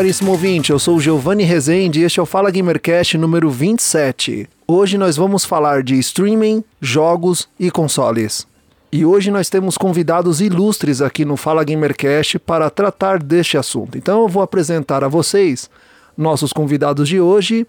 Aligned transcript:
Caríssimo 0.00 0.30
ouvinte, 0.30 0.70
eu 0.72 0.78
sou 0.78 0.96
o 0.96 1.00
Giovanni 1.00 1.44
Rezende 1.44 2.00
e 2.00 2.04
este 2.04 2.18
é 2.18 2.22
o 2.22 2.26
Fala 2.26 2.50
Gamercast 2.50 3.18
número 3.18 3.50
27. 3.50 4.48
Hoje 4.66 4.96
nós 4.96 5.14
vamos 5.14 5.44
falar 5.44 5.82
de 5.82 5.94
streaming, 5.98 6.64
jogos 6.80 7.46
e 7.60 7.70
consoles. 7.70 8.46
E 8.90 9.04
hoje 9.04 9.30
nós 9.30 9.50
temos 9.50 9.76
convidados 9.76 10.40
ilustres 10.40 11.02
aqui 11.02 11.22
no 11.26 11.36
Fala 11.36 11.62
Gamercast 11.62 12.38
para 12.38 12.70
tratar 12.70 13.22
deste 13.22 13.58
assunto. 13.58 13.98
Então 13.98 14.22
eu 14.22 14.28
vou 14.28 14.42
apresentar 14.42 15.04
a 15.04 15.08
vocês 15.08 15.68
nossos 16.16 16.50
convidados 16.50 17.06
de 17.06 17.20
hoje. 17.20 17.66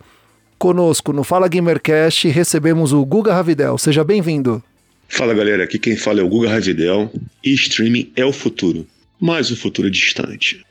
Conosco 0.58 1.12
no 1.12 1.26
Fala 1.26 1.50
Gamercast 1.50 2.30
recebemos 2.30 2.94
o 2.94 3.04
Guga 3.04 3.34
Ravidel. 3.34 3.78
Seja 3.78 4.06
bem-vindo. 4.06 4.64
Fala 5.10 5.34
galera, 5.34 5.66
aqui 5.66 5.78
quem 5.78 5.98
fala 5.98 6.22
é 6.22 6.24
o 6.24 6.30
Guga 6.30 6.50
Ravidel 6.50 7.12
e 7.44 7.54
streaming 7.56 8.10
é 8.16 8.24
o 8.24 8.32
futuro, 8.32 8.88
mas 9.20 9.52
o 9.52 9.58
futuro 9.58 9.92
distante. 9.92 10.64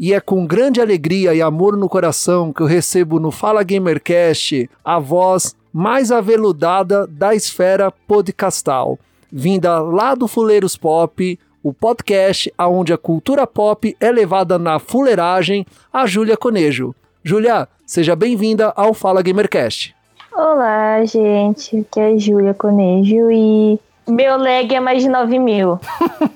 E 0.00 0.14
é 0.14 0.20
com 0.20 0.46
grande 0.46 0.80
alegria 0.80 1.34
e 1.34 1.42
amor 1.42 1.76
no 1.76 1.88
coração 1.88 2.52
que 2.52 2.60
eu 2.60 2.66
recebo 2.66 3.18
no 3.18 3.32
Fala 3.32 3.64
Gamercast 3.64 4.70
a 4.84 5.00
voz 5.00 5.56
mais 5.72 6.12
aveludada 6.12 7.04
da 7.04 7.34
esfera 7.34 7.90
podcastal, 7.90 8.96
vinda 9.30 9.80
lá 9.80 10.14
do 10.14 10.28
Fuleiros 10.28 10.76
Pop, 10.76 11.36
o 11.64 11.72
podcast 11.72 12.52
aonde 12.56 12.92
a 12.92 12.96
cultura 12.96 13.44
pop 13.44 13.96
é 13.98 14.12
levada 14.12 14.56
na 14.56 14.78
fuleiragem, 14.78 15.66
a 15.92 16.06
Júlia 16.06 16.36
Conejo. 16.36 16.94
Júlia, 17.24 17.66
seja 17.84 18.14
bem-vinda 18.14 18.72
ao 18.76 18.94
Fala 18.94 19.20
Gamercast. 19.20 19.96
Olá, 20.32 21.04
gente. 21.04 21.76
Aqui 21.76 21.98
é 21.98 22.12
a 22.12 22.16
Júlia 22.16 22.54
Conejo 22.54 23.32
e 23.32 23.80
meu 24.08 24.36
leg 24.36 24.74
é 24.74 24.80
mais 24.80 25.02
de 25.02 25.08
9 25.08 25.38
mil. 25.38 25.78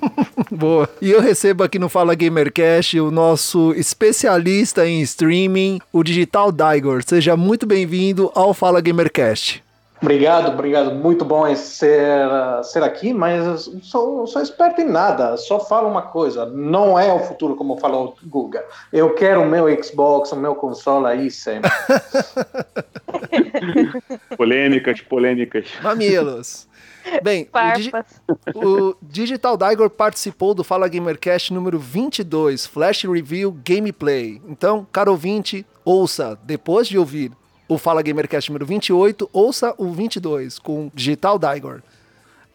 Boa. 0.51 0.89
E 1.01 1.11
eu 1.11 1.21
recebo 1.21 1.65
aqui 1.65 1.79
no 1.79 1.89
Fala 1.89 2.15
Gamercast 2.15 3.01
o 3.01 3.11
nosso 3.11 3.73
especialista 3.73 4.87
em 4.87 5.01
streaming, 5.01 5.81
o 5.93 6.03
Digital 6.03 6.53
Daigor. 6.53 7.03
Seja 7.05 7.37
muito 7.37 7.67
bem-vindo 7.67 8.31
ao 8.35 8.53
Fala 8.53 8.81
Gamercast. 8.81 9.63
Obrigado, 10.03 10.49
obrigado. 10.49 10.93
Muito 10.93 11.25
bom 11.25 11.47
em 11.47 11.55
ser, 11.55 12.29
ser 12.65 12.83
aqui, 12.83 13.15
mas 13.15 13.71
sou, 13.83 14.27
sou 14.27 14.43
esperto 14.43 14.81
em 14.81 14.89
nada. 14.89 15.37
Só 15.37 15.61
falo 15.61 15.89
uma 15.89 16.03
coisa: 16.03 16.45
não 16.45 16.99
é 16.99 17.13
o 17.13 17.21
futuro, 17.21 17.55
como 17.55 17.79
falou 17.79 18.17
o 18.21 18.29
Guga. 18.29 18.65
Eu 18.93 19.15
quero 19.15 19.43
o 19.43 19.49
meu 19.49 19.69
Xbox, 19.83 20.33
o 20.33 20.37
meu 20.37 20.57
console 20.57 21.07
aí 21.07 21.31
sempre. 21.31 21.71
polêmicas, 24.37 25.01
polêmicas. 25.03 25.69
Mamilos. 25.81 26.67
Bem, 27.23 27.49
o, 27.53 27.77
Digi 27.77 27.93
o, 28.55 28.97
Digital 29.03 29.57
Daigor 29.57 29.91
participou 29.91 30.55
do 30.55 30.65
Fala 30.65 30.89
Gamercast 30.89 31.53
número 31.53 31.79
22, 31.79 32.67
Flash 32.67 33.05
Review 33.05 33.53
Gameplay. 33.65 34.41
Então, 34.49 34.87
caro 34.91 35.13
ouvinte, 35.13 35.67
ouça, 35.85 36.39
depois 36.45 36.87
de 36.87 36.99
ouvir 36.99 37.33
o 37.69 37.79
Fala 37.79 38.03
Gamercast 38.03 38.51
número 38.51 38.67
28, 38.67 39.29
ouça 39.33 39.75
o 39.79 39.91
22 39.91 40.59
com 40.59 40.91
Digital 40.95 41.39
Daigor. 41.39 41.83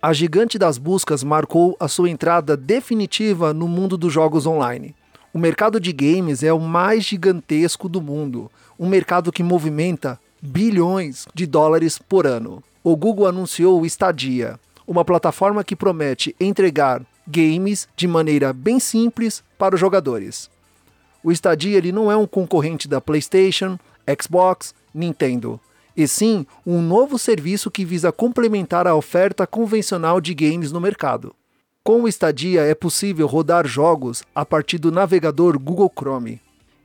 A 0.02 0.13
gigante 0.13 0.57
das 0.57 0.78
buscas 0.78 1.24
marcou 1.24 1.75
a 1.80 1.88
sua 1.88 2.09
entrada 2.09 2.56
definitiva 2.56 3.53
no 3.53 3.68
mundo 3.68 3.97
dos 3.97 4.13
jogos 4.13 4.46
online. 4.46 4.96
O 5.34 5.40
mercado 5.40 5.80
de 5.80 5.91
games 5.91 6.44
é 6.44 6.53
o 6.53 6.59
mais 6.59 7.03
gigantesco 7.03 7.90
do 7.90 8.02
mundo, 8.02 8.50
um 8.80 8.88
mercado 8.88 9.31
que 9.31 9.44
movimenta 9.44 10.19
bilhões 10.41 11.28
de 11.34 11.46
dólares 11.46 11.97
por 11.97 12.28
ano 12.28 12.63
o 12.83 12.95
Google 12.95 13.27
anunciou 13.27 13.81
o 13.81 13.85
Stadia, 13.85 14.59
uma 14.85 15.03
plataforma 15.03 15.63
que 15.63 15.75
promete 15.75 16.35
entregar 16.39 17.01
games 17.27 17.88
de 17.95 18.07
maneira 18.07 18.53
bem 18.53 18.79
simples 18.79 19.43
para 19.57 19.75
os 19.75 19.81
jogadores. 19.81 20.49
O 21.23 21.31
Stadia 21.31 21.77
ele 21.77 21.91
não 21.91 22.11
é 22.11 22.15
um 22.15 22.25
concorrente 22.25 22.88
da 22.88 23.01
PlayStation, 23.01 23.77
Xbox, 24.21 24.73
Nintendo, 24.93 25.59
e 25.95 26.07
sim 26.07 26.45
um 26.65 26.81
novo 26.81 27.17
serviço 27.17 27.69
que 27.69 27.83
visa 27.83 28.11
complementar 28.11 28.88
a 28.88 28.95
oferta 28.95 29.45
convencional 29.45 30.21
de 30.21 30.33
games 30.33 30.71
no 30.71 30.79
mercado. 30.79 31.35
Com 31.83 32.03
o 32.03 32.07
Stadia 32.07 32.61
é 32.61 32.75
possível 32.75 33.27
rodar 33.27 33.65
jogos 33.65 34.23
a 34.35 34.45
partir 34.45 34.77
do 34.77 34.91
navegador 34.91 35.57
Google 35.57 35.91
Chrome. 35.97 36.39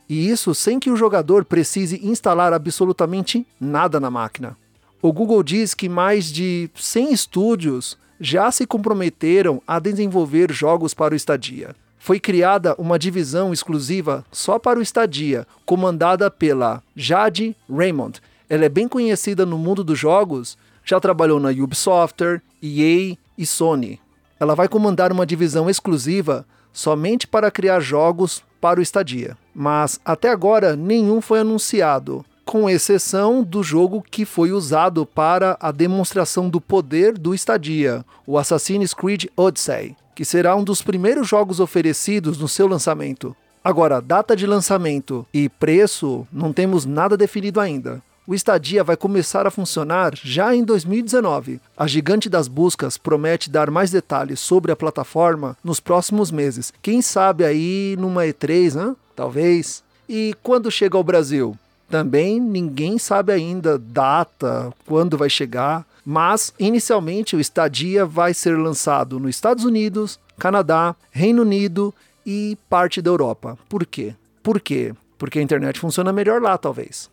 E 0.08 0.28
isso 0.28 0.54
sem 0.54 0.78
que 0.78 0.90
o 0.90 0.96
jogador 0.96 1.44
precise 1.44 2.00
instalar 2.06 2.52
absolutamente 2.52 3.46
nada 3.60 3.98
na 4.00 4.10
máquina. 4.10 4.56
O 5.04 5.12
Google 5.12 5.42
diz 5.42 5.74
que 5.74 5.88
mais 5.88 6.26
de 6.26 6.70
100 6.76 7.12
estúdios 7.12 7.98
já 8.20 8.52
se 8.52 8.64
comprometeram 8.64 9.60
a 9.66 9.80
desenvolver 9.80 10.52
jogos 10.52 10.94
para 10.94 11.12
o 11.12 11.16
Stadia. 11.16 11.74
Foi 11.98 12.20
criada 12.20 12.76
uma 12.78 13.00
divisão 13.00 13.52
exclusiva 13.52 14.24
só 14.30 14.60
para 14.60 14.78
o 14.78 14.82
Stadia, 14.82 15.44
comandada 15.66 16.30
pela 16.30 16.80
Jade 16.94 17.56
Raymond. 17.68 18.20
Ela 18.48 18.66
é 18.66 18.68
bem 18.68 18.86
conhecida 18.86 19.44
no 19.44 19.58
mundo 19.58 19.82
dos 19.82 19.98
jogos, 19.98 20.56
já 20.84 21.00
trabalhou 21.00 21.40
na 21.40 21.48
Ubisoft, 21.48 22.22
EA 22.62 23.16
e 23.36 23.44
Sony. 23.44 23.98
Ela 24.38 24.54
vai 24.54 24.68
comandar 24.68 25.10
uma 25.10 25.26
divisão 25.26 25.68
exclusiva 25.68 26.46
somente 26.72 27.26
para 27.26 27.50
criar 27.50 27.80
jogos 27.80 28.40
para 28.60 28.78
o 28.78 28.82
Stadia. 28.82 29.36
Mas 29.52 29.98
até 30.04 30.30
agora 30.30 30.76
nenhum 30.76 31.20
foi 31.20 31.40
anunciado 31.40 32.24
com 32.52 32.68
exceção 32.68 33.42
do 33.42 33.62
jogo 33.62 34.04
que 34.10 34.26
foi 34.26 34.52
usado 34.52 35.06
para 35.06 35.56
a 35.58 35.72
demonstração 35.72 36.50
do 36.50 36.60
poder 36.60 37.16
do 37.16 37.34
Stadia, 37.34 38.04
o 38.26 38.36
Assassin's 38.36 38.92
Creed 38.92 39.24
Odyssey, 39.34 39.96
que 40.14 40.22
será 40.22 40.54
um 40.54 40.62
dos 40.62 40.82
primeiros 40.82 41.26
jogos 41.26 41.60
oferecidos 41.60 42.36
no 42.36 42.46
seu 42.46 42.66
lançamento. 42.66 43.34
Agora, 43.64 44.02
data 44.02 44.36
de 44.36 44.46
lançamento 44.46 45.26
e 45.32 45.48
preço 45.48 46.26
não 46.30 46.52
temos 46.52 46.84
nada 46.84 47.16
definido 47.16 47.58
ainda. 47.58 48.02
O 48.26 48.34
Stadia 48.34 48.84
vai 48.84 48.98
começar 48.98 49.46
a 49.46 49.50
funcionar 49.50 50.12
já 50.14 50.54
em 50.54 50.62
2019. 50.62 51.58
A 51.74 51.86
gigante 51.86 52.28
das 52.28 52.48
buscas 52.48 52.98
promete 52.98 53.48
dar 53.48 53.70
mais 53.70 53.90
detalhes 53.90 54.40
sobre 54.40 54.70
a 54.70 54.76
plataforma 54.76 55.56
nos 55.64 55.80
próximos 55.80 56.30
meses. 56.30 56.70
Quem 56.82 57.00
sabe 57.00 57.46
aí 57.46 57.96
numa 57.98 58.24
E3, 58.24 58.74
né? 58.74 58.94
Talvez. 59.16 59.82
E 60.06 60.34
quando 60.42 60.70
chega 60.70 60.98
ao 60.98 61.02
Brasil? 61.02 61.56
Também 61.92 62.40
ninguém 62.40 62.96
sabe 62.96 63.34
ainda 63.34 63.78
data, 63.78 64.72
quando 64.86 65.18
vai 65.18 65.28
chegar, 65.28 65.86
mas 66.06 66.54
inicialmente 66.58 67.36
o 67.36 67.40
Stadia 67.40 68.06
vai 68.06 68.32
ser 68.32 68.56
lançado 68.56 69.20
nos 69.20 69.36
Estados 69.36 69.66
Unidos, 69.66 70.18
Canadá, 70.38 70.96
Reino 71.10 71.42
Unido 71.42 71.92
e 72.24 72.56
parte 72.70 73.02
da 73.02 73.10
Europa. 73.10 73.58
Por 73.68 73.84
quê? 73.84 74.14
Por 74.42 74.58
quê? 74.58 74.94
Porque 75.18 75.38
a 75.38 75.42
internet 75.42 75.78
funciona 75.78 76.14
melhor 76.14 76.40
lá, 76.40 76.56
talvez. 76.56 77.10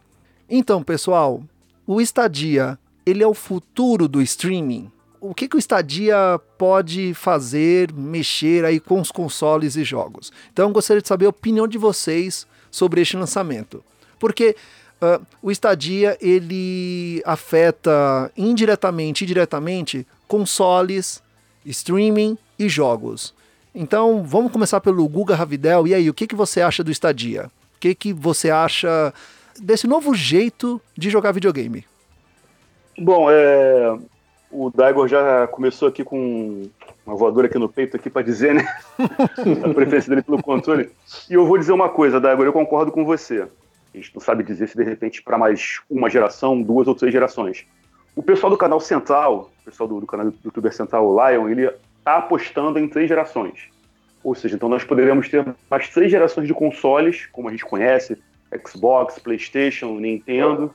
Então, 0.49 0.81
pessoal, 0.81 1.43
o 1.85 1.99
Stadia, 1.99 2.79
ele 3.05 3.21
é 3.21 3.27
o 3.27 3.33
futuro 3.33 4.07
do 4.07 4.21
streaming. 4.21 4.89
O 5.19 5.35
que, 5.35 5.49
que 5.49 5.57
o 5.57 5.59
Stadia 5.59 6.39
pode 6.57 7.13
fazer, 7.13 7.91
mexer 7.91 8.63
aí 8.63 8.79
com 8.79 9.01
os 9.01 9.11
consoles 9.11 9.75
e 9.75 9.83
jogos? 9.83 10.31
Então, 10.53 10.71
gostaria 10.71 11.01
de 11.01 11.07
saber 11.09 11.25
a 11.25 11.31
opinião 11.31 11.67
de 11.67 11.77
vocês 11.77 12.47
sobre 12.71 13.01
este 13.01 13.17
lançamento 13.17 13.83
porque 14.19 14.55
uh, 15.01 15.25
o 15.41 15.51
Stadia 15.51 16.17
ele 16.21 17.21
afeta 17.25 18.31
indiretamente 18.37 19.23
e 19.23 19.27
diretamente 19.27 20.05
consoles, 20.27 21.23
streaming 21.65 22.37
e 22.57 22.69
jogos. 22.69 23.33
Então 23.73 24.23
vamos 24.23 24.51
começar 24.51 24.81
pelo 24.81 25.07
Guga 25.07 25.35
Ravidel. 25.35 25.87
E 25.87 25.93
aí, 25.93 26.09
o 26.09 26.13
que, 26.13 26.27
que 26.27 26.35
você 26.35 26.61
acha 26.61 26.83
do 26.83 26.91
Stadia? 26.91 27.45
O 27.75 27.79
que, 27.79 27.95
que 27.95 28.13
você 28.13 28.49
acha 28.49 29.13
desse 29.59 29.87
novo 29.87 30.13
jeito 30.13 30.81
de 30.97 31.09
jogar 31.09 31.31
videogame? 31.31 31.85
Bom, 32.97 33.27
é, 33.31 33.97
o 34.51 34.69
Daigor 34.69 35.07
já 35.07 35.47
começou 35.47 35.87
aqui 35.87 36.03
com 36.03 36.69
uma 37.05 37.15
voadora 37.15 37.47
aqui 37.47 37.57
no 37.57 37.69
peito 37.69 37.95
aqui 37.95 38.09
para 38.09 38.21
dizer, 38.21 38.53
né? 38.53 38.67
a 39.63 39.73
preferência 39.73 40.09
dele 40.09 40.21
pelo 40.21 40.41
controle. 40.41 40.89
E 41.29 41.33
eu 41.33 41.45
vou 41.45 41.57
dizer 41.57 41.71
uma 41.71 41.89
coisa, 41.89 42.19
Dago, 42.19 42.43
eu 42.43 42.53
concordo 42.53 42.91
com 42.91 43.05
você. 43.05 43.47
A 43.93 43.97
gente 43.97 44.13
não 44.13 44.21
sabe 44.21 44.43
dizer 44.43 44.67
se 44.67 44.77
de 44.77 44.83
repente 44.83 45.21
para 45.21 45.37
mais 45.37 45.81
uma 45.89 46.09
geração, 46.09 46.61
duas 46.61 46.87
ou 46.87 46.95
três 46.95 47.11
gerações. 47.11 47.65
O 48.15 48.21
pessoal 48.23 48.51
do 48.51 48.57
canal 48.57 48.79
Central, 48.79 49.51
o 49.61 49.65
pessoal 49.65 49.87
do, 49.87 50.01
do 50.01 50.07
canal 50.07 50.27
do 50.27 50.37
youtuber 50.43 50.73
Central, 50.73 51.07
o 51.07 51.29
Lion, 51.29 51.49
ele 51.49 51.65
está 51.97 52.17
apostando 52.17 52.77
em 52.77 52.87
três 52.87 53.07
gerações. 53.07 53.69
Ou 54.23 54.35
seja, 54.35 54.55
então 54.55 54.69
nós 54.69 54.83
poderíamos 54.83 55.29
ter 55.29 55.45
mais 55.69 55.89
três 55.89 56.11
gerações 56.11 56.47
de 56.47 56.53
consoles, 56.53 57.25
como 57.27 57.47
a 57.47 57.51
gente 57.51 57.65
conhece, 57.65 58.17
Xbox, 58.67 59.17
PlayStation, 59.19 59.95
Nintendo. 59.95 60.73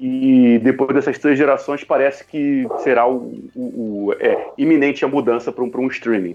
E 0.00 0.58
depois 0.58 0.94
dessas 0.94 1.18
três 1.18 1.38
gerações, 1.38 1.84
parece 1.84 2.24
que 2.24 2.66
será 2.78 3.06
o, 3.06 3.48
o, 3.54 4.06
o 4.06 4.12
é, 4.14 4.50
iminente 4.58 5.04
a 5.04 5.08
mudança 5.08 5.52
para 5.52 5.62
um, 5.62 5.70
um 5.74 5.86
streaming. 5.88 6.34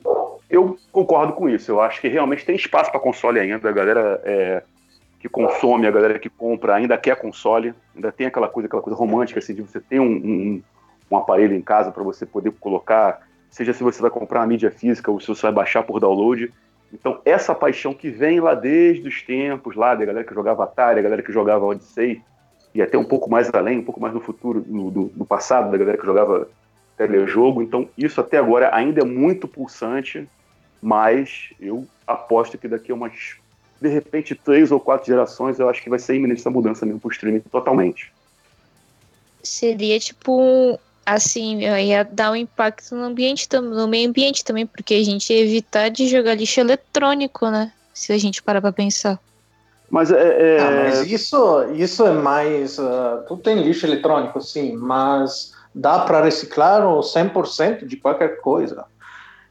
Eu 0.50 0.78
concordo 0.92 1.34
com 1.34 1.50
isso. 1.50 1.72
Eu 1.72 1.82
acho 1.82 2.00
que 2.00 2.08
realmente 2.08 2.46
tem 2.46 2.56
espaço 2.56 2.92
para 2.92 3.00
console 3.00 3.40
ainda. 3.40 3.68
A 3.68 3.74
galera 3.74 4.22
é, 4.24 4.64
que 5.28 5.34
consome, 5.34 5.88
a 5.88 5.92
galera 5.92 6.18
que 6.18 6.30
compra 6.30 6.76
ainda 6.76 6.98
quer 6.98 7.16
console. 7.16 7.74
Ainda 7.96 8.12
tem 8.12 8.28
aquela 8.28 8.48
coisa, 8.48 8.68
aquela 8.68 8.82
coisa 8.82 8.98
romântica 8.98 9.40
assim, 9.40 9.54
de 9.54 9.62
você 9.62 9.80
ter 9.80 10.00
um, 10.00 10.06
um, 10.06 10.64
um 11.12 11.18
aparelho 11.18 11.56
em 11.56 11.62
casa 11.62 11.92
para 11.92 12.04
você 12.04 12.26
poder 12.26 12.52
colocar, 12.60 13.22
seja 13.50 13.74
se 13.74 13.84
você 13.84 14.02
vai 14.02 14.10
comprar 14.10 14.40
uma 14.40 14.48
mídia 14.48 14.72
física 14.72 15.12
ou 15.12 15.20
se 15.20 15.28
você 15.28 15.42
vai 15.44 15.52
baixar 15.52 15.84
por 15.84 16.00
download. 16.00 16.52
Então, 16.94 17.20
essa 17.26 17.54
paixão 17.54 17.94
que 17.94 18.10
vem 18.10 18.40
lá 18.40 18.54
desde 18.54 19.08
os 19.08 19.22
tempos, 19.22 19.76
lá 19.76 19.94
da 19.94 20.06
galera 20.06 20.26
que 20.26 20.34
jogava 20.34 20.64
Atari, 20.64 21.00
a 21.00 21.04
galera 21.04 21.22
que 21.22 21.34
jogava 21.34 21.66
Odyssey, 21.66 22.22
e 22.74 22.82
até 22.82 22.98
um 22.98 23.04
pouco 23.04 23.30
mais 23.30 23.54
além, 23.54 23.80
um 23.80 23.84
pouco 23.84 24.00
mais 24.00 24.14
no 24.14 24.22
futuro, 24.22 24.64
no, 24.66 24.90
do, 24.90 25.12
no 25.16 25.26
passado, 25.26 25.72
da 25.72 25.78
galera 25.78 25.98
que 25.98 26.06
jogava 26.06 26.48
telejogo. 26.96 27.62
Então, 27.62 27.90
isso 27.98 28.22
até 28.22 28.38
agora 28.38 28.74
ainda 28.74 29.02
é 29.02 29.06
muito 29.06 29.48
pulsante, 29.48 30.28
mas 30.82 31.54
eu 31.60 31.86
aposto 32.06 32.58
que 32.58 32.68
daqui 32.68 32.92
a 32.92 32.96
umas, 32.96 33.38
de 33.80 33.88
repente, 33.88 34.36
três 34.36 34.72
ou 34.72 34.80
quatro 34.80 35.08
gerações, 35.08 35.60
eu 35.60 35.70
acho 35.70 35.82
que 35.82 35.90
vai 35.90 36.00
ser 36.00 36.16
iminente 36.16 36.42
essa 36.42 36.50
mudança 36.50 36.86
mesmo 36.86 37.00
pro 37.00 37.12
streaming 37.12 37.40
totalmente. 37.52 38.12
Seria 39.44 40.00
tipo 40.00 40.80
assim, 41.06 41.62
ia 41.62 42.04
dar 42.04 42.32
um 42.32 42.36
impacto 42.36 42.94
no 42.94 43.04
ambiente, 43.04 43.48
no 43.54 43.88
meio 43.88 44.10
ambiente 44.10 44.44
também, 44.44 44.66
porque 44.66 44.94
a 44.96 45.04
gente 45.04 45.32
ia 45.32 45.42
evitar 45.42 45.90
de 45.90 46.06
jogar 46.08 46.36
lixo 46.36 46.60
eletrônico, 46.60 47.50
né? 47.50 47.72
Se 47.94 48.12
a 48.12 48.18
gente 48.18 48.44
parar 48.44 48.60
pra 48.60 48.74
pensar. 48.74 49.18
Mas, 49.90 50.12
é, 50.12 50.58
é... 50.58 50.60
Ah, 50.60 50.72
mas 50.84 51.10
isso, 51.10 51.64
isso 51.74 52.06
é 52.06 52.12
mais. 52.12 52.78
Uh, 52.78 53.24
tu 53.26 53.38
tem 53.38 53.64
lixo 53.64 53.86
eletrônico, 53.86 54.42
sim, 54.42 54.76
mas 54.76 55.54
dá 55.74 56.00
para 56.00 56.24
reciclar 56.24 56.86
o 56.86 57.00
100% 57.00 57.86
de 57.86 57.96
qualquer 57.96 58.42
coisa. 58.42 58.86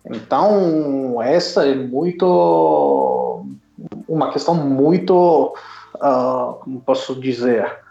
Então, 0.05 1.21
essa 1.23 1.67
é 1.67 1.75
muito. 1.75 3.47
Uma 4.09 4.31
questão 4.31 4.55
muito. 4.55 5.55
Uh, 5.95 6.55
como 6.61 6.81
posso 6.81 7.15
dizer? 7.15 7.85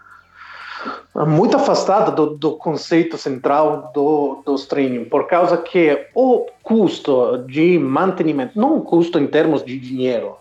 muito 1.26 1.56
afastada 1.56 2.10
do, 2.10 2.36
do, 2.36 2.52
conceito 2.52 3.16
central 3.16 3.90
do, 3.94 4.42
do 4.44 4.54
streaming, 4.54 5.06
por 5.06 5.26
causa 5.26 5.56
que 5.56 6.06
o 6.14 6.46
custo 6.62 7.38
de 7.48 7.78
mantenimento, 7.78 8.58
não 8.58 8.76
o 8.76 8.82
custo 8.82 9.18
em 9.18 9.26
termos 9.26 9.64
de 9.64 9.78
dinheiro, 9.78 10.36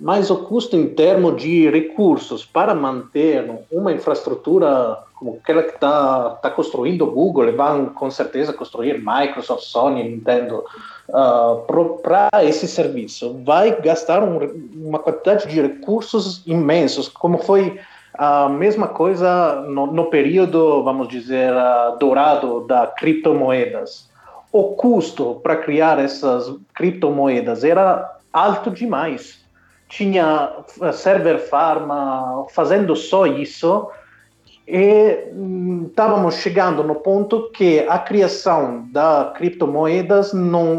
mas 0.00 0.30
o 0.30 0.36
custo 0.36 0.76
em 0.76 0.88
termos 0.88 1.40
de 1.40 1.68
recursos 1.68 2.44
para 2.44 2.74
manter 2.74 3.50
uma 3.70 3.92
infraestrutura 3.92 4.98
como 5.18 5.36
aquela 5.42 5.64
que 5.64 5.74
está 5.74 6.30
tá 6.40 6.48
construindo 6.48 7.02
o 7.02 7.10
Google, 7.10 7.48
e 7.48 7.52
vão 7.52 7.86
com 7.86 8.08
certeza 8.08 8.52
construir 8.52 9.02
Microsoft, 9.04 9.64
Sony, 9.64 10.04
Nintendo, 10.04 10.64
uh, 11.08 11.98
para 12.00 12.28
esse 12.44 12.68
serviço, 12.68 13.36
vai 13.44 13.80
gastar 13.80 14.22
um, 14.22 14.38
uma 14.76 15.00
quantidade 15.00 15.48
de 15.48 15.60
recursos 15.60 16.42
imensos, 16.46 17.08
como 17.08 17.38
foi 17.38 17.80
a 18.14 18.48
mesma 18.48 18.86
coisa 18.86 19.56
no, 19.62 19.86
no 19.88 20.06
período, 20.06 20.84
vamos 20.84 21.08
dizer, 21.08 21.52
uh, 21.52 21.98
dourado 21.98 22.60
da 22.68 22.86
criptomoedas. 22.86 24.08
O 24.52 24.76
custo 24.76 25.40
para 25.42 25.56
criar 25.56 25.98
essas 25.98 26.54
criptomoedas 26.74 27.64
era 27.64 28.18
alto 28.32 28.70
demais. 28.70 29.37
Tinha 29.88 30.52
server 30.92 31.38
farm 31.38 31.88
fazendo 32.50 32.94
só 32.94 33.26
isso 33.26 33.88
e 34.66 35.24
estávamos 35.86 36.34
hum, 36.34 36.38
chegando 36.38 36.84
no 36.84 36.96
ponto 36.96 37.50
que 37.52 37.86
a 37.88 37.98
criação 37.98 38.86
da 38.92 39.32
criptomoedas 39.34 40.34
não, 40.34 40.74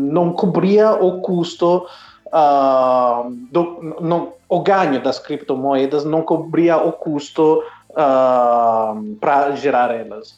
não 0.00 0.32
cobria 0.32 0.92
o 0.92 1.20
custo 1.20 1.86
uh, 2.26 3.30
do, 3.52 3.96
não, 4.00 4.32
o 4.48 4.60
ganho 4.60 5.00
das 5.00 5.20
criptomoedas 5.20 6.04
não 6.04 6.22
cobria 6.22 6.76
o 6.78 6.90
custo 6.90 7.62
uh, 7.90 9.16
para 9.20 9.52
gerar 9.54 9.94
elas. 9.94 10.36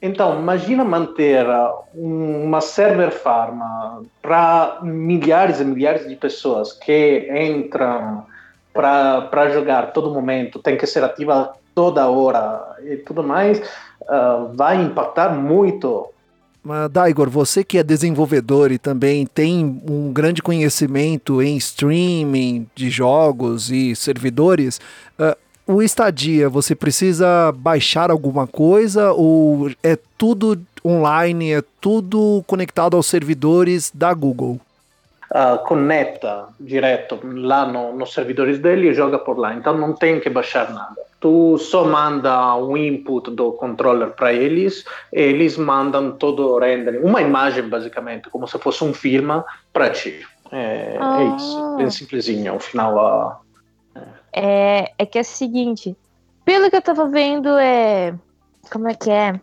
Então, 0.00 0.38
imagina 0.38 0.84
manter 0.84 1.44
uma 1.92 2.60
server 2.60 3.10
farm 3.10 3.60
para 4.22 4.78
milhares 4.82 5.60
e 5.60 5.64
milhares 5.64 6.08
de 6.08 6.14
pessoas 6.14 6.72
que 6.72 7.28
entram 7.28 8.24
para 8.72 9.50
jogar 9.50 9.92
todo 9.92 10.14
momento, 10.14 10.60
tem 10.60 10.76
que 10.76 10.86
ser 10.86 11.02
ativa 11.02 11.52
toda 11.74 12.08
hora 12.08 12.76
e 12.84 12.96
tudo 12.96 13.24
mais, 13.24 13.58
uh, 14.02 14.54
vai 14.54 14.80
impactar 14.80 15.30
muito. 15.30 16.06
Mas, 16.62 16.88
Daigor, 16.90 17.28
você 17.28 17.64
que 17.64 17.78
é 17.78 17.82
desenvolvedor 17.82 18.70
e 18.70 18.78
também 18.78 19.26
tem 19.26 19.80
um 19.88 20.12
grande 20.12 20.42
conhecimento 20.42 21.42
em 21.42 21.56
streaming 21.56 22.68
de 22.74 22.88
jogos 22.88 23.70
e 23.70 23.96
servidores, 23.96 24.80
uh, 25.18 25.36
o 25.68 25.82
Stadia, 25.82 26.48
você 26.48 26.74
precisa 26.74 27.52
baixar 27.52 28.10
alguma 28.10 28.46
coisa 28.46 29.12
ou 29.12 29.70
é 29.82 29.96
tudo 30.16 30.58
online, 30.84 31.52
é 31.52 31.62
tudo 31.80 32.42
conectado 32.46 32.96
aos 32.96 33.06
servidores 33.06 33.92
da 33.94 34.12
Google? 34.14 34.58
Uh, 35.30 35.58
conecta 35.66 36.46
direto 36.58 37.20
lá 37.22 37.66
no, 37.66 37.94
nos 37.94 38.14
servidores 38.14 38.58
dele 38.58 38.88
e 38.88 38.94
joga 38.94 39.18
por 39.18 39.36
lá, 39.36 39.54
então 39.54 39.76
não 39.76 39.92
tem 39.92 40.18
que 40.18 40.30
baixar 40.30 40.72
nada 40.72 41.08
tu 41.20 41.58
só 41.58 41.84
manda 41.84 42.54
um 42.56 42.76
input 42.76 43.30
do 43.30 43.52
controller 43.52 44.10
para 44.10 44.32
eles, 44.32 44.84
eles 45.12 45.56
mandam 45.56 46.12
todo 46.12 46.46
o 46.46 46.58
rendering, 46.58 46.98
uma 46.98 47.20
imagem 47.20 47.68
basicamente, 47.68 48.30
como 48.30 48.46
se 48.46 48.58
fosse 48.58 48.84
um 48.84 48.94
filme 48.94 49.42
para 49.72 49.90
ti. 49.90 50.24
É, 50.50 50.96
ah. 50.98 51.20
é, 51.20 51.36
isso, 51.36 51.76
bem 51.76 51.90
simplesinho, 51.90 52.52
ao 52.52 52.60
final. 52.60 52.94
Uh, 52.96 53.47
é, 54.32 54.92
é 54.98 55.06
que 55.06 55.18
é 55.18 55.22
o 55.22 55.24
seguinte, 55.24 55.96
pelo 56.44 56.70
que 56.70 56.76
eu 56.76 56.82
tava 56.82 57.06
vendo, 57.06 57.56
é. 57.58 58.14
Como 58.70 58.88
é 58.88 58.94
que 58.94 59.10
é? 59.10 59.40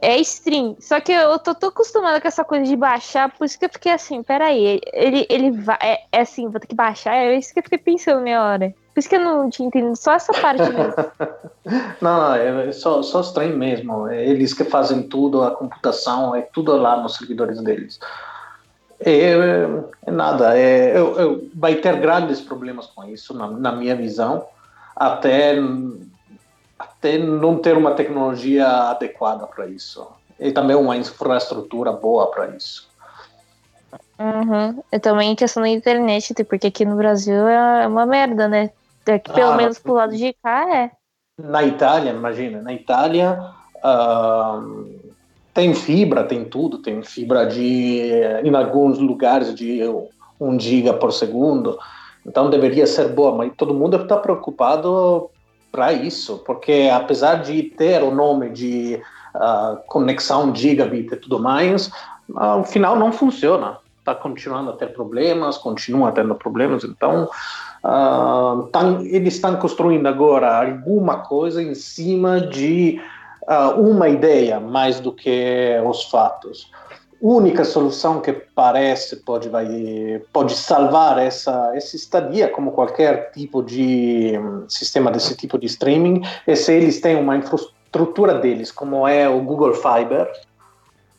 É 0.00 0.18
stream. 0.18 0.76
Só 0.80 1.00
que 1.00 1.12
eu 1.12 1.38
tô, 1.38 1.54
tô 1.54 1.66
acostumada 1.68 2.20
com 2.20 2.28
essa 2.28 2.44
coisa 2.44 2.64
de 2.64 2.76
baixar, 2.76 3.30
por 3.30 3.44
isso 3.44 3.58
que 3.58 3.64
eu 3.64 3.70
fiquei 3.70 3.92
assim, 3.92 4.22
peraí, 4.22 4.80
ele, 4.92 5.26
ele 5.28 5.50
vai. 5.52 5.78
É, 5.80 6.00
é 6.12 6.20
assim, 6.20 6.48
vou 6.48 6.60
ter 6.60 6.66
que 6.66 6.74
baixar, 6.74 7.14
é 7.14 7.36
isso 7.36 7.52
que 7.52 7.60
eu 7.60 7.62
fiquei 7.62 7.78
pensando 7.78 8.22
meia 8.22 8.42
hora. 8.42 8.74
Por 8.92 9.00
isso 9.00 9.08
que 9.08 9.14
eu 9.14 9.20
não 9.20 9.48
tinha 9.48 9.68
entendido 9.68 9.94
só 9.94 10.14
essa 10.14 10.32
parte 10.32 10.62
mesmo. 10.72 10.94
não, 12.02 12.18
não, 12.18 12.34
é 12.34 12.72
só, 12.72 13.00
só 13.02 13.20
stream 13.20 13.56
mesmo. 13.56 14.08
É 14.08 14.26
eles 14.26 14.52
que 14.52 14.64
fazem 14.64 15.04
tudo, 15.04 15.44
a 15.44 15.52
computação, 15.52 16.34
é 16.34 16.42
tudo 16.42 16.76
lá 16.76 17.00
nos 17.00 17.14
servidores 17.14 17.62
deles. 17.62 18.00
É, 19.00 19.12
é, 19.12 19.68
é 20.06 20.10
nada, 20.10 20.58
é, 20.58 20.96
eu, 20.96 21.18
eu, 21.18 21.50
vai 21.54 21.76
ter 21.76 21.96
grandes 22.00 22.40
problemas 22.40 22.86
com 22.86 23.04
isso, 23.04 23.32
na, 23.32 23.46
na 23.48 23.72
minha 23.72 23.94
visão, 23.94 24.44
até, 24.94 25.56
até 26.78 27.16
não 27.18 27.58
ter 27.58 27.76
uma 27.76 27.92
tecnologia 27.92 28.66
adequada 28.66 29.46
para 29.46 29.66
isso. 29.66 30.06
E 30.40 30.52
também 30.52 30.76
uma 30.76 30.96
infraestrutura 30.96 31.92
boa 31.92 32.30
para 32.30 32.48
isso. 32.48 32.88
Uhum. 34.18 34.82
E 34.90 34.98
também 34.98 35.36
questão 35.36 35.62
da 35.62 35.68
internet, 35.68 36.34
porque 36.44 36.66
aqui 36.66 36.84
no 36.84 36.96
Brasil 36.96 37.46
é 37.48 37.86
uma 37.86 38.04
merda, 38.04 38.48
né? 38.48 38.70
É 39.06 39.18
que 39.18 39.32
pelo 39.32 39.52
ah, 39.52 39.56
menos 39.56 39.78
pro 39.78 39.94
lado 39.94 40.14
de 40.14 40.34
cá 40.42 40.68
é. 40.76 40.90
Na 41.40 41.62
Itália, 41.62 42.10
imagina, 42.10 42.60
na 42.60 42.74
Itália 42.74 43.40
uh, 43.76 45.07
tem 45.58 45.74
fibra, 45.74 46.22
tem 46.22 46.44
tudo, 46.44 46.78
tem 46.78 47.02
fibra 47.02 47.44
de, 47.44 48.12
em 48.44 48.54
alguns 48.54 48.96
lugares 49.00 49.52
de 49.52 49.80
1 50.38 50.60
giga 50.60 50.94
por 50.94 51.12
segundo, 51.12 51.76
então 52.24 52.48
deveria 52.48 52.86
ser 52.86 53.08
boa, 53.08 53.34
mas 53.34 53.50
todo 53.56 53.74
mundo 53.74 53.96
está 53.96 54.16
preocupado 54.18 55.28
para 55.72 55.92
isso, 55.92 56.44
porque 56.46 56.88
apesar 56.94 57.42
de 57.42 57.60
ter 57.64 58.04
o 58.04 58.14
nome 58.14 58.50
de 58.50 59.02
uh, 59.34 59.78
conexão 59.88 60.54
gigabit 60.54 61.12
e 61.12 61.16
tudo 61.16 61.40
mais, 61.40 61.90
ao 62.36 62.62
final 62.62 62.94
não 62.94 63.10
funciona. 63.10 63.78
Está 63.98 64.14
continuando 64.14 64.70
a 64.70 64.74
ter 64.74 64.92
problemas, 64.92 65.58
continua 65.58 66.12
tendo 66.12 66.36
problemas, 66.36 66.84
então 66.84 67.28
uh, 67.82 68.62
tam, 68.70 69.00
eles 69.00 69.34
estão 69.34 69.56
construindo 69.56 70.06
agora 70.06 70.64
alguma 70.64 71.16
coisa 71.16 71.60
em 71.60 71.74
cima 71.74 72.40
de 72.40 73.00
uma 73.76 74.08
ideia 74.08 74.60
mais 74.60 75.00
do 75.00 75.12
que 75.12 75.80
os 75.86 76.04
fatos. 76.04 76.70
única 77.20 77.64
solução 77.64 78.20
que 78.20 78.32
parece 78.32 79.16
pode, 79.16 79.48
vai, 79.48 80.22
pode 80.32 80.54
salvar 80.54 81.18
essa, 81.18 81.72
essa 81.74 81.96
estadia, 81.96 82.48
como 82.48 82.72
qualquer 82.72 83.32
tipo 83.32 83.62
de 83.62 84.38
hum, 84.38 84.64
sistema 84.68 85.10
desse 85.10 85.34
tipo 85.36 85.58
de 85.58 85.66
streaming, 85.66 86.22
é 86.46 86.54
se 86.54 86.72
eles 86.72 87.00
têm 87.00 87.16
uma 87.16 87.36
infraestrutura 87.36 88.34
deles, 88.34 88.70
como 88.70 89.08
é 89.08 89.28
o 89.28 89.40
Google 89.40 89.74
Fiber. 89.74 90.30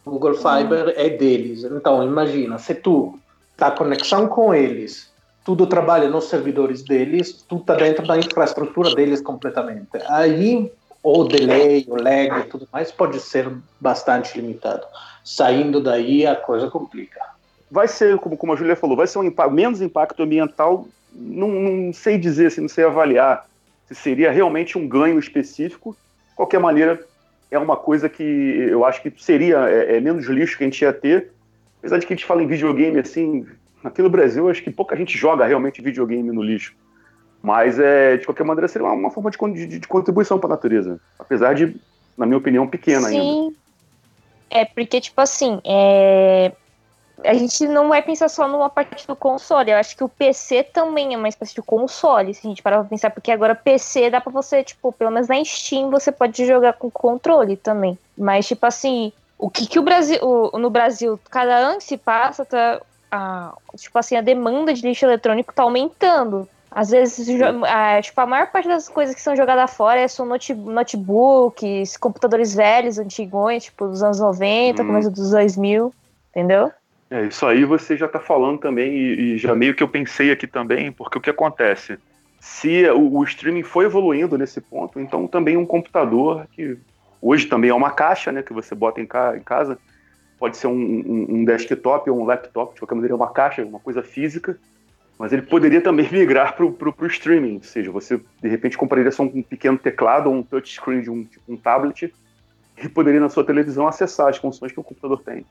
O 0.06 0.12
Google 0.12 0.36
Fiber 0.36 0.88
hum. 0.88 0.94
é 0.96 1.10
deles. 1.10 1.64
Então, 1.64 2.04
imagina, 2.04 2.58
se 2.60 2.76
tu 2.76 3.20
tá 3.58 3.72
conexão 3.72 4.28
com 4.28 4.54
eles, 4.54 5.12
tudo 5.44 5.66
trabalha 5.66 6.08
nos 6.08 6.26
servidores 6.26 6.84
deles, 6.84 7.44
tudo 7.48 7.62
está 7.62 7.74
dentro 7.74 8.06
da 8.06 8.18
infraestrutura 8.18 8.94
deles 8.94 9.20
completamente. 9.20 9.90
Aí 10.08 10.72
o 11.02 11.24
delay, 11.24 11.86
o 11.88 11.96
lag 11.96 12.44
tudo 12.50 12.68
mais 12.72 12.92
pode 12.92 13.20
ser 13.20 13.50
bastante 13.80 14.40
limitado. 14.40 14.86
Saindo 15.24 15.82
daí, 15.82 16.26
a 16.26 16.36
coisa 16.36 16.70
complica. 16.70 17.22
Vai 17.72 17.88
ser, 17.88 18.18
como, 18.18 18.36
como 18.36 18.54
a 18.54 18.56
Julia 18.56 18.76
falou, 18.76 18.98
vai 18.98 19.08
ser 19.08 19.20
um 19.20 19.24
impacto, 19.24 19.54
menos 19.54 19.82
impacto 19.82 20.24
ambiental, 20.24 20.88
não, 21.14 21.50
não 21.50 21.94
sei 21.94 22.18
dizer, 22.18 22.48
assim, 22.48 22.62
não 22.62 22.70
sei 22.70 22.86
avaliar 22.86 23.48
se 23.88 23.96
seria 23.96 24.32
realmente 24.32 24.78
um 24.78 24.88
ganho 24.88 25.20
específico. 25.20 25.96
De 26.30 26.36
qualquer 26.36 26.60
maneira, 26.60 27.04
é 27.50 27.58
uma 27.58 27.76
coisa 27.76 28.08
que 28.08 28.24
eu 28.24 28.86
acho 28.86 29.02
que 29.02 29.12
seria 29.18 29.70
é, 29.70 29.98
é 29.98 30.00
menos 30.00 30.26
lixo 30.28 30.58
que 30.58 30.64
a 30.64 30.68
gente 30.68 30.82
ia 30.82 30.94
ter. 30.94 31.32
Apesar 31.80 31.98
de 31.98 32.06
que 32.06 32.14
a 32.14 32.16
gente 32.16 32.26
fala 32.26 32.44
em 32.44 32.48
videogame, 32.48 33.00
assim, 33.00 33.46
aqui 33.84 34.02
no 34.02 34.10
Brasil, 34.10 34.50
acho 34.50 34.64
que 34.64 34.70
pouca 34.70 34.96
gente 34.96 35.18
joga 35.18 35.46
realmente 35.46 35.82
videogame 35.82 36.32
no 36.32 36.42
lixo. 36.42 36.76
Mas, 37.42 37.80
é, 37.80 38.18
de 38.18 38.26
qualquer 38.26 38.44
maneira, 38.44 38.68
seria 38.68 38.88
uma, 38.88 38.94
uma 38.94 39.12
forma 39.12 39.32
de, 39.32 39.38
de, 39.68 39.80
de 39.80 39.88
contribuição 39.88 40.38
para 40.38 40.50
a 40.50 40.52
natureza. 40.52 41.00
Apesar 41.18 41.54
de, 41.56 41.76
na 42.18 42.26
minha 42.26 42.38
opinião, 42.38 42.68
pequena 42.68 43.08
Sim. 43.08 43.20
ainda. 43.20 43.56
É, 44.50 44.66
porque, 44.66 45.00
tipo 45.00 45.20
assim, 45.22 45.62
é... 45.64 46.52
a 47.24 47.34
gente 47.34 47.68
não 47.68 47.88
vai 47.88 48.02
pensar 48.02 48.28
só 48.28 48.48
numa 48.48 48.70
parte 48.70 49.08
do 49.08 49.16
console. 49.16 49.72
Eu 49.72 49.78
acho 49.78 49.96
que 49.96 50.04
o 50.04 50.10
PC 50.10 50.64
também 50.64 51.14
é 51.14 51.18
uma 51.18 51.30
espécie 51.30 51.56
de 51.56 51.62
console, 51.62 52.34
se 52.34 52.46
a 52.46 52.50
gente 52.50 52.64
parar 52.64 52.80
pra 52.80 52.90
pensar, 52.90 53.12
porque 53.12 53.32
agora 53.32 53.56
PC 53.56 54.10
dá 54.10 54.20
pra 54.20 54.32
você, 54.32 54.64
tipo, 54.64 54.92
pelo 54.92 55.12
menos 55.12 55.28
na 55.28 55.44
Steam 55.46 55.90
você 55.90 56.12
pode 56.12 56.46
jogar 56.46 56.74
com 56.74 56.90
controle 56.90 57.56
também. 57.56 57.98
Mas, 58.18 58.48
tipo 58.48 58.66
assim, 58.66 59.14
o 59.38 59.50
que, 59.50 59.66
que 59.66 59.80
o 59.80 59.84
Brasil, 59.84 60.20
o, 60.22 60.58
no 60.58 60.70
Brasil, 60.70 61.18
cada 61.30 61.56
ano 61.56 61.80
se 61.80 61.96
passa, 61.96 62.44
tá, 62.44 62.82
a, 63.12 63.54
tipo 63.78 63.98
assim, 63.98 64.18
a 64.18 64.22
demanda 64.22 64.74
de 64.74 64.82
lixo 64.82 65.06
eletrônico 65.06 65.54
tá 65.54 65.64
aumentando. 65.64 66.48
Às 66.72 66.92
vezes, 66.92 67.28
a, 67.68 68.02
tipo, 68.02 68.22
a 68.22 68.26
maior 68.28 68.52
parte 68.52 68.68
das 68.68 68.88
coisas 68.88 69.16
que 69.16 69.22
são 69.22 69.36
jogadas 69.36 69.74
fora 69.74 70.08
são 70.08 70.26
note, 70.26 70.54
notebooks, 70.54 71.98
computadores 71.98 72.54
velhos, 72.54 73.00
antigões, 73.00 73.66
tipo, 73.66 73.88
dos 73.88 74.04
anos 74.04 74.20
90, 74.20 74.82
hum. 74.82 74.86
começo 74.86 75.10
dos 75.10 75.32
2000, 75.32 75.94
entendeu? 76.30 76.72
É, 77.10 77.26
isso 77.26 77.44
aí 77.48 77.66
você 77.66 77.98
já 77.98 78.06
está 78.06 78.20
falando 78.20 78.60
também, 78.60 78.92
e, 78.92 79.34
e, 79.34 79.38
já 79.38 79.56
meio 79.56 79.74
que 79.74 79.82
eu 79.82 79.88
pensei 79.88 80.32
aqui 80.32 80.46
também, 80.46 80.92
porque 80.92 81.18
o 81.18 81.22
que 81.22 81.30
acontece? 81.32 81.98
Se 82.40 82.88
o, 82.92 83.18
o, 83.18 83.24
streaming 83.24 83.64
foi 83.64 83.86
evoluindo 83.86 84.38
nesse 84.38 84.62
ponto, 84.62 85.00
então 85.00 85.28
também 85.28 85.58
um 85.58 85.66
computador, 85.66 86.46
que 86.52 86.78
hoje 87.20 87.48
também 87.48 87.72
é 87.72 87.74
uma 87.74 87.90
caixa, 87.90 88.32
né, 88.32 88.44
que 88.44 88.54
você 88.54 88.76
bota 88.76 89.02
em, 89.02 89.08
ca, 89.08 89.36
em 89.36 89.42
casa, 89.42 89.80
pode 90.38 90.56
ser 90.56 90.68
um, 90.68 90.74
um, 90.74 91.26
um 91.30 91.46
desktop 91.46 92.08
ou 92.12 92.22
um 92.22 92.26
laptop, 92.26 92.76
de 92.76 92.80
qualquer 92.80 92.96
maneira 92.96 93.16
é 93.16 93.18
uma 93.18 93.32
caixa, 93.32 93.66
uma 93.66 93.80
coisa 93.80 94.04
física, 94.04 94.56
mas 95.20 95.34
ele 95.34 95.42
poderia 95.42 95.82
também 95.82 96.08
migrar 96.10 96.56
para 96.56 96.66
o 96.66 97.06
streaming, 97.08 97.56
ou 97.56 97.64
seja, 97.64 97.92
você 97.92 98.20
de 98.42 98.48
repente 98.48 98.78
compraria 98.78 99.12
só 99.12 99.24
um 99.24 99.44
pequeno 99.44 99.78
teclado 99.78 100.30
ou 100.30 100.36
um 100.36 100.42
touchscreen 100.42 101.02
de 101.02 101.10
um, 101.10 101.26
tipo, 101.26 101.44
um 101.52 101.58
tablet 101.58 102.14
e 102.82 102.88
poderia 102.88 103.20
na 103.20 103.28
sua 103.28 103.44
televisão 103.44 103.86
acessar 103.86 104.30
as 104.30 104.38
funções 104.38 104.72
que 104.72 104.80
o 104.80 104.84
computador 104.84 105.22
tem. 105.22 105.46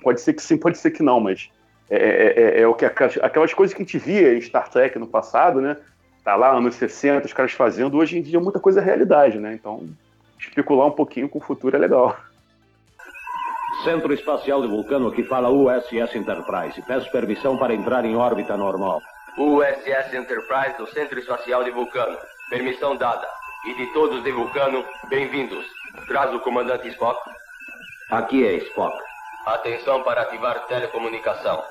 Pode 0.00 0.20
ser 0.20 0.32
que 0.34 0.42
sim, 0.42 0.56
pode 0.56 0.78
ser 0.78 0.92
que 0.92 1.02
não, 1.02 1.18
mas 1.18 1.50
é, 1.90 1.96
é, 1.96 2.42
é, 2.42 2.60
é 2.60 2.66
o 2.66 2.74
que 2.74 2.84
aquelas 2.84 3.52
coisas 3.52 3.74
que 3.74 3.82
a 3.82 3.84
gente 3.84 3.98
via 3.98 4.36
em 4.36 4.40
Star 4.40 4.68
Trek 4.70 4.96
no 4.98 5.08
passado, 5.08 5.60
né? 5.60 5.76
Tá 6.22 6.36
lá 6.36 6.52
anos 6.52 6.76
60, 6.76 7.26
os 7.26 7.32
caras 7.32 7.52
fazendo, 7.52 7.96
hoje 7.96 8.18
em 8.18 8.22
dia 8.22 8.38
muita 8.38 8.60
coisa 8.60 8.80
é 8.80 8.84
realidade, 8.84 9.38
né? 9.38 9.54
Então, 9.54 9.88
especular 10.38 10.86
um 10.86 10.92
pouquinho 10.92 11.28
com 11.28 11.38
o 11.38 11.42
futuro 11.42 11.74
é 11.74 11.78
legal. 11.78 12.16
Centro 13.84 14.12
Espacial 14.12 14.60
de 14.60 14.66
Vulcano 14.66 15.12
que 15.12 15.22
fala 15.22 15.50
USS 15.50 16.16
Enterprise. 16.16 16.82
Peço 16.82 17.10
permissão 17.12 17.56
para 17.56 17.72
entrar 17.72 18.04
em 18.04 18.16
órbita 18.16 18.56
normal. 18.56 19.00
USS 19.38 20.14
Enterprise 20.14 20.76
do 20.76 20.86
Centro 20.88 21.18
Espacial 21.18 21.62
de 21.62 21.70
Vulcano. 21.70 22.18
Permissão 22.50 22.96
dada. 22.96 23.26
E 23.66 23.74
de 23.76 23.92
todos 23.92 24.22
de 24.24 24.32
Vulcano, 24.32 24.84
bem-vindos. 25.08 25.64
Traz 26.08 26.34
o 26.34 26.40
comandante 26.40 26.88
Spock. 26.88 27.18
Aqui 28.10 28.44
é 28.44 28.56
Spock. 28.56 28.96
Atenção 29.46 30.02
para 30.02 30.22
ativar 30.22 30.66
telecomunicação. 30.66 31.62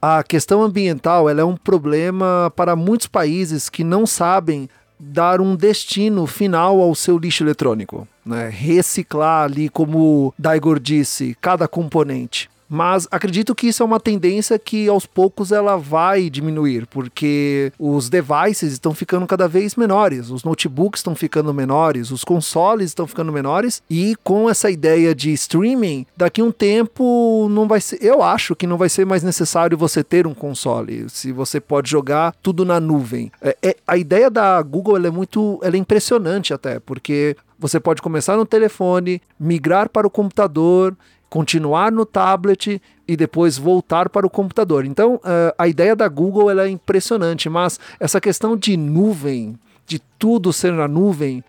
A 0.00 0.22
questão 0.22 0.62
ambiental 0.62 1.28
é 1.30 1.44
um 1.44 1.56
problema 1.56 2.52
para 2.54 2.76
muitos 2.76 3.06
países 3.06 3.68
que 3.68 3.82
não 3.82 4.06
sabem 4.06 4.68
dar 4.98 5.40
um 5.40 5.56
destino 5.56 6.26
final 6.26 6.80
ao 6.80 6.94
seu 6.94 7.18
lixo 7.18 7.44
eletrônico, 7.44 8.06
né? 8.24 8.48
reciclar 8.48 9.44
ali, 9.44 9.68
como 9.68 10.32
Daigor 10.38 10.78
disse, 10.78 11.36
cada 11.40 11.66
componente. 11.68 12.48
Mas 12.74 13.06
acredito 13.08 13.54
que 13.54 13.68
isso 13.68 13.84
é 13.84 13.86
uma 13.86 14.00
tendência 14.00 14.58
que 14.58 14.88
aos 14.88 15.06
poucos 15.06 15.52
ela 15.52 15.76
vai 15.76 16.28
diminuir, 16.28 16.88
porque 16.88 17.72
os 17.78 18.10
devices 18.10 18.72
estão 18.72 18.92
ficando 18.92 19.24
cada 19.28 19.46
vez 19.46 19.76
menores, 19.76 20.28
os 20.28 20.42
notebooks 20.42 20.98
estão 20.98 21.14
ficando 21.14 21.54
menores, 21.54 22.10
os 22.10 22.24
consoles 22.24 22.90
estão 22.90 23.06
ficando 23.06 23.30
menores, 23.30 23.80
e 23.88 24.16
com 24.24 24.50
essa 24.50 24.68
ideia 24.68 25.14
de 25.14 25.32
streaming, 25.34 26.04
daqui 26.16 26.40
a 26.40 26.44
um 26.44 26.50
tempo 26.50 27.46
não 27.48 27.68
vai 27.68 27.80
ser, 27.80 28.02
eu 28.02 28.24
acho 28.24 28.56
que 28.56 28.66
não 28.66 28.76
vai 28.76 28.88
ser 28.88 29.06
mais 29.06 29.22
necessário 29.22 29.78
você 29.78 30.02
ter 30.02 30.26
um 30.26 30.34
console, 30.34 31.08
se 31.08 31.30
você 31.30 31.60
pode 31.60 31.88
jogar 31.88 32.34
tudo 32.42 32.64
na 32.64 32.80
nuvem. 32.80 33.30
É, 33.40 33.56
é 33.62 33.76
a 33.86 33.96
ideia 33.96 34.28
da 34.28 34.60
Google 34.62 34.96
é 34.96 35.10
muito, 35.12 35.60
é 35.62 35.68
impressionante 35.76 36.52
até, 36.52 36.80
porque 36.80 37.36
você 37.56 37.78
pode 37.78 38.02
começar 38.02 38.36
no 38.36 38.44
telefone, 38.44 39.22
migrar 39.38 39.88
para 39.88 40.08
o 40.08 40.10
computador 40.10 40.96
continuar 41.34 41.90
no 41.90 42.06
tablet 42.06 42.80
e 43.08 43.16
depois 43.16 43.58
voltar 43.58 44.08
para 44.08 44.24
o 44.24 44.30
computador. 44.30 44.84
Então, 44.84 45.16
uh, 45.16 45.52
a 45.58 45.66
ideia 45.66 45.96
da 45.96 46.06
Google 46.06 46.48
é 46.48 46.68
impressionante, 46.68 47.48
mas 47.48 47.80
essa 47.98 48.20
questão 48.20 48.56
de 48.56 48.76
nuvem, 48.76 49.58
de 49.84 49.98
tudo 50.16 50.52
ser 50.52 50.72
na 50.72 50.86
nuvem, 50.86 51.42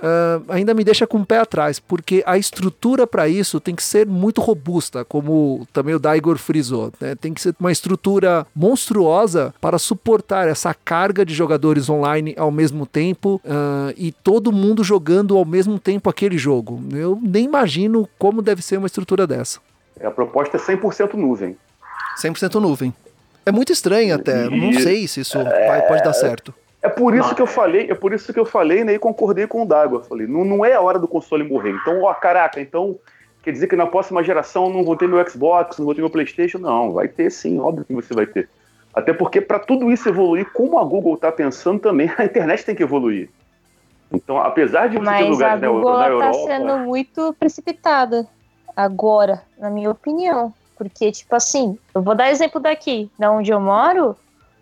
uh, 0.00 0.44
ainda 0.48 0.74
me 0.74 0.84
deixa 0.84 1.06
com 1.06 1.18
o 1.18 1.26
pé 1.26 1.38
atrás, 1.38 1.78
porque 1.78 2.22
a 2.26 2.38
estrutura 2.38 3.06
para 3.06 3.28
isso 3.28 3.60
tem 3.60 3.74
que 3.74 3.82
ser 3.82 4.06
muito 4.06 4.40
robusta, 4.40 5.04
como 5.04 5.66
também 5.72 5.94
o 5.94 5.98
Daigor 5.98 6.38
frisou. 6.38 6.92
Né? 7.00 7.14
Tem 7.14 7.32
que 7.32 7.40
ser 7.40 7.54
uma 7.58 7.72
estrutura 7.72 8.46
monstruosa 8.54 9.54
para 9.60 9.78
suportar 9.78 10.48
essa 10.48 10.72
carga 10.72 11.24
de 11.24 11.34
jogadores 11.34 11.88
online 11.88 12.34
ao 12.36 12.50
mesmo 12.50 12.86
tempo 12.86 13.40
uh, 13.44 13.92
e 13.96 14.12
todo 14.12 14.52
mundo 14.52 14.82
jogando 14.82 15.36
ao 15.36 15.44
mesmo 15.44 15.78
tempo 15.78 16.08
aquele 16.08 16.38
jogo. 16.38 16.82
Eu 16.92 17.18
nem 17.22 17.44
imagino 17.44 18.08
como 18.18 18.42
deve 18.42 18.62
ser 18.62 18.78
uma 18.78 18.86
estrutura 18.86 19.26
dessa. 19.26 19.60
É, 19.98 20.06
a 20.06 20.10
proposta 20.10 20.56
é 20.56 20.60
100% 20.60 21.14
nuvem. 21.14 21.56
100% 22.22 22.60
nuvem. 22.60 22.94
É 23.44 23.52
muito 23.52 23.72
estranho 23.72 24.14
até, 24.14 24.46
e... 24.46 24.60
não 24.60 24.72
sei 24.80 25.08
se 25.08 25.20
isso 25.20 25.38
é... 25.38 25.68
vai, 25.68 25.82
pode 25.86 26.02
dar 26.02 26.12
certo. 26.12 26.54
É 26.80 26.88
por 26.88 27.14
isso 27.14 27.34
que 27.34 27.42
eu 27.42 27.46
falei, 27.46 27.90
é 27.90 27.94
por 27.94 28.12
isso 28.12 28.32
que 28.32 28.38
eu 28.38 28.44
falei, 28.44 28.84
né, 28.84 28.94
e 28.94 28.98
concordei 28.98 29.46
com 29.46 29.62
o 29.62 29.66
Dago. 29.66 30.00
Falei, 30.00 30.26
não, 30.26 30.44
não 30.44 30.64
é 30.64 30.74
a 30.74 30.80
hora 30.80 30.98
do 30.98 31.08
console 31.08 31.42
morrer. 31.42 31.70
Então, 31.70 32.02
ó, 32.02 32.14
caraca, 32.14 32.60
então 32.60 32.96
quer 33.42 33.50
dizer 33.50 33.66
que 33.66 33.74
na 33.74 33.86
próxima 33.86 34.22
geração 34.22 34.70
não 34.70 34.84
vou 34.84 34.96
ter 34.96 35.08
meu 35.08 35.28
Xbox, 35.28 35.78
não 35.78 35.86
vou 35.86 35.94
ter 35.94 36.00
meu 36.00 36.10
PlayStation? 36.10 36.58
Não, 36.58 36.92
vai 36.92 37.08
ter 37.08 37.30
sim, 37.30 37.58
óbvio 37.58 37.84
que 37.84 37.94
você 37.94 38.14
vai 38.14 38.26
ter. 38.26 38.48
Até 38.94 39.12
porque 39.12 39.40
para 39.40 39.58
tudo 39.58 39.90
isso 39.90 40.08
evoluir, 40.08 40.52
como 40.52 40.78
a 40.78 40.84
Google 40.84 41.14
está 41.14 41.32
pensando 41.32 41.80
também, 41.80 42.10
a 42.16 42.24
internet 42.24 42.64
tem 42.64 42.74
que 42.74 42.82
evoluir. 42.82 43.28
Então, 44.12 44.38
apesar 44.38 44.88
de 44.88 44.96
você 44.96 45.04
Mas 45.04 45.24
ter 45.24 45.30
lugares 45.30 45.60
na, 45.60 45.68
Google 45.68 45.98
na 45.98 46.06
Europa... 46.08 46.30
está 46.30 46.46
sendo 46.46 46.78
muito 46.78 47.34
precipitada 47.38 48.26
agora, 48.74 49.42
na 49.58 49.68
minha 49.68 49.90
opinião. 49.90 50.54
Porque, 50.76 51.10
tipo 51.10 51.34
assim, 51.34 51.76
eu 51.92 52.00
vou 52.00 52.14
dar 52.14 52.30
exemplo 52.30 52.60
daqui, 52.60 53.10
da 53.18 53.30
onde 53.30 53.50
eu 53.50 53.60
moro, 53.60 54.16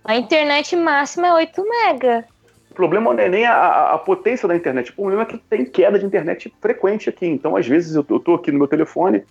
a 0.06 0.16
internet 0.16 0.76
máxima 0.76 1.26
é 1.26 1.32
8 1.34 1.68
mega. 1.68 2.24
O 2.70 2.74
problema 2.74 3.12
não 3.12 3.22
é 3.22 3.28
nem 3.28 3.46
a, 3.46 3.92
a, 3.92 3.98
potência 3.98 4.46
da 4.46 4.54
internet, 4.54 4.90
o 4.90 4.94
problema 4.94 5.22
é 5.22 5.26
que 5.26 5.38
tem 5.38 5.64
queda 5.64 5.98
de 5.98 6.04
internet 6.04 6.52
frequente 6.60 7.08
aqui. 7.08 7.26
Então, 7.26 7.56
às 7.56 7.66
vezes, 7.66 7.94
eu 7.94 8.02
estou 8.02 8.34
aqui 8.34 8.52
no 8.52 8.58
meu 8.58 8.68
telefone, 8.68 9.24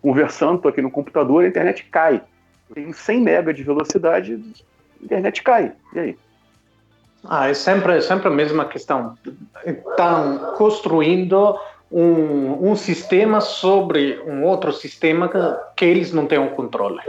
conversando, 0.00 0.56
estou 0.56 0.70
aqui 0.70 0.80
no 0.80 0.90
computador, 0.90 1.44
a 1.44 1.48
internet 1.48 1.84
cai. 1.90 2.22
Eu 2.70 2.74
tenho 2.74 2.94
100 2.94 3.20
mega 3.20 3.52
de 3.52 3.62
velocidade, 3.62 4.34
a 5.00 5.04
internet 5.04 5.42
cai. 5.42 5.72
E 5.94 5.98
aí? 5.98 6.18
Ah, 7.24 7.48
é 7.48 7.54
sempre, 7.54 8.00
sempre 8.00 8.28
a 8.28 8.30
mesma 8.30 8.64
questão. 8.64 9.16
Estão 9.64 10.54
construindo 10.56 11.58
um, 11.90 12.70
um 12.70 12.74
sistema 12.74 13.40
sobre 13.40 14.20
um 14.26 14.44
outro 14.44 14.72
sistema 14.72 15.28
que, 15.28 15.38
que 15.76 15.84
eles 15.84 16.12
não 16.12 16.26
têm 16.26 16.38
o 16.38 16.44
um 16.44 16.48
controle. 16.48 17.00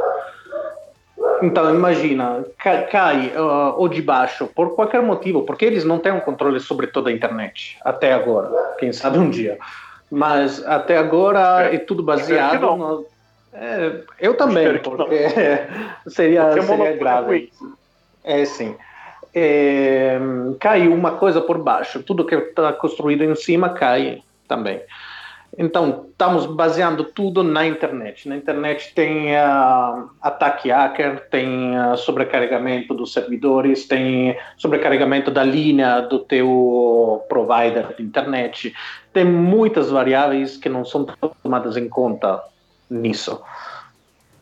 Então, 1.44 1.76
imagina, 1.76 2.46
cai 2.90 3.34
uh, 3.36 3.76
ou 3.78 3.90
de 3.90 4.02
baixo, 4.02 4.48
por 4.48 4.76
qualquer 4.76 5.02
motivo, 5.02 5.44
porque 5.44 5.66
eles 5.66 5.84
não 5.84 6.00
têm 6.00 6.14
um 6.14 6.22
controle 6.22 6.60
sobre 6.62 6.88
toda 6.88 7.10
a 7.10 7.14
internet, 7.14 7.78
até 7.84 8.14
agora. 8.14 8.50
Quem 8.80 8.94
sabe 8.94 9.18
um 9.18 9.30
dia. 9.30 9.58
Mas 10.10 10.66
até 10.66 10.98
agora 10.98 11.70
é, 11.70 11.76
é 11.76 11.78
tudo 11.80 12.02
baseado 12.02 12.76
no. 12.76 13.06
É, 13.52 14.02
eu 14.20 14.36
também, 14.36 14.78
porque 14.80 15.28
seria, 16.08 16.46
porque 16.46 16.62
seria 16.62 16.96
grave. 16.96 17.52
É 18.24 18.46
sim. 18.46 18.76
É, 19.36 20.18
cai 20.60 20.88
uma 20.88 21.12
coisa 21.18 21.42
por 21.42 21.58
baixo, 21.58 22.02
tudo 22.04 22.26
que 22.26 22.36
está 22.36 22.72
construído 22.72 23.24
em 23.24 23.36
cima 23.36 23.70
cai 23.70 24.24
também. 24.48 24.82
Então, 25.58 26.08
estamos 26.10 26.48
baseando 26.48 27.04
tudo 27.04 27.44
na 27.44 27.66
internet. 27.68 28.28
Na 28.28 28.36
internet 28.36 28.92
tem 28.96 29.36
uh, 29.36 30.10
ataque 30.20 30.72
hacker, 30.72 31.30
tem 31.30 31.80
uh, 31.80 31.96
sobrecarregamento 31.96 32.94
dos 32.94 33.14
servidores, 33.14 33.88
tem 33.88 34.36
sobrecarregamento 34.58 35.30
da 35.30 35.44
linha 35.44 36.02
do 36.02 36.20
teu 36.20 37.24
provider 37.30 37.96
de 37.96 38.02
internet. 38.02 38.74
Tem 39.12 39.26
muitas 39.26 39.92
variáveis 39.92 40.58
que 40.58 40.70
não 40.70 40.84
são 40.84 41.06
tomadas 41.44 41.78
em 41.78 41.88
conta 41.88 42.42
nisso. 42.90 43.40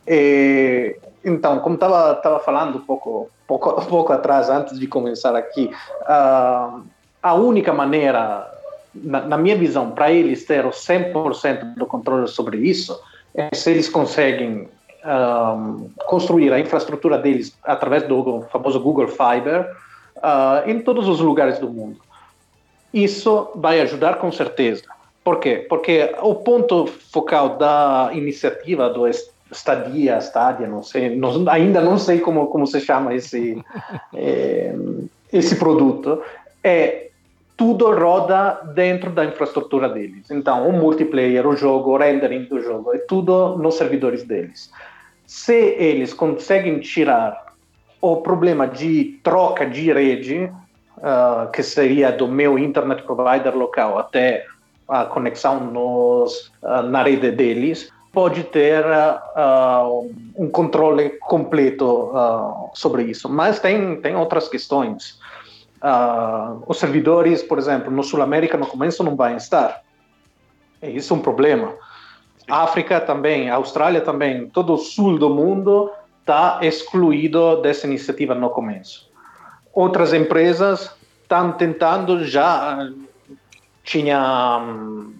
E, 0.07 0.95
então, 1.25 1.59
como 1.59 1.75
estava 1.75 2.15
tava 2.15 2.39
falando 2.39 2.79
pouco, 2.79 3.29
pouco, 3.45 3.81
pouco 3.85 4.13
atrás, 4.13 4.49
antes 4.49 4.79
de 4.79 4.87
começar 4.87 5.35
aqui, 5.35 5.69
uh, 6.03 6.81
a 7.21 7.33
única 7.33 7.73
maneira 7.73 8.60
na, 8.93 9.21
na 9.21 9.37
minha 9.37 9.55
visão, 9.55 9.91
para 9.91 10.11
eles 10.11 10.45
ter 10.45 10.65
o 10.65 10.69
100% 10.69 11.75
do 11.75 11.85
controle 11.85 12.27
sobre 12.27 12.57
isso, 12.57 12.99
é 13.33 13.53
se 13.55 13.71
eles 13.71 13.87
conseguem 13.87 14.67
um, 15.05 15.89
construir 16.05 16.51
a 16.53 16.59
infraestrutura 16.59 17.17
deles 17.17 17.57
através 17.63 18.03
do 18.03 18.45
famoso 18.51 18.79
Google 18.79 19.07
Fiber 19.07 19.71
uh, 20.17 20.69
em 20.69 20.79
todos 20.79 21.07
os 21.07 21.19
lugares 21.19 21.59
do 21.59 21.69
mundo. 21.69 21.97
Isso 22.93 23.49
vai 23.55 23.79
ajudar 23.81 24.15
com 24.15 24.31
certeza. 24.31 24.83
Por 25.23 25.39
quê? 25.39 25.65
Porque 25.69 26.13
o 26.21 26.35
ponto 26.35 26.87
focal 26.87 27.57
da 27.57 28.09
iniciativa 28.13 28.89
do 28.89 29.07
Stadia, 29.51 30.17
Stadia, 30.17 30.67
não 30.67 30.83
sei, 30.83 31.15
não, 31.15 31.47
ainda 31.49 31.79
não 31.79 31.97
sei 31.97 32.19
como, 32.19 32.47
como 32.47 32.65
se 32.67 32.81
chama 32.81 33.13
esse, 33.13 33.63
é, 34.13 34.73
esse 35.31 35.55
produto, 35.55 36.21
é 36.63 37.10
tudo 37.61 37.91
roda 37.93 38.59
dentro 38.73 39.11
da 39.11 39.23
infraestrutura 39.23 39.87
deles. 39.87 40.31
Então, 40.31 40.67
o 40.67 40.73
multiplayer, 40.73 41.45
o 41.45 41.55
jogo, 41.55 41.91
o 41.91 41.97
rendering 41.97 42.45
do 42.45 42.59
jogo, 42.59 42.91
é 42.91 42.97
tudo 42.97 43.55
nos 43.55 43.75
servidores 43.75 44.23
deles. 44.23 44.71
Se 45.27 45.75
eles 45.77 46.11
conseguem 46.11 46.79
tirar 46.79 47.53
o 48.01 48.17
problema 48.17 48.67
de 48.67 49.19
troca 49.21 49.63
de 49.63 49.93
rede, 49.93 50.51
uh, 50.97 51.51
que 51.51 51.61
seria 51.61 52.11
do 52.11 52.27
meu 52.27 52.57
internet 52.57 53.03
provider 53.03 53.55
local 53.55 53.99
até 53.99 54.47
a 54.89 55.05
conexão 55.05 55.59
nos, 55.59 56.51
uh, 56.63 56.81
na 56.81 57.03
rede 57.03 57.29
deles, 57.29 57.91
pode 58.11 58.43
ter 58.45 58.83
uh, 58.83 60.11
um 60.35 60.49
controle 60.49 61.11
completo 61.19 62.11
sobre 62.73 63.03
isso. 63.03 63.29
Mas 63.29 63.59
tem, 63.59 64.01
tem 64.01 64.15
outras 64.15 64.49
questões. 64.49 65.19
Uh, 65.83 66.63
os 66.67 66.77
servidores, 66.77 67.41
por 67.41 67.57
exemplo, 67.57 67.91
no 67.91 68.03
Sul 68.03 68.21
América 68.21 68.57
no 68.57 68.67
começo 68.67 69.03
não 69.03 69.15
vão 69.15 69.35
estar. 69.35 69.81
E 70.81 70.95
isso 70.95 71.13
é 71.13 71.17
um 71.17 71.21
problema. 71.21 71.73
África 72.49 72.99
também, 72.99 73.49
Austrália 73.49 74.01
também, 74.01 74.47
todo 74.47 74.73
o 74.73 74.77
sul 74.77 75.17
do 75.17 75.29
mundo 75.29 75.91
está 76.19 76.59
excluído 76.61 77.61
dessa 77.61 77.87
iniciativa 77.87 78.35
no 78.35 78.49
começo. 78.49 79.09
Outras 79.73 80.13
empresas 80.13 80.91
estão 81.21 81.53
tentando 81.53 82.25
já 82.25 82.89
tinha 83.83 84.59
um, 84.61 85.13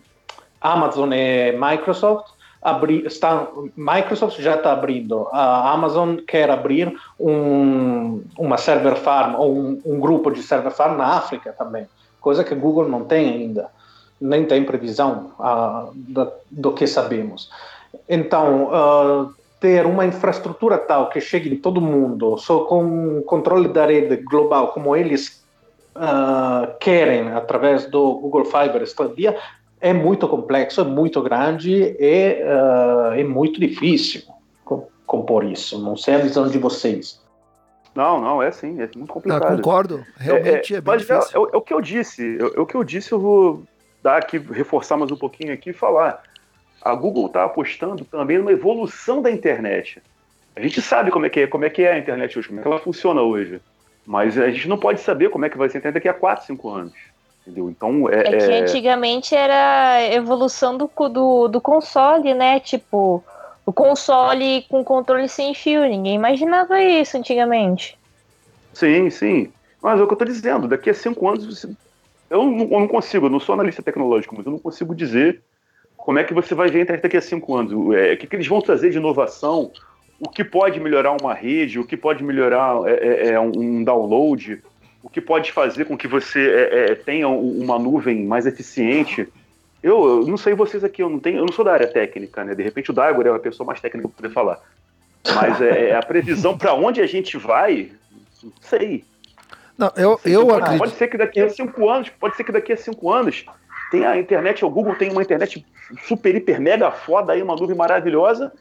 Amazon 0.60 1.12
e 1.14 1.54
Microsoft 1.54 2.32
abrir, 2.62 3.06
está, 3.06 3.48
Microsoft 3.76 4.40
já 4.40 4.56
está 4.56 4.72
abrindo, 4.72 5.28
a 5.32 5.72
Amazon 5.72 6.18
quer 6.18 6.50
abrir 6.50 6.96
um, 7.20 8.24
uma 8.38 8.58
server 8.58 8.96
farm 8.96 9.36
ou 9.36 9.58
um, 9.58 9.82
um, 9.84 10.00
grupo 10.00 10.30
de 10.30 10.44
server 10.44 10.72
farm 10.72 10.98
na 10.98 11.18
África 11.18 11.54
também, 11.54 11.88
coisa 12.20 12.44
que 12.44 12.54
Google 12.54 12.88
não 12.88 13.06
tem 13.06 13.30
ainda, 13.30 13.70
nem 14.20 14.46
tem 14.46 14.64
previsão 14.64 15.32
uh, 15.40 15.92
do, 15.94 16.32
do, 16.52 16.72
que 16.74 16.86
sabemos. 16.86 17.50
Então, 18.08 18.66
uh, 18.66 19.34
ter 19.60 19.86
uma 19.86 20.06
infraestrutura 20.06 20.78
tal 20.78 21.10
que 21.10 21.20
chegue 21.20 21.52
em 21.52 21.58
todo 21.58 21.82
mundo, 21.82 22.38
só 22.38 22.66
com 22.66 23.24
controle 23.24 23.70
da 23.70 23.88
rede 23.88 24.18
global, 24.18 24.68
como 24.68 24.96
eles 24.96 25.44
uh, 25.96 26.78
querem 26.80 27.32
através 27.32 27.86
do 27.88 28.14
Google 28.14 28.46
Fiber 28.46 28.84
Stadia, 28.84 29.36
é 29.82 29.94
muito 29.94 30.28
complexo, 30.28 30.82
é 30.82 30.84
muito 30.84 31.22
grande 31.22 31.96
e 32.00 32.44
uh, 32.44 33.14
é 33.14 33.24
muito 33.24 33.60
difícil 33.60 34.24
compor 35.12 35.44
isso. 35.44 35.78
Não 35.78 35.98
sei 35.98 36.16
a 36.16 36.20
visão 36.20 36.48
de 36.48 36.58
vocês. 36.58 37.20
Não, 37.94 38.22
não, 38.22 38.42
é 38.42 38.50
sim, 38.50 38.82
é 38.82 38.90
muito 38.96 39.12
complicado. 39.12 39.44
Ah, 39.44 39.56
concordo, 39.58 40.06
realmente 40.16 40.74
é, 40.74 40.78
é, 40.78 40.78
é 40.78 40.82
bem 40.82 40.94
mas 40.94 41.02
difícil. 41.02 41.48
É, 41.48 41.56
é, 41.56 41.58
o 41.58 41.62
que 41.62 41.74
eu 41.74 41.82
disse, 41.82 42.38
é, 42.40 42.60
o 42.62 42.66
que 42.66 42.76
eu 42.76 42.84
disse, 42.86 43.12
eu 43.12 43.20
vou 43.20 43.64
dar 44.02 44.16
aqui, 44.16 44.38
reforçar 44.38 44.96
mais 44.96 45.12
um 45.12 45.18
pouquinho 45.18 45.54
aqui 45.54 45.72
e 45.72 45.74
falar. 45.74 46.24
A 46.82 46.96
Google 46.96 47.28
está 47.28 47.44
apostando 47.44 48.06
também 48.06 48.38
numa 48.38 48.54
evolução 48.54 49.22
da 49.22 49.30
internet. 49.30 50.02
A 50.56 50.62
gente 50.62 50.82
sabe 50.82 51.12
como 51.12 51.26
é 51.26 51.30
que 51.30 51.42
é, 51.42 51.48
como 51.48 51.66
é 51.66 51.70
que 51.70 51.84
é 51.84 51.92
a 51.92 52.00
internet 52.00 52.40
hoje, 52.40 52.48
como 52.48 52.60
é 52.60 52.64
que 52.64 52.68
ela 52.70 52.80
funciona 52.80 53.22
hoje. 53.22 53.62
Mas 54.06 54.38
a 54.38 54.50
gente 54.50 54.68
não 54.70 54.78
pode 54.78 55.02
saber 55.02 55.30
como 55.30 55.46
é 55.46 55.50
que 55.50 55.58
vai 55.58 55.70
ser 55.70 55.78
a 55.78 55.80
internet 55.80 55.96
daqui 55.96 56.08
a 56.08 56.14
4, 56.14 56.46
5 56.46 56.70
anos. 56.70 56.94
Entendeu? 57.42 57.70
Então 57.70 58.08
é, 58.08 58.20
é 58.20 58.38
que 58.38 58.54
antigamente 58.54 59.36
era 59.36 60.02
evolução 60.14 60.78
do, 60.78 60.90
do, 61.10 61.48
do 61.48 61.60
console, 61.60 62.34
né? 62.34 62.60
Tipo, 62.60 63.24
o 63.66 63.74
console 63.74 64.64
com 64.70 64.84
controle 64.84 65.28
sem 65.28 65.54
fio. 65.54 65.82
Ninguém 65.82 66.16
imaginava 66.16 66.82
isso 66.82 67.18
antigamente. 67.18 67.98
Sim, 68.74 69.10
sim. 69.10 69.52
Mas 69.82 70.00
é 70.00 70.04
o 70.04 70.08
que 70.08 70.14
eu 70.14 70.18
tô 70.18 70.26
dizendo. 70.26 70.68
Daqui 70.68 70.92
a 70.92 70.94
cinco 70.94 71.28
anos, 71.28 71.46
você... 71.46 71.68
eu, 72.30 72.44
não, 72.44 72.60
eu 72.60 72.80
não 72.80 72.88
consigo, 72.88 73.26
eu 73.26 73.30
não 73.30 73.40
sou 73.40 73.54
analista 73.54 73.82
tecnológico, 73.82 74.36
mas 74.38 74.46
eu 74.46 74.52
não 74.52 74.60
consigo 74.60 74.94
dizer 74.94 75.42
como 75.98 76.20
é 76.20 76.24
que 76.24 76.34
você 76.34 76.54
vai 76.54 76.70
ver 76.70 76.80
a 76.80 76.82
internet 76.84 77.04
daqui 77.04 77.18
a 77.18 77.22
cinco 77.22 77.56
anos. 77.56 77.72
É, 77.96 78.14
o 78.14 78.18
que, 78.18 78.28
que 78.28 78.36
eles 78.36 78.48
vão 78.48 78.62
trazer 78.62 78.92
de 78.92 78.98
inovação, 78.98 79.72
o 80.20 80.30
que 80.30 80.44
pode 80.44 80.80
melhorar 80.80 81.18
uma 81.20 81.34
rede, 81.34 81.80
o 81.80 81.86
que 81.86 81.98
pode 81.98 82.24
melhorar 82.24 82.88
é, 82.88 82.94
é, 82.94 83.30
é 83.32 83.40
um 83.40 83.84
download, 83.84 84.62
o 85.04 85.10
que 85.10 85.20
pode 85.20 85.52
fazer 85.52 85.86
com 85.86 85.98
que 85.98 86.08
você 86.08 86.40
é, 86.40 86.92
é, 86.92 86.96
tenha 86.96 87.28
uma 87.28 87.80
nuvem 87.80 88.26
mais 88.26 88.46
eficiente. 88.46 89.28
Eu, 89.82 90.22
eu, 90.22 90.28
não 90.28 90.38
sei 90.38 90.54
vocês 90.54 90.84
aqui, 90.84 91.02
eu 91.02 91.10
não 91.10 91.20
tenho, 91.20 91.40
eu 91.40 91.46
não 91.46 91.54
sou 91.54 91.66
da 91.66 91.74
área 91.74 91.88
técnica, 91.88 92.44
né? 92.44 92.54
De 92.54 92.62
repente 92.62 92.92
o 92.92 92.94
Daigor 92.94 93.26
é 93.26 93.30
a 93.30 93.40
pessoa 93.40 93.66
mais 93.66 93.82
técnica 93.82 94.08
para 94.08 94.18
poder 94.18 94.34
falar. 94.34 94.60
Mas 95.36 95.60
é, 95.62 95.90
é 95.90 95.96
a 95.96 96.04
previsão 96.04 96.58
para 96.58 96.74
onde 96.74 97.02
a 97.02 97.08
gente 97.08 97.38
vai, 97.38 97.92
não 98.44 98.52
sei. 98.62 99.04
Não, 99.78 99.92
eu, 99.96 100.20
eu 100.24 100.46
pode, 100.46 100.60
acredito. 100.60 100.80
Pode 100.80 100.94
ser 100.94 101.08
que 101.08 101.18
daqui 101.18 101.42
a 101.42 101.50
cinco 101.50 101.90
anos, 101.90 102.10
pode 102.10 102.36
ser 102.36 102.44
que 102.44 102.52
daqui 102.52 102.74
a 102.74 102.78
cinco 102.78 103.12
anos 103.12 103.46
tem 103.90 104.06
a 104.06 104.18
internet, 104.18 104.64
o 104.64 104.70
Google 104.70 104.96
tem 104.96 105.12
uma 105.12 105.22
internet 105.22 105.66
super, 106.08 106.36
hiper, 106.36 106.62
mega 106.62 106.92
foda 106.92 107.34
aí, 107.34 107.42
uma 107.42 107.56
nuvem 107.56 107.76
maravilhosa. 107.76 108.52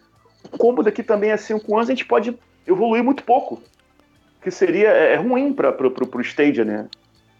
Como 0.57 0.83
daqui 0.83 1.03
também 1.03 1.33
a 1.33 1.37
cinco 1.37 1.77
anos 1.77 1.89
a 1.89 1.93
gente 1.93 2.07
pode 2.07 2.37
evoluir 2.67 3.05
muito 3.05 3.23
pouco 3.23 3.63
que 4.43 4.51
seria 4.51 4.89
é, 4.89 5.15
é 5.15 5.17
ruim 5.17 5.53
para 5.53 5.71
o 5.71 6.21
Stadia, 6.21 6.65
né? 6.65 6.89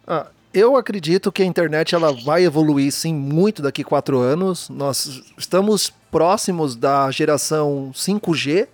Ah, 0.07 0.27
eu 0.53 0.75
acredito 0.75 1.31
que 1.31 1.41
a 1.41 1.45
internet 1.45 1.95
ela 1.95 2.11
vai 2.11 2.43
evoluir 2.43 2.91
sim 2.91 3.13
muito 3.13 3.61
daqui 3.61 3.83
quatro 3.83 4.19
anos. 4.19 4.69
Nós 4.69 5.23
estamos 5.37 5.93
próximos 6.11 6.75
da 6.75 7.09
geração 7.09 7.91
5G, 7.93 8.67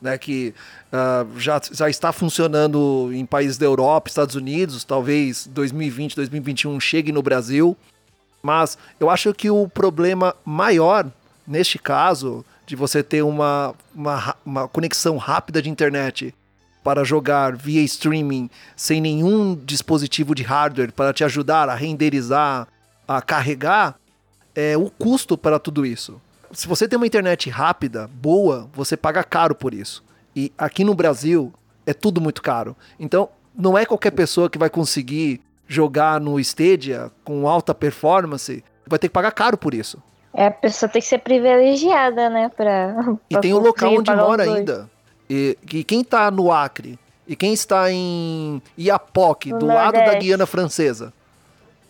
né, 0.00 0.18
que 0.18 0.52
uh, 0.92 1.38
já, 1.38 1.60
já 1.72 1.88
está 1.88 2.12
funcionando 2.12 3.10
em 3.12 3.24
países 3.24 3.56
da 3.56 3.64
Europa, 3.64 4.08
Estados 4.08 4.34
Unidos, 4.34 4.84
talvez 4.84 5.46
2020, 5.46 6.16
2021 6.16 6.78
chegue 6.80 7.12
no 7.12 7.22
Brasil. 7.22 7.76
Mas 8.42 8.76
eu 9.00 9.08
acho 9.08 9.32
que 9.32 9.48
o 9.48 9.68
problema 9.68 10.34
maior 10.44 11.10
neste 11.46 11.78
caso 11.78 12.44
de 12.66 12.76
você 12.76 13.02
ter 13.02 13.22
uma, 13.22 13.74
uma, 13.94 14.36
uma 14.44 14.68
conexão 14.68 15.16
rápida 15.16 15.62
de 15.62 15.70
internet 15.70 16.34
para 16.82 17.04
jogar 17.04 17.56
via 17.56 17.80
streaming 17.82 18.50
sem 18.76 19.00
nenhum 19.00 19.54
dispositivo 19.54 20.34
de 20.34 20.42
hardware 20.42 20.92
para 20.92 21.12
te 21.12 21.24
ajudar 21.24 21.68
a 21.68 21.74
renderizar, 21.74 22.66
a 23.06 23.22
carregar, 23.22 23.96
é 24.54 24.76
o 24.76 24.90
custo 24.90 25.38
para 25.38 25.58
tudo 25.58 25.86
isso. 25.86 26.20
Se 26.52 26.68
você 26.68 26.86
tem 26.86 26.96
uma 26.96 27.06
internet 27.06 27.48
rápida, 27.48 28.08
boa, 28.12 28.68
você 28.74 28.96
paga 28.96 29.24
caro 29.24 29.54
por 29.54 29.72
isso. 29.72 30.04
E 30.36 30.52
aqui 30.56 30.84
no 30.84 30.94
Brasil 30.94 31.52
é 31.86 31.94
tudo 31.94 32.20
muito 32.20 32.42
caro. 32.42 32.76
Então, 32.98 33.28
não 33.54 33.76
é 33.76 33.86
qualquer 33.86 34.10
pessoa 34.10 34.50
que 34.50 34.58
vai 34.58 34.68
conseguir 34.68 35.40
jogar 35.66 36.20
no 36.20 36.38
Stadia 36.38 37.10
com 37.24 37.48
alta 37.48 37.74
performance, 37.74 38.62
vai 38.86 38.98
ter 38.98 39.08
que 39.08 39.14
pagar 39.14 39.32
caro 39.32 39.56
por 39.56 39.72
isso. 39.72 40.02
É, 40.34 40.46
a 40.46 40.50
pessoa 40.50 40.88
tem 40.88 41.00
que 41.00 41.08
ser 41.08 41.18
privilegiada, 41.18 42.30
né, 42.30 42.50
pra, 42.54 42.94
pra 42.94 43.16
e 43.30 43.38
tem 43.38 43.52
o 43.52 43.58
local 43.58 43.94
onde 43.94 44.14
mora 44.14 44.42
ainda. 44.42 44.90
E, 45.32 45.56
e 45.72 45.82
quem 45.82 46.02
está 46.02 46.30
no 46.30 46.52
Acre 46.52 46.98
e 47.26 47.34
quem 47.34 47.54
está 47.54 47.90
em 47.90 48.60
Iapoque, 48.78 49.50
do 49.54 49.64
lado 49.64 49.94
da 49.94 50.14
Guiana 50.18 50.44
Francesa. 50.44 51.10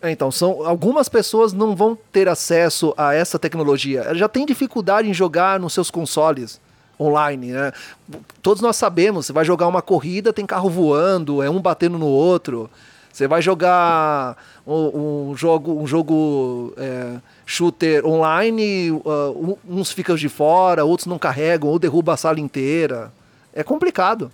É, 0.01 0.09
então, 0.11 0.31
são 0.31 0.65
algumas 0.65 1.09
pessoas 1.09 1.51
não 1.51 1.75
vão 1.75 1.97
ter 2.13 2.29
acesso 2.29 2.93
a 2.95 3.13
essa 3.13 3.37
tecnologia. 3.37 4.15
Já 4.15 4.29
tem 4.29 4.45
dificuldade 4.45 5.09
em 5.09 5.13
jogar 5.13 5.59
nos 5.59 5.73
seus 5.73 5.91
consoles 5.91 6.61
online, 6.97 7.51
né? 7.51 7.73
Todos 8.41 8.61
nós 8.61 8.77
sabemos, 8.77 9.25
você 9.25 9.33
vai 9.33 9.43
jogar 9.43 9.67
uma 9.67 9.81
corrida, 9.81 10.31
tem 10.31 10.45
carro 10.45 10.69
voando, 10.69 11.43
é 11.43 11.49
um 11.49 11.59
batendo 11.59 11.97
no 11.97 12.07
outro. 12.07 12.69
Você 13.11 13.27
vai 13.27 13.41
jogar 13.41 14.37
um, 14.65 15.31
um 15.31 15.35
jogo, 15.35 15.81
um 15.81 15.85
jogo 15.85 16.73
é, 16.77 17.17
shooter 17.45 18.05
online, 18.05 18.91
uh, 18.91 19.59
uns 19.67 19.91
ficam 19.91 20.15
de 20.15 20.29
fora, 20.29 20.85
outros 20.85 21.07
não 21.07 21.19
carregam, 21.19 21.69
ou 21.69 21.77
derruba 21.77 22.13
a 22.13 22.17
sala 22.17 22.39
inteira. 22.39 23.11
É 23.53 23.63
complicado. 23.63 24.31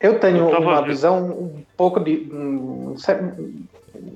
Eu 0.00 0.18
tenho 0.18 0.48
uma 0.48 0.82
visão 0.82 1.24
um 1.26 1.62
pouco 1.76 2.00
de 2.00 2.28
um, 2.32 2.94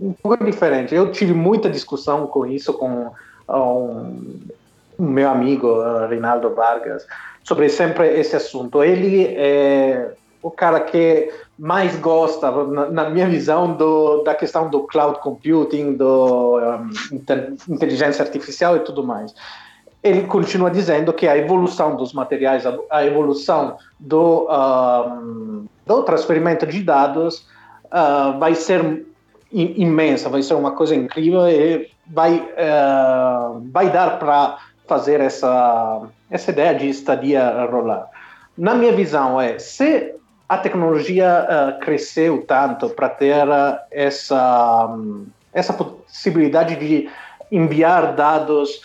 um 0.00 0.12
pouco 0.14 0.42
diferente. 0.44 0.94
Eu 0.94 1.12
tive 1.12 1.34
muita 1.34 1.68
discussão 1.68 2.26
com 2.26 2.46
isso 2.46 2.72
com 2.72 3.10
um, 3.48 4.40
um 4.98 5.04
meu 5.04 5.28
amigo 5.28 5.68
uh, 5.68 6.06
Reinaldo 6.08 6.54
Vargas 6.54 7.06
sobre 7.42 7.68
sempre 7.68 8.08
esse 8.18 8.34
assunto. 8.34 8.82
Ele 8.82 9.26
é 9.36 10.14
o 10.42 10.50
cara 10.50 10.80
que 10.80 11.32
mais 11.58 11.96
gosta, 11.96 12.50
na, 12.66 12.90
na 12.90 13.10
minha 13.10 13.28
visão, 13.28 13.74
do, 13.74 14.22
da 14.22 14.34
questão 14.34 14.68
do 14.68 14.80
cloud 14.80 15.18
computing, 15.20 15.94
do 15.94 16.58
um, 16.58 16.90
inteligência 17.68 18.22
artificial 18.22 18.76
e 18.76 18.80
tudo 18.80 19.04
mais. 19.04 19.34
Ele 20.04 20.26
continua 20.26 20.70
dizendo 20.70 21.12
que 21.14 21.26
a 21.26 21.36
evolução 21.36 21.96
dos 21.96 22.12
materiais, 22.12 22.64
a, 22.90 23.06
evolução 23.06 23.78
do, 23.98 24.46
um, 24.50 25.66
do 25.86 26.02
transferimento 26.02 26.66
de 26.66 26.82
dados 26.82 27.46
uh, 27.86 28.38
vai 28.38 28.54
ser 28.54 29.06
imensa, 29.50 30.28
vai 30.28 30.42
ser 30.42 30.54
uma 30.54 30.72
coisa 30.72 30.94
incrível 30.94 31.48
e 31.48 31.88
vai, 32.06 32.36
uh, 32.36 33.66
vai 33.72 33.90
dar 33.90 34.18
para 34.18 34.58
fazer 34.86 35.20
essa, 35.20 36.02
essa 36.30 36.50
ideia 36.50 36.74
de 36.74 36.88
estadia 36.88 37.66
rolar. 37.70 38.06
Na 38.56 38.74
minha 38.74 38.92
visão, 38.92 39.40
é 39.40 39.58
se 39.58 40.14
a 40.48 40.58
tecnologia 40.58 41.46
uh, 41.48 41.80
cresceu 41.80 42.44
tanto 42.46 42.90
para 42.90 43.08
ter 43.08 43.48
uh, 43.48 43.78
essa, 43.90 44.94
essa 45.52 45.72
possibilidade 45.72 46.76
de 46.76 47.08
enviar 47.50 48.14
dados 48.14 48.80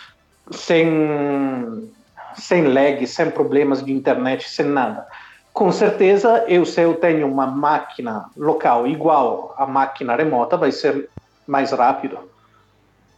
sem, 0.50 1.92
sem 2.34 2.66
lag, 2.66 3.06
sem 3.06 3.30
problemas 3.30 3.84
de 3.84 3.92
internet, 3.92 4.48
sem 4.48 4.66
nada. 4.66 5.06
Com 5.52 5.72
certeza, 5.72 6.44
eu 6.46 6.64
se 6.64 6.80
eu 6.80 6.94
tenho 6.94 7.26
uma 7.26 7.46
máquina 7.46 8.26
local 8.36 8.86
igual 8.86 9.54
à 9.58 9.66
máquina 9.66 10.14
remota, 10.14 10.56
vai 10.56 10.72
ser 10.72 11.08
mais 11.46 11.72
rápido, 11.72 12.18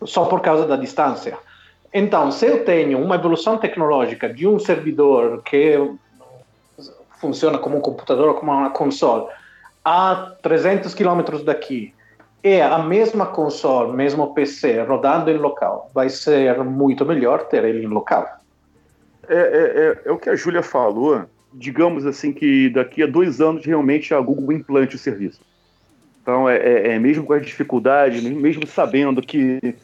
só 0.05 0.25
por 0.25 0.41
causa 0.41 0.67
da 0.67 0.77
distância. 0.77 1.37
Então, 1.93 2.33
se 2.33 2.47
eu 2.47 2.65
tenho 2.65 2.99
uma 2.99 3.17
evolução 3.17 3.59
tecnológica 3.59 4.33
de 4.33 4.49
um 4.49 4.59
servidor 4.59 5.43
que 5.43 5.79
funciona 7.21 7.59
como 7.59 7.77
um 7.77 7.81
computador 7.81 8.35
como 8.35 8.51
uma 8.51 8.71
console, 8.71 9.27
a 9.85 10.33
300 10.43 10.95
quilômetros 10.95 11.45
daqui, 11.45 11.95
é 12.43 12.63
a 12.63 12.79
mesma 12.79 13.27
console, 13.27 13.93
mesmo 13.93 14.35
PC 14.35 14.83
rodando 14.83 15.31
em 15.31 15.37
local, 15.37 15.91
vai 15.95 16.09
ser 16.11 16.63
muito 16.65 17.05
melhor 17.05 17.47
ter 17.47 17.65
ele 17.65 17.85
em 17.85 17.89
local. 17.89 18.27
É, 19.29 19.35
é, 19.35 19.39
é, 19.39 20.09
é 20.09 20.13
o 20.13 20.19
que 20.19 20.29
a 20.29 20.35
Júlia 20.35 20.63
falou. 20.63 21.25
Digamos 21.55 22.05
assim 22.07 22.33
que 22.33 22.71
daqui 22.71 23.03
a 23.03 23.07
dois 23.07 23.41
anos 23.41 23.65
realmente 23.65 24.13
a 24.13 24.21
Google 24.21 24.53
implante 24.53 24.97
o 24.97 24.99
serviço. 24.99 25.41
Então, 26.21 26.49
é, 26.49 26.57
é, 26.57 26.95
é 26.95 26.99
mesmo 26.99 27.25
com 27.25 27.33
as 27.33 27.45
dificuldades, 27.45 28.23
mesmo 28.23 28.67
sabendo 28.67 29.21
que 29.21 29.77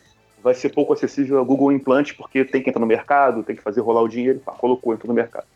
vai 0.42 0.54
ser 0.54 0.70
pouco 0.70 0.92
acessível 0.92 1.38
a 1.38 1.44
Google 1.44 1.72
implante, 1.72 2.14
porque 2.14 2.44
tem 2.44 2.62
que 2.62 2.70
entrar 2.70 2.80
no 2.80 2.86
mercado, 2.86 3.42
tem 3.42 3.54
que 3.54 3.62
fazer 3.62 3.80
rolar 3.80 4.02
o 4.02 4.08
dinheiro, 4.08 4.40
pá, 4.44 4.52
colocou, 4.52 4.94
entrou 4.94 5.08
no 5.08 5.14
mercado 5.14 5.46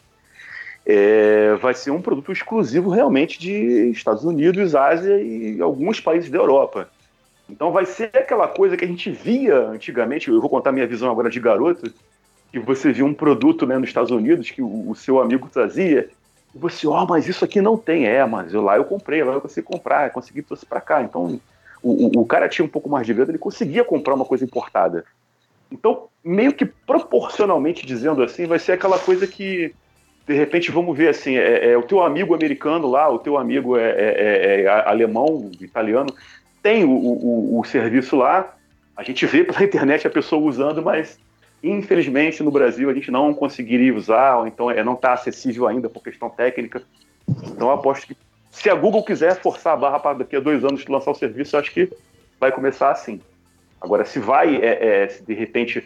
é, 0.84 1.54
vai 1.60 1.74
ser 1.74 1.90
um 1.90 2.02
produto 2.02 2.32
exclusivo 2.32 2.90
realmente 2.90 3.38
de 3.38 3.90
Estados 3.90 4.24
Unidos, 4.24 4.74
Ásia 4.74 5.20
e 5.20 5.60
alguns 5.60 6.00
países 6.00 6.30
da 6.30 6.38
Europa. 6.38 6.88
Então 7.52 7.70
vai 7.70 7.84
ser 7.84 8.10
aquela 8.14 8.48
coisa 8.48 8.78
que 8.78 8.84
a 8.84 8.88
gente 8.88 9.10
via 9.10 9.58
antigamente, 9.68 10.30
eu 10.30 10.40
vou 10.40 10.48
contar 10.48 10.72
minha 10.72 10.86
visão 10.86 11.10
agora 11.10 11.28
de 11.28 11.38
garoto, 11.38 11.92
que 12.50 12.58
você 12.58 12.90
via 12.90 13.04
um 13.04 13.12
produto 13.12 13.66
né, 13.66 13.76
nos 13.76 13.90
Estados 13.90 14.10
Unidos 14.10 14.50
que 14.50 14.62
o, 14.62 14.90
o 14.90 14.94
seu 14.94 15.20
amigo 15.20 15.48
trazia, 15.52 16.08
e 16.54 16.58
você, 16.58 16.86
ó, 16.86 17.02
oh, 17.02 17.06
mas 17.06 17.28
isso 17.28 17.44
aqui 17.44 17.60
não 17.60 17.76
tem, 17.76 18.06
é, 18.06 18.24
mas 18.24 18.54
eu, 18.54 18.62
lá 18.62 18.76
eu 18.76 18.84
comprei, 18.84 19.22
lá 19.22 19.34
eu 19.34 19.40
consegui 19.40 19.66
comprar, 19.66 20.10
consegui 20.10 20.42
trouxe 20.42 20.64
para 20.64 20.80
cá. 20.80 21.02
Então 21.02 21.38
o, 21.82 22.18
o, 22.18 22.22
o, 22.22 22.26
cara 22.26 22.48
tinha 22.48 22.64
um 22.64 22.68
pouco 22.68 22.88
mais 22.88 23.06
de 23.06 23.12
grana, 23.12 23.30
ele 23.30 23.38
conseguia 23.38 23.84
comprar 23.84 24.14
uma 24.14 24.24
coisa 24.24 24.44
importada. 24.44 25.04
Então, 25.70 26.08
meio 26.24 26.54
que 26.54 26.64
proporcionalmente 26.64 27.84
dizendo 27.84 28.22
assim, 28.22 28.46
vai 28.46 28.58
ser 28.58 28.72
aquela 28.72 28.98
coisa 28.98 29.26
que 29.26 29.74
de 30.26 30.34
repente 30.34 30.70
vamos 30.70 30.96
ver 30.96 31.08
assim, 31.08 31.36
é, 31.36 31.72
é, 31.72 31.76
o 31.76 31.82
teu 31.82 32.02
amigo 32.02 32.34
americano 32.34 32.88
lá, 32.88 33.10
o 33.10 33.18
teu 33.18 33.36
amigo 33.36 33.76
é, 33.76 33.90
é, 33.90 33.90
é, 33.90 34.62
é 34.62 34.68
alemão, 34.88 35.50
italiano, 35.60 36.14
tem 36.62 36.84
o, 36.84 36.90
o, 36.90 37.60
o, 37.60 37.64
serviço 37.64 38.16
lá, 38.16 38.54
a 38.96 39.02
gente 39.02 39.26
vê 39.26 39.44
pela 39.44 39.62
internet 39.64 40.06
a 40.06 40.10
pessoa 40.10 40.42
usando, 40.42 40.82
mas 40.82 41.18
infelizmente 41.62 42.42
no 42.42 42.50
Brasil 42.50 42.88
a 42.88 42.94
gente 42.94 43.10
não 43.10 43.34
conseguiria 43.34 43.94
usar, 43.94 44.38
ou 44.38 44.46
então 44.46 44.70
é, 44.70 44.82
não 44.82 44.94
está 44.94 45.12
acessível 45.12 45.66
ainda 45.66 45.88
por 45.88 46.02
questão 46.02 46.30
técnica. 46.30 46.82
Então 47.44 47.70
aposto 47.70 48.06
que 48.06 48.16
se 48.50 48.68
a 48.68 48.74
Google 48.74 49.02
quiser 49.02 49.40
forçar 49.40 49.72
a 49.72 49.76
barra 49.76 49.98
para 49.98 50.18
daqui 50.18 50.36
a 50.36 50.40
dois 50.40 50.62
anos 50.62 50.86
lançar 50.86 51.10
o 51.10 51.14
serviço, 51.14 51.56
acho 51.56 51.72
que 51.72 51.90
vai 52.38 52.52
começar 52.52 52.90
assim. 52.90 53.20
Agora, 53.80 54.04
se 54.04 54.20
vai, 54.20 54.60
se 55.08 55.24
de 55.24 55.34
repente 55.34 55.82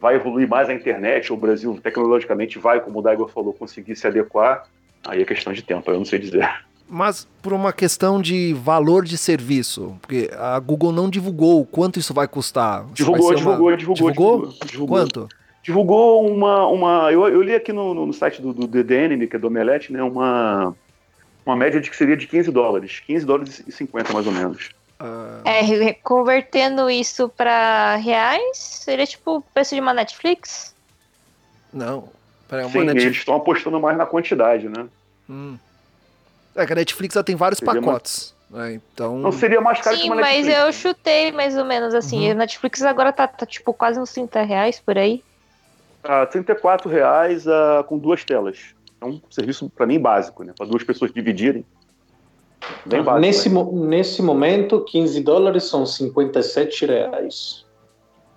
vai 0.00 0.14
evoluir 0.14 0.46
mais 0.46 0.68
a 0.68 0.74
internet, 0.74 1.32
ou 1.32 1.38
o 1.38 1.40
Brasil 1.40 1.78
tecnologicamente 1.82 2.58
vai, 2.58 2.80
como 2.80 2.98
o 2.98 3.02
Daigo 3.02 3.26
falou, 3.26 3.52
conseguir 3.52 3.96
se 3.96 4.06
adequar, 4.06 4.66
aí 5.06 5.22
é 5.22 5.24
questão 5.24 5.52
de 5.52 5.62
tempo, 5.62 5.90
eu 5.90 5.98
não 5.98 6.04
sei 6.04 6.18
dizer. 6.18 6.48
Mas 6.90 7.26
por 7.40 7.52
uma 7.52 7.72
questão 7.72 8.20
de 8.20 8.52
valor 8.52 9.04
de 9.04 9.16
serviço, 9.16 9.96
porque 10.02 10.28
a 10.36 10.58
Google 10.58 10.90
não 10.90 11.08
divulgou 11.08 11.64
quanto 11.64 12.00
isso 12.00 12.12
vai 12.12 12.26
custar. 12.26 12.84
Divulgou, 12.92 13.28
vai 13.28 13.36
divulgou, 13.36 13.68
uma... 13.68 13.76
divulgou, 13.76 14.10
divulgou, 14.10 14.36
divulgou, 14.36 14.66
divulgou. 14.66 14.98
Quanto? 14.98 15.28
Divulgou 15.62 16.26
uma. 16.26 16.66
uma 16.66 17.12
eu, 17.12 17.28
eu 17.28 17.40
li 17.42 17.54
aqui 17.54 17.72
no, 17.72 17.94
no 17.94 18.12
site 18.12 18.42
do, 18.42 18.52
do 18.52 18.66
DDN, 18.66 19.24
que 19.28 19.36
é 19.36 19.38
do 19.38 19.46
Omelete, 19.46 19.92
né, 19.92 20.02
uma, 20.02 20.74
uma 21.46 21.54
média 21.54 21.80
de 21.80 21.88
que 21.88 21.96
seria 21.96 22.16
de 22.16 22.26
15 22.26 22.50
dólares. 22.50 23.00
15 23.06 23.24
dólares 23.24 23.62
e 23.64 23.70
50 23.70 24.12
mais 24.12 24.26
ou 24.26 24.32
menos. 24.32 24.70
Uh... 25.00 25.46
É, 25.48 25.92
convertendo 26.02 26.90
isso 26.90 27.28
para 27.28 27.94
reais, 27.96 28.58
seria 28.58 29.06
tipo 29.06 29.36
o 29.36 29.40
preço 29.40 29.76
de 29.76 29.80
uma 29.80 29.94
Netflix? 29.94 30.74
Não. 31.72 32.08
Pera, 32.48 32.64
Sim, 32.64 32.80
Netflix... 32.80 33.04
eles 33.04 33.16
estão 33.18 33.36
apostando 33.36 33.78
mais 33.78 33.96
na 33.96 34.06
quantidade, 34.06 34.68
né? 34.68 34.88
Hum. 35.28 35.56
É 36.54 36.66
que 36.66 36.72
a 36.72 36.76
Netflix 36.76 37.14
já 37.14 37.22
tem 37.22 37.36
vários 37.36 37.58
seria 37.58 37.74
pacotes. 37.74 38.34
Mais... 38.50 38.72
Né? 38.72 38.80
Então... 38.92 39.18
Não 39.18 39.32
seria 39.32 39.60
mais 39.60 39.80
caro 39.80 39.96
Sim, 39.96 40.02
que 40.02 40.08
uma 40.08 40.16
Netflix. 40.16 40.46
mas 40.48 40.58
eu 40.58 40.72
chutei 40.72 41.32
mais 41.32 41.56
ou 41.56 41.64
menos 41.64 41.94
assim. 41.94 42.26
Uhum. 42.26 42.32
A 42.32 42.34
Netflix 42.34 42.82
agora 42.82 43.12
tá, 43.12 43.28
tá, 43.28 43.46
tipo 43.46 43.72
quase 43.72 44.00
uns 44.00 44.12
30 44.12 44.42
reais 44.42 44.80
por 44.80 44.98
aí. 44.98 45.22
Ah, 46.02 46.26
34 46.26 46.88
reais 46.88 47.46
uh, 47.46 47.84
com 47.86 47.98
duas 47.98 48.24
telas. 48.24 48.74
É 49.00 49.04
um 49.04 49.20
serviço, 49.30 49.70
para 49.70 49.86
mim, 49.86 49.98
básico, 49.98 50.42
né? 50.42 50.52
Para 50.56 50.66
duas 50.66 50.82
pessoas 50.82 51.12
dividirem. 51.12 51.64
Bem 52.84 53.02
básico, 53.02 53.20
nesse, 53.20 53.48
né? 53.48 53.64
nesse 53.72 54.22
momento, 54.22 54.84
15 54.84 55.22
dólares 55.22 55.64
são 55.64 55.86
57 55.86 56.86
reais. 56.86 57.64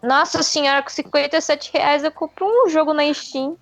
Nossa 0.01 0.43
senhora, 0.43 0.81
com 0.81 0.89
57 0.89 1.71
reais 1.73 2.03
eu 2.03 2.11
compro 2.11 2.45
um 2.45 2.69
jogo 2.69 2.93
na 2.93 3.11
Steam. 3.13 3.57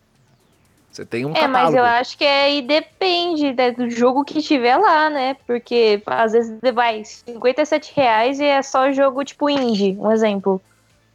Você 0.92 1.06
tem 1.06 1.26
um 1.26 1.32
É, 1.32 1.36
catálogo. 1.36 1.54
mas 1.54 1.74
eu 1.74 1.86
acho 1.86 2.18
que 2.18 2.26
aí 2.26 2.62
depende 2.62 3.54
né, 3.54 3.72
do 3.72 3.90
jogo 3.90 4.26
que 4.26 4.42
tiver 4.42 4.76
lá, 4.76 5.10
né? 5.10 5.38
Porque 5.48 6.02
às 6.06 6.34
vezes 6.34 6.60
vai 6.74 7.06
57 7.06 7.94
reais 7.96 8.42
e 8.42 8.46
é 8.46 8.62
só 8.62 8.92
jogo 8.92 9.24
tipo 9.24 9.50
indie, 9.50 9.96
um 9.98 10.12
exemplo. 10.12 10.62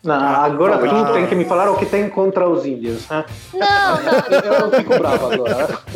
Não, 0.03 0.15
agora 0.15 0.79
tu 0.79 1.13
tem 1.13 1.27
que 1.27 1.35
me 1.35 1.45
falar 1.45 1.71
o 1.71 1.77
que 1.77 1.85
tem 1.85 2.09
contra 2.09 2.49
os 2.49 2.65
índios. 2.65 3.07
Né? 3.09 3.25
Não, 3.53 4.01
não. 4.03 4.67
eu 4.67 4.71
fico 4.71 4.99
bravo 4.99 5.33
agora. 5.33 5.69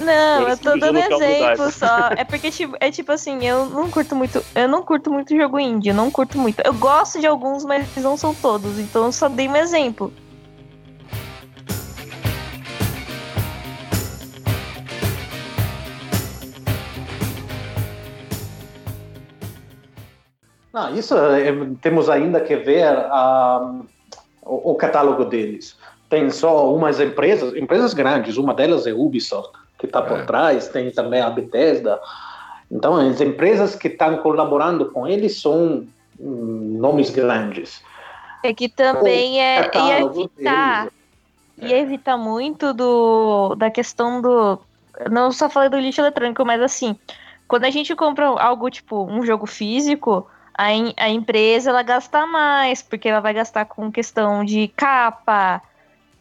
Não, 0.00 0.48
eu 0.48 0.56
tô 0.56 0.76
dando 0.78 0.98
exemplo 0.98 1.70
só. 1.70 2.10
É 2.16 2.24
porque 2.24 2.50
tipo, 2.50 2.76
é 2.80 2.90
tipo 2.90 3.12
assim, 3.12 3.44
eu 3.46 3.66
não 3.66 3.90
curto 3.90 4.14
muito, 4.14 4.42
eu 4.54 4.68
não 4.68 4.82
curto 4.82 5.10
muito 5.12 5.36
jogo 5.36 5.58
indie, 5.58 5.90
eu 5.90 5.94
não 5.94 6.10
curto 6.10 6.38
muito. 6.38 6.60
Eu 6.64 6.74
gosto 6.74 7.20
de 7.20 7.26
alguns, 7.26 7.64
mas 7.64 7.86
não 7.96 8.16
são 8.16 8.34
todos, 8.34 8.78
então 8.78 9.06
eu 9.06 9.12
só 9.12 9.28
dei 9.28 9.48
um 9.48 9.56
exemplo. 9.56 10.12
Não, 20.76 20.94
isso 20.94 21.16
é, 21.16 21.50
temos 21.80 22.10
ainda 22.10 22.38
que 22.38 22.54
ver 22.54 22.92
uh, 22.94 23.82
o, 24.42 24.72
o, 24.72 24.74
catálogo 24.74 25.24
deles. 25.24 25.74
tem 26.10 26.28
só 26.28 26.70
umas 26.70 27.00
empresas, 27.00 27.56
empresas 27.56 27.94
grandes, 27.94 28.36
uma 28.36 28.52
delas 28.52 28.86
é 28.86 28.92
Ubisoft, 28.92 29.52
que 29.78 29.86
está 29.86 30.02
por 30.02 30.18
é. 30.18 30.24
trás, 30.26 30.68
tem 30.68 30.90
também 30.90 31.22
a 31.22 31.30
Bethesda. 31.30 31.98
Então, 32.70 32.94
as 32.94 33.22
empresas 33.22 33.74
que 33.74 33.88
estão 33.88 34.18
colaborando 34.18 34.90
com 34.92 35.06
eles 35.06 35.40
são 35.40 35.86
hum, 36.20 36.76
nomes 36.78 37.08
grandes. 37.08 37.82
É 38.44 38.52
que 38.52 38.68
também 38.68 39.40
é 39.40 39.70
ia 39.74 40.00
evitar, 40.02 40.88
ia 41.56 41.78
evitar 41.78 42.18
muito 42.18 42.74
do, 42.74 43.54
da 43.54 43.70
questão 43.70 44.20
do. 44.20 44.58
Não 45.10 45.32
só 45.32 45.48
falei 45.48 45.70
do 45.70 45.78
lixo 45.78 46.02
eletrônico, 46.02 46.44
mas 46.44 46.60
assim, 46.60 46.94
quando 47.48 47.64
a 47.64 47.70
gente 47.70 47.94
compra 47.94 48.26
algo 48.26 48.68
tipo 48.68 49.02
um 49.06 49.24
jogo 49.24 49.46
físico, 49.46 50.28
a, 50.56 50.68
a 50.96 51.08
empresa 51.10 51.70
ela 51.70 51.82
gasta 51.82 52.26
mais, 52.26 52.82
porque 52.82 53.08
ela 53.08 53.20
vai 53.20 53.34
gastar 53.34 53.66
com 53.66 53.92
questão 53.92 54.44
de 54.44 54.68
capa, 54.68 55.62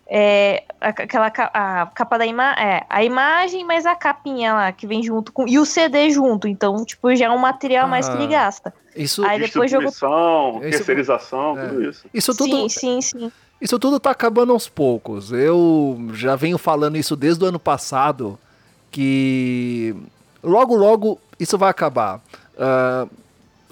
é, 0.08 0.64
aquela 0.80 1.28
a 1.28 1.88
capa 1.88 2.18
da 2.18 2.26
ima 2.26 2.54
é, 2.54 2.86
a 2.90 3.04
imagem, 3.04 3.64
mas 3.64 3.86
a 3.86 3.96
capinha 3.96 4.54
lá 4.54 4.72
que 4.72 4.86
vem 4.86 5.02
junto 5.02 5.32
com 5.32 5.48
e 5.48 5.58
o 5.58 5.66
CD 5.66 6.12
junto, 6.12 6.48
então 6.48 6.84
tipo 6.86 7.16
já 7.16 7.26
é 7.26 7.30
um 7.30 7.38
material 7.38 7.86
ah, 7.86 7.90
mais 7.90 8.08
que 8.08 8.16
ele 8.16 8.26
ah, 8.26 8.40
gasta. 8.40 8.74
Isso, 8.96 9.26
Aí 9.26 9.40
depois 9.40 9.72
jogo 9.72 9.90
terceirização, 10.62 11.58
é. 11.58 11.68
tudo 11.68 11.90
isso. 11.90 12.06
Isso 12.14 12.36
tudo. 12.36 12.70
Sim, 12.70 12.70
sim, 12.70 13.02
sim. 13.02 13.32
Isso 13.60 13.80
tudo 13.80 14.00
tá 14.00 14.12
acabando 14.12 14.52
aos 14.52 14.68
poucos. 14.68 15.32
Eu 15.32 15.98
já 16.14 16.36
venho 16.36 16.58
falando 16.58 16.98
isso 16.98 17.16
desde 17.16 17.44
o 17.44 17.48
ano 17.48 17.60
passado 17.60 18.38
que 18.92 19.96
logo 20.44 20.76
logo 20.76 21.20
isso 21.40 21.58
vai 21.58 21.70
acabar. 21.70 22.22
Uh, 22.54 23.10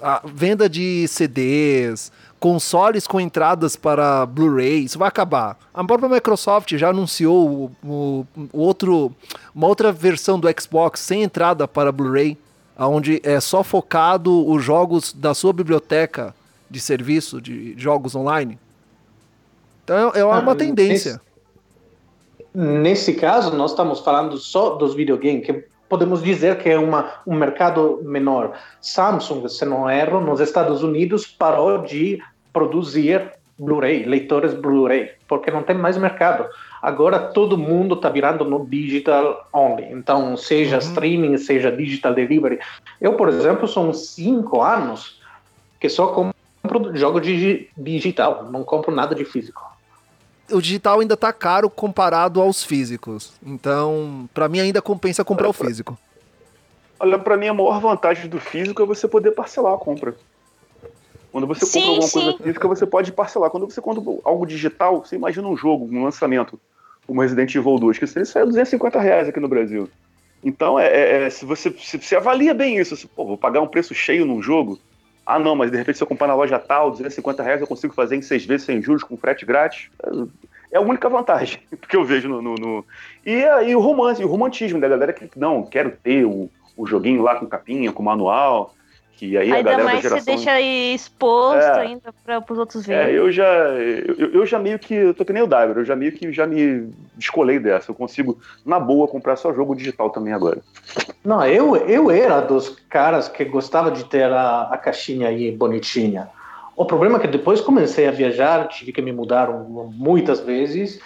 a 0.04 0.20
venda 0.22 0.68
de 0.68 1.08
CDs, 1.08 2.12
consoles 2.38 3.06
com 3.06 3.18
entradas 3.18 3.74
para 3.74 4.26
Blu-ray, 4.26 4.84
isso 4.84 4.98
vai 4.98 5.08
acabar. 5.08 5.58
A 5.72 5.82
própria 5.82 6.10
Microsoft 6.10 6.76
já 6.76 6.90
anunciou 6.90 7.72
o, 7.82 7.88
o, 7.88 8.26
o 8.52 8.60
outro, 8.60 9.10
uma 9.54 9.66
outra 9.66 9.90
versão 9.90 10.38
do 10.38 10.46
Xbox 10.60 11.00
sem 11.00 11.22
entrada 11.22 11.66
para 11.66 11.90
Blu-ray, 11.90 12.36
onde 12.78 13.18
é 13.24 13.40
só 13.40 13.64
focado 13.64 14.46
os 14.46 14.62
jogos 14.62 15.10
da 15.10 15.32
sua 15.32 15.54
biblioteca 15.54 16.34
de 16.68 16.80
serviço, 16.80 17.40
de 17.40 17.74
jogos 17.78 18.14
online. 18.14 18.58
Então 19.84 20.12
é, 20.14 20.18
é 20.18 20.24
uma 20.24 20.52
ah, 20.52 20.54
tendência. 20.54 21.18
Nesse, 22.54 22.78
nesse, 22.82 23.14
caso, 23.14 23.56
nós 23.56 23.70
estamos 23.70 24.00
falando 24.00 24.36
só 24.36 24.74
dos 24.74 24.94
videogames, 24.94 25.46
que 25.46 25.64
podemos 25.94 26.24
dizer 26.24 26.58
que 26.58 26.68
é 26.68 26.76
uma, 26.76 27.12
um 27.24 27.36
mercado 27.36 28.00
menor. 28.02 28.58
Samsung, 28.80 29.48
se 29.48 29.64
não 29.64 29.88
erro, 29.88 30.20
nos 30.20 30.40
Estados 30.40 30.82
Unidos 30.82 31.24
parou 31.24 31.82
de 31.82 32.20
produzir 32.52 33.30
Blu-ray, 33.56 34.04
leitores 34.04 34.52
Blu-ray, 34.54 35.12
porque 35.28 35.52
não 35.52 35.62
tem 35.62 35.76
mais 35.76 35.96
mercado. 35.96 36.48
Agora 36.82 37.20
todo 37.20 37.56
mundo 37.56 37.94
está 37.94 38.08
virando 38.08 38.44
no 38.44 38.66
digital 38.66 39.46
only. 39.52 39.84
Então, 39.92 40.36
seja 40.36 40.78
uhum. 40.78 40.82
streaming, 40.82 41.38
seja 41.38 41.70
digital 41.70 42.12
delivery. 42.12 42.58
Eu, 43.00 43.12
por 43.12 43.28
exemplo, 43.28 43.68
são 43.68 43.92
cinco 43.92 44.62
anos 44.62 45.22
que 45.78 45.88
só 45.88 46.08
compro 46.08 46.96
jogo 46.96 47.20
digital, 47.20 48.48
não 48.50 48.64
compro 48.64 48.92
nada 48.92 49.14
de 49.14 49.24
físico. 49.24 49.62
O 50.50 50.60
digital 50.60 51.00
ainda 51.00 51.14
está 51.14 51.32
caro 51.32 51.70
comparado 51.70 52.40
aos 52.40 52.62
físicos. 52.62 53.32
Então, 53.44 54.28
para 54.34 54.48
mim 54.48 54.60
ainda 54.60 54.82
compensa 54.82 55.24
comprar 55.24 55.48
o 55.48 55.52
físico. 55.52 55.98
Olha, 57.00 57.18
para 57.18 57.36
mim 57.36 57.48
a 57.48 57.54
maior 57.54 57.80
vantagem 57.80 58.28
do 58.28 58.38
físico 58.38 58.82
é 58.82 58.86
você 58.86 59.08
poder 59.08 59.32
parcelar 59.32 59.74
a 59.74 59.78
compra. 59.78 60.14
Quando 61.32 61.46
você 61.46 61.66
sim, 61.66 61.80
compra 61.80 61.90
alguma 61.90 62.08
sim. 62.08 62.20
coisa 62.20 62.38
física, 62.38 62.68
você 62.68 62.86
pode 62.86 63.12
parcelar. 63.12 63.50
Quando 63.50 63.68
você 63.68 63.80
compra 63.80 64.02
algo 64.24 64.46
digital, 64.46 65.04
você 65.04 65.16
imagina 65.16 65.48
um 65.48 65.56
jogo, 65.56 65.88
um 65.90 66.04
lançamento, 66.04 66.60
como 67.06 67.20
Resident 67.20 67.52
Evil 67.54 67.78
2, 67.78 67.98
que 67.98 68.04
isso 68.04 68.24
sai 68.26 68.44
250 68.44 69.00
reais 69.00 69.28
aqui 69.28 69.40
no 69.40 69.48
Brasil. 69.48 69.88
Então, 70.44 70.78
é, 70.78 70.86
é, 70.86 71.22
é 71.24 71.30
se, 71.30 71.44
você, 71.44 71.74
se 71.78 71.98
você 71.98 72.14
avalia 72.14 72.54
bem 72.54 72.78
isso, 72.78 72.96
se, 72.96 73.08
pô, 73.08 73.24
vou 73.24 73.38
pagar 73.38 73.60
um 73.62 73.66
preço 73.66 73.94
cheio 73.94 74.24
num 74.24 74.40
jogo, 74.40 74.78
ah 75.26 75.38
não, 75.38 75.54
mas 75.56 75.70
de 75.70 75.76
repente 75.76 75.96
se 75.96 76.02
eu 76.02 76.08
comprar 76.08 76.26
na 76.26 76.34
loja 76.34 76.58
tal, 76.58 76.90
250 76.90 77.42
reais 77.42 77.60
eu 77.60 77.66
consigo 77.66 77.94
fazer 77.94 78.16
em 78.16 78.22
seis 78.22 78.44
vezes 78.44 78.66
sem 78.66 78.82
juros, 78.82 79.02
com 79.02 79.16
frete 79.16 79.44
grátis. 79.44 79.88
É 80.70 80.76
a 80.76 80.80
única 80.80 81.08
vantagem 81.08 81.60
que 81.88 81.96
eu 81.96 82.04
vejo 82.04 82.28
no. 82.28 82.42
no, 82.42 82.54
no... 82.54 82.84
E, 83.24 83.42
e 83.66 83.74
o 83.74 83.80
romance, 83.80 84.22
o 84.22 84.28
romantismo 84.28 84.80
da 84.80 84.88
galera 84.88 85.12
que, 85.12 85.28
não, 85.38 85.62
quero 85.62 85.92
ter 86.02 86.24
o, 86.24 86.50
o 86.76 86.86
joguinho 86.86 87.22
lá 87.22 87.36
com 87.36 87.46
capinha, 87.46 87.92
com 87.92 88.02
manual. 88.02 88.74
Que 89.16 89.36
aí 89.38 89.52
ainda 89.52 89.58
a 89.58 89.62
galera 89.62 89.84
mais 89.84 89.96
da 89.96 90.08
geração... 90.08 90.24
você 90.24 90.44
deixa 90.44 90.60
exposto 90.60 91.62
é, 91.62 91.80
ainda 91.80 92.14
para 92.24 92.52
os 92.52 92.58
outros 92.58 92.84
verem. 92.84 93.14
É, 93.14 93.18
eu 93.18 93.30
já, 93.30 93.44
eu, 93.44 94.32
eu, 94.32 94.46
já 94.46 94.58
meio 94.58 94.78
que, 94.78 94.94
eu 94.94 95.14
tô 95.14 95.24
que 95.24 95.32
nem 95.32 95.42
o 95.42 95.46
Diver, 95.46 95.78
eu 95.78 95.84
já 95.84 95.94
meio 95.94 96.12
que 96.12 96.32
já 96.32 96.46
me 96.46 96.90
descolei 97.14 97.58
dessa. 97.58 97.90
Eu 97.90 97.94
consigo, 97.94 98.38
na 98.66 98.80
boa, 98.80 99.06
comprar 99.06 99.36
só 99.36 99.52
jogo 99.52 99.76
digital 99.76 100.10
também 100.10 100.32
agora. 100.32 100.58
Não, 101.24 101.46
eu, 101.46 101.76
eu 101.76 102.10
era 102.10 102.40
dos 102.40 102.70
caras 102.88 103.28
que 103.28 103.44
gostava 103.44 103.90
de 103.90 104.04
ter 104.04 104.24
a, 104.24 104.62
a 104.62 104.76
caixinha 104.76 105.28
aí 105.28 105.52
bonitinha. 105.52 106.28
O 106.76 106.84
problema 106.84 107.18
é 107.18 107.20
que 107.20 107.28
depois 107.28 107.60
comecei 107.60 108.08
a 108.08 108.10
viajar, 108.10 108.66
tive 108.66 108.92
que 108.92 109.00
me 109.00 109.12
mudar 109.12 109.48
muitas 109.48 110.40
vezes. 110.40 111.00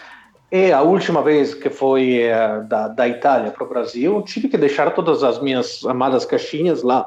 E 0.51 0.73
a 0.73 0.81
última 0.81 1.23
vez 1.23 1.53
que 1.53 1.69
foi 1.69 2.23
é, 2.23 2.61
da, 2.63 2.89
da 2.89 3.07
Itália 3.07 3.51
para 3.51 3.65
o 3.65 3.69
Brasil, 3.69 4.23
tive 4.23 4.49
que 4.49 4.57
deixar 4.57 4.93
todas 4.93 5.23
as 5.23 5.39
minhas 5.43 5.85
amadas 5.85 6.25
caixinhas 6.25 6.83
lá. 6.83 7.07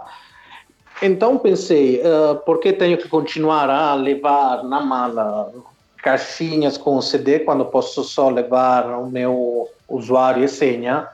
Então 1.01 1.37
pensei, 1.39 1.99
uh, 2.01 2.35
por 2.45 2.59
que 2.59 2.71
tenho 2.71 2.95
que 2.95 3.09
continuar 3.09 3.69
a 3.71 3.95
levar 3.95 4.63
na 4.63 4.79
mala 4.81 5.51
caixinhas 5.97 6.77
com 6.77 7.01
CD 7.01 7.39
quando 7.39 7.65
posso 7.65 8.03
só 8.03 8.29
levar 8.29 8.85
o 8.99 9.07
meu 9.07 9.67
usuário 9.89 10.43
e 10.43 10.47
senha 10.47 11.07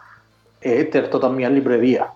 e 0.62 0.84
ter 0.84 1.10
toda 1.10 1.28
a 1.28 1.30
minha 1.30 1.48
livraria? 1.48 2.08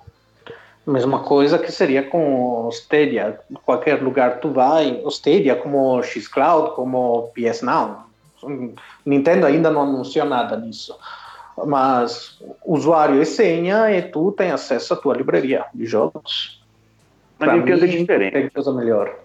Mesma 0.85 1.19
coisa 1.19 1.57
que 1.57 1.71
seria 1.71 2.03
com 2.03 2.65
o 2.65 2.69
Stadia. 2.71 3.39
Qualquer 3.65 4.01
lugar 4.01 4.39
tu 4.39 4.49
vai, 4.49 4.99
o 5.05 5.09
Stadia 5.09 5.55
como 5.55 6.03
Xcloud, 6.03 6.75
como 6.75 7.31
PS 7.33 7.61
Now. 7.61 8.03
Nintendo 9.05 9.45
ainda 9.45 9.69
não 9.69 9.83
anunciou 9.83 10.25
nada 10.25 10.57
disso. 10.57 10.93
Mas 11.65 12.37
usuário 12.65 13.21
e 13.21 13.25
senha 13.25 13.91
e 13.91 14.01
tu 14.01 14.33
tem 14.33 14.51
acesso 14.51 14.93
à 14.93 14.97
tua 14.97 15.15
livraria 15.15 15.63
de 15.73 15.85
jogos. 15.85 16.60
A 17.41 17.53
Nintendo 17.53 17.85
é 17.85 17.87
mim, 17.87 17.93
é 17.93 17.97
diferente. 17.97 18.33
Tem 18.33 18.49
coisa 18.49 18.73
melhor. 18.73 19.19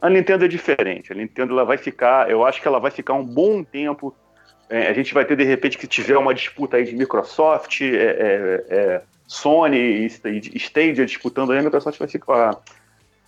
A 0.00 0.10
Nintendo 0.10 0.44
é 0.44 0.48
diferente. 0.48 1.12
A 1.12 1.14
Nintendo 1.14 1.52
ela 1.52 1.64
vai 1.64 1.76
ficar, 1.76 2.30
eu 2.30 2.44
acho 2.44 2.60
que 2.60 2.68
ela 2.68 2.80
vai 2.80 2.90
ficar 2.90 3.14
um 3.14 3.24
bom 3.24 3.62
tempo. 3.62 4.14
É, 4.68 4.88
a 4.88 4.92
gente 4.92 5.12
vai 5.12 5.24
ter 5.24 5.36
de 5.36 5.44
repente 5.44 5.78
que 5.78 5.86
tiver 5.86 6.16
uma 6.16 6.34
disputa 6.34 6.76
aí 6.76 6.84
de 6.84 6.94
Microsoft, 6.96 7.82
é, 7.82 7.86
é, 7.86 8.64
é 8.68 9.02
Sony 9.26 9.78
e 9.78 10.56
Stadia 10.56 11.06
disputando 11.06 11.52
aí, 11.52 11.58
a 11.58 11.62
Microsoft 11.62 11.98
vai 11.98 12.08
ficar. 12.08 12.56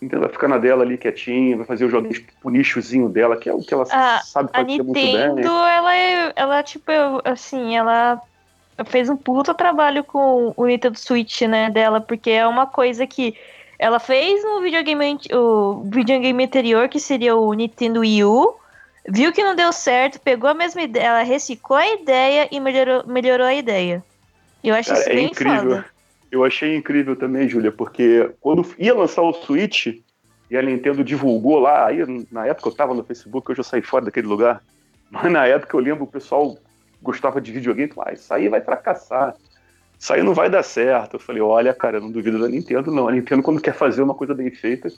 Nintendo 0.00 0.22
vai 0.22 0.30
ficar 0.30 0.48
na 0.48 0.58
dela 0.58 0.82
ali 0.82 0.98
quietinha, 0.98 1.56
vai 1.56 1.64
fazer 1.64 1.84
os 1.84 1.90
joguinhos 1.90 2.18
pro 2.40 2.50
nichozinho 2.50 3.08
dela, 3.08 3.36
que 3.36 3.48
é 3.48 3.54
o 3.54 3.60
que 3.60 3.72
ela 3.72 3.84
ah, 3.90 4.20
sabe 4.22 4.50
fazer 4.52 4.64
muito 4.64 4.92
bem. 4.92 5.16
A 5.16 5.28
Nintendo, 5.28 5.48
ela, 5.48 5.96
é, 5.96 6.32
ela, 6.36 6.62
tipo, 6.62 6.90
assim, 7.24 7.76
ela 7.76 8.20
fez 8.86 9.08
um 9.08 9.16
puta 9.16 9.54
trabalho 9.54 10.02
com 10.02 10.52
o 10.56 10.66
Nintendo 10.66 10.98
Switch, 10.98 11.42
né, 11.42 11.70
dela, 11.70 12.00
porque 12.00 12.30
é 12.30 12.46
uma 12.46 12.66
coisa 12.66 13.06
que 13.06 13.36
ela 13.78 13.98
fez 13.98 14.42
no 14.44 14.60
videogame, 14.60 15.18
o 15.32 15.82
videogame 15.84 16.44
anterior, 16.44 16.88
que 16.88 17.00
seria 17.00 17.36
o 17.36 17.52
Nintendo 17.52 18.00
Wii 18.00 18.24
U, 18.24 18.54
viu 19.08 19.32
que 19.32 19.42
não 19.42 19.54
deu 19.54 19.72
certo, 19.72 20.20
pegou 20.20 20.48
a 20.48 20.54
mesma 20.54 20.82
ideia, 20.82 21.04
ela 21.04 21.22
reciclou 21.22 21.78
a 21.78 21.92
ideia 21.92 22.48
e 22.50 22.60
melhorou, 22.60 23.06
melhorou 23.06 23.46
a 23.46 23.54
ideia. 23.54 24.02
Eu 24.62 24.74
acho 24.74 24.88
Cara, 24.88 25.00
isso 25.00 25.10
é 25.10 25.14
bem 25.14 25.26
incrível. 25.26 25.60
foda. 25.62 25.84
Eu 26.30 26.44
achei 26.44 26.74
incrível 26.74 27.14
também, 27.14 27.48
Júlia, 27.48 27.70
porque 27.70 28.30
quando 28.40 28.66
ia 28.78 28.94
lançar 28.94 29.22
o 29.22 29.32
Switch 29.32 29.86
e 30.50 30.56
a 30.56 30.62
Nintendo 30.62 31.04
divulgou 31.04 31.58
lá, 31.58 31.86
aí 31.86 31.98
na 32.30 32.46
época 32.46 32.68
eu 32.68 32.74
tava 32.74 32.94
no 32.94 33.04
Facebook, 33.04 33.56
eu 33.56 33.62
saí 33.62 33.82
fora 33.82 34.06
daquele 34.06 34.26
lugar, 34.26 34.62
mas 35.10 35.30
na 35.30 35.46
época 35.46 35.76
eu 35.76 35.80
lembro 35.80 36.04
o 36.04 36.08
pessoal 36.08 36.56
gostava 37.02 37.40
de 37.40 37.52
videogame, 37.52 37.92
ah, 37.98 38.12
isso 38.14 38.32
aí 38.32 38.48
vai 38.48 38.62
fracassar 38.62 39.36
isso 40.04 40.12
aí 40.12 40.22
não 40.22 40.34
vai 40.34 40.50
dar 40.50 40.62
certo. 40.62 41.14
Eu 41.14 41.18
falei, 41.18 41.40
olha, 41.40 41.72
cara, 41.72 41.96
eu 41.96 42.02
não 42.02 42.10
duvido 42.10 42.38
da 42.38 42.46
Nintendo, 42.46 42.92
não. 42.92 43.08
A 43.08 43.12
Nintendo, 43.12 43.42
quando 43.42 43.58
quer 43.58 43.72
fazer 43.72 44.02
uma 44.02 44.14
coisa 44.14 44.34
bem 44.34 44.50
feita. 44.50 44.92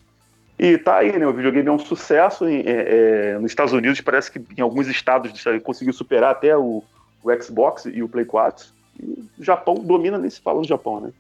E 0.59 0.77
tá 0.79 0.97
aí, 0.97 1.17
né? 1.17 1.25
O 1.25 1.33
videogame 1.33 1.69
é 1.69 1.71
um 1.71 1.79
sucesso. 1.79 2.45
Em, 2.49 2.65
é, 2.67 3.35
é, 3.35 3.39
nos 3.39 3.53
Estados 3.53 3.73
Unidos, 3.73 4.01
parece 4.01 4.33
que 4.33 4.45
em 4.59 4.61
alguns 4.61 4.89
estados 4.89 5.31
conseguiu 5.63 5.93
superar 5.93 6.33
até 6.33 6.57
o, 6.57 6.83
o 7.23 7.41
Xbox 7.41 7.85
e 7.85 8.03
o 8.03 8.09
Play 8.09 8.25
4. 8.25 8.67
E 9.01 9.29
o 9.39 9.45
Japão 9.45 9.77
domina, 9.77 10.19
nem 10.19 10.29
se 10.29 10.41
fala 10.41 10.59
no 10.59 10.67
Japão, 10.67 11.01
né? 11.01 11.13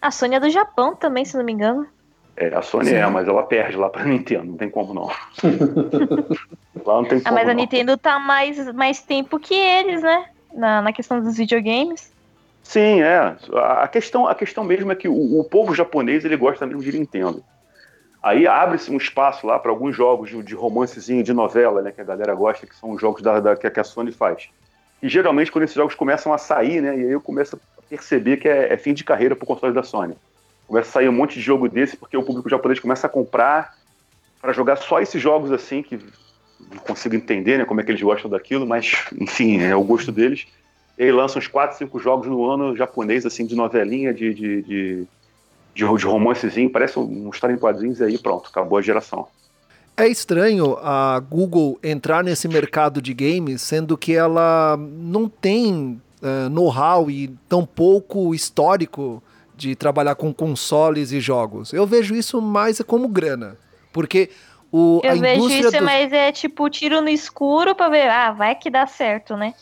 A 0.00 0.10
Sony 0.10 0.34
é 0.34 0.40
do 0.40 0.50
Japão 0.50 0.96
também, 0.96 1.24
se 1.24 1.36
não 1.36 1.44
me 1.44 1.52
engano. 1.52 1.86
É, 2.36 2.52
a 2.52 2.60
Sony 2.60 2.86
Sim. 2.86 2.96
é, 2.96 3.06
mas 3.06 3.28
ela 3.28 3.44
perde 3.44 3.76
lá 3.76 3.88
pra 3.88 4.04
Nintendo, 4.04 4.46
não 4.46 4.56
tem 4.56 4.68
como 4.68 4.92
não. 4.92 5.06
lá 6.84 6.96
não 6.96 7.04
tem 7.04 7.20
como. 7.20 7.28
Ah, 7.28 7.32
mas 7.38 7.48
a 7.48 7.54
não. 7.54 7.60
Nintendo 7.60 7.96
tá 7.96 8.18
mais, 8.18 8.74
mais 8.74 9.00
tempo 9.00 9.38
que 9.38 9.54
eles, 9.54 10.02
né? 10.02 10.24
Na, 10.52 10.82
na 10.82 10.92
questão 10.92 11.22
dos 11.22 11.36
videogames. 11.36 12.10
Sim, 12.62 13.02
é. 13.02 13.36
A 13.54 13.88
questão, 13.88 14.26
a 14.26 14.34
questão 14.34 14.64
mesmo 14.64 14.92
é 14.92 14.94
que 14.94 15.08
o, 15.08 15.40
o, 15.40 15.44
povo 15.44 15.74
japonês 15.74 16.24
ele 16.24 16.36
gosta 16.36 16.66
mesmo 16.66 16.82
de 16.82 16.96
Nintendo. 16.96 17.42
Aí 18.22 18.46
abre-se 18.46 18.90
um 18.90 18.96
espaço 18.96 19.46
lá 19.46 19.58
para 19.58 19.70
alguns 19.70 19.96
jogos 19.96 20.30
de, 20.30 20.42
de, 20.42 20.54
romancezinho, 20.54 21.24
de 21.24 21.32
novela, 21.32 21.82
né, 21.82 21.90
que 21.90 22.00
a 22.00 22.04
galera 22.04 22.34
gosta, 22.34 22.66
que 22.66 22.76
são 22.76 22.92
os 22.92 23.00
jogos 23.00 23.20
da, 23.20 23.40
da, 23.40 23.56
que 23.56 23.80
a 23.80 23.84
Sony 23.84 24.12
faz. 24.12 24.48
E 25.02 25.08
geralmente 25.08 25.50
quando 25.50 25.64
esses 25.64 25.74
jogos 25.74 25.96
começam 25.96 26.32
a 26.32 26.38
sair, 26.38 26.80
né, 26.80 26.96
e 26.96 27.00
aí 27.00 27.10
eu 27.10 27.20
começo 27.20 27.56
a 27.56 27.82
perceber 27.82 28.36
que 28.36 28.48
é, 28.48 28.72
é 28.72 28.76
fim 28.76 28.94
de 28.94 29.02
carreira 29.02 29.34
para 29.34 29.42
o 29.42 29.46
console 29.46 29.74
da 29.74 29.82
Sony. 29.82 30.14
Começa 30.68 30.88
a 30.88 30.92
sair 30.92 31.08
um 31.08 31.12
monte 31.12 31.34
de 31.34 31.40
jogo 31.40 31.68
desse 31.68 31.96
porque 31.96 32.16
o 32.16 32.22
público 32.22 32.48
japonês 32.48 32.78
começa 32.78 33.08
a 33.08 33.10
comprar 33.10 33.74
para 34.40 34.52
jogar 34.52 34.76
só 34.76 35.00
esses 35.00 35.20
jogos 35.20 35.50
assim 35.50 35.82
que 35.82 35.98
não 36.70 36.78
consigo 36.78 37.16
entender, 37.16 37.58
né, 37.58 37.64
como 37.64 37.80
é 37.80 37.84
que 37.84 37.90
eles 37.90 38.02
gostam 38.02 38.30
daquilo, 38.30 38.64
mas 38.64 39.04
enfim, 39.20 39.60
é 39.60 39.74
o 39.74 39.82
gosto 39.82 40.12
deles. 40.12 40.46
E 40.98 41.04
aí 41.04 41.12
lançam 41.12 41.38
uns 41.38 41.46
4, 41.46 41.78
5 41.78 41.98
jogos 41.98 42.26
no 42.26 42.44
ano 42.44 42.76
japonês 42.76 43.24
assim 43.24 43.46
de 43.46 43.54
novelinha, 43.54 44.12
de, 44.12 44.34
de, 44.34 44.62
de 44.62 45.08
de, 45.74 45.84
de 45.84 46.06
romancezinho, 46.06 46.70
parece 46.70 46.98
um, 46.98 47.26
um 47.26 47.30
história 47.30 47.54
em 47.54 47.58
quadrinhos 47.58 48.00
e 48.00 48.04
aí 48.04 48.18
pronto, 48.18 48.48
acabou 48.50 48.78
a 48.78 48.82
geração. 48.82 49.26
É 49.96 50.08
estranho 50.08 50.78
a 50.80 51.20
Google 51.20 51.78
entrar 51.82 52.24
nesse 52.24 52.48
mercado 52.48 53.00
de 53.02 53.12
games, 53.12 53.60
sendo 53.60 53.96
que 53.96 54.14
ela 54.14 54.76
não 54.78 55.28
tem 55.28 56.00
uh, 56.22 56.48
know-how 56.48 57.10
e 57.10 57.28
tão 57.48 57.66
pouco 57.66 58.34
histórico 58.34 59.22
de 59.54 59.76
trabalhar 59.76 60.14
com 60.14 60.32
consoles 60.32 61.12
e 61.12 61.20
jogos. 61.20 61.72
Eu 61.72 61.86
vejo 61.86 62.14
isso 62.14 62.40
mais 62.40 62.80
como 62.80 63.06
grana, 63.06 63.56
porque 63.92 64.30
o, 64.70 65.00
Eu 65.04 65.10
a 65.10 65.14
vejo 65.14 65.34
indústria 65.40 65.68
isso, 65.68 65.78
do... 65.78 65.84
mas 65.84 66.12
é 66.12 66.32
tipo 66.32 66.70
tiro 66.70 67.02
no 67.02 67.10
escuro 67.10 67.74
para 67.74 67.90
ver, 67.90 68.08
ah, 68.08 68.32
vai 68.32 68.54
que 68.54 68.70
dá 68.70 68.86
certo, 68.86 69.36
né? 69.36 69.52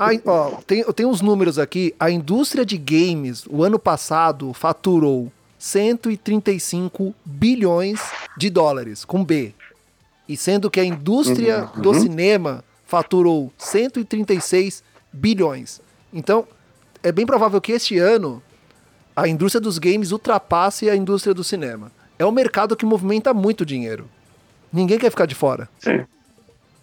A, 0.00 0.08
ó, 0.24 0.52
tem, 0.66 0.80
eu 0.80 0.94
tenho 0.94 1.10
uns 1.10 1.20
números 1.20 1.58
aqui. 1.58 1.94
A 2.00 2.10
indústria 2.10 2.64
de 2.64 2.78
games, 2.78 3.44
o 3.50 3.62
ano 3.62 3.78
passado, 3.78 4.54
faturou 4.54 5.30
135 5.58 7.14
bilhões 7.22 8.00
de 8.34 8.48
dólares, 8.48 9.04
com 9.04 9.22
B. 9.22 9.52
E 10.26 10.38
sendo 10.38 10.70
que 10.70 10.80
a 10.80 10.84
indústria 10.84 11.68
uhum. 11.76 11.82
do 11.82 11.94
cinema 11.94 12.64
faturou 12.86 13.52
136 13.58 14.82
bilhões. 15.12 15.82
Então, 16.10 16.48
é 17.02 17.12
bem 17.12 17.26
provável 17.26 17.60
que 17.60 17.72
este 17.72 17.98
ano 17.98 18.42
a 19.14 19.28
indústria 19.28 19.60
dos 19.60 19.76
games 19.76 20.12
ultrapasse 20.12 20.88
a 20.88 20.96
indústria 20.96 21.34
do 21.34 21.44
cinema. 21.44 21.92
É 22.18 22.24
um 22.24 22.32
mercado 22.32 22.74
que 22.74 22.86
movimenta 22.86 23.34
muito 23.34 23.66
dinheiro. 23.66 24.08
Ninguém 24.72 24.98
quer 24.98 25.10
ficar 25.10 25.26
de 25.26 25.34
fora. 25.34 25.68
Sim. 25.78 26.06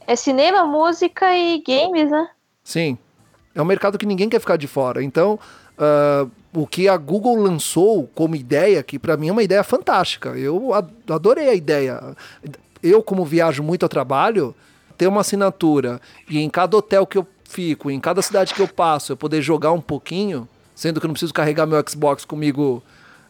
É 0.05 0.15
cinema, 0.15 0.67
música 0.67 1.35
e 1.35 1.63
games, 1.65 2.11
né? 2.11 2.29
Sim. 2.63 2.97
É 3.57 3.61
um 3.61 3.65
mercado 3.65 3.97
que 3.97 4.05
ninguém 4.05 4.29
quer 4.29 4.39
ficar 4.39 4.55
de 4.55 4.67
fora. 4.67 5.03
Então, 5.03 5.39
uh, 5.79 6.29
o 6.53 6.67
que 6.67 6.87
a 6.87 6.95
Google 6.95 7.35
lançou 7.37 8.07
como 8.13 8.35
ideia, 8.35 8.83
que 8.83 8.99
para 8.99 9.17
mim 9.17 9.29
é 9.29 9.31
uma 9.31 9.41
ideia 9.41 9.63
fantástica. 9.63 10.29
Eu 10.37 10.75
adorei 11.09 11.49
a 11.49 11.55
ideia. 11.55 12.15
Eu, 12.83 13.01
como 13.01 13.25
viajo 13.25 13.63
muito 13.63 13.81
ao 13.81 13.89
trabalho, 13.89 14.53
ter 14.95 15.07
uma 15.07 15.21
assinatura 15.21 15.99
e 16.29 16.37
em 16.37 16.47
cada 16.51 16.77
hotel 16.77 17.07
que 17.07 17.17
eu 17.17 17.25
fico, 17.45 17.89
em 17.89 17.99
cada 17.99 18.21
cidade 18.21 18.53
que 18.53 18.61
eu 18.61 18.67
passo, 18.67 19.13
eu 19.13 19.17
poder 19.17 19.41
jogar 19.41 19.71
um 19.71 19.81
pouquinho, 19.81 20.47
sendo 20.75 20.99
que 20.99 21.07
eu 21.07 21.07
não 21.07 21.13
preciso 21.13 21.33
carregar 21.33 21.65
meu 21.65 21.83
Xbox 21.89 22.25
comigo 22.25 22.83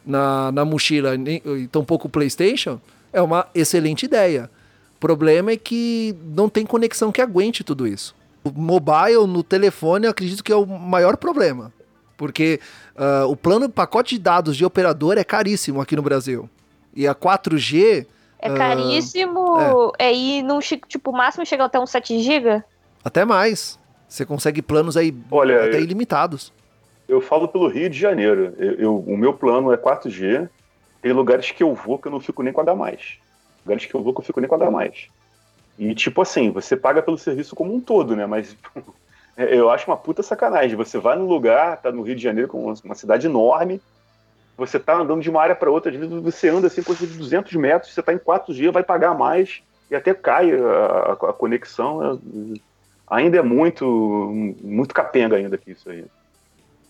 na, 0.05 0.51
na 0.51 0.65
mochila 0.65 1.15
e 1.15 1.67
tampouco 1.67 2.07
o 2.07 2.11
PlayStation, 2.11 2.81
é 3.13 3.21
uma 3.21 3.47
excelente 3.55 4.03
ideia. 4.03 4.49
O 4.97 4.99
problema 4.99 5.51
é 5.51 5.57
que 5.57 6.13
não 6.35 6.49
tem 6.49 6.65
conexão 6.65 7.13
que 7.13 7.21
aguente 7.21 7.63
tudo 7.63 7.87
isso 7.87 8.13
mobile 8.55 9.27
no 9.27 9.43
telefone, 9.43 10.05
eu 10.05 10.11
acredito 10.11 10.43
que 10.43 10.51
é 10.51 10.55
o 10.55 10.65
maior 10.65 11.17
problema. 11.17 11.71
Porque 12.17 12.59
uh, 12.95 13.29
o 13.29 13.35
plano 13.35 13.69
pacote 13.69 14.15
de 14.15 14.21
dados 14.21 14.57
de 14.57 14.65
operador 14.65 15.17
é 15.17 15.23
caríssimo 15.23 15.79
aqui 15.79 15.95
no 15.95 16.01
Brasil. 16.01 16.49
E 16.95 17.07
a 17.07 17.13
4G. 17.13 18.07
É 18.39 18.53
caríssimo. 18.53 19.57
Uh, 19.57 19.91
é. 19.99 20.07
é, 20.07 20.15
e 20.15 20.43
não, 20.43 20.59
tipo, 20.59 21.11
o 21.11 21.13
máximo 21.13 21.45
chega 21.45 21.65
até 21.65 21.79
uns 21.79 21.91
7 21.91 22.19
GB? 22.21 22.63
Até 23.03 23.23
mais. 23.23 23.79
Você 24.07 24.25
consegue 24.25 24.61
planos 24.61 24.97
aí 24.97 25.15
Olha, 25.29 25.65
até 25.65 25.79
ilimitados. 25.79 26.51
Eu 27.07 27.21
falo 27.21 27.47
pelo 27.47 27.67
Rio 27.67 27.89
de 27.89 27.97
Janeiro. 27.97 28.53
Eu, 28.57 28.73
eu, 28.73 28.99
o 28.99 29.17
meu 29.17 29.33
plano 29.33 29.71
é 29.71 29.77
4G. 29.77 30.49
Tem 31.01 31.13
lugares 31.13 31.51
que 31.51 31.63
eu 31.63 31.73
vou 31.73 31.97
que 31.97 32.07
eu 32.07 32.11
não 32.11 32.19
fico 32.19 32.41
nem 32.41 32.51
com 32.51 32.63
mais. 32.75 33.17
Lugares 33.65 33.85
que 33.85 33.93
eu 33.93 34.01
vou 34.01 34.13
que 34.13 34.21
eu 34.21 34.25
fico 34.25 34.39
nem 34.39 34.49
com 34.49 34.71
mais. 34.71 35.07
E, 35.77 35.93
tipo 35.93 36.21
assim, 36.21 36.49
você 36.51 36.75
paga 36.75 37.01
pelo 37.01 37.17
serviço 37.17 37.55
como 37.55 37.73
um 37.73 37.79
todo, 37.79 38.15
né? 38.15 38.25
Mas 38.25 38.55
eu 39.37 39.69
acho 39.69 39.89
uma 39.89 39.97
puta 39.97 40.23
sacanagem. 40.23 40.75
Você 40.75 40.97
vai 40.97 41.15
no 41.15 41.27
lugar, 41.27 41.81
tá 41.81 41.91
no 41.91 42.01
Rio 42.01 42.15
de 42.15 42.23
Janeiro, 42.23 42.49
com 42.49 42.73
uma 42.83 42.95
cidade 42.95 43.27
enorme, 43.27 43.81
você 44.57 44.79
tá 44.79 44.95
andando 44.95 45.21
de 45.21 45.29
uma 45.29 45.41
área 45.41 45.55
para 45.55 45.69
outra, 45.69 45.91
às 45.91 45.97
vezes 45.97 46.21
você 46.21 46.49
anda 46.49 46.65
assim, 46.65 46.81
coisa 46.81 47.05
de 47.05 47.15
200 47.15 47.53
metros, 47.53 47.93
você 47.93 48.01
tá 48.01 48.11
em 48.11 48.17
4G, 48.17 48.71
vai 48.71 48.83
pagar 48.83 49.13
mais, 49.13 49.61
e 49.89 49.95
até 49.95 50.15
cai 50.15 50.51
a, 50.51 51.13
a, 51.13 51.33
conexão. 51.33 52.01
É, 52.03 52.59
ainda 53.07 53.37
é 53.37 53.41
muito, 53.43 53.85
muito 54.63 54.95
capenga 54.95 55.35
ainda 55.35 55.55
aqui 55.55 55.71
isso 55.71 55.87
aí. 55.89 56.03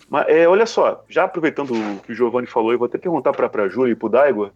Mas 0.09 0.29
é, 0.29 0.47
olha 0.47 0.65
só, 0.65 1.03
já 1.09 1.25
aproveitando 1.25 1.71
o 1.73 1.99
que 1.99 2.13
o 2.13 2.15
Giovanni 2.15 2.47
falou, 2.47 2.71
eu 2.71 2.79
vou 2.79 2.85
até 2.85 2.97
perguntar 2.97 3.33
para 3.33 3.63
a 3.63 3.67
Júlia 3.67 3.91
e 3.91 3.95
para 3.95 4.05
o 4.05 4.09
Daigo, 4.09 4.51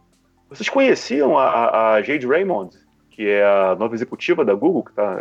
vocês 0.49 0.69
conheciam 0.69 1.37
a, 1.37 1.95
a 1.95 2.01
Jade 2.01 2.25
Raymond? 2.25 2.77
Que 3.12 3.28
é 3.28 3.45
a 3.45 3.76
nova 3.76 3.93
executiva 3.93 4.43
da 4.43 4.54
Google, 4.54 4.84
que, 4.84 4.93
tá, 4.93 5.19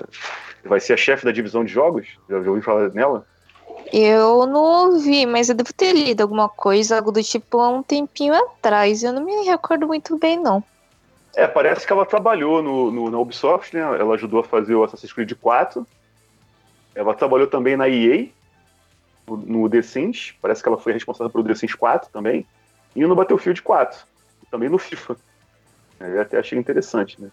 vai 0.64 0.80
ser 0.80 0.94
a 0.94 0.96
chefe 0.96 1.24
da 1.24 1.32
divisão 1.32 1.64
de 1.64 1.72
jogos. 1.72 2.06
Já, 2.28 2.42
já 2.42 2.48
ouviu 2.48 2.62
falar 2.62 2.88
nela? 2.90 3.26
Eu 3.92 4.46
não 4.46 4.92
ouvi, 4.92 5.26
mas 5.26 5.48
eu 5.48 5.54
devo 5.54 5.72
ter 5.72 5.92
lido 5.92 6.20
alguma 6.20 6.48
coisa, 6.48 6.96
algo 6.96 7.10
do 7.10 7.22
tipo 7.22 7.60
há 7.60 7.68
um 7.68 7.82
tempinho 7.82 8.34
atrás. 8.34 9.02
Eu 9.02 9.12
não 9.12 9.24
me 9.24 9.44
recordo 9.44 9.86
muito 9.86 10.16
bem, 10.18 10.38
não. 10.38 10.62
É, 11.34 11.46
parece 11.46 11.86
que 11.86 11.92
ela 11.92 12.06
trabalhou 12.06 12.62
no, 12.62 12.90
no, 12.90 13.10
na 13.10 13.18
Ubisoft, 13.18 13.74
né? 13.74 13.80
Ela 13.80 14.14
ajudou 14.14 14.40
a 14.40 14.44
fazer 14.44 14.74
o 14.74 14.84
Assassin's 14.84 15.12
Creed 15.12 15.32
4. 15.40 15.86
Ela 16.94 17.14
trabalhou 17.14 17.46
também 17.46 17.76
na 17.76 17.88
EA, 17.88 18.28
no, 19.26 19.36
no 19.36 19.70
The 19.70 19.82
Sims. 19.82 20.34
Parece 20.40 20.62
que 20.62 20.68
ela 20.68 20.78
foi 20.78 20.92
responsável 20.92 21.30
pelo 21.30 21.44
The 21.44 21.54
Sims 21.54 21.74
4 21.74 22.10
também. 22.12 22.46
E 22.94 23.04
no 23.06 23.14
Battlefield 23.14 23.62
4. 23.62 24.00
Também 24.50 24.68
no 24.68 24.78
FIFA. 24.78 25.16
Eu 26.00 26.22
até 26.22 26.38
achei 26.38 26.58
interessante, 26.58 27.20
né? 27.20 27.30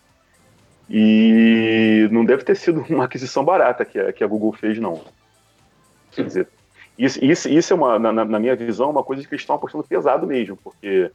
E 0.90 2.08
não 2.12 2.24
deve 2.24 2.44
ter 2.44 2.56
sido 2.56 2.86
uma 2.90 3.06
aquisição 3.06 3.44
barata 3.44 3.84
que 3.84 4.00
a, 4.00 4.14
que 4.14 4.24
a 4.24 4.28
Google 4.28 4.54
fez, 4.54 4.80
não. 4.80 5.02
Quer 6.12 6.26
dizer, 6.26 6.48
isso, 6.98 7.24
isso, 7.24 7.50
isso 7.50 7.74
é 7.74 7.76
uma, 7.76 8.00
na, 8.00 8.12
na, 8.26 8.40
minha 8.40 8.56
visão, 8.56 8.90
uma 8.90 9.04
coisa 9.04 9.22
que 9.22 9.34
eles 9.34 9.42
estão 9.42 9.56
apostando 9.56 9.84
pesado 9.84 10.26
mesmo, 10.26 10.58
porque 10.58 11.12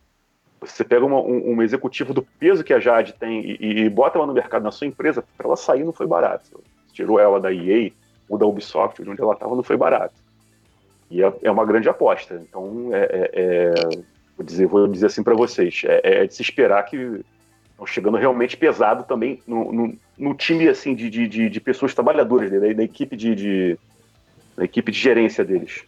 você 0.61 0.85
pega 0.85 1.05
uma, 1.05 1.21
um, 1.21 1.55
um, 1.55 1.63
executivo 1.63 2.15
do 2.15 2.23
peso 2.23 2.63
que 2.63 2.73
a 2.73 2.79
Jade 2.79 3.15
tem 3.15 3.41
e, 3.41 3.81
e 3.81 3.91
bota 3.91 4.17
ela 4.17 4.27
no 4.27 4.33
mercado 4.33 4.63
na 4.63 4.71
sua 4.71 4.87
empresa, 4.87 5.25
para 5.37 5.49
ela 5.49 5.57
sair 5.57 5.83
não 5.83 5.93
foi 5.93 6.07
barato. 6.07 6.45
Você 6.53 6.95
tirou 6.95 7.19
ela 7.19 7.41
da 7.41 7.53
EA 7.53 7.91
ou 8.29 8.39
da 8.39 8.47
Ubisoft, 8.47 9.03
de 9.03 9.11
onde 9.11 9.21
ela 9.21 9.33
estava, 9.33 9.57
não 9.57 9.63
foi 9.65 9.77
barato. 9.77 10.15
E 11.11 11.23
é, 11.23 11.33
é, 11.43 11.51
uma 11.51 11.67
grande 11.67 11.89
aposta. 11.89 12.41
Então, 12.49 12.91
é, 12.93 13.03
é, 13.03 13.31
é 13.35 13.75
vou, 14.37 14.47
dizer, 14.47 14.67
vou 14.67 14.87
dizer 14.87 15.07
assim 15.07 15.23
para 15.23 15.35
vocês, 15.35 15.83
é, 15.85 16.23
é 16.23 16.27
de 16.27 16.35
se 16.35 16.43
esperar 16.43 16.85
que 16.85 17.25
chegando 17.87 18.17
realmente 18.17 18.57
pesado 18.57 19.05
também 19.05 19.43
no, 19.47 19.73
no, 19.73 19.99
no 20.19 20.35
time 20.35 20.69
assim 20.69 20.95
de, 20.95 21.11
de, 21.11 21.49
de, 21.49 21.61
pessoas 21.61 21.95
trabalhadoras, 21.95 22.51
né? 22.51 22.59
da, 22.59 22.73
da, 22.73 22.83
equipe 22.83 23.17
de, 23.17 23.35
de, 23.35 23.79
da 24.57 24.65
equipe 24.65 24.93
de 24.93 24.99
gerência 24.99 25.45
deles. 25.45 25.83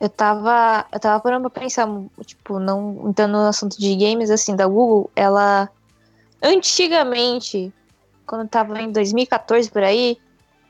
Eu 0.00 0.08
tava, 0.08 0.84
eu 0.92 1.00
tava 1.00 1.20
parando 1.20 1.48
pra 1.48 1.62
pensar, 1.62 1.88
tipo, 2.24 2.58
não 2.58 3.08
entrando 3.08 3.32
no 3.32 3.46
assunto 3.46 3.78
de 3.78 3.96
games, 3.96 4.30
assim, 4.30 4.54
da 4.54 4.66
Google, 4.66 5.10
ela 5.16 5.70
antigamente, 6.42 7.72
quando 8.26 8.48
tava 8.48 8.80
em 8.80 8.92
2014 8.92 9.70
por 9.70 9.82
aí, 9.82 10.18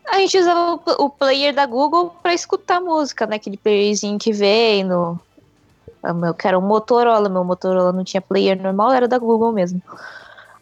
a 0.09 0.19
gente 0.19 0.39
usava 0.39 0.75
o, 0.75 1.05
o 1.05 1.11
player 1.11 1.55
da 1.55 1.67
Google 1.67 2.15
para 2.23 2.35
escutar 2.35 2.81
música, 2.81 3.27
né? 3.27 3.37
Aquele 3.37 3.57
playerzinho 3.57 4.19
que 4.19 4.33
vem 4.33 4.85
no. 4.85 5.19
Eu 6.03 6.35
quero 6.35 6.59
um 6.59 6.63
Motorola, 6.63 7.29
meu 7.29 7.45
Motorola 7.45 7.93
não 7.93 8.05
tinha 8.05 8.21
player 8.21 8.61
normal, 8.61 8.93
era 8.93 9.09
da 9.09 9.19
Google 9.19 9.53
mesmo. 9.53 9.83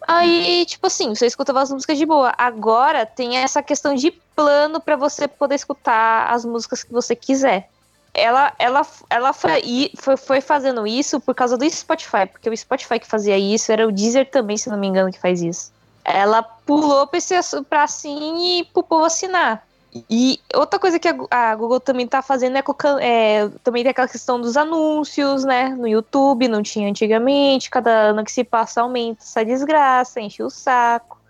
Aí, 0.07 0.65
tipo 0.67 0.87
assim, 0.87 1.15
você 1.15 1.27
escutava 1.27 1.63
as 1.63 1.71
músicas 1.71 1.97
de 1.97 2.05
boa. 2.05 2.33
Agora 2.37 3.07
tem 3.07 3.37
essa 3.39 3.63
questão 3.63 3.95
de 3.95 4.11
plano 4.11 4.81
para 4.81 4.97
você 4.97 5.27
poder 5.27 5.55
escutar 5.55 6.31
as 6.31 6.45
músicas 6.45 6.83
que 6.83 6.93
você 6.93 7.17
quiser. 7.17 7.71
Ela, 8.13 8.53
ela, 8.59 8.87
ela 9.11 9.33
foi, 9.33 9.91
foi, 9.97 10.17
foi, 10.17 10.41
fazendo 10.41 10.87
isso 10.87 11.21
por 11.21 11.35
causa 11.35 11.59
do 11.59 11.69
Spotify, 11.69 12.27
porque 12.31 12.49
o 12.49 12.57
Spotify 12.57 13.01
que 13.01 13.07
fazia 13.07 13.37
isso 13.37 13.73
era 13.73 13.89
o 13.89 13.91
Deezer 13.91 14.31
também, 14.31 14.57
se 14.57 14.71
não 14.71 14.79
me 14.79 14.87
engano, 14.87 15.11
que 15.11 15.19
faz 15.19 15.43
isso. 15.43 15.73
Ela 16.05 16.43
pulou 16.43 17.07
pra, 17.07 17.19
esse, 17.19 17.35
pra 17.63 17.83
assim 17.83 18.61
e 18.61 18.65
pro 18.67 18.85
povo 18.85 19.05
assinar. 19.05 19.67
E 20.11 20.41
outra 20.55 20.79
coisa 20.79 20.99
que 20.99 21.09
a 21.31 21.55
Google 21.55 21.79
também 21.79 22.07
tá 22.07 22.21
fazendo 22.21 22.57
é, 22.57 22.65
é, 23.01 23.49
também 23.63 23.85
tem 23.85 23.91
aquela 23.91 24.09
questão 24.09 24.41
dos 24.41 24.57
anúncios, 24.57 25.45
né? 25.45 25.69
No 25.69 25.87
YouTube, 25.87 26.49
não 26.49 26.63
tinha 26.63 26.89
antigamente, 26.89 27.71
cada 27.71 27.91
ano 27.91 28.25
que 28.25 28.33
se 28.33 28.43
passa 28.43 28.81
aumenta 28.81 29.23
essa 29.23 29.45
desgraça, 29.45 30.21
enche 30.21 30.43
o 30.43 30.51
saco. 30.51 31.23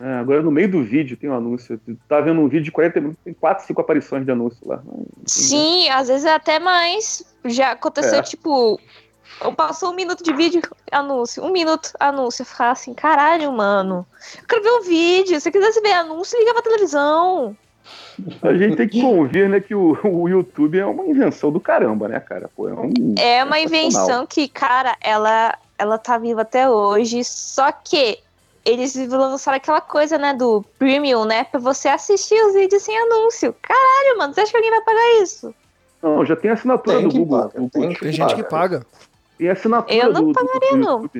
É, 0.00 0.14
agora 0.14 0.40
no 0.40 0.50
meio 0.50 0.70
do 0.70 0.82
vídeo 0.82 1.14
tem 1.14 1.28
um 1.28 1.34
anúncio. 1.34 1.78
Tá 2.08 2.22
vendo 2.22 2.40
um 2.40 2.48
vídeo 2.48 2.64
de 2.64 2.72
40 2.72 3.00
minutos, 3.00 3.22
tem 3.22 3.34
4, 3.34 3.66
5 3.66 3.80
aparições 3.82 4.24
de 4.24 4.30
anúncio 4.30 4.66
lá. 4.66 4.82
Sim, 5.26 5.90
às 5.90 6.08
vezes 6.08 6.24
é 6.24 6.34
até 6.34 6.58
mais. 6.58 7.22
Já 7.44 7.72
aconteceu, 7.72 8.20
é. 8.20 8.22
tipo, 8.22 8.80
Passou 9.56 9.90
um 9.90 9.94
minuto 9.94 10.22
de 10.22 10.32
vídeo, 10.34 10.60
anúncio. 10.92 11.42
Um 11.42 11.50
minuto, 11.50 11.92
anúncio. 11.98 12.44
Ficar 12.44 12.72
assim, 12.72 12.92
caralho, 12.92 13.50
mano. 13.52 14.06
Eu 14.36 14.46
quero 14.46 14.62
ver 14.62 14.70
o 14.70 14.82
vídeo. 14.82 15.34
Se 15.36 15.40
você 15.40 15.50
quisesse 15.50 15.80
ver 15.80 15.92
anúncio, 15.92 16.38
liga 16.38 16.52
pra 16.52 16.62
televisão. 16.62 17.56
A 18.42 18.54
gente 18.54 18.76
tem 18.76 18.88
que 18.88 19.00
convir, 19.00 19.48
né, 19.48 19.60
que 19.60 19.74
o, 19.74 19.98
o 20.04 20.28
YouTube 20.28 20.78
é 20.78 20.86
uma 20.86 21.06
invenção 21.06 21.50
do 21.50 21.60
caramba, 21.60 22.08
né, 22.08 22.20
cara? 22.20 22.50
Pô, 22.54 22.68
é, 22.68 22.72
um 22.72 23.14
é 23.18 23.44
uma 23.44 23.58
invenção 23.58 24.26
que, 24.26 24.48
cara, 24.48 24.96
ela, 25.00 25.56
ela 25.78 25.98
tá 25.98 26.18
viva 26.18 26.42
até 26.42 26.68
hoje, 26.68 27.22
só 27.24 27.70
que 27.72 28.18
eles 28.64 28.94
lançaram 28.94 29.56
aquela 29.56 29.80
coisa, 29.80 30.18
né, 30.18 30.34
do 30.34 30.64
premium, 30.78 31.24
né, 31.24 31.44
pra 31.44 31.60
você 31.60 31.88
assistir 31.88 32.40
os 32.44 32.54
vídeos 32.54 32.82
sem 32.82 32.96
anúncio. 32.98 33.54
Caralho, 33.62 34.18
mano, 34.18 34.34
você 34.34 34.42
acha 34.42 34.50
que 34.50 34.56
alguém 34.56 34.70
vai 34.70 34.80
pagar 34.82 35.22
isso? 35.22 35.54
Não, 36.02 36.24
já 36.24 36.36
tem 36.36 36.50
assinatura 36.50 36.98
tem 36.98 37.08
do 37.08 37.14
Google. 37.14 37.48
Paga, 37.48 37.70
tem, 37.70 37.94
tem 37.94 38.12
gente 38.12 38.34
que 38.34 38.42
paga. 38.42 38.86
Tem 39.36 39.48
assinatura 39.48 39.94
Eu 39.94 40.12
não 40.12 40.24
do, 40.26 40.32
pagaria, 40.32 40.70
do, 40.70 40.76
do 40.76 40.84
não. 40.84 41.10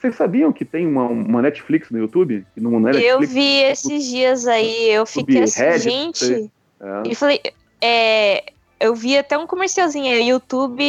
Vocês 0.00 0.16
sabiam 0.16 0.50
que 0.50 0.64
tem 0.64 0.86
uma, 0.86 1.06
uma 1.06 1.42
Netflix 1.42 1.90
no 1.90 1.98
YouTube? 1.98 2.46
Que 2.54 2.60
não 2.60 2.76
é 2.76 2.80
Netflix, 2.80 3.10
eu 3.10 3.20
vi 3.20 3.62
esses 3.62 4.04
dias 4.04 4.46
aí, 4.46 4.90
eu 4.90 5.04
fiquei 5.04 5.42
assim, 5.42 5.60
Reddit, 5.60 5.82
gente. 5.82 6.50
É. 6.80 7.02
E 7.10 7.14
falei, 7.14 7.40
é, 7.82 8.44
eu 8.80 8.94
vi 8.94 9.18
até 9.18 9.36
um 9.36 9.46
comercialzinho, 9.46 10.06
é 10.06 10.22
YouTube 10.22 10.82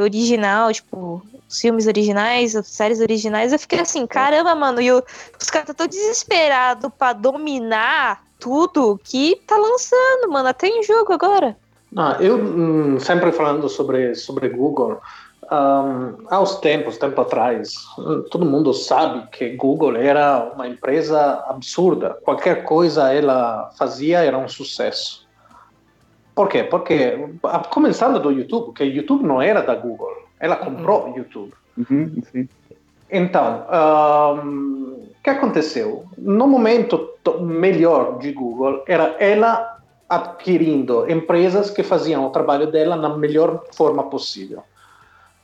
original, 0.00 0.72
tipo, 0.72 1.20
filmes 1.50 1.88
originais, 1.88 2.52
séries 2.64 3.00
originais. 3.00 3.52
Eu 3.52 3.58
fiquei 3.58 3.80
assim, 3.80 4.06
caramba, 4.06 4.54
mano, 4.54 4.80
e 4.80 4.92
os 4.92 5.50
caras 5.50 5.68
estão 5.68 5.74
tão 5.74 5.88
desesperados 5.88 6.88
pra 6.96 7.12
dominar 7.12 8.22
tudo 8.38 9.00
que 9.02 9.40
tá 9.44 9.56
lançando, 9.56 10.30
mano, 10.30 10.48
até 10.48 10.68
em 10.68 10.84
jogo 10.84 11.12
agora. 11.12 11.56
Não, 11.90 12.12
eu 12.20 12.36
hum, 12.36 13.00
sempre 13.00 13.32
falando 13.32 13.68
sobre, 13.68 14.14
sobre 14.14 14.48
Google, 14.50 15.00
um, 15.50 16.26
há 16.28 16.40
uns 16.40 16.56
tempos, 16.56 16.98
tempo 16.98 17.20
atrás, 17.20 17.74
todo 18.30 18.44
mundo 18.44 18.72
sabe 18.72 19.26
que 19.30 19.56
Google 19.56 19.96
era 19.96 20.52
uma 20.54 20.66
empresa 20.66 21.44
absurda. 21.48 22.18
Qualquer 22.24 22.64
coisa 22.64 23.12
ela 23.12 23.70
fazia 23.78 24.24
era 24.24 24.36
um 24.36 24.48
sucesso. 24.48 25.26
Por 26.34 26.48
quê? 26.48 26.64
Porque, 26.64 27.28
começando 27.70 28.20
do 28.20 28.30
YouTube, 28.30 28.74
que 28.74 28.84
YouTube 28.84 29.24
não 29.24 29.40
era 29.40 29.62
da 29.62 29.74
Google, 29.74 30.12
ela 30.38 30.56
comprou 30.56 31.02
o 31.02 31.06
uhum. 31.06 31.16
YouTube. 31.16 31.52
Uhum, 31.78 32.22
então, 33.10 33.66
o 34.40 35.22
que 35.22 35.30
aconteceu? 35.30 36.04
No 36.18 36.46
momento 36.46 37.10
melhor 37.40 38.18
de 38.18 38.32
Google, 38.32 38.82
era 38.86 39.16
ela 39.18 39.78
adquirindo 40.08 41.10
empresas 41.10 41.70
que 41.70 41.82
faziam 41.82 42.26
o 42.26 42.30
trabalho 42.30 42.70
dela 42.70 42.96
na 42.96 43.16
melhor 43.16 43.64
forma 43.72 44.04
possível. 44.04 44.62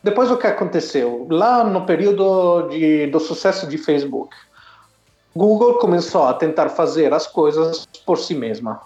Depois 0.03 0.31
o 0.31 0.37
que 0.37 0.49
aconteceu? 0.49 1.29
Lá 1.31 1.63
no 1.63 1.87
período 1.87 2.69
de, 2.69 3.07
do 3.07 3.21
sucesso 3.21 3.69
de 3.69 3.79
Facebook, 3.79 4.35
Google 5.35 5.75
começou 5.75 6.25
a 6.25 6.35
tentar 6.35 6.71
fazer 6.71 7.15
as 7.15 7.27
coisas 7.27 7.87
por 8.05 8.19
si 8.19 8.35
mesma. 8.35 8.81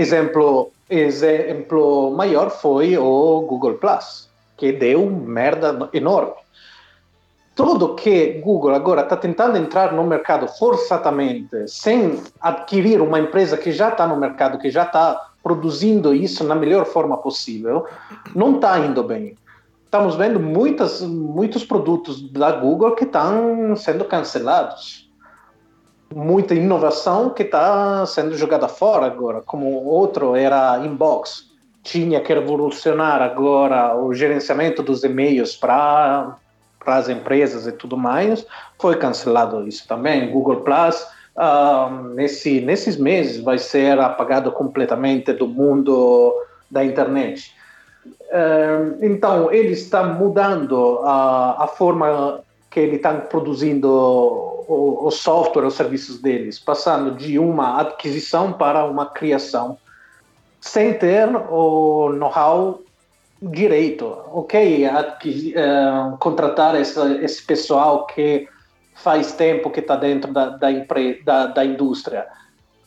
Exemplo, 0.00 0.70
exemplo 0.88 2.12
maior 2.12 2.50
foi 2.50 2.96
o 2.96 3.40
Google 3.40 3.74
Plus, 3.74 4.28
que 4.56 4.70
deu 4.70 5.10
merda 5.10 5.88
enorme. 5.92 6.34
Tudo 7.54 7.96
que 7.96 8.40
Google 8.40 8.74
agora 8.74 9.02
está 9.02 9.16
tentando 9.16 9.58
entrar 9.58 9.92
no 9.92 10.04
mercado 10.04 10.46
forçadamente, 10.46 11.68
sem 11.68 12.22
adquirir 12.40 13.00
uma 13.02 13.18
empresa 13.18 13.58
que 13.58 13.72
já 13.72 13.88
está 13.88 14.06
no 14.06 14.16
mercado, 14.16 14.58
que 14.58 14.70
já 14.70 14.84
está 14.84 15.28
produzindo 15.42 16.14
isso 16.14 16.44
na 16.44 16.54
melhor 16.54 16.86
forma 16.86 17.18
possível, 17.18 17.84
não 18.34 18.54
está 18.54 18.78
indo 18.78 19.02
bem 19.02 19.36
estamos 19.92 20.16
vendo 20.16 20.40
muitas, 20.40 21.02
muitos 21.02 21.66
produtos 21.66 22.22
da 22.32 22.50
Google 22.50 22.92
que 22.92 23.04
estão 23.04 23.76
sendo 23.76 24.06
cancelados. 24.06 25.06
Muita 26.14 26.54
inovação 26.54 27.28
que 27.28 27.42
está 27.42 28.06
sendo 28.06 28.34
jogada 28.34 28.68
fora 28.68 29.04
agora, 29.04 29.42
como 29.42 29.84
outro 29.84 30.34
era 30.34 30.78
Inbox. 30.78 31.50
Tinha 31.82 32.22
que 32.22 32.32
revolucionar 32.32 33.20
agora 33.20 33.94
o 33.94 34.14
gerenciamento 34.14 34.82
dos 34.82 35.04
e-mails 35.04 35.56
para 35.56 36.38
as 36.86 37.10
empresas 37.10 37.66
e 37.66 37.72
tudo 37.72 37.94
mais. 37.94 38.46
Foi 38.78 38.96
cancelado 38.96 39.68
isso 39.68 39.86
também. 39.86 40.30
Google 40.30 40.62
Plus, 40.62 41.06
uh, 41.36 42.14
nesse, 42.14 42.62
nesses 42.62 42.96
meses, 42.96 43.42
vai 43.42 43.58
ser 43.58 44.00
apagado 44.00 44.52
completamente 44.52 45.34
do 45.34 45.46
mundo 45.46 46.34
da 46.70 46.82
internet. 46.82 47.54
Uh, 48.04 48.98
então, 49.00 49.52
ele 49.52 49.72
está 49.72 50.02
mudando 50.02 51.00
a, 51.04 51.64
a 51.64 51.66
forma 51.66 52.42
que 52.70 52.80
ele 52.80 52.96
está 52.96 53.12
produzindo 53.14 53.88
o, 53.88 55.06
o, 55.06 55.10
software, 55.10 55.66
os 55.66 55.74
serviços 55.74 56.18
deles, 56.20 56.58
passando 56.58 57.12
de 57.12 57.38
uma 57.38 57.80
aquisição 57.80 58.52
para 58.52 58.84
uma 58.84 59.06
criação, 59.06 59.78
sem 60.60 60.94
ter 60.94 61.28
o 61.50 62.12
know-how 62.12 62.80
direito. 63.40 64.06
Ok, 64.32 64.86
adquis, 64.86 65.52
uh, 65.54 66.16
contratar 66.18 66.74
essa, 66.74 67.12
esse 67.22 67.42
pessoal 67.44 68.06
que 68.06 68.48
faz 68.94 69.32
tempo 69.32 69.70
que 69.70 69.80
está 69.80 69.96
dentro 69.96 70.32
da, 70.32 70.50
da, 70.50 70.68
da, 71.24 71.46
da 71.46 71.64
indústria. 71.64 72.26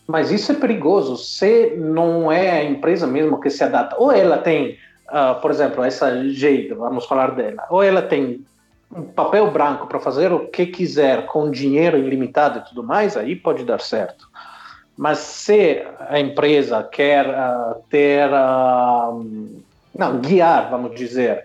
Mas 0.08 0.32
isso 0.32 0.52
é 0.52 0.56
perigoso 0.56 1.18
se 1.18 1.76
não 1.76 2.32
é 2.32 2.52
a 2.52 2.64
empresa 2.64 3.08
mesmo 3.08 3.40
que 3.40 3.50
se 3.50 3.64
adapta. 3.64 3.96
Ou 4.00 4.12
ela 4.12 4.38
tem 4.38 4.78
uh, 5.10 5.40
por 5.42 5.52
exemplo, 5.52 5.84
essa 5.84 6.30
Jade, 6.30 6.74
vamos 6.74 7.06
falar 7.06 7.32
dela, 7.32 7.64
ou 7.70 7.84
ela 7.84 8.02
tem 8.02 8.46
um 8.96 9.04
papel 9.04 9.50
branco 9.52 9.88
para 9.88 10.00
fazer 10.00 10.32
o 10.32 10.48
que 10.48 10.66
quiser 10.66 11.26
com 11.26 11.50
dinheiro 11.50 11.98
ilimitado 11.98 12.60
e 12.60 12.62
tudo 12.70 12.84
mais, 12.84 13.18
aí 13.18 13.36
pode 13.36 13.66
dar 13.66 13.82
certo. 13.82 14.28
Mas 14.98 15.18
se 15.20 15.86
a 16.08 16.20
empresa 16.20 16.82
quer 16.84 17.28
uh, 17.28 17.84
ter, 17.90 18.30
uh, 18.30 19.62
não, 19.94 20.20
guiar, 20.20 20.70
vamos 20.70 20.96
dizer, 20.96 21.44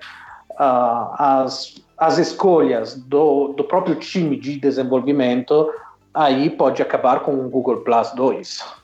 uh, 0.53 1.15
as, 1.19 1.75
as 1.99 2.19
escolhas 2.19 2.95
do, 2.95 3.49
do 3.49 3.65
próprio 3.65 3.97
time 3.97 4.37
de 4.37 4.57
desenvolvimento, 4.57 5.69
aí 6.15 6.49
pode 6.51 6.81
acabar 6.81 7.21
com 7.21 7.35
o 7.35 7.49
Google 7.49 7.79
Plus 7.79 8.13
2. 8.13 8.80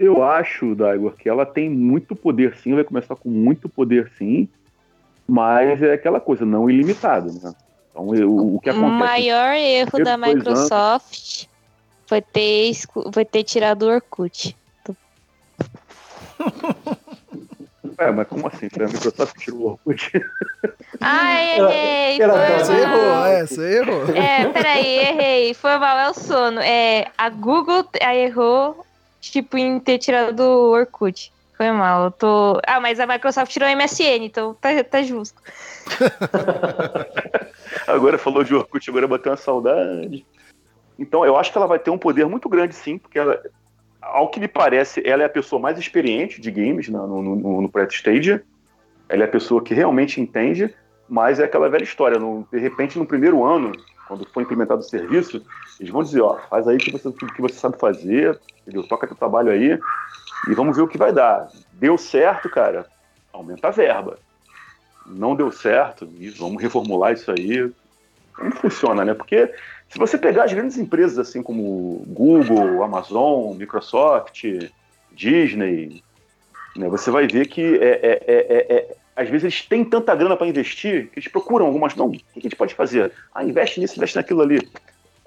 Eu 0.00 0.24
acho, 0.24 0.74
Daigor, 0.74 1.12
que 1.12 1.28
ela 1.28 1.44
tem 1.44 1.68
muito 1.68 2.16
poder 2.16 2.56
sim, 2.56 2.74
vai 2.74 2.82
começar 2.82 3.14
com 3.16 3.28
muito 3.28 3.68
poder 3.68 4.10
sim, 4.16 4.48
mas 5.28 5.82
é 5.82 5.92
aquela 5.92 6.18
coisa, 6.18 6.46
não 6.46 6.70
ilimitado, 6.70 7.30
né? 7.30 7.52
Então, 7.90 8.06
o, 8.06 8.56
o 8.56 8.60
que 8.60 8.70
acontece... 8.70 8.92
O 8.92 8.98
maior 8.98 9.52
erro 9.52 10.02
da 10.02 10.16
Microsoft 10.16 11.42
anos... 11.42 11.48
foi 12.06 12.22
ter, 12.22 12.72
foi 13.12 13.26
ter 13.26 13.44
tirado 13.44 13.82
o 13.82 13.90
Orkut. 13.90 14.56
É, 17.98 18.10
mas 18.10 18.26
como 18.28 18.46
assim? 18.46 18.70
Foi 18.70 18.86
a 18.86 18.88
Microsoft 18.88 19.34
que 19.34 19.40
tirou 19.40 19.60
o 19.60 19.66
Orkut? 19.72 20.10
Ah, 21.02 21.42
errei! 21.42 22.16
Foi 22.16 22.28
você 22.58 22.72
errou, 22.72 23.26
é, 23.26 23.46
você 23.46 23.78
errou. 23.78 24.16
É, 24.16 24.48
peraí, 24.48 24.98
errei. 24.98 25.54
Foi 25.54 25.76
mal, 25.78 25.98
é 25.98 26.10
o 26.10 26.14
sono. 26.14 26.60
É, 26.60 27.08
a 27.16 27.28
Google 27.28 27.86
errou 28.00 28.86
tipo, 29.20 29.58
em 29.58 29.78
ter 29.78 29.98
tirado 29.98 30.40
o 30.40 30.70
Orkut. 30.70 31.32
Foi 31.56 31.70
mal, 31.72 32.04
eu 32.04 32.10
tô. 32.10 32.60
Ah, 32.66 32.80
mas 32.80 32.98
a 32.98 33.06
Microsoft 33.06 33.52
tirou 33.52 33.68
o 33.68 33.76
MSN, 33.76 34.24
então 34.24 34.54
tá, 34.54 34.82
tá 34.82 35.02
justo. 35.02 35.40
agora 37.86 38.16
falou 38.16 38.42
de 38.42 38.54
Orkut, 38.54 38.88
agora 38.88 39.06
bateu 39.06 39.30
uma 39.30 39.36
saudade. 39.36 40.24
Então, 40.98 41.24
eu 41.24 41.36
acho 41.36 41.52
que 41.52 41.58
ela 41.58 41.66
vai 41.66 41.78
ter 41.78 41.90
um 41.90 41.98
poder 41.98 42.26
muito 42.26 42.48
grande, 42.48 42.74
sim, 42.74 42.98
porque 42.98 43.18
ela, 43.18 43.40
ao 44.00 44.28
que 44.28 44.40
me 44.40 44.48
parece, 44.48 45.02
ela 45.06 45.22
é 45.22 45.26
a 45.26 45.30
pessoa 45.30 45.60
mais 45.60 45.78
experiente 45.78 46.40
de 46.40 46.50
games 46.50 46.88
no, 46.88 47.06
no, 47.06 47.36
no, 47.36 47.62
no 47.62 47.68
Press 47.68 47.94
Stage. 47.94 48.40
Ela 49.08 49.22
é 49.22 49.26
a 49.26 49.30
pessoa 49.30 49.62
que 49.62 49.74
realmente 49.74 50.20
entende, 50.20 50.74
mas 51.08 51.40
é 51.40 51.44
aquela 51.44 51.68
velha 51.68 51.84
história. 51.84 52.18
No, 52.18 52.46
de 52.50 52.58
repente, 52.58 52.98
no 52.98 53.06
primeiro 53.06 53.44
ano, 53.44 53.72
quando 54.10 54.26
for 54.26 54.42
implementado 54.42 54.80
o 54.80 54.84
serviço, 54.84 55.40
eles 55.78 55.92
vão 55.92 56.02
dizer, 56.02 56.20
ó, 56.20 56.36
faz 56.50 56.66
aí 56.66 56.78
que 56.78 56.90
você, 56.90 57.12
que 57.12 57.40
você 57.40 57.54
sabe 57.54 57.78
fazer, 57.78 58.40
entendeu? 58.60 58.82
Toca 58.82 59.06
teu 59.06 59.14
trabalho 59.16 59.52
aí 59.52 59.78
e 60.48 60.54
vamos 60.54 60.76
ver 60.76 60.82
o 60.82 60.88
que 60.88 60.98
vai 60.98 61.12
dar. 61.12 61.48
Deu 61.74 61.96
certo, 61.96 62.50
cara, 62.50 62.86
aumenta 63.32 63.68
a 63.68 63.70
verba. 63.70 64.18
Não 65.06 65.36
deu 65.36 65.52
certo, 65.52 66.08
vamos 66.36 66.60
reformular 66.60 67.12
isso 67.12 67.30
aí. 67.30 67.70
Como 68.34 68.50
funciona, 68.56 69.04
né? 69.04 69.14
Porque 69.14 69.54
se 69.88 69.96
você 69.96 70.18
pegar 70.18 70.44
as 70.44 70.52
grandes 70.52 70.76
empresas 70.76 71.16
assim 71.16 71.40
como 71.40 72.04
Google, 72.08 72.82
Amazon, 72.82 73.56
Microsoft, 73.56 74.44
Disney, 75.12 76.02
né, 76.74 76.88
você 76.88 77.12
vai 77.12 77.28
ver 77.28 77.46
que 77.46 77.78
é, 77.78 78.00
é, 78.02 78.22
é, 78.26 78.74
é 78.74 78.96
às 79.20 79.28
vezes 79.28 79.44
eles 79.44 79.62
têm 79.62 79.84
tanta 79.84 80.14
grana 80.14 80.36
para 80.36 80.46
investir 80.46 81.10
que 81.10 81.18
eles 81.18 81.30
procuram 81.30 81.66
algumas. 81.66 81.94
Não, 81.94 82.06
o 82.06 82.12
que 82.12 82.24
a 82.36 82.40
gente 82.40 82.56
pode 82.56 82.74
fazer? 82.74 83.12
Ah, 83.34 83.44
investe 83.44 83.78
nisso, 83.78 83.96
investe 83.96 84.16
naquilo 84.16 84.42
ali 84.42 84.66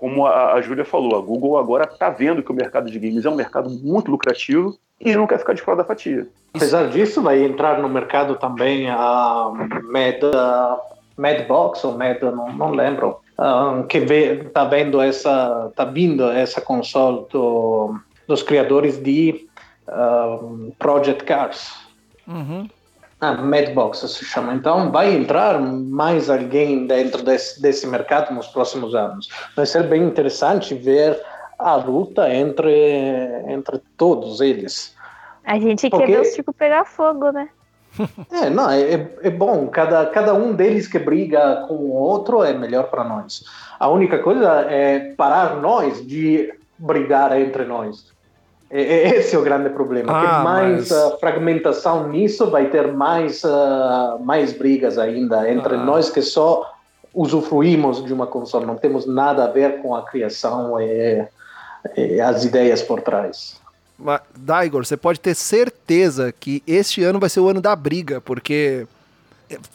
como 0.03 0.25
a, 0.25 0.55
a 0.55 0.61
Júlia 0.61 0.83
falou, 0.83 1.17
a 1.17 1.21
Google 1.21 1.57
agora 1.57 1.85
está 1.85 2.09
vendo 2.09 2.43
que 2.43 2.51
o 2.51 2.53
mercado 2.53 2.91
de 2.91 2.99
games 2.99 3.23
é 3.23 3.29
um 3.29 3.35
mercado 3.35 3.69
muito 3.69 4.11
lucrativo 4.11 4.77
e 4.99 5.15
não 5.15 5.25
quer 5.25 5.39
ficar 5.39 5.53
de 5.53 5.61
fora 5.61 5.77
da 5.77 5.85
fatia. 5.85 6.27
Apesar 6.53 6.89
disso, 6.89 7.21
vai 7.21 7.41
entrar 7.41 7.81
no 7.81 7.87
mercado 7.87 8.35
também 8.35 8.89
a 8.89 9.49
Meta 9.89 10.29
Madbox 11.15 11.85
ou 11.85 11.97
Mad, 11.97 12.21
não, 12.21 12.51
não 12.51 12.71
lembro, 12.71 13.17
um, 13.39 13.83
que 13.83 14.01
vê, 14.01 14.43
tá 14.53 14.65
vendo 14.65 14.99
essa, 14.99 15.71
tá 15.73 15.85
vindo 15.85 16.29
essa 16.29 16.59
console 16.59 17.25
do, 17.31 17.95
dos 18.27 18.43
criadores 18.43 19.01
de 19.01 19.47
um, 19.87 20.71
Project 20.77 21.23
Cars. 21.23 21.79
Uhum. 22.27 22.67
Ah, 23.23 23.31
Madbox 23.31 23.99
se 23.99 24.25
chama. 24.25 24.53
Então 24.53 24.91
vai 24.91 25.15
entrar 25.15 25.57
mais 25.57 26.29
alguém 26.29 26.85
dentro 26.85 27.23
desse, 27.23 27.61
desse 27.61 27.87
mercado 27.87 28.33
nos 28.33 28.47
próximos 28.47 28.93
anos. 28.93 29.29
Vai 29.55 29.65
ser 29.65 29.83
bem 29.83 30.03
interessante 30.03 30.75
ver 30.75 31.21
a 31.57 31.75
luta 31.75 32.29
entre, 32.29 32.69
entre 33.47 33.81
todos 33.95 34.41
eles. 34.41 34.93
A 35.45 35.57
gente 35.57 35.89
Porque... 35.89 36.05
quer 36.05 36.11
ver 36.11 36.19
o 36.19 36.25
Chico 36.25 36.51
pegar 36.51 36.83
fogo, 36.83 37.31
né? 37.31 37.47
É, 38.29 38.49
não, 38.49 38.69
é, 38.69 38.91
é 39.21 39.29
bom. 39.29 39.67
Cada, 39.67 40.07
cada 40.07 40.33
um 40.33 40.53
deles 40.53 40.85
que 40.85 40.99
briga 40.99 41.63
com 41.69 41.75
o 41.75 41.93
outro 41.93 42.43
é 42.43 42.51
melhor 42.51 42.89
para 42.89 43.05
nós. 43.05 43.45
A 43.79 43.87
única 43.87 44.19
coisa 44.19 44.65
é 44.69 45.13
parar 45.15 45.61
nós 45.61 46.05
de 46.05 46.53
brigar 46.77 47.39
entre 47.39 47.63
nós. 47.63 48.11
Esse 48.75 49.35
é 49.35 49.39
o 49.39 49.43
grande 49.43 49.69
problema. 49.69 50.11
Ah, 50.11 50.43
mais 50.43 50.89
mas... 50.89 50.91
uh, 50.91 51.19
fragmentação 51.19 52.09
nisso 52.09 52.49
vai 52.49 52.71
ter 52.71 52.91
mais, 52.91 53.43
uh, 53.43 54.17
mais 54.21 54.51
brigas 54.51 54.97
ainda 54.97 55.49
entre 55.51 55.75
ah. 55.75 55.77
nós 55.77 56.09
que 56.09 56.23
só 56.23 56.73
usufruímos 57.13 58.03
de 58.03 58.11
uma 58.11 58.25
console, 58.25 58.65
não 58.65 58.75
temos 58.75 59.05
nada 59.05 59.43
a 59.43 59.47
ver 59.47 59.79
com 59.83 59.95
a 59.95 60.01
criação 60.01 60.81
e, 60.81 61.23
e 61.95 62.19
as 62.19 62.43
ideias 62.43 62.81
por 62.81 63.01
trás. 63.01 63.61
Mas, 63.99 64.21
Daigor, 64.35 64.83
você 64.83 64.97
pode 64.97 65.19
ter 65.19 65.35
certeza 65.35 66.31
que 66.31 66.63
este 66.65 67.03
ano 67.03 67.19
vai 67.19 67.29
ser 67.29 67.41
o 67.41 67.47
ano 67.47 67.61
da 67.61 67.75
briga, 67.75 68.19
porque 68.19 68.87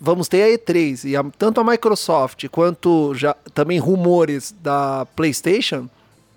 vamos 0.01 0.27
ter 0.27 0.43
a 0.43 0.59
E3 0.59 1.05
e 1.05 1.17
a, 1.17 1.25
tanto 1.39 1.61
a 1.61 1.65
Microsoft 1.65 2.49
quanto 2.49 3.15
já 3.15 3.37
também 3.55 3.79
rumores 3.79 4.53
da 4.61 5.07
PlayStation 5.15 5.89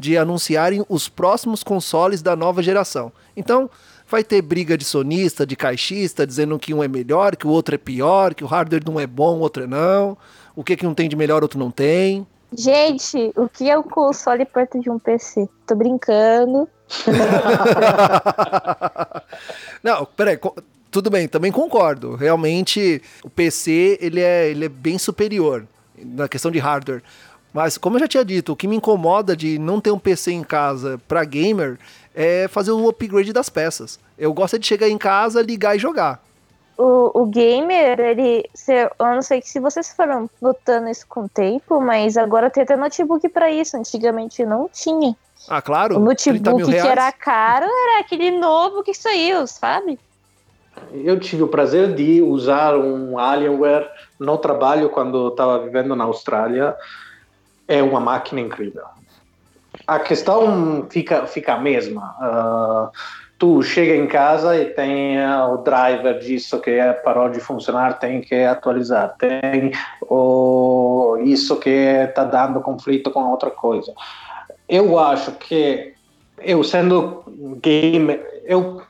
de 0.02 0.18
anunciarem 0.18 0.84
os 0.89 1.08
próximos 1.08 1.64
consoles 1.64 2.24
da 2.24 2.36
nova 2.36 2.64
geração. 2.64 3.12
Então, 3.38 3.70
vai 4.10 4.24
ter 4.24 4.41
briga 4.41 4.76
de 4.76 4.84
sonista, 4.84 5.45
de 5.45 5.56
caixista, 5.56 6.26
dizendo 6.26 6.58
que 6.58 6.74
um 6.74 6.84
é 6.84 6.88
melhor, 6.88 7.36
que 7.36 7.45
o 7.45 7.52
outro 7.52 7.76
é 7.76 7.78
pior, 7.78 8.34
que 8.34 8.43
o 8.43 8.47
hardware 8.47 8.82
não 8.84 8.99
é 8.99 9.06
bom, 9.06 9.38
o 9.38 9.41
outro 9.41 9.64
é 9.64 9.68
não, 9.68 10.18
o 10.56 10.64
que, 10.64 10.76
que 10.76 10.88
um 10.88 10.95
tem 10.95 11.08
de 11.08 11.16
melhor, 11.16 11.43
outro 11.43 11.60
não 11.60 11.70
tem. 11.70 12.26
Gente, 12.52 13.32
o 13.36 13.47
que 13.47 13.70
é 13.70 13.78
um 13.78 13.84
console 13.84 14.43
perto 14.43 14.82
de 14.82 14.89
um 14.89 14.97
PC? 14.97 15.47
Tô 15.68 15.76
brincando. 15.76 16.68
não, 19.84 20.04
peraí, 20.04 20.39
tudo 20.89 21.12
bem, 21.12 21.28
também 21.28 21.52
concordo. 21.52 22.16
Realmente, 22.16 23.04
o 23.24 23.30
PC 23.30 23.99
ele 24.02 24.20
é, 24.20 24.49
ele 24.49 24.66
é 24.66 24.70
bem 24.70 24.97
superior 24.97 25.68
na 26.04 26.28
questão 26.28 26.49
de 26.49 26.60
hardware. 26.60 27.04
Mas, 27.54 27.78
como 27.78 27.97
eu 27.97 28.02
já 28.02 28.08
tinha 28.08 28.26
dito, 28.26 28.54
o 28.54 28.56
que 28.56 28.68
me 28.68 28.78
incomoda 28.78 29.36
de 29.36 29.60
não 29.60 29.82
ter 29.82 29.91
um 29.91 29.99
PC 29.99 30.32
em 30.32 30.43
casa 30.43 30.99
para 31.08 31.24
gamer 31.26 31.78
é 32.16 32.47
fazer 32.47 32.72
o 32.72 32.88
upgrade 32.88 33.34
das 33.34 33.49
peças. 33.49 33.99
Eu 34.18 34.34
gosto 34.34 34.58
de 34.58 34.66
chegar 34.66 34.88
em 34.88 34.97
casa, 34.97 35.41
ligar 35.41 35.76
e 35.76 35.80
jogar. 35.80 36.24
O, 36.78 37.22
o 37.22 37.26
gamer, 37.26 37.99
ele. 37.99 38.49
Se, 38.54 38.74
eu 38.74 38.89
não 38.99 39.22
sei 39.22 39.41
se 39.41 39.60
vocês 39.60 39.93
foram 39.93 40.30
notando 40.41 40.89
isso 40.89 41.06
com 41.08 41.26
o 41.26 41.30
tempo, 41.30 41.82
mas 41.82 42.18
agora 42.18 42.49
tem 42.49 42.64
até 42.64 42.76
notebook 42.76 43.28
para 43.30 43.52
isso. 43.52 43.76
Antigamente 43.78 44.45
não 44.45 44.70
tinha. 44.72 45.16
Ah, 45.49 45.62
claro. 45.62 45.97
O 45.97 45.99
notebook 45.99 46.66
que 46.66 46.76
era 46.76 47.12
caro 47.12 47.66
era 47.66 47.99
aquele 47.99 48.32
novo 48.32 48.84
que 48.84 48.93
saiu, 48.93 49.45
sabe? 49.45 49.99
Eu 50.93 51.20
tive 51.20 51.43
o 51.43 51.47
prazer 51.47 51.93
de 51.93 52.22
usar 52.22 52.76
um 52.78 53.20
Alienware 53.20 53.89
no 54.20 54.38
trabalho 54.38 54.89
quando 54.89 55.28
estava 55.28 55.60
vivendo 55.60 55.95
na 55.95 56.06
Austrália 56.06 56.76
é 57.72 57.82
uma 57.82 58.01
máquina 58.01 58.41
incrível. 58.41 58.84
A 59.88 59.97
questão 59.99 60.86
fica, 60.89 61.26
fica 61.26 61.53
a 61.53 61.59
mesma. 61.59 62.15
Uh, 62.19 62.91
tu 63.39 63.63
chega 63.63 63.95
em 63.95 64.07
casa 64.07 64.57
e 64.57 64.65
tem 64.65 65.17
o 65.49 65.57
driver 65.57 66.19
disso 66.19 66.59
que 66.59 66.72
é, 66.72 66.91
parou 66.91 67.30
de 67.30 67.39
funcionar, 67.39 67.97
tem 67.97 68.19
que 68.19 68.36
atualizar. 68.36 69.15
Tem 69.17 69.72
o, 70.01 71.17
isso 71.24 71.55
que 71.55 71.69
está 71.69 72.26
dando 72.26 72.59
conflito 72.59 73.09
com 73.09 73.24
outra 73.32 73.49
coisa. 73.49 73.93
Eu 74.67 74.99
acho 74.99 75.32
que 75.34 75.93
eu 76.39 76.63
sendo 76.63 77.24
game, 77.61 78.19
eu 78.43 78.82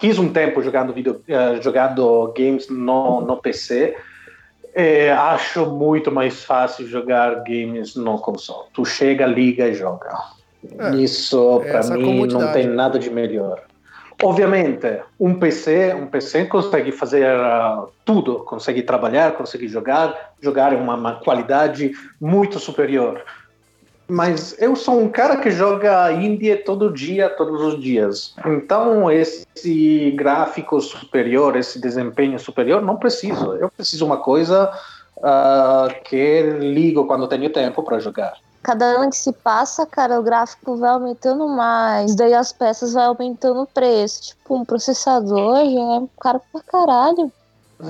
fiz 0.00 0.16
um 0.18 0.32
tempo 0.32 0.62
jogando 0.62 0.92
vídeo, 0.92 1.20
uh, 1.28 1.60
jogando 1.60 2.32
games 2.36 2.68
no, 2.68 3.20
no 3.20 3.36
PC 3.36 3.96
é, 4.78 5.10
acho 5.10 5.66
muito 5.66 6.08
mais 6.12 6.44
fácil 6.44 6.86
jogar 6.86 7.42
games 7.42 7.96
no 7.96 8.16
console. 8.20 8.68
Tu 8.72 8.84
chega, 8.84 9.26
liga 9.26 9.66
e 9.66 9.74
joga. 9.74 10.16
É, 10.78 10.94
Isso 10.96 11.60
para 11.68 11.96
mim 11.96 12.28
não 12.28 12.52
tem 12.52 12.68
nada 12.68 12.96
de 12.96 13.10
melhor. 13.10 13.60
Obviamente, 14.22 15.00
um 15.18 15.34
PC, 15.34 15.94
um 15.94 16.06
PC 16.06 16.44
consegue 16.44 16.92
fazer 16.92 17.26
uh, 17.26 17.88
tudo, 18.04 18.40
consegue 18.40 18.82
trabalhar, 18.82 19.32
consegue 19.32 19.66
jogar, 19.66 20.32
jogar 20.40 20.72
em 20.72 20.76
uma, 20.76 20.94
uma 20.94 21.14
qualidade 21.16 21.90
muito 22.20 22.60
superior. 22.60 23.20
Mas 24.08 24.56
eu 24.58 24.74
sou 24.74 24.98
um 24.98 25.08
cara 25.08 25.36
que 25.36 25.50
joga 25.50 26.10
indie 26.10 26.56
todo 26.56 26.90
dia, 26.90 27.28
todos 27.28 27.60
os 27.60 27.80
dias. 27.80 28.34
Então, 28.46 29.10
esse 29.12 30.10
gráfico 30.16 30.80
superior, 30.80 31.56
esse 31.56 31.78
desempenho 31.78 32.38
superior, 32.38 32.80
não 32.80 32.96
preciso. 32.96 33.54
Eu 33.56 33.70
preciso 33.70 34.06
uma 34.06 34.16
coisa 34.16 34.72
uh, 35.18 36.02
que 36.04 36.40
ligo 36.58 37.06
quando 37.06 37.28
tenho 37.28 37.52
tempo 37.52 37.82
para 37.82 37.98
jogar. 37.98 38.32
Cada 38.62 38.86
ano 38.86 39.10
que 39.10 39.16
se 39.16 39.32
passa, 39.32 39.84
cara, 39.84 40.18
o 40.18 40.22
gráfico 40.22 40.76
vai 40.76 40.90
aumentando 40.90 41.46
mais, 41.46 42.14
daí 42.14 42.34
as 42.34 42.52
peças 42.52 42.94
vai 42.94 43.04
aumentando 43.04 43.62
o 43.62 43.66
preço. 43.66 44.22
Tipo, 44.22 44.56
um 44.56 44.64
processador 44.64 45.56
já 45.56 45.96
é 45.96 46.02
caro 46.18 46.40
pra 46.50 46.62
caralho. 46.62 47.30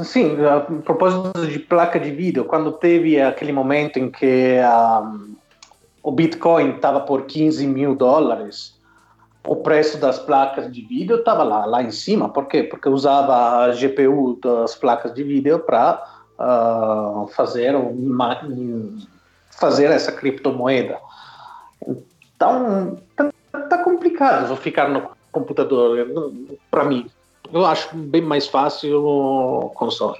Sim, 0.05 0.37
a 0.45 0.61
propósito 0.83 1.47
de 1.47 1.59
placa 1.61 1.99
de 1.99 2.11
vídeo, 2.11 2.45
quando 2.45 2.73
teve 2.73 3.21
aquele 3.23 3.53
momento 3.53 3.99
em 3.99 4.11
que 4.11 4.59
a 4.59 5.01
uh, 5.01 5.39
o 6.03 6.13
Bitcoin 6.13 6.77
estava 6.77 7.01
por 7.01 7.27
15 7.27 7.67
mil 7.67 7.95
dólares, 7.95 8.79
o 9.47 9.57
preço 9.57 9.99
das 9.99 10.19
placas 10.19 10.71
de 10.71 10.83
vídeo 10.83 11.17
estava 11.17 11.43
lá, 11.43 11.65
lá 11.65 11.83
em 11.83 11.91
cima. 11.91 12.29
Por 12.29 12.47
quê? 12.47 12.63
Porque 12.63 12.89
usava 12.89 13.65
a 13.65 13.69
GPU 13.71 14.39
das 14.43 14.75
placas 14.75 15.15
de 15.15 15.23
vídeo 15.23 15.59
para 15.61 16.03
uh, 16.39 16.43
ah, 16.43 17.27
fazer, 17.35 17.75
fazer 19.51 19.91
essa 19.91 20.13
criptomoeda. 20.13 20.99
Então, 22.37 22.99
tá, 23.17 23.31
tá 23.71 23.79
complicado 23.83 24.55
ficar 24.57 24.89
no 24.89 25.11
computador, 25.33 26.07
para 26.71 26.85
mim. 26.85 27.07
Eu 27.51 27.65
acho 27.65 27.97
bem 27.97 28.21
mais 28.21 28.47
fácil 28.47 29.03
o 29.03 29.71
console. 29.71 30.19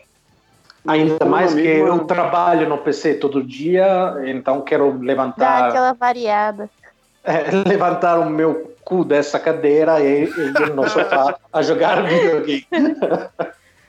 Ainda 0.89 1.25
mais 1.27 1.55
que 1.55 1.61
eu 1.61 1.99
trabalho 2.07 2.67
no 2.67 2.79
PC 2.79 3.15
todo 3.15 3.43
dia, 3.43 4.15
então 4.25 4.63
quero 4.63 4.99
levantar. 4.99 5.61
Dá 5.61 5.69
aquela 5.69 5.93
variada. 5.93 6.71
É, 7.25 7.51
levantar 7.69 8.19
o 8.21 8.31
meu 8.31 8.75
cu 8.83 9.05
dessa 9.05 9.39
cadeira 9.39 10.01
e, 10.01 10.23
ir 10.25 10.75
no 10.75 10.89
sofá 10.89 11.37
a 11.53 11.61
jogar 11.61 12.01
videogame. 12.09 12.65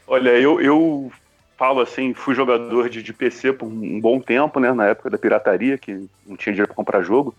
Olha, 0.05 0.31
eu, 0.31 0.59
eu 0.59 1.09
falo 1.55 1.79
assim, 1.79 2.13
fui 2.13 2.35
jogador 2.35 2.89
de, 2.89 3.01
de 3.01 3.13
PC 3.13 3.53
por 3.53 3.67
um 3.67 4.01
bom 4.01 4.19
tempo, 4.19 4.59
né? 4.59 4.73
Na 4.73 4.87
época 4.87 5.09
da 5.09 5.17
pirataria, 5.17 5.77
que 5.77 6.09
não 6.25 6.35
tinha 6.35 6.51
dinheiro 6.51 6.67
para 6.67 6.75
comprar 6.75 7.01
jogo. 7.01 7.33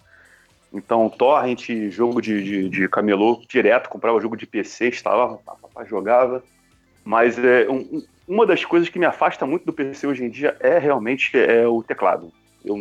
Então, 0.72 1.10
torrent, 1.10 1.68
jogo 1.90 2.22
de, 2.22 2.42
de, 2.42 2.68
de, 2.70 2.88
camelô 2.88 3.42
direto, 3.46 3.90
comprava 3.90 4.20
jogo 4.20 4.36
de 4.38 4.46
PC, 4.46 4.88
instalava, 4.88 5.38
jogava. 5.86 6.42
Mas 7.04 7.38
é, 7.38 7.68
um, 7.68 8.02
uma 8.30 8.46
das 8.46 8.64
coisas 8.64 8.88
que 8.88 8.98
me 8.98 9.04
afasta 9.04 9.44
muito 9.44 9.66
do 9.66 9.72
PC 9.72 10.06
hoje 10.06 10.24
em 10.24 10.30
dia 10.30 10.56
é 10.60 10.78
realmente 10.78 11.36
é 11.36 11.66
o 11.66 11.82
teclado. 11.82 12.32
Eu 12.64 12.76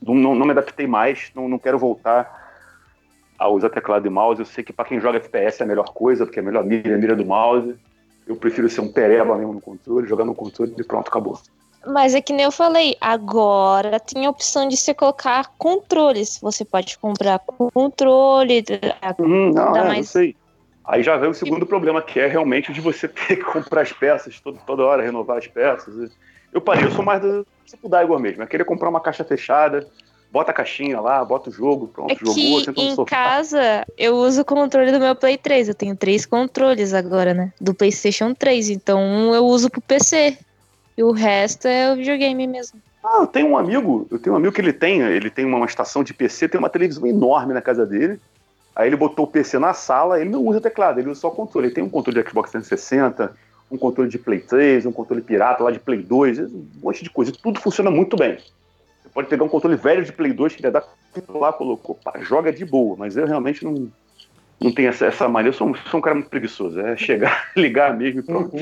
não, 0.00 0.36
não 0.36 0.46
me 0.46 0.52
adaptei 0.52 0.86
mais, 0.86 1.32
não, 1.34 1.48
não 1.48 1.58
quero 1.58 1.76
voltar 1.76 2.44
a 3.36 3.48
usar 3.48 3.70
teclado 3.70 4.06
e 4.06 4.10
mouse. 4.10 4.38
Eu 4.38 4.46
sei 4.46 4.62
que 4.62 4.72
para 4.72 4.84
quem 4.84 5.00
joga 5.00 5.18
FPS 5.18 5.60
é 5.60 5.64
a 5.64 5.66
melhor 5.66 5.92
coisa, 5.92 6.24
porque 6.24 6.38
é 6.38 6.42
a 6.42 6.46
melhor 6.46 6.64
mira, 6.64 6.94
a 6.94 6.98
mira 6.98 7.16
do 7.16 7.26
mouse. 7.26 7.74
Eu 8.24 8.36
prefiro 8.36 8.70
ser 8.70 8.82
um 8.82 8.92
pereba 8.92 9.36
mesmo 9.36 9.54
no 9.54 9.60
controle, 9.60 10.06
jogar 10.06 10.24
no 10.24 10.34
controle 10.34 10.72
e 10.78 10.84
pronto, 10.84 11.08
acabou. 11.08 11.40
Mas 11.84 12.14
é 12.14 12.22
que 12.22 12.32
nem 12.32 12.44
eu 12.44 12.52
falei, 12.52 12.96
agora 13.00 13.98
tem 13.98 14.24
a 14.26 14.30
opção 14.30 14.68
de 14.68 14.76
você 14.76 14.94
colocar 14.94 15.50
controles. 15.58 16.38
Você 16.40 16.64
pode 16.64 16.96
comprar 16.98 17.40
controle. 17.40 18.64
Hum, 19.18 19.50
não, 19.52 19.76
é, 19.76 19.84
mais... 19.84 19.96
não 19.96 20.04
sei. 20.04 20.36
Aí 20.84 21.02
já 21.02 21.16
vem 21.16 21.30
o 21.30 21.34
segundo 21.34 21.64
problema, 21.64 22.02
que 22.02 22.20
é 22.20 22.26
realmente 22.26 22.72
de 22.72 22.80
você 22.80 23.08
ter 23.08 23.36
que 23.36 23.44
comprar 23.44 23.82
as 23.82 23.92
peças 23.92 24.38
toda, 24.40 24.58
toda 24.66 24.84
hora, 24.84 25.02
renovar 25.02 25.38
as 25.38 25.46
peças. 25.46 26.10
Eu 26.52 26.60
parei, 26.60 26.84
eu 26.84 26.90
sou 26.90 27.04
mais 27.04 27.20
do 27.20 27.46
tipo 27.64 27.88
da 27.88 28.02
igual 28.04 28.20
mesmo. 28.20 28.42
É 28.42 28.46
querer 28.46 28.64
comprar 28.64 28.88
uma 28.88 29.00
caixa 29.00 29.24
fechada, 29.24 29.88
bota 30.30 30.50
a 30.50 30.54
caixinha 30.54 31.00
lá, 31.00 31.24
bota 31.24 31.48
o 31.48 31.52
jogo, 31.52 31.88
pronto, 31.88 32.12
é 32.12 32.16
jogou, 32.16 32.60
senta 32.60 32.80
no 32.82 33.02
em 33.02 33.04
casa, 33.04 33.86
eu 33.96 34.16
uso 34.16 34.42
o 34.42 34.44
controle 34.44 34.92
do 34.92 35.00
meu 35.00 35.16
Play 35.16 35.38
3. 35.38 35.68
Eu 35.68 35.74
tenho 35.74 35.96
três 35.96 36.26
controles 36.26 36.92
agora, 36.92 37.32
né? 37.32 37.52
Do 37.60 37.74
PlayStation 37.74 38.34
3. 38.34 38.68
Então, 38.70 39.00
um 39.00 39.34
eu 39.34 39.44
uso 39.44 39.70
pro 39.70 39.80
PC. 39.80 40.36
E 40.96 41.02
o 41.02 41.10
resto 41.10 41.66
é 41.66 41.92
o 41.92 41.96
videogame 41.96 42.46
mesmo. 42.46 42.80
Ah, 43.02 43.18
eu 43.20 43.26
tenho 43.26 43.48
um 43.48 43.58
amigo, 43.58 44.06
eu 44.10 44.18
tenho 44.18 44.34
um 44.34 44.38
amigo 44.38 44.52
que 44.52 44.60
ele 44.60 44.72
tem, 44.72 45.02
ele 45.02 45.28
tem 45.28 45.44
uma 45.44 45.66
estação 45.66 46.04
de 46.04 46.14
PC, 46.14 46.48
tem 46.48 46.58
uma 46.58 46.70
televisão 46.70 47.06
enorme 47.06 47.52
na 47.52 47.60
casa 47.60 47.84
dele. 47.84 48.18
Aí 48.74 48.88
ele 48.88 48.96
botou 48.96 49.24
o 49.24 49.28
PC 49.28 49.58
na 49.58 49.72
sala, 49.72 50.20
ele 50.20 50.30
não 50.30 50.44
usa 50.44 50.60
teclado, 50.60 50.98
ele 50.98 51.08
usa 51.08 51.20
só 51.20 51.28
o 51.28 51.32
controle. 51.32 51.68
Ele 51.68 51.74
tem 51.74 51.84
um 51.84 51.88
controle 51.88 52.20
de 52.20 52.28
Xbox 52.28 52.50
360, 52.50 53.34
um 53.70 53.78
controle 53.78 54.10
de 54.10 54.18
Play 54.18 54.40
3, 54.40 54.86
um 54.86 54.92
controle 54.92 55.22
pirata 55.22 55.62
lá 55.62 55.70
de 55.70 55.78
Play 55.78 56.02
2, 56.02 56.40
um 56.40 56.66
monte 56.82 57.04
de 57.04 57.10
coisa. 57.10 57.32
Tudo 57.32 57.60
funciona 57.60 57.90
muito 57.90 58.16
bem. 58.16 58.36
Você 59.02 59.08
pode 59.12 59.28
pegar 59.28 59.44
um 59.44 59.48
controle 59.48 59.76
velho 59.76 60.04
de 60.04 60.12
Play 60.12 60.32
2 60.32 60.56
que 60.56 60.62
ele 60.64 60.72
dá 60.72 60.82
lá, 61.28 61.52
colocou, 61.52 61.94
pá, 62.02 62.18
joga 62.20 62.52
de 62.52 62.64
boa, 62.64 62.96
mas 62.96 63.16
eu 63.16 63.26
realmente 63.26 63.64
não, 63.64 63.88
não 64.60 64.72
tenho 64.72 64.88
essa, 64.88 65.06
essa 65.06 65.28
mania. 65.28 65.50
Eu 65.50 65.52
sou, 65.52 65.72
sou 65.88 65.98
um 65.98 66.02
cara 66.02 66.16
muito 66.16 66.28
preguiçoso. 66.28 66.80
É 66.80 66.96
chegar, 66.96 67.50
ligar 67.56 67.96
mesmo 67.96 68.20
e 68.20 68.22
pronto. 68.24 68.56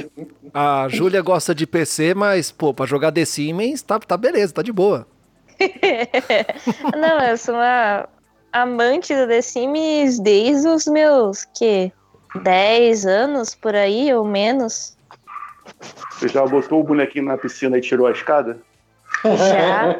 A 0.52 0.88
Júlia 0.90 1.22
gosta 1.22 1.54
de 1.54 1.66
PC, 1.66 2.12
mas, 2.12 2.52
pô, 2.52 2.74
pra 2.74 2.84
jogar 2.84 3.12
The 3.12 3.24
Siemens, 3.24 3.80
tá, 3.80 3.98
tá 3.98 4.18
beleza, 4.18 4.52
tá 4.52 4.60
de 4.60 4.72
boa. 4.72 5.06
não, 6.98 7.20
eu 7.20 7.36
sou 7.38 7.54
uma 7.54 8.08
amante 8.52 9.14
do 9.14 9.26
The 9.26 9.42
Sims 9.42 10.18
desde 10.20 10.68
os 10.68 10.86
meus, 10.86 11.44
que, 11.44 11.92
10 12.42 13.06
anos 13.06 13.54
por 13.54 13.74
aí 13.74 14.12
ou 14.14 14.24
menos. 14.24 14.96
Você 16.10 16.28
já 16.28 16.46
botou 16.46 16.80
o 16.80 16.84
bonequinho 16.84 17.26
na 17.26 17.38
piscina 17.38 17.78
e 17.78 17.80
tirou 17.80 18.06
a 18.06 18.12
escada? 18.12 18.58
Já. 19.24 19.96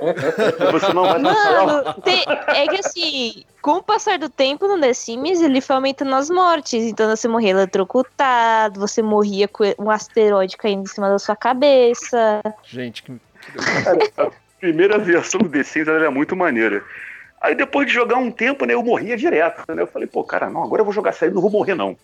Você 0.73 0.93
não 0.93 1.05
vai 1.05 1.19
Mano, 1.19 1.95
tem, 2.03 2.25
é 2.49 2.67
que 2.67 2.79
assim, 2.79 3.45
com 3.61 3.77
o 3.77 3.83
passar 3.83 4.19
do 4.19 4.29
tempo 4.29 4.67
no 4.67 4.81
The 4.81 4.93
Sims, 4.93 5.41
ele 5.41 5.61
foi 5.61 5.77
aumentando 5.77 6.15
as 6.15 6.29
mortes. 6.29 6.85
Então 6.85 7.09
você 7.09 7.29
morria 7.29 7.51
eletrocutado, 7.51 8.81
você 8.81 9.01
morria 9.01 9.47
com 9.47 9.65
um 9.79 9.91
asteroide 9.91 10.57
caindo 10.57 10.83
em 10.83 10.87
cima 10.87 11.09
da 11.09 11.19
sua 11.19 11.37
cabeça. 11.37 12.41
Gente, 12.65 13.03
que. 13.05 13.13
a 14.17 14.31
primeira 14.59 14.99
versão 14.99 15.41
do 15.41 15.49
The 15.49 15.63
Sims 15.63 15.89
era 15.89 16.11
muito 16.11 16.35
maneira. 16.35 16.83
Aí 17.43 17.57
depois 17.57 17.89
de 17.89 17.93
jogar 17.93 18.17
um 18.17 18.31
tempo, 18.31 18.65
né, 18.65 18.75
eu 18.75 18.83
morria 18.85 19.17
direto. 19.17 19.65
Né? 19.75 19.83
Eu 19.83 19.87
falei, 19.89 20.07
pô, 20.07 20.23
cara, 20.23 20.49
não, 20.49 20.63
agora 20.63 20.81
eu 20.81 20.85
vou 20.85 20.95
jogar 20.95 21.13
sério, 21.13 21.35
não 21.35 21.43
vou 21.43 21.51
morrer, 21.51 21.75
não. 21.75 21.97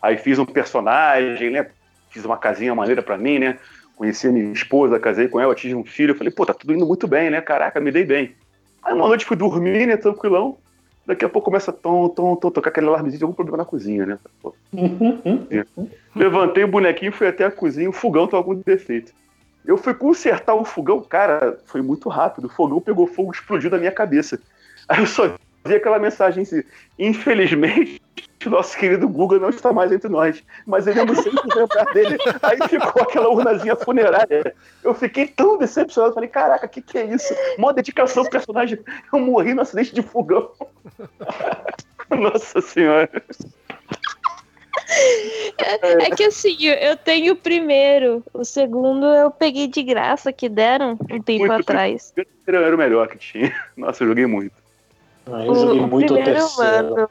Aí 0.00 0.16
fiz 0.16 0.38
um 0.38 0.46
personagem, 0.46 1.50
né? 1.50 1.66
Fiz 2.08 2.24
uma 2.24 2.38
casinha 2.38 2.74
maneira 2.74 3.02
para 3.02 3.18
mim, 3.18 3.38
né? 3.38 3.58
Conheci 3.96 4.28
a 4.28 4.32
minha 4.32 4.50
esposa, 4.52 4.98
casei 4.98 5.28
com 5.28 5.38
ela, 5.38 5.54
tive 5.54 5.74
um 5.74 5.84
filho. 5.84 6.14
Falei, 6.14 6.32
pô, 6.32 6.46
tá 6.46 6.54
tudo 6.54 6.72
indo 6.72 6.86
muito 6.86 7.06
bem, 7.06 7.28
né? 7.28 7.40
Caraca, 7.40 7.80
me 7.80 7.90
dei 7.90 8.04
bem. 8.04 8.34
Aí 8.82 8.94
uma 8.94 9.08
noite 9.08 9.26
fui 9.26 9.36
dormir, 9.36 9.86
né? 9.86 9.96
Tranquilão. 9.96 10.56
Daqui 11.04 11.24
a 11.24 11.28
pouco 11.28 11.46
começa 11.46 11.72
tom, 11.72 12.08
tom, 12.08 12.36
tom, 12.36 12.50
tocar 12.50 12.70
aquele 12.70 12.86
alarmezinho 12.86 13.18
de 13.18 13.24
algum 13.24 13.34
problema 13.34 13.58
na 13.58 13.64
cozinha, 13.64 14.06
né? 14.06 14.18
Pô. 14.40 14.54
Levantei 16.14 16.64
o 16.64 16.68
bonequinho, 16.68 17.12
fui 17.12 17.26
até 17.26 17.44
a 17.44 17.50
cozinha, 17.50 17.90
o 17.90 17.92
fogão 17.92 18.26
tava 18.26 18.44
com 18.44 18.54
defeito. 18.54 19.12
Eu 19.66 19.76
fui 19.76 19.92
consertar 19.92 20.54
o 20.54 20.64
fogão, 20.64 21.00
cara, 21.00 21.58
foi 21.66 21.82
muito 21.82 22.08
rápido. 22.08 22.46
O 22.46 22.50
fogão 22.50 22.80
pegou 22.80 23.06
fogo, 23.06 23.32
explodiu 23.32 23.70
na 23.70 23.78
minha 23.78 23.92
cabeça. 23.92 24.40
Aí 24.88 25.00
eu 25.00 25.06
só 25.06 25.34
vi 25.64 25.74
aquela 25.74 25.98
mensagem 25.98 26.42
assim: 26.42 26.62
infelizmente, 26.98 28.00
o 28.46 28.50
nosso 28.50 28.76
querido 28.76 29.08
Google 29.08 29.40
não 29.40 29.50
está 29.50 29.72
mais 29.72 29.92
entre 29.92 30.08
nós, 30.08 30.42
mas 30.66 30.86
ele 30.86 31.04
não 31.04 31.14
sempre 31.14 31.54
lembrar 31.54 31.84
dele. 31.92 32.16
Aí 32.42 32.56
ficou 32.68 33.02
aquela 33.02 33.28
urnazinha 33.28 33.76
funerária. 33.76 34.54
Eu 34.82 34.94
fiquei 34.94 35.26
tão 35.26 35.58
decepcionado, 35.58 36.14
falei: 36.14 36.28
caraca, 36.28 36.66
o 36.66 36.68
que, 36.68 36.80
que 36.80 36.98
é 36.98 37.04
isso? 37.04 37.34
Mó 37.58 37.72
dedicação 37.72 38.22
pro 38.22 38.32
personagem. 38.32 38.78
Eu 39.12 39.18
morri 39.18 39.54
no 39.54 39.62
acidente 39.62 39.94
de 39.94 40.02
fogão. 40.02 40.50
Nossa 42.10 42.60
Senhora. 42.60 43.22
É, 45.58 46.06
é, 46.06 46.10
que 46.10 46.24
assim, 46.24 46.56
eu 46.64 46.96
tenho 46.96 47.34
o 47.34 47.36
primeiro, 47.36 48.24
o 48.32 48.44
segundo 48.44 49.04
eu 49.06 49.30
peguei 49.30 49.66
de 49.66 49.82
graça 49.82 50.32
que 50.32 50.48
deram 50.48 50.92
um 51.10 51.20
tempo 51.20 51.46
muito 51.46 51.60
atrás. 51.60 52.12
O 52.16 52.24
primeiro 52.44 52.66
era 52.66 52.74
o 52.74 52.78
melhor 52.78 53.08
que 53.08 53.18
tinha. 53.18 53.54
Nossa, 53.76 54.02
eu 54.02 54.08
joguei 54.08 54.26
muito. 54.26 54.52
Ah, 55.32 55.46
eu 55.46 55.54
joguei 55.54 55.80
o 55.80 55.86
muito 55.88 56.14
o 56.14 56.16
terceiro. 56.16 56.50
Mano, 56.56 57.08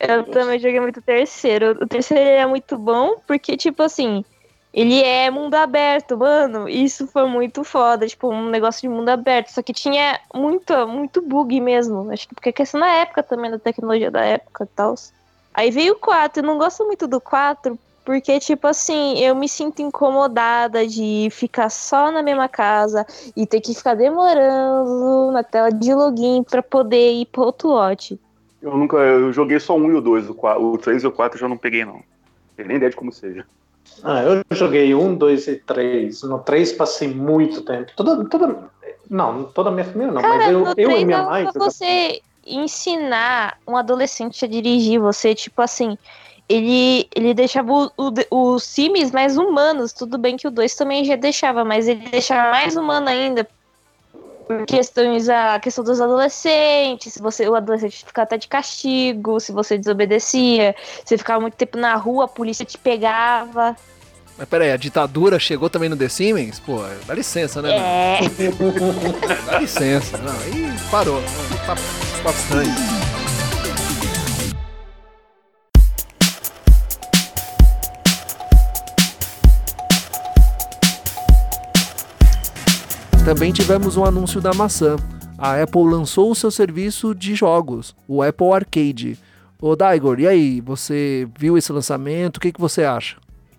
eu 0.00 0.24
também 0.30 0.58
joguei 0.58 0.80
muito 0.80 0.98
o 0.98 1.02
terceiro. 1.02 1.72
O 1.82 1.86
terceiro 1.86 2.22
é 2.22 2.46
muito 2.46 2.76
bom, 2.76 3.16
porque, 3.26 3.56
tipo 3.56 3.82
assim, 3.82 4.24
ele 4.72 5.02
é 5.02 5.30
mundo 5.30 5.54
aberto, 5.54 6.18
mano. 6.18 6.68
Isso 6.68 7.06
foi 7.06 7.26
muito 7.26 7.64
foda, 7.64 8.06
tipo, 8.06 8.28
um 8.28 8.50
negócio 8.50 8.82
de 8.82 8.88
mundo 8.88 9.08
aberto. 9.08 9.48
Só 9.48 9.62
que 9.62 9.72
tinha 9.72 10.20
muito, 10.34 10.86
muito 10.86 11.22
bug 11.22 11.60
mesmo. 11.60 12.10
Acho 12.10 12.28
que 12.28 12.34
porque 12.34 12.50
é 12.50 12.52
questão 12.52 12.80
na 12.80 12.88
época 12.88 13.22
também, 13.22 13.50
da 13.50 13.58
tecnologia 13.58 14.10
da 14.10 14.24
época 14.24 14.64
e 14.64 14.76
tal. 14.76 14.94
Aí 15.54 15.70
veio 15.70 15.94
o 15.94 15.98
4, 15.98 16.42
eu 16.42 16.46
não 16.46 16.58
gosto 16.58 16.84
muito 16.84 17.06
do 17.06 17.20
4, 17.20 17.78
porque, 18.06 18.38
tipo 18.38 18.68
assim, 18.68 19.18
eu 19.18 19.34
me 19.34 19.48
sinto 19.48 19.82
incomodada 19.82 20.86
de 20.86 21.26
ficar 21.32 21.68
só 21.68 22.12
na 22.12 22.22
mesma 22.22 22.48
casa 22.48 23.04
e 23.36 23.44
ter 23.44 23.60
que 23.60 23.74
ficar 23.74 23.94
demorando 23.94 25.32
na 25.32 25.42
tela 25.42 25.70
de 25.70 25.92
login 25.92 26.44
para 26.44 26.62
poder 26.62 27.14
ir 27.14 27.26
pro 27.26 27.42
outro 27.42 27.70
lote. 27.70 28.16
Eu 28.62 28.76
nunca. 28.76 28.96
Eu 28.96 29.32
joguei 29.32 29.58
só 29.58 29.76
um 29.76 29.90
e 29.90 29.94
o 29.94 30.00
dois. 30.00 30.30
O, 30.30 30.34
4, 30.34 30.64
o 30.64 30.78
3 30.78 31.02
e 31.02 31.06
o 31.08 31.10
4 31.10 31.36
eu 31.36 31.40
já 31.40 31.48
não 31.48 31.58
peguei, 31.58 31.84
não. 31.84 32.00
Tenho 32.56 32.68
nem 32.68 32.76
ideia 32.76 32.90
de 32.90 32.96
como 32.96 33.12
seja. 33.12 33.44
Ah, 34.04 34.22
eu 34.22 34.44
joguei 34.52 34.94
um, 34.94 35.12
dois 35.12 35.48
e 35.48 35.56
três. 35.56 36.22
No 36.22 36.38
3 36.38 36.74
passei 36.74 37.08
muito 37.08 37.62
tempo. 37.62 37.90
Toda, 37.96 38.24
toda, 38.28 38.70
não, 39.10 39.44
toda 39.44 39.70
a 39.70 39.72
minha 39.72 39.84
família 39.84 40.12
não, 40.12 40.22
Cara, 40.22 40.36
mas 40.36 40.48
eu, 40.48 40.64
eu 40.76 40.90
e 40.92 41.04
minha 41.04 41.24
mãe. 41.24 41.48
Você 41.56 42.20
ensinar 42.46 43.58
um 43.66 43.76
adolescente 43.76 44.44
a 44.44 44.48
dirigir, 44.48 45.00
você, 45.00 45.34
tipo 45.34 45.60
assim, 45.60 45.98
ele, 46.48 47.08
ele 47.14 47.34
deixava 47.34 47.72
o, 47.72 47.90
o, 47.96 48.54
os 48.54 48.64
Sims 48.64 49.10
mais 49.10 49.36
humanos. 49.36 49.92
Tudo 49.92 50.16
bem 50.16 50.36
que 50.36 50.46
o 50.46 50.50
2 50.50 50.74
também 50.74 51.04
já 51.04 51.16
deixava, 51.16 51.64
mas 51.64 51.88
ele 51.88 52.08
deixava 52.08 52.50
mais 52.50 52.76
humano 52.76 53.08
ainda. 53.08 53.46
Por 54.46 54.64
questões, 54.64 55.28
a 55.28 55.58
questão 55.58 55.82
dos 55.82 56.00
adolescentes, 56.00 57.14
se 57.14 57.20
você, 57.20 57.48
o 57.48 57.56
adolescente 57.56 58.04
ficar 58.04 58.22
até 58.22 58.38
de 58.38 58.46
castigo, 58.46 59.40
se 59.40 59.50
você 59.50 59.76
desobedecia, 59.76 60.76
se 61.04 61.18
ficava 61.18 61.40
muito 61.40 61.54
tempo 61.54 61.76
na 61.76 61.96
rua, 61.96 62.26
a 62.26 62.28
polícia 62.28 62.64
te 62.64 62.78
pegava. 62.78 63.76
Mas 64.38 64.48
peraí, 64.48 64.70
a 64.70 64.76
ditadura 64.76 65.40
chegou 65.40 65.68
também 65.68 65.88
no 65.88 65.96
The 65.96 66.08
Siemens? 66.08 66.60
Pô, 66.60 66.80
dá 67.06 67.14
licença, 67.14 67.60
né? 67.60 67.74
É. 67.74 68.20
dá 69.50 69.58
licença. 69.58 70.16
Não, 70.18 70.32
aí 70.32 70.72
parou. 70.92 71.20
Tá, 71.66 71.74
tá 72.22 72.30
estranho. 72.30 73.05
Também 83.26 83.50
tivemos 83.50 83.96
um 83.96 84.04
anúncio 84.04 84.40
da 84.40 84.54
maçã. 84.54 84.94
A 85.36 85.60
Apple 85.60 85.82
lançou 85.82 86.30
o 86.30 86.34
seu 86.34 86.48
serviço 86.48 87.12
de 87.12 87.34
jogos, 87.34 87.92
o 88.06 88.22
Apple 88.22 88.52
Arcade. 88.52 89.18
Ô 89.60 89.74
Daigor, 89.74 90.20
e 90.20 90.28
aí, 90.28 90.60
você 90.60 91.26
viu 91.36 91.58
esse 91.58 91.72
lançamento? 91.72 92.36
O 92.36 92.40
que, 92.40 92.52
que 92.52 92.60
você 92.60 92.84
acha? 92.84 93.16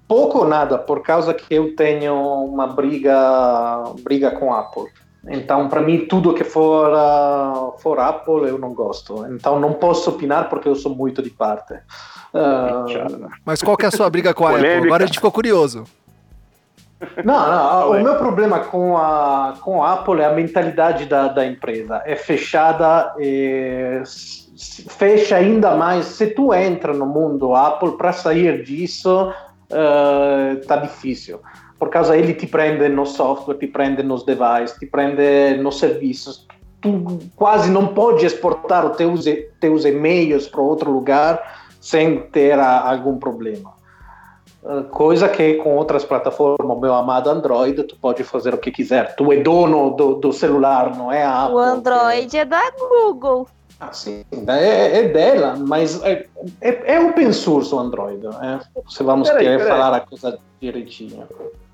Pouco 0.07 0.37
ou 0.37 0.47
nada, 0.47 0.77
por 0.77 1.01
causa 1.01 1.33
que 1.33 1.53
eu 1.53 1.75
tenho 1.75 2.15
uma 2.45 2.67
briga, 2.67 3.83
briga 4.03 4.31
com 4.31 4.53
a 4.53 4.61
Apple. 4.61 4.85
Então, 5.27 5.67
para 5.67 5.81
mim, 5.81 6.05
tudo 6.05 6.33
que 6.33 6.45
for, 6.45 6.93
uh, 6.93 7.77
for 7.79 7.99
Apple 7.99 8.47
eu 8.47 8.57
não 8.57 8.73
gosto. 8.73 9.25
Então, 9.33 9.59
não 9.59 9.73
posso 9.73 10.11
opinar 10.11 10.47
porque 10.47 10.69
eu 10.69 10.75
sou 10.75 10.95
muito 10.95 11.21
de 11.21 11.29
parte. 11.29 11.73
Uh... 12.33 13.27
Mas 13.43 13.61
qual 13.61 13.75
que 13.75 13.83
é 13.83 13.89
a 13.89 13.91
sua 13.91 14.09
briga 14.09 14.33
com 14.33 14.47
a 14.47 14.51
Apple? 14.51 14.85
Agora 14.85 15.03
a 15.03 15.07
gente 15.07 15.17
ficou 15.17 15.31
curioso. 15.31 15.83
Não, 17.23 17.51
não. 17.51 17.91
O 17.99 18.03
meu 18.03 18.15
problema 18.15 18.59
com 18.59 18.97
a, 18.97 19.53
com 19.61 19.83
a 19.83 19.93
Apple 19.93 20.21
é 20.21 20.25
a 20.25 20.33
mentalidade 20.33 21.05
da, 21.05 21.27
da 21.27 21.45
empresa. 21.45 22.01
É 22.05 22.15
fechada, 22.15 23.13
e 23.19 24.01
fecha 24.89 25.35
ainda 25.35 25.75
mais. 25.75 26.05
Se 26.05 26.27
tu 26.27 26.53
entra 26.53 26.93
no 26.93 27.05
mundo 27.05 27.55
Apple, 27.55 27.97
para 27.97 28.11
sair 28.11 28.63
disso, 28.63 29.31
uh, 29.71 30.65
tá 30.67 30.77
difícil. 30.77 31.39
Por 31.77 31.89
causa 31.89 32.17
ele 32.17 32.33
te 32.33 32.47
prende 32.47 32.89
no 32.89 33.05
software, 33.05 33.55
te 33.55 33.67
prende 33.67 34.01
nos 34.01 34.25
devices, 34.25 34.77
te 34.79 34.87
prende 34.87 35.57
nos 35.61 35.77
serviços. 35.79 36.47
Tu 36.81 37.19
quase 37.35 37.69
não 37.69 37.87
pode 37.87 38.25
exportar 38.25 38.85
os 38.85 38.97
teus, 38.97 39.25
teus 39.59 39.85
e-mails 39.85 40.47
para 40.47 40.61
outro 40.61 40.91
lugar 40.91 41.67
sem 41.79 42.21
ter 42.31 42.57
a, 42.57 42.89
algum 42.89 43.17
problema. 43.17 43.76
Coisa 44.91 45.29
que 45.29 45.53
com 45.55 45.75
outras 45.75 46.03
plataformas, 46.03 46.79
meu 46.79 46.93
amado 46.93 47.29
Android, 47.29 47.83
tu 47.83 47.95
pode 47.95 48.23
fazer 48.23 48.53
o 48.53 48.57
que 48.57 48.69
quiser. 48.69 49.15
Tu 49.15 49.31
é 49.31 49.37
dono 49.37 49.91
do, 49.91 50.15
do 50.15 50.33
celular, 50.33 50.95
não 50.95 51.11
é 51.11 51.23
a 51.23 51.43
Apple. 51.43 51.55
O 51.55 51.59
Android 51.59 52.27
que... 52.27 52.37
é 52.37 52.43
da 52.43 52.71
Google. 52.71 53.47
Ah, 53.79 53.93
sim, 53.93 54.25
é, 54.47 54.99
é 54.99 55.07
dela, 55.07 55.55
mas 55.55 56.01
é, 56.03 56.25
é, 56.61 56.95
é 56.95 56.99
open 56.99 57.31
source 57.31 57.73
o 57.73 57.79
Android. 57.79 58.25
Né? 58.25 58.59
Se 58.89 59.03
vamos 59.03 59.29
peraí, 59.29 59.43
querer 59.43 59.57
peraí. 59.59 59.71
falar 59.71 59.95
a 59.95 59.99
coisa 60.01 60.39
direitinho. 60.59 61.23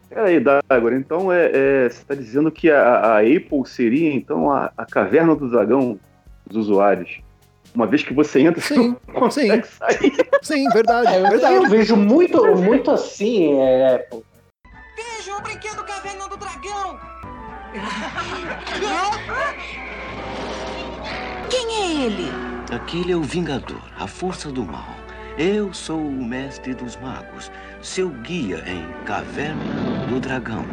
Peraí, 0.10 0.40
Dagor, 0.40 0.94
então 0.94 1.32
é, 1.32 1.50
é 1.52 1.90
você 1.90 2.02
está 2.02 2.14
dizendo 2.14 2.52
que 2.52 2.70
a, 2.70 3.16
a, 3.16 3.20
Apple 3.22 3.66
seria 3.66 4.14
então 4.14 4.52
a, 4.52 4.72
a 4.78 4.86
caverna 4.86 5.34
do 5.36 5.50
dragão 5.50 5.98
dos 6.46 6.68
usuários? 6.68 7.23
Uma 7.74 7.88
vez 7.88 8.04
que 8.04 8.14
você 8.14 8.42
entra, 8.42 8.62
sim, 8.62 8.96
você 9.16 9.42
sim. 9.42 9.64
sair. 9.64 10.30
Sim, 10.42 10.70
verdade, 10.70 11.10
verdade. 11.22 11.56
Eu 11.56 11.70
vejo 11.70 11.96
muito, 11.96 12.46
muito 12.56 12.92
assim, 12.92 13.60
é, 13.60 14.08
Veja 14.96 15.36
o 15.36 15.42
brinquedo 15.42 15.84
Caverna 15.84 16.28
do 16.28 16.38
Dragão! 16.38 17.00
Quem 21.50 21.76
é 21.76 22.06
ele? 22.06 22.32
Aquele 22.72 23.12
é 23.12 23.16
o 23.16 23.22
Vingador, 23.22 23.82
a 23.98 24.06
força 24.06 24.52
do 24.52 24.64
mal. 24.64 24.96
Eu 25.38 25.74
sou 25.74 26.00
o 26.00 26.24
mestre 26.24 26.76
dos 26.76 26.96
magos, 26.98 27.52
seu 27.82 28.10
guia 28.10 28.64
em 28.68 28.86
Caverna 29.04 30.06
do 30.08 30.20
Dragão. 30.20 30.64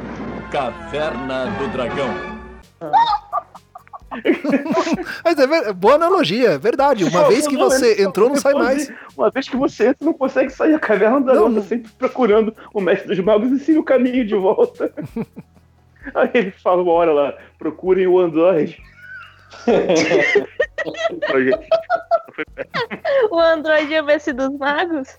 Caverna 0.50 1.46
do 1.58 1.68
Dragão. 1.68 2.29
Mas 5.24 5.38
é 5.38 5.46
ver... 5.46 5.72
boa 5.72 5.94
analogia, 5.94 6.50
é 6.50 6.58
verdade. 6.58 7.04
Uma 7.04 7.28
vez 7.28 7.46
que 7.46 7.56
você 7.56 8.02
entrou, 8.02 8.28
não 8.28 8.36
sai 8.36 8.54
mais. 8.54 8.92
Uma 9.16 9.30
vez 9.30 9.48
que 9.48 9.56
você 9.56 9.88
entra, 9.88 10.04
não 10.04 10.12
consegue 10.12 10.50
sair. 10.50 10.74
A 10.74 10.78
caverna 10.78 11.20
do 11.20 11.26
dragão 11.26 11.54
tá 11.54 11.62
sempre 11.62 11.90
procurando 11.98 12.54
o 12.72 12.80
mestre 12.80 13.08
dos 13.08 13.24
magos 13.24 13.50
e 13.52 13.58
sim 13.58 13.76
o 13.76 13.84
caminho 13.84 14.26
de 14.26 14.34
volta. 14.34 14.92
Aí 16.14 16.30
ele 16.34 16.50
fala 16.50 16.82
uma 16.82 16.92
hora 16.92 17.12
lá, 17.12 17.34
procurem 17.58 18.06
o 18.06 18.18
Android. 18.18 18.82
o 23.30 23.38
Android 23.38 23.94
é 23.94 24.00
o 24.00 24.04
mestre 24.04 24.32
dos 24.32 24.56
magos? 24.56 25.18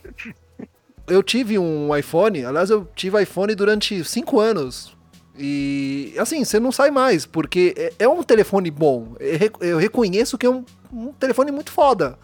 Eu 1.08 1.22
tive 1.22 1.60
um 1.60 1.96
iPhone, 1.96 2.46
aliás, 2.46 2.70
eu 2.70 2.88
tive 2.96 3.22
iPhone 3.22 3.54
durante 3.54 4.04
cinco 4.04 4.40
anos. 4.40 4.98
E 5.44 6.14
assim, 6.20 6.46
você 6.46 6.60
não 6.60 6.72
sai 6.72 6.92
mais, 6.92 7.26
porque 7.26 7.74
é, 7.76 7.94
é 7.98 8.08
um 8.08 8.22
telefone 8.22 8.70
bom. 8.70 9.16
Eu 9.60 9.80
reconheço 9.80 10.38
que 10.38 10.46
é 10.46 10.50
um, 10.52 10.64
um 10.94 11.12
telefone 11.14 11.52
muito 11.52 11.72
foda. 11.72 12.16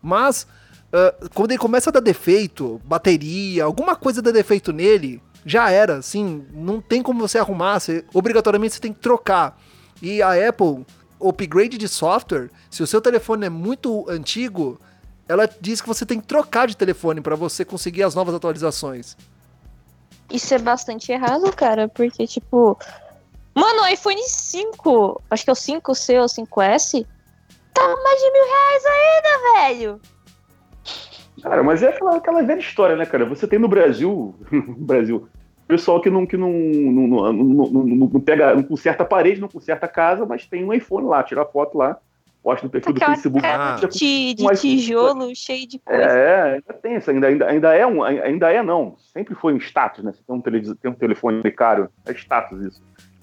Mas 0.00 0.46
uh, 0.92 1.28
quando 1.34 1.50
ele 1.50 1.58
começa 1.58 1.90
a 1.90 1.92
dar 1.92 1.98
defeito, 1.98 2.80
bateria, 2.84 3.64
alguma 3.64 3.96
coisa 3.96 4.22
dá 4.22 4.30
defeito 4.30 4.72
nele, 4.72 5.20
já 5.44 5.68
era, 5.68 5.96
assim, 5.96 6.46
não 6.52 6.80
tem 6.80 7.02
como 7.02 7.26
você 7.26 7.38
arrumar, 7.38 7.80
você, 7.80 8.04
obrigatoriamente 8.14 8.74
você 8.74 8.80
tem 8.80 8.92
que 8.92 9.00
trocar. 9.00 9.60
E 10.00 10.22
a 10.22 10.48
Apple, 10.48 10.86
upgrade 11.20 11.76
de 11.76 11.88
software, 11.88 12.50
se 12.70 12.84
o 12.84 12.86
seu 12.86 13.00
telefone 13.00 13.46
é 13.46 13.50
muito 13.50 14.08
antigo, 14.08 14.80
ela 15.28 15.50
diz 15.60 15.80
que 15.80 15.88
você 15.88 16.06
tem 16.06 16.20
que 16.20 16.26
trocar 16.28 16.68
de 16.68 16.76
telefone 16.76 17.20
para 17.20 17.34
você 17.34 17.64
conseguir 17.64 18.04
as 18.04 18.14
novas 18.14 18.32
atualizações. 18.32 19.16
Isso 20.30 20.54
é 20.54 20.58
bastante 20.58 21.10
errado, 21.10 21.54
cara, 21.54 21.88
porque, 21.88 22.26
tipo. 22.26 22.78
Mano, 23.54 23.82
o 23.82 23.86
iPhone 23.88 24.22
5, 24.22 25.22
acho 25.28 25.44
que 25.44 25.50
é 25.50 25.52
o 25.52 25.56
5C 25.56 26.20
ou 26.20 26.26
5S, 26.26 27.04
tá 27.74 27.82
mais 27.82 28.20
de 28.20 28.30
mil 28.30 28.44
reais 28.44 28.84
ainda, 28.86 29.52
velho. 29.54 30.00
Cara, 31.42 31.62
mas 31.62 31.82
é 31.82 31.88
aquela, 31.88 32.16
aquela 32.16 32.42
velha 32.42 32.60
história, 32.60 32.96
né, 32.96 33.04
cara? 33.06 33.24
Você 33.24 33.46
tem 33.46 33.58
no 33.58 33.68
Brasil, 33.68 34.34
Brasil, 34.78 35.28
pessoal 35.66 36.00
que 36.00 36.10
não, 36.10 36.26
que 36.26 36.36
não, 36.36 36.52
não, 36.52 37.32
não, 37.32 37.32
não, 37.32 37.84
não, 37.84 38.20
pega, 38.20 38.54
não 38.54 38.62
conserta 38.62 39.02
a 39.02 39.06
parede, 39.06 39.40
não 39.40 39.48
conserta 39.48 39.86
a 39.86 39.88
casa, 39.88 40.26
mas 40.26 40.46
tem 40.46 40.64
um 40.64 40.72
iPhone 40.72 41.06
lá, 41.06 41.22
tira 41.22 41.42
a 41.42 41.46
foto 41.46 41.78
lá, 41.78 41.98
posta 42.42 42.66
no 42.66 42.70
perfil 42.70 42.92
Aquela 42.92 43.10
do 43.10 43.14
Facebook. 43.14 43.46
Ah. 43.46 43.76
De, 43.90 44.34
de 44.34 44.46
tijolo 44.56 45.34
cheio 45.34 45.66
de 45.66 45.78
coisa. 45.78 46.02
É, 46.02 46.54
ainda 46.54 46.72
tem 46.74 46.96
isso, 46.96 47.10
ainda, 47.10 47.26
ainda, 47.26 47.46
ainda 47.46 47.74
é 47.74 47.86
um, 47.86 48.02
ainda 48.02 48.52
é 48.52 48.62
não. 48.62 48.96
Sempre 49.12 49.34
foi 49.34 49.54
um 49.54 49.58
status, 49.58 50.02
né? 50.04 50.12
Você 50.12 50.22
tem 50.26 50.36
um, 50.36 50.40
tele, 50.40 50.74
tem 50.76 50.90
um 50.90 50.94
telefone 50.94 51.50
caro, 51.52 51.90
é 52.06 52.12
status 52.12 52.60
isso. 52.60 52.82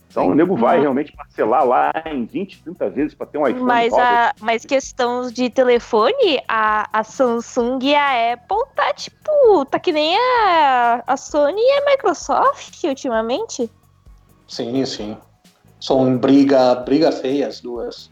Então 0.10 0.30
o 0.30 0.36
nego 0.36 0.56
vai 0.56 0.78
uhum. 0.78 0.82
realmente 0.82 1.12
parcelar 1.12 1.66
lá 1.66 1.92
em 2.06 2.26
20, 2.26 2.64
30 2.64 2.90
vezes 2.90 3.14
para 3.14 3.28
ter 3.28 3.38
um 3.38 3.48
iPhone. 3.48 3.66
Mas, 3.66 3.94
a, 3.94 4.34
mas 4.42 4.66
questão 4.66 5.30
de 5.30 5.50
telefone, 5.50 6.42
a, 6.48 6.90
a 6.92 7.04
Samsung 7.04 7.78
e 7.84 7.94
a 7.94 8.34
Apple 8.34 8.58
tá 8.76 8.94
tipo, 8.94 9.66
tá 9.66 9.80
que 9.80 9.92
nem 9.92 10.18
a, 10.18 11.04
a 11.06 11.18
Sony 11.18 11.62
e 11.62 11.72
a 11.72 11.92
Microsoft 11.92 12.84
ultimamente. 12.86 13.70
Sim, 14.48 14.84
sim. 14.86 15.18
São 15.80 16.18
briga, 16.18 16.74
briga 16.76 17.12
feia 17.12 17.48
as 17.48 17.60
duas. 17.60 18.10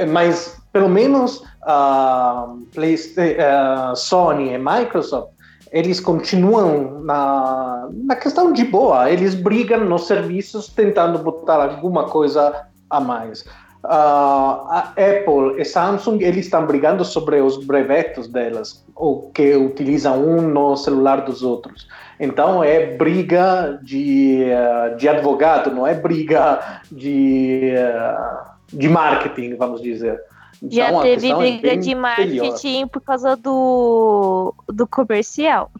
É, 0.00 0.06
mas 0.06 0.58
pelo 0.72 0.88
menos 0.88 1.44
a 1.62 2.46
uh, 2.48 3.94
Sony 3.94 4.54
e 4.54 4.58
Microsoft 4.58 5.28
eles 5.70 6.00
continuam 6.00 7.02
na, 7.02 7.86
na 7.92 8.16
questão 8.16 8.50
de 8.52 8.64
boa, 8.64 9.10
eles 9.10 9.34
brigam 9.34 9.84
nos 9.84 10.06
serviços 10.06 10.68
tentando 10.68 11.18
botar 11.18 11.62
alguma 11.62 12.04
coisa 12.04 12.66
a 12.88 12.98
mais. 12.98 13.42
Uh, 13.84 14.66
a 14.68 14.92
Apple 14.96 15.60
e 15.60 15.64
Samsung 15.64 16.22
eles 16.22 16.46
estão 16.46 16.66
brigando 16.66 17.04
sobre 17.04 17.40
os 17.40 17.62
brevetos 17.64 18.26
delas, 18.26 18.84
ou 18.96 19.30
que 19.30 19.54
utilizam 19.54 20.22
um 20.22 20.42
no 20.42 20.76
celular 20.76 21.20
dos 21.20 21.42
outros. 21.42 21.86
Então 22.18 22.64
é 22.64 22.96
briga 22.96 23.78
de, 23.82 24.46
uh, 24.50 24.96
de 24.96 25.08
advogado, 25.08 25.70
não 25.70 25.86
é 25.86 25.94
briga 25.94 26.80
de 26.90 27.74
uh, 27.76 28.50
de 28.72 28.88
marketing, 28.88 29.56
vamos 29.56 29.82
dizer. 29.82 30.20
Então, 30.62 30.70
Já 30.70 31.00
teve 31.00 31.30
é 31.30 31.34
briga 31.34 31.72
é 31.72 31.76
de 31.76 31.94
marketing 31.94 32.86
por 32.86 33.00
causa 33.00 33.34
do, 33.36 34.54
do 34.68 34.86
comercial. 34.86 35.70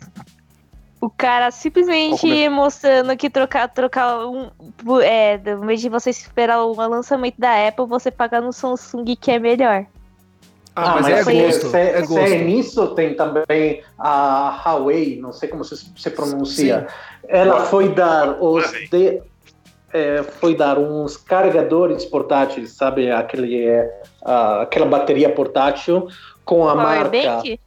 O 1.01 1.09
cara 1.09 1.51
simplesmente 1.51 2.49
mostrando 2.49 3.17
que 3.17 3.31
trocar, 3.31 3.69
trocar 3.69 4.27
um. 4.27 4.51
É, 5.03 5.39
no 5.39 5.67
vez 5.67 5.81
de 5.81 5.89
você 5.89 6.11
esperar 6.11 6.63
o 6.63 6.75
lançamento 6.75 7.37
da 7.39 7.69
Apple, 7.69 7.87
você 7.87 8.11
pagar 8.11 8.43
no 8.43 8.53
Samsung 8.53 9.17
que 9.17 9.31
é 9.31 9.39
melhor. 9.39 9.87
Ah, 10.77 10.93
ah 10.93 10.95
mas, 10.97 11.03
mas, 11.03 11.29
é, 11.29 11.47
gosto, 11.47 11.71
se, 11.71 11.77
é 11.77 12.01
gosto. 12.01 12.15
Se 12.15 12.35
é 12.35 12.45
nisso, 12.45 12.95
tem 12.95 13.15
também 13.15 13.83
a 13.99 14.63
Huawei, 14.65 15.19
não 15.21 15.33
sei 15.33 15.49
como 15.49 15.65
se, 15.65 15.77
se 15.77 16.11
pronuncia. 16.11 16.87
Sim. 16.89 17.27
Ela 17.29 17.65
foi 17.65 17.89
dar 17.95 18.43
os. 18.43 18.71
De, 18.91 19.23
é, 19.93 20.23
foi 20.23 20.55
dar 20.55 20.79
uns 20.79 21.17
carregadores 21.17 22.05
portáteis, 22.05 22.73
sabe? 22.73 23.11
Aquele, 23.11 23.67
é, 23.67 24.03
uh, 24.23 24.61
aquela 24.63 24.87
bateria 24.87 25.31
portátil 25.31 26.09
com 26.45 26.69
a 26.69 26.73
Power 26.73 26.87
marca. 26.87 27.11
Bank? 27.11 27.61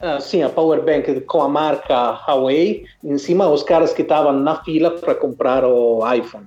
Uh, 0.00 0.20
sim, 0.20 0.42
a 0.42 0.48
Power 0.48 0.82
Bank 0.82 1.20
com 1.22 1.42
a 1.42 1.48
marca 1.48 2.20
Huawei 2.26 2.84
em 3.02 3.18
cima, 3.18 3.48
os 3.48 3.62
caras 3.62 3.92
que 3.92 4.02
estavam 4.02 4.32
na 4.32 4.62
fila 4.62 4.92
para 4.92 5.14
comprar 5.14 5.64
o 5.64 6.00
iPhone 6.12 6.46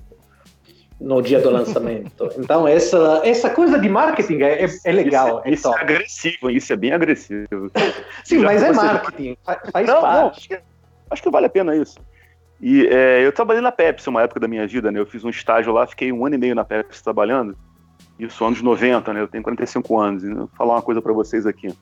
no 0.99 1.21
dia 1.21 1.39
do 1.39 1.49
lançamento. 1.49 2.29
Então, 2.37 2.67
essa, 2.67 3.21
essa 3.25 3.49
coisa 3.49 3.79
de 3.79 3.89
marketing 3.89 4.41
é, 4.41 4.65
é 4.85 4.91
legal. 4.91 5.41
Isso, 5.45 5.47
é, 5.47 5.51
isso 5.51 5.67
é, 5.67 5.81
agressivo, 5.81 6.49
isso 6.49 6.73
é 6.73 6.75
bem 6.75 6.93
agressivo. 6.93 7.71
Sim, 8.23 8.39
Já 8.39 8.45
mas 8.45 8.63
é 8.63 8.71
marketing, 8.71 9.37
faz 9.71 9.87
não, 9.87 10.01
parte. 10.01 10.19
Não, 10.19 10.27
acho, 10.29 10.47
que, 10.47 10.59
acho 11.09 11.23
que 11.23 11.29
vale 11.29 11.45
a 11.47 11.49
pena 11.49 11.75
isso. 11.75 11.99
E 12.61 12.85
é, 12.87 13.25
eu 13.25 13.31
trabalhei 13.31 13.61
na 13.61 13.71
Pepsi 13.71 14.07
uma 14.07 14.21
época 14.21 14.39
da 14.39 14.47
minha 14.47 14.67
vida, 14.67 14.91
né? 14.91 14.99
Eu 14.99 15.05
fiz 15.05 15.23
um 15.23 15.29
estágio 15.29 15.73
lá, 15.73 15.87
fiquei 15.87 16.11
um 16.11 16.23
ano 16.25 16.35
e 16.35 16.37
meio 16.37 16.53
na 16.53 16.63
Pepsi 16.63 17.03
trabalhando. 17.03 17.57
Isso 18.19 18.45
anos 18.45 18.61
90, 18.61 19.11
né? 19.13 19.21
Eu 19.21 19.27
tenho 19.27 19.43
45 19.43 19.99
anos. 19.99 20.23
E 20.23 20.31
vou 20.31 20.47
falar 20.55 20.75
uma 20.75 20.81
coisa 20.81 21.01
para 21.01 21.11
vocês 21.11 21.47
aqui. 21.47 21.75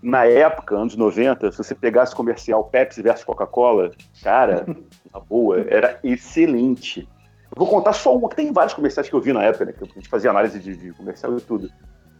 Na 0.00 0.24
época, 0.24 0.76
anos 0.76 0.96
90, 0.96 1.50
se 1.50 1.58
você 1.58 1.74
pegasse 1.74 2.14
comercial 2.14 2.62
Pepsi 2.64 3.02
versus 3.02 3.24
Coca-Cola, 3.24 3.90
cara, 4.22 4.64
na 5.12 5.18
boa, 5.18 5.60
era 5.68 5.98
excelente. 6.04 7.08
Eu 7.50 7.56
vou 7.56 7.66
contar 7.66 7.92
só 7.92 8.16
uma, 8.16 8.28
que 8.28 8.36
tem 8.36 8.52
vários 8.52 8.72
comerciais 8.72 9.08
que 9.08 9.14
eu 9.14 9.20
vi 9.20 9.32
na 9.32 9.42
época, 9.42 9.64
né? 9.64 9.72
Que 9.72 9.82
a 9.82 9.86
gente 9.86 10.08
fazia 10.08 10.30
análise 10.30 10.60
de, 10.60 10.76
de 10.76 10.92
comercial 10.92 11.36
e 11.36 11.40
tudo. 11.40 11.68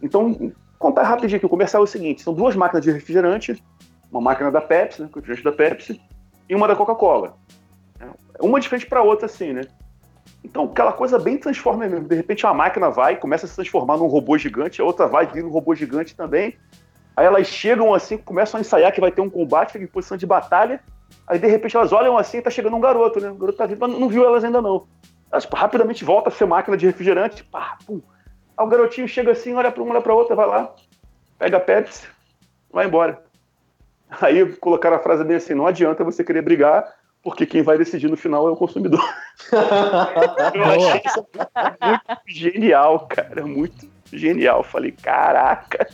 Então, 0.01 0.51
contar 0.77 1.03
rapidinho 1.03 1.37
aqui. 1.37 1.45
O 1.45 1.49
comercial 1.49 1.81
é 1.81 1.85
o 1.85 1.87
seguinte: 1.87 2.21
são 2.21 2.33
duas 2.33 2.57
máquinas 2.57 2.83
de 2.83 2.91
refrigerante, 2.91 3.63
uma 4.11 4.19
máquina 4.19 4.51
da 4.51 4.59
Pepsi, 4.59 5.01
né? 5.01 5.09
Refrigerante 5.15 5.43
da 5.45 5.51
Pepsi, 5.53 6.01
e 6.49 6.55
uma 6.55 6.67
da 6.67 6.75
Coca-Cola. 6.75 7.37
Uma 8.41 8.59
de 8.59 8.67
frente 8.67 8.85
para 8.85 9.01
outra, 9.01 9.25
assim, 9.25 9.53
né? 9.53 9.61
Então, 10.43 10.65
aquela 10.65 10.91
coisa 10.91 11.19
bem 11.19 11.37
transforma 11.37 11.87
mesmo. 11.87 12.07
De 12.07 12.15
repente, 12.15 12.45
uma 12.45 12.53
máquina 12.53 12.89
vai, 12.89 13.15
começa 13.15 13.45
a 13.45 13.49
se 13.49 13.55
transformar 13.55 13.97
num 13.97 14.07
robô 14.07 14.37
gigante, 14.37 14.81
a 14.81 14.85
outra 14.85 15.07
vai 15.07 15.25
vir 15.25 15.43
um 15.45 15.49
robô 15.49 15.75
gigante 15.75 16.15
também. 16.15 16.57
Aí 17.15 17.25
elas 17.25 17.47
chegam 17.47 17.93
assim, 17.93 18.17
começam 18.17 18.57
a 18.57 18.61
ensaiar 18.61 18.91
que 18.91 19.01
vai 19.01 19.11
ter 19.11 19.21
um 19.21 19.29
combate, 19.29 19.73
ficam 19.73 19.85
em 19.85 19.91
posição 19.91 20.17
de 20.17 20.25
batalha. 20.25 20.79
Aí, 21.27 21.37
de 21.37 21.47
repente, 21.47 21.75
elas 21.75 21.91
olham 21.91 22.17
assim 22.17 22.41
tá 22.41 22.49
chegando 22.49 22.75
um 22.75 22.81
garoto, 22.81 23.19
né? 23.19 23.29
O 23.29 23.35
garoto 23.35 23.57
tá 23.57 23.65
vindo, 23.65 23.79
mas 23.79 23.99
não 23.99 24.09
viu 24.09 24.25
elas 24.25 24.43
ainda 24.43 24.61
não. 24.61 24.87
Elas 25.31 25.45
rapidamente 25.45 26.03
volta 26.03 26.29
a 26.29 26.31
ser 26.31 26.45
máquina 26.45 26.75
de 26.75 26.85
refrigerante, 26.85 27.43
pá, 27.43 27.77
pum. 27.85 28.01
Aí 28.57 28.65
o 28.65 28.69
garotinho 28.69 29.07
chega 29.07 29.31
assim, 29.31 29.53
olha 29.53 29.71
para 29.71 29.83
uma, 29.83 29.93
olha 29.93 30.01
para 30.01 30.13
outra, 30.13 30.35
vai 30.35 30.47
lá, 30.47 30.73
pega 31.37 31.57
a 31.57 31.59
Pepsi, 31.59 32.07
vai 32.71 32.85
embora. 32.85 33.21
Aí 34.19 34.45
colocaram 34.57 34.97
a 34.97 34.99
frase 34.99 35.23
bem 35.23 35.37
assim: 35.37 35.53
não 35.53 35.67
adianta 35.67 36.03
você 36.03 36.23
querer 36.23 36.41
brigar 36.41 36.93
porque 37.23 37.45
quem 37.45 37.61
vai 37.61 37.77
decidir 37.77 38.09
no 38.09 38.17
final 38.17 38.47
é 38.47 38.51
o 38.51 38.55
consumidor. 38.55 39.03
eu 40.53 40.63
achei 40.63 41.01
isso 41.05 41.27
muito 41.81 42.21
genial, 42.27 43.07
cara, 43.07 43.45
muito 43.45 43.89
genial. 44.11 44.63
Falei, 44.63 44.91
caraca. 44.91 45.87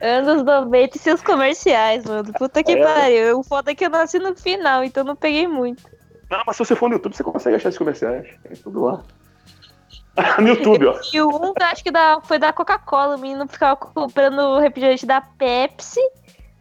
Anos 0.00 0.42
90 0.44 0.96
e 0.96 1.00
seus 1.00 1.20
comerciais, 1.22 2.04
mano. 2.04 2.32
Puta 2.32 2.62
que 2.62 2.72
é. 2.72 2.84
pariu. 2.84 3.40
O 3.40 3.42
foda 3.42 3.72
é 3.72 3.74
que 3.74 3.84
eu 3.84 3.90
nasci 3.90 4.18
no 4.18 4.34
final, 4.36 4.84
então 4.84 5.04
não 5.04 5.16
peguei 5.16 5.46
muito. 5.48 5.82
Não, 6.30 6.42
mas 6.46 6.56
se 6.56 6.64
você 6.64 6.76
for 6.76 6.88
no 6.88 6.94
YouTube, 6.94 7.14
você 7.14 7.24
consegue 7.24 7.56
achar 7.56 7.68
esses 7.68 7.78
comerciais. 7.78 8.28
É 8.44 8.54
tudo 8.54 8.84
lá. 8.84 9.02
no 10.40 10.48
YouTube, 10.48 10.86
ó. 10.86 10.98
E 11.12 11.20
o 11.20 11.28
um, 11.28 11.52
acho 11.60 11.82
que 11.82 11.90
da, 11.90 12.20
foi 12.22 12.38
da 12.38 12.52
Coca-Cola. 12.52 13.16
O 13.16 13.18
menino 13.18 13.46
ficava 13.48 13.76
comprando 13.76 14.38
o 14.38 14.58
refrigerante 14.58 15.04
da 15.04 15.20
Pepsi 15.20 16.00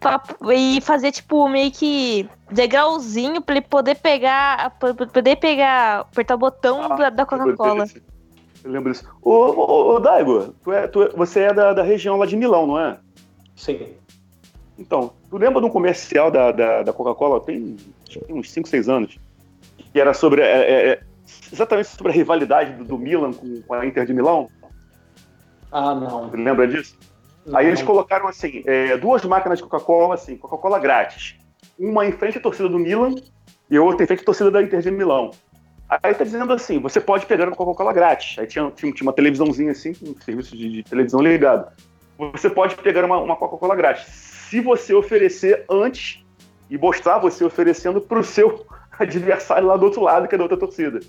pra, 0.02 0.22
e 0.54 0.82
fazer, 0.82 1.12
tipo, 1.12 1.48
meio 1.48 1.72
que 1.72 2.28
degrauzinho 2.52 3.42
pra 3.42 3.56
ele 3.56 3.66
poder 3.66 3.96
pegar. 3.96 4.72
Pra 4.80 4.94
poder 4.94 5.36
pegar. 5.38 6.02
apertar 6.02 6.36
o 6.36 6.40
botão 6.40 6.82
ah, 6.84 6.96
da, 6.96 7.10
da 7.12 7.26
Coca-Cola. 7.26 7.86
Eu 8.64 8.72
lembro 8.72 8.92
disso. 8.92 9.08
Ô, 9.22 9.32
ô, 9.32 9.96
ô 9.96 10.00
Daigo, 10.00 10.54
tu 10.64 10.72
é, 10.72 10.88
tu 10.88 11.04
é, 11.04 11.10
você 11.10 11.42
é 11.42 11.54
da, 11.54 11.74
da 11.74 11.84
região 11.84 12.18
lá 12.18 12.26
de 12.26 12.36
Milão, 12.36 12.68
não 12.68 12.80
é? 12.80 12.98
Sim. 13.56 13.88
Então, 14.78 15.14
tu 15.30 15.38
lembra 15.38 15.62
de 15.62 15.68
um 15.68 15.70
comercial 15.70 16.32
da, 16.32 16.52
da, 16.52 16.84
da 16.84 16.94
Coca-Cola? 16.94 17.40
Tem, 17.42 17.78
tem, 18.08 18.36
uns 18.36 18.52
5, 18.52 18.68
6 18.68 18.90
anos. 18.90 19.20
Que 19.94 20.00
era 20.00 20.14
sobre. 20.14 20.42
É, 20.42 20.46
é, 20.46 20.90
é, 20.90 21.04
exatamente 21.52 21.90
sobre 21.90 22.12
a 22.12 22.16
rivalidade 22.16 22.74
do, 22.74 22.84
do 22.84 22.98
Milan 22.98 23.32
com, 23.32 23.62
com, 23.62 23.74
a 23.74 23.86
Inter 23.86 24.06
de 24.06 24.14
Milão. 24.14 24.50
Ah, 25.72 25.94
não. 25.96 26.30
Tu 26.30 26.38
lembra 26.38 26.68
disso? 26.68 26.98
Não. 27.46 27.58
Aí 27.58 27.68
eles 27.68 27.82
colocaram 27.82 28.28
assim, 28.28 28.64
é, 28.66 28.98
duas 28.98 29.24
máquinas 29.26 29.60
de 29.60 29.64
Coca-Cola, 29.64 30.16
assim, 30.16 30.38
Coca-Cola 30.38 30.80
grátis. 30.80 31.36
Uma 31.78 32.06
em 32.06 32.12
frente 32.12 32.38
à 32.38 32.42
torcida 32.42 32.70
do 32.70 32.78
Milan 32.78 33.16
e 33.70 33.80
outra 33.80 34.04
em 34.04 34.08
frente 34.08 34.22
à 34.22 34.26
torcida 34.26 34.52
da 34.52 34.62
Inter 34.62 34.82
de 34.82 34.92
Milão. 34.92 35.32
Aí 35.90 36.14
tá 36.14 36.24
dizendo 36.24 36.54
assim, 36.54 36.80
você 36.80 37.02
pode 37.02 37.26
pegar 37.26 37.48
uma 37.48 37.56
Coca-Cola 37.56 37.92
grátis. 37.92 38.38
Aí 38.40 38.48
tinha, 38.48 38.72
tinha, 38.72 38.94
tinha, 38.94 39.06
uma 39.06 39.14
televisãozinha 39.14 39.72
assim, 39.72 39.94
um 40.02 40.16
serviço 40.22 40.56
de, 40.56 40.70
de 40.70 40.84
televisão 40.84 41.20
ligado. 41.20 41.72
Você 42.18 42.50
pode 42.50 42.76
pegar 42.76 43.04
uma, 43.04 43.18
uma 43.18 43.36
Coca-Cola 43.36 43.76
grátis. 43.76 44.06
Se 44.06 44.62
você 44.62 44.94
oferecer 44.94 45.66
antes 45.70 46.24
e 46.70 46.78
mostrar 46.78 47.18
você 47.18 47.44
oferecendo 47.44 48.00
para 48.00 48.20
o 48.20 48.24
seu 48.24 48.66
adversário 48.98 49.68
lá 49.68 49.76
do 49.76 49.86
outro 49.86 50.02
lado, 50.02 50.28
que 50.28 50.36
é 50.36 50.38
da 50.38 50.44
outra 50.46 50.58
torcida. 50.58 51.00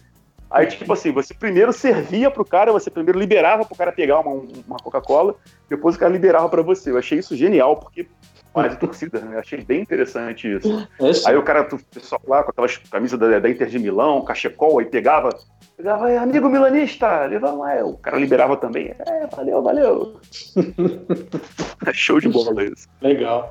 Aí, 0.52 0.66
tipo 0.66 0.92
assim, 0.92 1.10
você 1.10 1.32
primeiro 1.32 1.72
servia 1.72 2.30
pro 2.30 2.44
cara, 2.44 2.70
você 2.70 2.90
primeiro 2.90 3.18
liberava 3.18 3.64
pro 3.64 3.74
cara 3.74 3.90
pegar 3.90 4.20
uma, 4.20 4.44
uma 4.66 4.76
Coca-Cola, 4.76 5.34
depois 5.68 5.96
o 5.96 5.98
cara 5.98 6.12
liberava 6.12 6.48
para 6.48 6.60
você. 6.60 6.90
Eu 6.90 6.98
achei 6.98 7.18
isso 7.18 7.34
genial, 7.34 7.76
porque 7.76 8.06
quase 8.52 8.76
torcida, 8.76 9.20
né? 9.20 9.38
Achei 9.38 9.62
bem 9.64 9.80
interessante 9.80 10.56
isso. 10.56 10.88
Esse? 11.00 11.26
Aí 11.26 11.36
o 11.36 11.42
cara, 11.42 11.66
o 11.72 11.84
pessoal 11.84 12.20
lá 12.28 12.42
com 12.42 12.50
aquelas 12.50 12.76
camisas 12.76 13.18
da, 13.18 13.38
da 13.38 13.48
Inter 13.48 13.68
de 13.68 13.78
Milão, 13.78 14.22
cachecol, 14.22 14.78
aí 14.78 14.84
pegava, 14.84 15.30
pegava, 15.76 16.10
é, 16.10 16.18
amigo 16.18 16.50
milanista, 16.50 17.24
levava, 17.24 17.72
é, 17.72 17.82
o 17.82 17.94
cara 17.94 18.18
liberava 18.18 18.56
também. 18.56 18.94
É, 19.06 19.26
valeu, 19.34 19.62
valeu. 19.62 20.20
é 21.86 21.92
show 21.94 22.20
de 22.20 22.28
bola 22.28 22.62
isso. 22.64 22.86
Legal. 23.00 23.50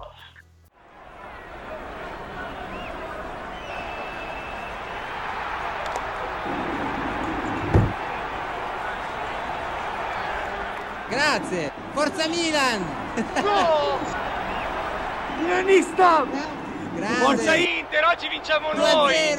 Grazie! 11.12 11.74
Forza 11.94 12.26
Milan! 12.30 12.80
No! 13.44 14.00
Milanista! 15.44 16.26
Grande. 16.96 17.16
Forza 17.16 17.54
Inter, 17.54 18.06
oggi 18.06 18.30
vinciamo 18.30 18.72
noi! 18.72 19.36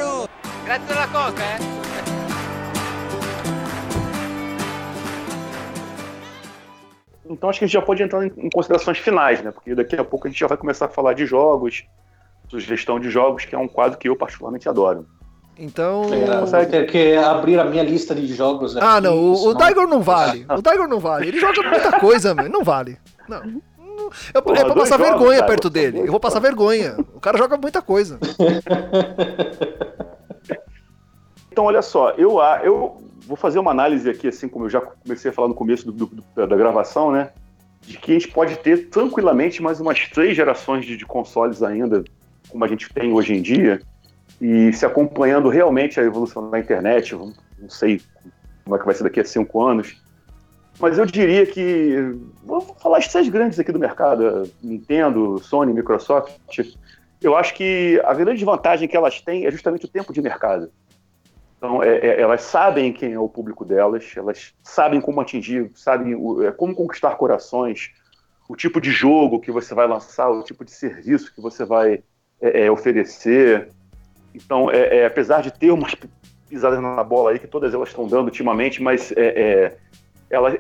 Grazie 0.65 0.95
alla 0.95 1.09
Coca, 1.09 1.43
eh! 1.43 1.59
Então 7.25 7.49
acho 7.49 7.59
que 7.59 7.65
a 7.65 7.69
gente 7.69 7.73
já 7.73 7.81
pode 7.81 8.03
entrar 8.03 8.27
em 8.27 8.51
considerações 8.51 8.99
finais, 8.99 9.43
né? 9.43 9.51
Porque 9.51 9.75
daqui 9.75 9.97
a 9.97 10.05
pouco 10.05 10.27
a 10.27 10.31
gente 10.31 10.41
já 10.41 10.47
vai 10.47 10.59
começar 10.59 10.85
a 10.85 10.91
falar 10.91 11.15
de 11.15 11.25
jogos, 11.25 11.87
sugestão 12.51 13.01
de 13.01 13.09
jogos, 13.09 13.47
que 13.47 13.55
é 13.55 13.59
um 13.59 13.67
quadro 13.67 13.99
que 13.99 14.11
eu 14.11 14.15
particularmente 14.15 14.69
adoro. 14.69 15.07
Então. 15.63 16.03
Você 16.41 16.67
ter 16.67 16.87
que 16.91 17.15
abrir 17.15 17.61
a 17.61 17.65
minha 17.65 17.85
lista 17.85 18.17
de 18.17 18.27
jogos. 18.27 18.77
Ah, 18.77 19.01
não, 19.01 19.17
o, 19.17 19.47
o 19.47 19.55
Daigor 19.55 19.87
não 19.87 20.03
vale. 20.03 20.45
O 20.51 20.61
Daigor 20.61 20.89
não 20.89 20.99
vale. 20.99 21.29
Ele 21.29 21.39
joga 21.39 21.63
muita 21.63 22.01
coisa, 22.01 22.35
meu. 22.35 22.49
Não 22.49 22.65
vale. 22.65 22.99
Não. 23.29 23.63
Eu, 24.35 24.43
Porra, 24.43 24.59
é 24.59 24.65
pra 24.65 24.75
passar 24.75 24.97
vergonha 24.97 25.37
jogos, 25.37 25.51
perto 25.51 25.71
dele. 25.71 26.01
Eu 26.01 26.11
vou 26.11 26.19
passar 26.19 26.41
vergonha. 26.41 26.97
O 27.15 27.21
cara 27.21 27.39
joga 27.39 27.57
muita 27.57 27.81
coisa. 27.81 28.19
Então, 31.51 31.67
olha 31.67 31.83
só, 31.83 32.13
eu, 32.13 32.39
eu 32.65 32.97
vou 33.27 33.37
fazer 33.37 33.59
uma 33.59 33.71
análise 33.71 34.09
aqui, 34.09 34.27
assim 34.27 34.49
como 34.49 34.65
eu 34.65 34.71
já 34.71 34.81
comecei 34.81 35.31
a 35.31 35.35
falar 35.35 35.49
no 35.49 35.55
começo 35.55 35.93
do, 35.93 36.07
do, 36.07 36.47
da 36.47 36.57
gravação, 36.57 37.13
né? 37.13 37.29
De 37.83 37.99
que 37.99 38.13
a 38.13 38.15
gente 38.15 38.29
pode 38.29 38.57
ter 38.57 38.89
tranquilamente 38.89 39.63
mais 39.63 39.79
umas 39.79 40.09
três 40.09 40.35
gerações 40.35 40.87
de, 40.87 40.97
de 40.97 41.05
consoles 41.05 41.63
ainda, 41.63 42.03
como 42.49 42.65
a 42.65 42.69
gente 42.69 42.91
tem 42.95 43.13
hoje 43.13 43.35
em 43.35 43.43
dia, 43.43 43.83
e 44.43 44.73
se 44.73 44.85
acompanhando 44.85 45.49
realmente 45.49 46.01
a 46.01 46.03
evolução 46.03 46.51
da 46.51 46.59
internet, 46.59 47.15
não 47.15 47.33
sei 47.69 48.01
como 48.65 48.75
é 48.75 48.79
que 48.81 48.85
vai 48.85 48.95
ser 48.95 49.05
daqui 49.05 49.21
a 49.21 49.25
cinco 49.25 49.63
anos, 49.63 50.03
mas 50.81 50.99
eu 50.99 51.07
diria 51.07 51.47
que. 51.47 52.13
Vou 52.43 52.61
falar 52.61 52.99
as 52.99 53.07
três 53.07 53.29
grandes 53.29 53.59
aqui 53.59 53.71
do 53.71 53.79
mercado: 53.79 54.51
Nintendo, 54.61 55.39
Sony, 55.39 55.73
Microsoft. 55.73 56.33
Eu 57.21 57.37
acho 57.37 57.55
que 57.55 58.03
a 58.05 58.13
grande 58.15 58.45
vantagem 58.45 58.89
que 58.89 58.97
elas 58.97 59.21
têm 59.21 59.47
é 59.47 59.51
justamente 59.51 59.85
o 59.85 59.89
tempo 59.89 60.13
de 60.13 60.21
mercado. 60.21 60.73
Então, 61.57 61.81
é, 61.81 61.99
é, 61.99 62.21
elas 62.21 62.43
sabem 62.43 62.93
quem 62.93 63.13
é 63.13 63.19
o 63.19 63.29
público 63.29 63.65
delas, 63.65 64.13
elas 64.17 64.53
sabem 64.65 65.01
como 65.01 65.21
atingir, 65.21 65.71
sabem 65.77 66.17
o, 66.17 66.43
é, 66.43 66.51
como 66.51 66.75
conquistar 66.75 67.15
corações, 67.15 67.93
o 68.49 68.57
tipo 68.57 68.81
de 68.81 68.91
jogo 68.91 69.39
que 69.39 69.53
você 69.53 69.73
vai 69.73 69.87
lançar, 69.87 70.29
o 70.29 70.43
tipo 70.43 70.65
de 70.65 70.73
serviço 70.73 71.33
que 71.33 71.41
você 71.41 71.65
vai 71.65 72.03
é, 72.41 72.65
é, 72.65 72.71
oferecer. 72.73 73.69
Então, 74.35 74.71
é, 74.71 75.05
apesar 75.07 75.43
de 75.43 75.51
ter 75.51 75.71
umas 75.71 75.95
pisadas 76.49 76.81
na 76.81 77.03
bola 77.03 77.31
aí 77.31 77.39
que 77.39 77.47
todas 77.47 77.73
elas 77.73 77.89
estão 77.89 78.07
dando 78.07 78.27
ultimamente, 78.27 78.83
mas 78.83 79.13
ela, 80.31 80.59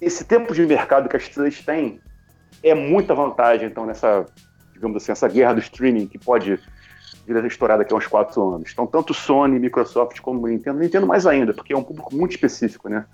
esse 0.00 0.24
tempo 0.24 0.54
de 0.54 0.66
mercado 0.66 1.08
que 1.08 1.16
as 1.16 1.28
três 1.28 1.60
têm 1.64 2.00
é 2.62 2.74
muita 2.74 3.14
vantagem, 3.14 3.68
então, 3.68 3.86
nessa, 3.86 4.26
digamos 4.72 5.02
assim, 5.02 5.12
essa 5.12 5.28
guerra 5.28 5.54
do 5.54 5.60
streaming 5.60 6.06
que 6.06 6.18
pode 6.18 6.58
vir 7.26 7.36
a 7.36 7.46
estourar 7.46 7.78
daqui 7.78 7.92
a 7.94 7.96
uns 7.96 8.06
quatro 8.06 8.54
anos. 8.54 8.70
Então, 8.72 8.86
tanto 8.86 9.14
Sony, 9.14 9.58
Microsoft 9.58 10.20
como 10.20 10.46
Nintendo, 10.46 10.80
Nintendo 10.80 11.06
mais 11.06 11.26
ainda, 11.26 11.54
porque 11.54 11.72
é 11.72 11.76
um 11.76 11.82
público 11.82 12.14
muito 12.14 12.32
específico, 12.32 12.88
né? 12.88 13.04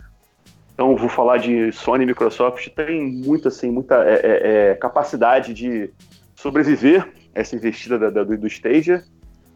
Então, 0.73 0.97
vou 0.97 1.09
falar 1.09 1.39
de 1.39 1.73
Sony 1.73 2.05
e 2.05 2.07
Microsoft, 2.07 2.69
tem 2.71 3.05
muita, 3.05 3.49
assim, 3.49 3.71
muita 3.71 3.97
é, 4.05 4.15
é, 4.15 4.71
é, 4.71 4.75
capacidade 4.77 5.53
de 5.53 5.91
sobreviver 6.37 7.07
essa 7.35 7.57
investida 7.57 7.99
da, 7.99 8.11
da, 8.11 8.25
do 8.25 8.47
Stadia, 8.47 9.03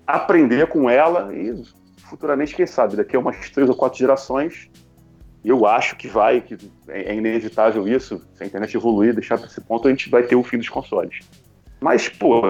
aprender 0.06 0.66
com 0.66 0.88
ela 0.88 1.34
e 1.34 1.62
futuramente, 2.12 2.54
quem 2.54 2.66
sabe, 2.66 2.96
daqui 2.96 3.16
a 3.16 3.18
umas 3.18 3.50
três 3.50 3.68
ou 3.68 3.74
quatro 3.74 3.98
gerações, 3.98 4.70
eu 5.44 5.66
acho 5.66 5.96
que 5.96 6.06
vai, 6.06 6.40
que 6.40 6.56
é 6.88 7.14
inevitável 7.14 7.88
isso, 7.88 8.22
se 8.34 8.44
a 8.44 8.46
internet 8.46 8.76
evoluir, 8.76 9.14
deixar 9.14 9.38
para 9.38 9.46
esse 9.46 9.60
ponto, 9.60 9.88
a 9.88 9.90
gente 9.90 10.10
vai 10.10 10.22
ter 10.22 10.36
o 10.36 10.42
fim 10.42 10.58
dos 10.58 10.68
consoles. 10.68 11.20
Mas, 11.80 12.08
pô, 12.08 12.42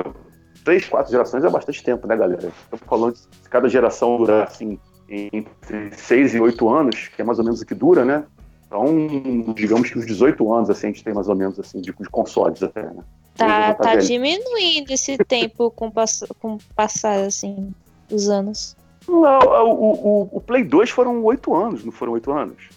três, 0.64 0.86
quatro 0.86 1.10
gerações 1.10 1.44
é 1.44 1.48
bastante 1.48 1.82
tempo, 1.82 2.06
né, 2.06 2.16
galera? 2.16 2.48
Estamos 2.64 2.84
falando 2.86 3.14
de 3.14 3.48
cada 3.48 3.68
geração 3.68 4.18
durar, 4.18 4.48
assim, 4.48 4.78
entre 5.08 5.92
seis 5.92 6.34
e 6.34 6.40
oito 6.40 6.68
anos, 6.68 7.08
que 7.08 7.22
é 7.22 7.24
mais 7.24 7.38
ou 7.38 7.44
menos 7.44 7.62
o 7.62 7.66
que 7.66 7.74
dura, 7.74 8.04
né? 8.04 8.24
Então, 8.66 9.54
digamos 9.54 9.90
que 9.90 9.98
uns 9.98 10.06
18 10.06 10.52
anos, 10.52 10.70
assim, 10.70 10.88
a 10.88 10.90
gente 10.90 11.04
tem 11.04 11.14
mais 11.14 11.28
ou 11.28 11.36
menos, 11.36 11.58
assim, 11.60 11.80
de, 11.80 11.92
de 11.92 12.08
consoles 12.10 12.62
até, 12.62 12.82
né? 12.82 13.02
Tá, 13.34 13.74
tá 13.74 13.96
diminuindo 13.96 14.90
esse 14.90 15.16
tempo 15.18 15.70
com, 15.70 15.90
pass 15.90 16.24
com 16.38 16.58
passar, 16.76 17.24
assim, 17.24 17.72
os 18.10 18.28
anos. 18.28 18.76
Não, 19.08 19.22
o, 19.66 19.92
o, 19.92 20.28
o 20.32 20.40
Play 20.40 20.64
2 20.64 20.90
foram 20.90 21.24
oito 21.24 21.54
anos, 21.54 21.84
não 21.84 21.92
foram 21.92 22.12
oito 22.12 22.30
anos? 22.30 22.68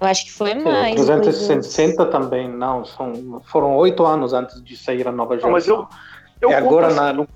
Eu 0.00 0.06
acho 0.06 0.26
que 0.26 0.32
foi 0.32 0.54
mais. 0.54 0.94
360 0.94 2.06
também, 2.06 2.48
não. 2.48 2.84
São, 2.84 3.42
foram 3.46 3.74
oito 3.76 4.04
anos 4.04 4.32
antes 4.32 4.62
de 4.62 4.76
sair 4.76 5.06
a 5.08 5.12
nova 5.12 5.38
geração. 5.38 5.48
Não, 5.48 5.54
mas 5.54 5.66
eu, 5.66 5.86
eu 6.40 6.50
e 6.50 6.54
agora, 6.54 6.88
assim, 6.88 6.96
na, 6.96 7.26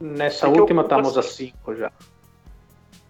nessa 0.00 0.46
é 0.46 0.50
última, 0.50 0.82
estamos 0.82 1.16
assim, 1.18 1.28
a 1.28 1.48
cinco 1.48 1.74
já. 1.76 1.92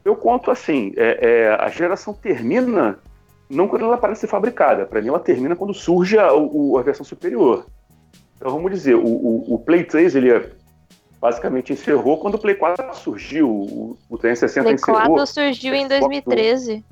Eu 0.05 0.17
conto 0.17 0.51
assim: 0.51 0.93
é, 0.97 1.19
é, 1.29 1.55
a 1.55 1.69
geração 1.69 2.13
termina 2.13 2.99
não 3.49 3.69
quando 3.69 3.85
ela 3.85 3.97
parece 3.97 4.23
ser 4.23 4.27
fabricada. 4.27 4.85
Para 4.85 5.01
mim, 5.01 5.09
ela 5.09 5.21
termina 5.21 5.55
quando 5.55 5.73
surge 5.73 6.19
a, 6.19 6.29
a, 6.29 6.83
versão 6.83 7.05
superior. 7.05 7.67
Então, 8.45 8.57
vamos 8.57 8.71
dizer: 8.73 8.95
o, 8.95 9.07
o, 9.07 9.55
o 9.55 9.59
Play 9.59 9.85
3 9.85 10.15
ele 10.17 10.31
é, 10.31 10.51
basicamente 11.19 11.73
encerrou 11.73 12.19
quando 12.19 12.35
o 12.35 12.39
Play 12.39 12.55
4 12.55 12.95
surgiu. 12.95 13.49
O, 13.49 13.99
o 14.11 14.19
360 14.19 14.63
Play 14.63 14.75
encerrou. 14.75 15.01
O 15.01 15.05
Play 15.05 15.15
4 15.15 15.27
surgiu 15.33 15.75
em 15.75 15.89
2013 15.89 16.85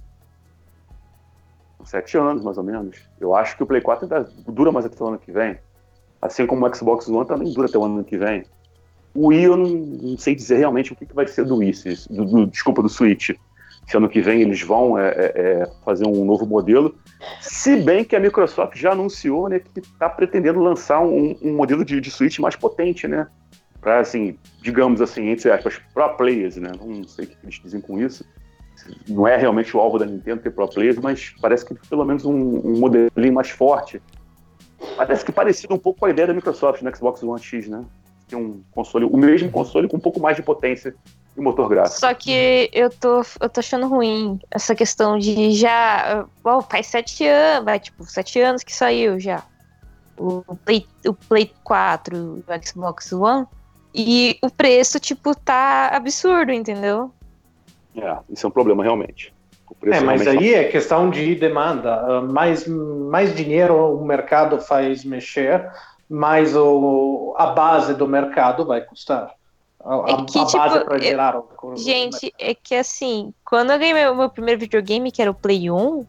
sete 1.85 2.17
anos, 2.17 2.43
mais 2.43 2.57
ou 2.57 2.65
menos. 2.65 2.97
Eu 3.21 3.35
acho 3.35 3.55
que 3.55 3.63
o 3.63 3.67
Play 3.67 3.83
4 3.83 4.05
ainda 4.05 4.27
dura 4.49 4.73
mais 4.73 4.87
até 4.87 5.05
o 5.05 5.09
ano 5.09 5.19
que 5.19 5.31
vem. 5.31 5.59
Assim 6.23 6.47
como 6.47 6.67
o 6.67 6.75
Xbox 6.75 7.07
One 7.07 7.27
também 7.27 7.53
dura 7.53 7.69
até 7.69 7.77
o 7.77 7.85
ano 7.85 8.03
que 8.03 8.17
vem. 8.17 8.45
O 9.15 9.27
Wii 9.27 9.43
eu 9.43 9.57
não, 9.59 9.69
não 9.69 10.17
sei 10.17 10.35
dizer 10.35 10.57
realmente 10.57 10.91
o 10.91 10.97
que, 10.97 11.05
que 11.05 11.15
vai 11.15 11.29
ser 11.29 11.45
do 11.45 11.57
Wii, 11.57 11.73
do, 12.09 12.25
do, 12.25 12.47
desculpa, 12.47 12.81
do 12.81 12.89
Switch. 12.89 13.31
Se 13.93 13.97
ano 13.99 14.09
que 14.09 14.23
vem 14.23 14.41
eles 14.41 14.63
vão 14.63 14.99
é, 14.99 15.09
é, 15.09 15.33
é 15.37 15.71
fazer 15.85 16.07
um 16.07 16.25
novo 16.25 16.47
modelo. 16.47 16.95
Se 17.43 17.77
bem 17.77 18.03
que 18.03 18.17
a 18.17 18.21
Microsoft 18.21 18.75
já 18.75 18.93
anunciou 18.93 19.51
né, 19.51 19.59
que 19.59 19.81
está 19.81 20.09
pretendendo 20.09 20.61
lançar 20.61 21.01
um, 21.01 21.37
um 21.43 21.55
modelo 21.55 21.85
de, 21.85 22.01
de, 22.01 22.11
Switch 22.11 22.39
mais 22.39 22.57
potente, 22.57 23.07
né? 23.07 23.27
Para, 23.83 24.01
assim, 24.01 24.39
digamos 24.63 25.03
assim, 25.03 25.29
entre 25.29 25.51
aspas, 25.51 25.79
pro 25.93 26.09
players, 26.17 26.57
né? 26.57 26.73
Não 26.81 27.05
sei 27.05 27.27
o 27.27 27.29
que 27.29 27.37
eles 27.43 27.61
dizem 27.63 27.83
com 27.83 28.01
isso 28.01 28.25
não 29.07 29.29
é 29.29 29.37
realmente 29.37 29.77
o 29.77 29.81
alvo 29.81 29.99
da 29.99 30.07
Nintendo 30.07 30.43
ter 30.43 30.51
pro 30.51 30.67
players, 30.67 30.99
mas 30.99 31.35
parece 31.41 31.65
que 31.65 31.75
pelo 31.89 32.05
menos 32.05 32.25
um, 32.25 32.33
um 32.33 32.81
modelinho 32.81 33.35
mais 33.35 33.51
forte. 33.51 34.03
Parece 34.97 35.25
que 35.25 35.31
parecido 35.31 35.75
um 35.75 35.79
pouco 35.79 36.01
com 36.01 36.07
a 36.07 36.11
ideia 36.11 36.27
da 36.27 36.35
Microsoft 36.35 36.83
no 36.83 36.97
Xbox 36.97 37.23
One 37.23 37.41
X, 37.41 37.69
né? 37.69 37.85
Ter 38.33 38.37
um 38.37 38.63
console, 38.71 39.05
o 39.05 39.17
mesmo 39.17 39.51
console 39.51 39.87
com 39.87 39.99
um 39.99 40.01
pouco 40.01 40.19
mais 40.19 40.37
de 40.37 40.43
potência 40.43 40.95
e 41.37 41.41
motor 41.41 41.69
gráfico. 41.69 42.01
Só 42.01 42.13
que 42.15 42.71
eu 42.73 42.91
tô, 42.91 43.23
eu 43.41 43.49
tô 43.49 43.61
achando 43.61 43.87
ruim 43.87 44.41
essa 44.51 44.75
questão 44.75 45.19
de 45.19 45.53
já. 45.53 46.27
Oh, 46.43 46.63
faz 46.63 46.87
sete 46.87 47.27
anos, 47.27 47.65
vai, 47.65 47.79
tipo, 47.79 48.05
sete 48.05 48.41
anos 48.41 48.63
que 48.63 48.75
saiu 48.75 49.21
já. 49.21 49.43
O 50.17 50.57
Play, 50.65 50.87
o 51.07 51.15
Play 51.15 51.53
4, 51.63 52.17
o 52.17 52.67
Xbox 52.67 53.13
One. 53.13 53.47
E 53.95 54.39
o 54.43 54.51
preço, 54.51 54.99
tipo, 54.99 55.35
tá 55.35 55.89
absurdo, 55.89 56.53
entendeu? 56.53 57.13
É, 57.95 58.17
isso 58.31 58.47
é 58.47 58.49
um 58.49 58.53
problema 58.53 58.83
realmente. 58.83 59.35
É, 59.85 60.01
mas 60.01 60.27
aí 60.27 60.55
é 60.55 60.65
questão 60.65 61.11
de 61.11 61.35
demanda. 61.35 61.95
Ah, 61.95 62.21
mais, 62.21 62.67
mais 62.67 63.35
dinheiro 63.35 63.75
o 63.75 64.05
mercado 64.05 64.61
faz 64.61 65.05
mexer, 65.05 65.71
mais 66.13 66.55
o, 66.55 67.35
a 67.39 67.47
base 67.47 67.95
do 67.95 68.07
mercado 68.07 68.67
vai 68.67 68.83
custar. 68.83 69.35
A, 69.83 69.97
é 70.07 70.17
que, 70.27 70.39
a 70.39 70.45
tipo, 70.45 70.59
base 70.59 70.85
para 70.85 70.99
gerar 70.99 71.35
eu, 71.35 71.49
o, 71.63 71.77
Gente, 71.77 72.33
é 72.39 72.55
que 72.55 72.75
assim, 72.75 73.33
quando 73.45 73.71
eu 73.71 73.79
ganhei 73.79 73.95
meu, 73.95 74.15
meu 74.15 74.29
primeiro 74.29 74.61
videogame, 74.61 75.11
que 75.11 75.23
era 75.23 75.31
o 75.31 75.35
Play 75.35 75.71
1, 75.71 76.07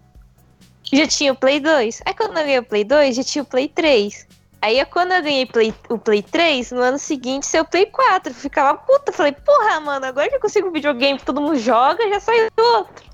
já 0.91 1.07
tinha 1.07 1.31
o 1.31 1.35
Play 1.35 1.61
2. 1.61 2.01
Aí 2.05 2.13
quando 2.13 2.37
eu 2.37 2.43
ganhei 2.43 2.59
o 2.59 2.65
Play 2.65 2.83
2, 2.83 3.15
já 3.15 3.23
tinha 3.23 3.43
o 3.43 3.45
Play 3.45 3.69
3. 3.69 4.27
Aí 4.61 4.85
quando 4.85 5.13
eu 5.13 5.23
ganhei 5.23 5.45
Play, 5.45 5.73
o 5.89 5.97
Play 5.97 6.21
3, 6.21 6.71
no 6.73 6.81
ano 6.81 6.99
seguinte 6.99 7.45
saiu 7.45 7.63
o 7.63 7.67
Play 7.67 7.85
4. 7.85 8.29
Eu 8.29 8.35
ficava 8.35 8.77
puta, 8.77 9.13
falei, 9.13 9.31
porra, 9.31 9.79
mano, 9.79 10.05
agora 10.05 10.27
que 10.27 10.35
eu 10.35 10.41
consigo 10.41 10.67
um 10.67 10.73
videogame 10.73 11.17
que 11.17 11.25
todo 11.25 11.39
mundo 11.39 11.57
joga, 11.57 12.09
já 12.09 12.19
saiu 12.19 12.49
outro. 12.57 13.05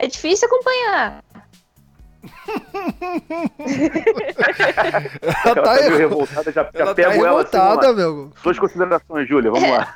É 0.00 0.08
difícil 0.08 0.48
acompanhar. 0.48 1.22
Ela 5.44 5.54
tá, 5.54 5.62
tá 5.62 5.74
meio 5.74 5.96
revoltada, 5.96 6.52
já, 6.52 6.62
já 6.62 6.70
ela 6.74 6.94
pego 6.94 7.10
tá 7.10 7.58
ela 7.58 7.80
assim, 7.80 7.94
meu. 7.94 8.32
Suas 8.42 8.58
considerações, 8.58 9.28
Júlia, 9.28 9.50
vamos 9.50 9.70
lá. 9.70 9.94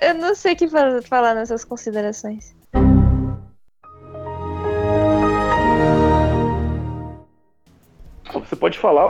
Eu 0.00 0.14
não 0.14 0.34
sei 0.34 0.54
o 0.54 0.56
que 0.56 0.68
falar 0.68 1.34
nessas 1.34 1.64
considerações. 1.64 2.54
Você 8.50 8.56
pode 8.56 8.80
falar, 8.80 9.08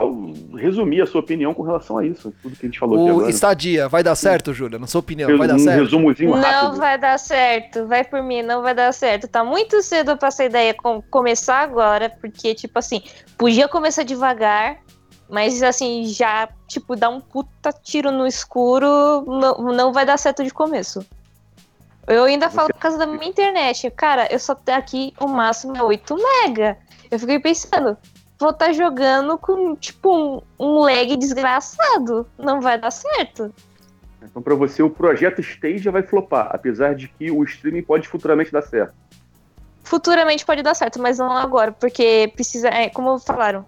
resumir 0.55 1.01
a 1.01 1.07
sua 1.07 1.20
opinião 1.20 1.55
com 1.55 1.62
relação 1.62 1.97
a 1.97 2.05
isso, 2.05 2.30
tudo 2.43 2.55
que 2.55 2.66
a 2.66 2.68
gente 2.68 2.78
falou 2.78 2.99
o 2.99 3.03
aqui 3.05 3.11
agora. 3.11 3.30
estadia, 3.30 3.88
vai 3.88 4.03
dar 4.03 4.14
certo, 4.14 4.53
Júlia? 4.53 4.78
Na 4.78 4.86
sua 4.86 4.99
opinião, 4.99 5.34
vai 5.38 5.49
dar 5.49 5.55
um 5.55 5.59
certo? 5.59 5.80
resumozinho 5.80 6.30
não 6.32 6.43
rápido. 6.43 6.72
Não 6.72 6.76
vai 6.76 6.99
dar 6.99 7.18
certo, 7.18 7.86
vai 7.86 8.05
por 8.05 8.22
mim, 8.22 8.43
não 8.43 8.61
vai 8.61 8.74
dar 8.74 8.93
certo. 8.93 9.26
Tá 9.26 9.43
muito 9.43 9.82
cedo 9.82 10.14
pra 10.18 10.28
essa 10.28 10.45
ideia 10.45 10.74
com 10.74 11.01
começar 11.01 11.61
agora, 11.61 12.11
porque, 12.20 12.55
tipo 12.55 12.78
assim, 12.78 13.03
podia 13.38 13.66
começar 13.66 14.03
devagar, 14.03 14.76
mas, 15.26 15.62
assim, 15.62 16.05
já, 16.05 16.47
tipo, 16.68 16.95
dar 16.95 17.09
um 17.09 17.18
puta 17.18 17.72
tiro 17.72 18.11
no 18.11 18.26
escuro 18.26 19.24
não, 19.26 19.72
não 19.72 19.91
vai 19.91 20.05
dar 20.05 20.18
certo 20.18 20.45
de 20.45 20.53
começo. 20.53 21.03
Eu 22.07 22.24
ainda 22.24 22.51
falo 22.51 22.68
por 22.68 22.78
causa 22.78 22.99
da 22.99 23.07
minha 23.07 23.24
internet. 23.24 23.91
Cara, 23.93 24.30
eu 24.30 24.38
só 24.38 24.55
tenho 24.55 24.76
aqui 24.76 25.14
o 25.18 25.26
máximo 25.26 25.74
é 25.78 25.82
8 25.82 26.14
mega. 26.14 26.76
Eu 27.11 27.18
fiquei 27.18 27.38
pensando, 27.38 27.97
vou 28.41 28.51
estar 28.51 28.66
tá 28.66 28.72
jogando 28.72 29.36
com, 29.36 29.76
tipo, 29.76 30.11
um, 30.11 30.43
um 30.59 30.78
lag 30.80 31.14
desgraçado. 31.16 32.26
Não 32.38 32.61
vai 32.61 32.80
dar 32.80 32.91
certo. 32.91 33.55
Então, 34.22 34.41
para 34.41 34.55
você, 34.55 34.82
o 34.82 34.88
projeto 34.88 35.41
Stadia 35.41 35.93
vai 35.93 36.03
flopar, 36.03 36.49
apesar 36.53 36.95
de 36.95 37.09
que 37.09 37.30
o 37.30 37.45
streaming 37.45 37.82
pode 37.82 38.09
futuramente 38.09 38.51
dar 38.51 38.62
certo. 38.62 38.95
Futuramente 39.84 40.45
pode 40.45 40.62
dar 40.62 40.74
certo, 40.74 41.01
mas 41.01 41.18
não 41.18 41.32
agora, 41.32 41.72
porque 41.72 42.32
precisa, 42.34 42.68
é, 42.68 42.88
como 42.88 43.18
falaram, 43.18 43.66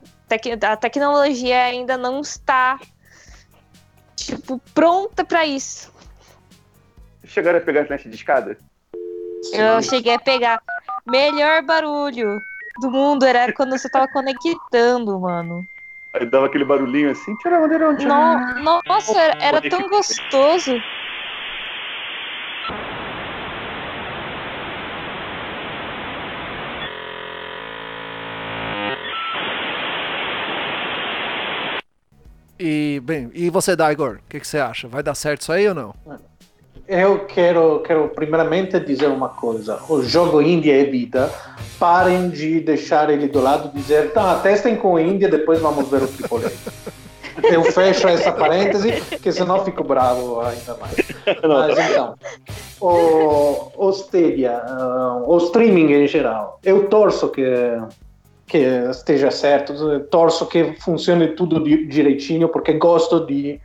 a 0.62 0.76
tecnologia 0.76 1.64
ainda 1.64 1.96
não 1.96 2.20
está, 2.20 2.78
tipo, 4.14 4.60
pronta 4.72 5.24
para 5.24 5.44
isso. 5.44 5.92
Chegaram 7.24 7.58
a 7.58 7.62
pegar 7.62 7.82
a 7.82 7.88
net 7.88 8.08
de 8.08 8.14
escada? 8.14 8.56
Eu 9.52 9.82
cheguei 9.82 10.14
a 10.14 10.18
pegar. 10.18 10.62
Melhor 11.06 11.62
barulho 11.62 12.40
do 12.80 12.90
mundo 12.90 13.24
era 13.24 13.52
quando 13.52 13.70
você 13.70 13.88
tava 13.88 14.08
conectando, 14.08 15.18
mano. 15.18 15.66
Aí 16.12 16.26
dava 16.26 16.46
aquele 16.46 16.64
barulhinho 16.64 17.10
assim, 17.10 17.34
tira 17.36 17.58
bandeirão, 17.58 17.96
tira. 17.96 18.08
No, 18.60 18.82
nossa, 18.86 19.18
era, 19.18 19.44
era 19.44 19.70
tão 19.70 19.88
gostoso. 19.88 20.78
E, 32.64 33.00
bem, 33.02 33.28
e 33.34 33.50
você, 33.50 33.74
Daigor, 33.74 34.20
o 34.24 34.28
que, 34.28 34.38
que, 34.38 34.46
você 34.46 34.58
acha? 34.58 34.86
Vai 34.86 35.02
dar 35.02 35.16
certo 35.16 35.40
isso 35.40 35.50
aí 35.50 35.66
ou 35.66 35.74
não? 35.74 35.94
Eu 36.86 37.20
quero, 37.20 37.80
quero 37.80 38.08
primeiramente 38.08 38.78
dizer 38.80 39.06
uma 39.06 39.28
coisa: 39.28 39.80
o 39.88 40.02
jogo 40.02 40.42
Índia 40.42 40.80
é 40.80 40.84
vida. 40.84 41.30
Parem 41.78 42.28
de 42.30 42.60
deixar 42.60 43.10
ele 43.10 43.26
do 43.26 43.40
lado 43.40 43.70
e 43.74 43.78
dizer, 43.78 44.12
tá, 44.12 44.38
testem 44.38 44.76
com 44.76 44.98
Índia, 44.98 45.28
depois 45.28 45.60
vamos 45.60 45.88
ver 45.88 46.02
o 46.02 46.04
AAA. 46.04 46.52
Eu 47.42 47.64
fecho 47.64 48.06
essa 48.08 48.30
parêntese, 48.30 49.00
que 49.18 49.32
senão 49.32 49.64
fico 49.64 49.82
bravo 49.82 50.40
ainda 50.40 50.76
mais. 50.76 50.96
Mas 51.42 51.90
então, 51.90 52.14
o, 52.80 53.70
o 53.74 53.90
Stadia, 53.90 54.60
uh, 54.64 55.30
o 55.30 55.38
streaming 55.38 55.92
em 55.92 56.06
geral, 56.06 56.60
eu 56.62 56.88
torço 56.88 57.30
que, 57.30 57.44
que 58.46 58.58
esteja 58.58 59.30
certo, 59.30 60.00
torço 60.10 60.46
que 60.46 60.74
funcione 60.80 61.28
tudo 61.28 61.64
direitinho, 61.64 62.48
porque 62.48 62.74
gosto 62.74 63.24
de 63.24 63.58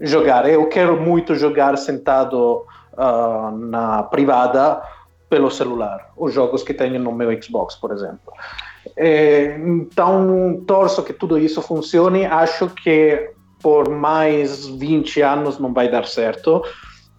jogar. 0.00 0.48
Eu 0.48 0.68
quero 0.68 1.00
muito 1.00 1.34
jogar 1.34 1.76
sentado 1.76 2.64
uh, 2.92 3.50
na 3.56 4.02
privada 4.04 4.82
pelo 5.28 5.50
celular, 5.50 6.10
os 6.16 6.32
jogos 6.32 6.62
que 6.62 6.72
tenho 6.72 7.00
no 7.00 7.12
meu 7.12 7.30
Xbox, 7.42 7.74
por 7.74 7.90
exemplo. 7.90 8.32
É, 8.96 9.56
então, 9.58 10.62
torço 10.66 11.02
que 11.02 11.12
tudo 11.12 11.38
isso 11.38 11.60
funcione. 11.60 12.24
Acho 12.24 12.68
que 12.68 13.30
por 13.60 13.88
mais 13.88 14.66
20 14.66 15.20
anos 15.22 15.58
não 15.58 15.72
vai 15.72 15.90
dar 15.90 16.06
certo. 16.06 16.62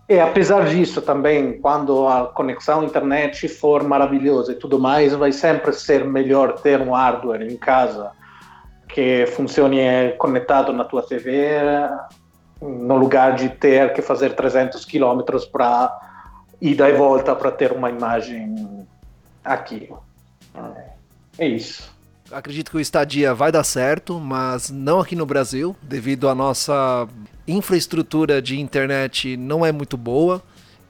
E 0.08 0.18
apesar 0.20 0.66
disso, 0.66 1.02
também, 1.02 1.60
quando 1.60 2.08
a 2.08 2.28
conexão 2.28 2.84
internet 2.84 3.50
for 3.50 3.84
maravilhosa 3.84 4.54
e 4.54 4.56
tudo 4.56 4.80
mais, 4.80 5.14
vai 5.14 5.34
sempre 5.34 5.74
ser 5.74 6.06
melhor 6.06 6.54
ter 6.62 6.80
um 6.80 6.92
hardware 6.92 7.42
em 7.42 7.58
casa 7.58 8.12
que 8.88 9.26
funcione 9.28 10.14
conectado 10.18 10.72
na 10.72 10.86
tua 10.86 11.04
TV 11.04 11.60
no 12.62 12.96
lugar 12.96 13.36
de 13.36 13.50
ter 13.50 13.94
que 13.94 14.02
fazer 14.02 14.36
300 14.36 14.84
quilômetros 14.86 15.46
para 15.46 15.96
ida 16.62 16.90
e 16.90 16.94
volta 16.94 17.36
para 17.36 17.52
ter 17.52 17.72
uma 17.72 17.90
imagem 17.90 18.86
aqui. 19.44 19.90
É 21.38 21.48
isso. 21.48 21.96
Acredito 22.32 22.72
que 22.72 22.78
o 22.78 22.80
Estadia 22.80 23.34
vai 23.34 23.52
dar 23.52 23.64
certo, 23.64 24.20
mas 24.20 24.70
não 24.70 25.00
aqui 25.00 25.16
no 25.16 25.26
Brasil, 25.26 25.76
devido 25.82 26.28
à 26.28 26.36
nossa 26.36 27.08
infraestrutura 27.48 28.42
de 28.42 28.60
internet 28.60 29.38
não 29.38 29.66
é 29.66 29.72
muito 29.72 29.96
boa. 29.96 30.42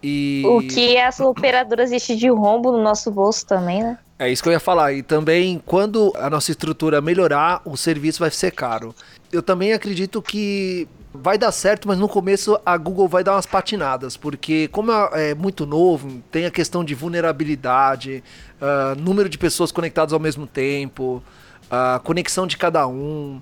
E... 0.01 0.43
O 0.47 0.61
que 0.61 0.97
as 0.97 1.19
operadoras 1.19 1.89
deixam 1.89 2.15
de 2.15 2.29
rombo 2.29 2.71
no 2.71 2.81
nosso 2.81 3.11
bolso 3.11 3.45
também, 3.45 3.83
né? 3.83 3.99
É 4.17 4.31
isso 4.31 4.41
que 4.41 4.49
eu 4.49 4.53
ia 4.53 4.59
falar. 4.59 4.93
E 4.93 5.03
também, 5.03 5.61
quando 5.63 6.11
a 6.15 6.29
nossa 6.29 6.49
estrutura 6.49 7.01
melhorar, 7.01 7.61
o 7.63 7.77
serviço 7.77 8.19
vai 8.19 8.31
ser 8.31 8.51
caro. 8.51 8.95
Eu 9.31 9.43
também 9.43 9.73
acredito 9.73 10.21
que 10.21 10.87
vai 11.21 11.37
dar 11.37 11.51
certo, 11.51 11.87
mas 11.87 11.97
no 11.97 12.07
começo 12.07 12.59
a 12.65 12.77
Google 12.77 13.07
vai 13.07 13.23
dar 13.23 13.33
umas 13.33 13.45
patinadas, 13.45 14.15
porque 14.17 14.67
como 14.69 14.91
é, 14.91 15.31
é 15.31 15.35
muito 15.35 15.65
novo, 15.65 16.21
tem 16.31 16.45
a 16.45 16.51
questão 16.51 16.83
de 16.83 16.93
vulnerabilidade, 16.95 18.23
uh, 18.61 18.99
número 18.99 19.29
de 19.29 19.37
pessoas 19.37 19.71
conectadas 19.71 20.13
ao 20.13 20.19
mesmo 20.19 20.45
tempo, 20.45 21.23
uh, 21.65 21.99
conexão 22.03 22.47
de 22.47 22.57
cada 22.57 22.87
um. 22.87 23.41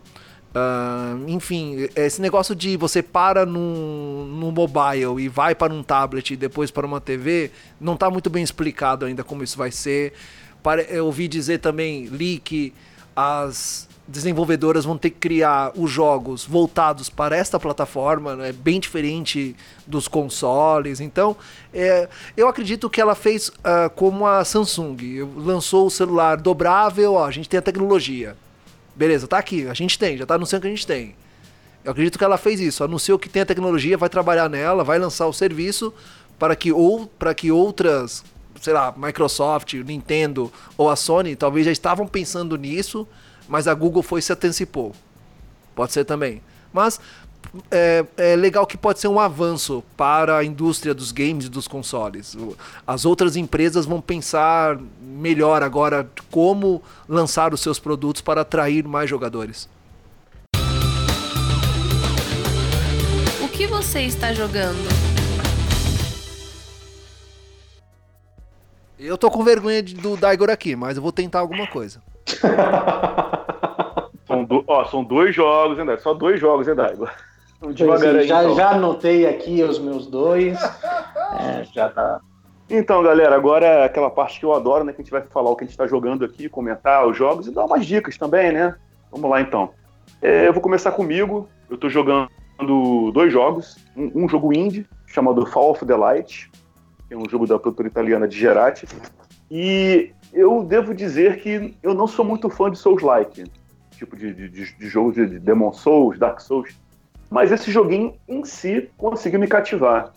Uh, 0.56 1.28
enfim, 1.28 1.90
esse 1.98 2.22
negócio 2.22 2.56
de 2.56 2.78
você 2.78 3.04
para 3.04 3.46
no, 3.46 4.26
no 4.26 4.52
mobile 4.54 5.22
e 5.22 5.28
vai 5.28 5.54
para 5.54 5.74
um 5.74 5.84
tablet 5.84 6.32
e 6.32 6.38
depois 6.38 6.72
para 6.72 6.88
uma 6.88 7.02
TV, 7.02 7.52
não 7.80 7.96
está 7.96 8.10
muito 8.10 8.30
bem 8.30 8.42
explicado 8.42 9.06
ainda 9.06 9.24
como 9.24 9.44
isso 9.44 9.58
vai 9.58 9.72
ser. 9.72 10.14
Eu 10.90 11.06
ouvi 11.06 11.28
dizer 11.28 11.60
também, 11.60 12.10
que 12.44 12.74
as 13.16 13.88
desenvolvedoras 14.08 14.86
vão 14.86 14.98
ter 14.98 15.10
que 15.10 15.18
criar 15.18 15.72
os 15.76 15.90
jogos 15.90 16.46
voltados 16.46 17.10
para 17.10 17.36
esta 17.36 17.60
plataforma, 17.60 18.36
né, 18.36 18.52
bem 18.52 18.80
diferente 18.80 19.56
dos 19.86 20.08
consoles. 20.08 21.00
Então, 21.00 21.36
é, 21.74 22.08
eu 22.38 22.48
acredito 22.48 22.90
que 22.90 23.02
ela 23.02 23.16
fez 23.16 23.50
uh, 23.50 23.90
como 23.96 24.28
a 24.28 24.46
Samsung, 24.46 24.98
lançou 25.36 25.88
o 25.88 25.92
celular 25.92 26.38
dobrável, 26.38 27.14
ó, 27.14 27.26
a 27.26 27.32
gente 27.32 27.50
tem 27.50 27.58
a 27.58 27.62
tecnologia. 27.62 28.36
Beleza, 28.96 29.28
tá 29.28 29.40
aqui, 29.40 29.68
a 29.68 29.74
gente 29.74 29.98
tem, 29.98 30.18
já 30.18 30.26
tá 30.26 30.36
anunciando 30.36 30.62
que 30.62 30.68
a 30.68 30.72
gente 30.72 30.86
tem. 30.86 31.16
Eu 31.84 31.92
acredito 31.92 32.18
que 32.18 32.24
ela 32.24 32.38
fez 32.38 32.60
isso, 32.60 32.84
anunciou 32.84 33.18
que 33.18 33.28
tem 33.28 33.42
a 33.42 33.46
tecnologia, 33.46 33.98
vai 33.98 34.10
trabalhar 34.10 34.50
nela, 34.50 34.84
vai 34.84 35.00
lançar 35.00 35.26
o 35.28 35.34
serviço 35.34 35.94
para 36.38 36.56
que 36.56 36.72
ou 36.72 37.08
para 37.08 37.34
que 37.34 37.52
outras, 37.52 38.24
sei 38.62 38.74
lá, 38.74 38.94
Microsoft, 38.96 39.74
Nintendo 39.74 40.52
ou 40.78 40.90
a 40.90 40.96
Sony 40.96 41.36
talvez 41.36 41.66
já 41.66 41.72
estavam 41.72 42.08
pensando 42.08 42.56
nisso 42.56 43.08
mas 43.48 43.68
a 43.68 43.74
Google 43.74 44.04
foi 44.04 44.22
se 44.22 44.34
antecipou. 44.34 44.94
Pode 45.76 45.92
ser 45.92 46.06
também. 46.06 46.42
Mas 46.72 47.00
é, 47.72 48.06
é, 48.18 48.36
legal 48.36 48.66
que 48.66 48.78
pode 48.78 49.00
ser 49.00 49.08
um 49.08 49.20
avanço 49.20 49.84
para 49.96 50.38
a 50.38 50.44
indústria 50.44 50.94
dos 50.94 51.12
games 51.12 51.46
e 51.46 51.50
dos 51.50 51.68
consoles. 51.68 52.36
As 52.86 53.06
outras 53.06 53.36
empresas 53.36 53.86
vão 53.86 54.02
pensar 54.02 54.80
melhor 55.02 55.64
agora 55.64 56.10
como 56.32 56.82
lançar 57.08 57.54
os 57.54 57.62
seus 57.62 57.80
produtos 57.80 58.22
para 58.22 58.42
atrair 58.42 58.86
mais 58.88 59.10
jogadores. 59.10 59.70
O 63.44 63.48
que 63.50 63.68
você 63.68 64.02
está 64.02 64.34
jogando? 64.34 65.16
Eu 68.98 69.18
tô 69.18 69.30
com 69.30 69.44
vergonha 69.44 69.84
de, 69.84 69.94
do 69.94 70.16
Daigor 70.16 70.50
aqui, 70.50 70.76
mas 70.76 70.98
eu 70.98 71.04
vou 71.04 71.12
tentar 71.12 71.40
alguma 71.40 71.68
coisa. 71.68 72.02
são, 74.28 74.44
do, 74.44 74.64
ó, 74.68 74.86
são 74.86 75.04
dois 75.04 75.36
jogos, 75.36 75.80
hein, 75.80 75.86
Só 76.00 76.14
dois 76.14 76.40
jogos, 76.40 76.68
hein, 76.68 76.76
Daigor? 76.76 77.10
Devagar 77.74 78.16
aí, 78.16 78.28
já, 78.28 78.44
então. 78.44 78.56
já 78.56 78.70
anotei 78.72 79.28
aqui 79.28 79.64
os 79.64 79.80
meus 79.80 80.08
dois. 80.08 80.60
É, 81.40 81.64
já 81.74 81.90
tá. 81.90 82.20
Então, 82.70 83.04
galera, 83.04 83.36
agora 83.36 83.66
é 83.66 83.86
aquela 83.86 84.10
parte 84.10 84.40
que 84.40 84.46
eu 84.46 84.54
adoro, 84.54 84.84
né? 84.84 84.92
Que 84.92 85.02
a 85.02 85.04
gente 85.04 85.12
vai 85.12 85.22
falar 85.22 85.52
o 85.52 85.56
que 85.56 85.64
a 85.64 85.68
gente 85.68 85.74
está 85.74 85.88
jogando 85.88 86.26
aqui, 86.26 86.50
comentar 86.50 87.08
os 87.08 87.16
jogos 87.16 87.48
e 87.48 87.52
dar 87.52 87.66
umas 87.66 87.86
dicas 87.86 88.18
também, 88.18 88.52
né? 88.52 88.76
Vamos 89.12 89.30
lá 89.30 89.40
então. 89.40 89.72
É, 90.22 90.48
eu 90.48 90.54
vou 90.54 90.62
começar 90.62 90.92
comigo. 90.92 91.48
Eu 91.70 91.76
estou 91.76 91.90
jogando 91.90 92.30
dois 93.14 93.32
jogos. 93.32 93.78
Um, 93.96 94.24
um, 94.24 94.30
jogo 94.30 94.52
indie 94.52 94.88
chamado 95.06 95.46
Fall 95.46 95.72
of 95.72 95.86
the 95.86 95.96
Light, 95.96 96.50
que 97.08 97.14
é 97.14 97.18
um 97.18 97.30
jogo 97.30 97.46
da 97.46 97.60
produtora 97.60 97.88
italiana 97.88 98.28
de 98.28 98.38
Gerati. 98.38 98.88
E 99.50 100.12
eu 100.36 100.64
devo 100.64 100.94
dizer 100.94 101.40
que 101.40 101.76
eu 101.82 101.94
não 101.94 102.06
sou 102.06 102.26
muito 102.26 102.50
fã 102.50 102.70
de 102.70 102.78
Souls-like, 102.78 103.46
tipo 103.92 104.16
de, 104.16 104.34
de, 104.34 104.50
de 104.50 104.88
jogos 104.88 105.16
de 105.16 105.40
Demon 105.40 105.72
Souls, 105.72 106.20
Dark 106.20 106.42
Souls. 106.42 106.76
Mas 107.32 107.52
esse 107.52 107.72
joguinho 107.72 108.14
em 108.28 108.44
si 108.44 108.90
conseguiu 108.98 109.40
me 109.40 109.48
cativar. 109.48 110.14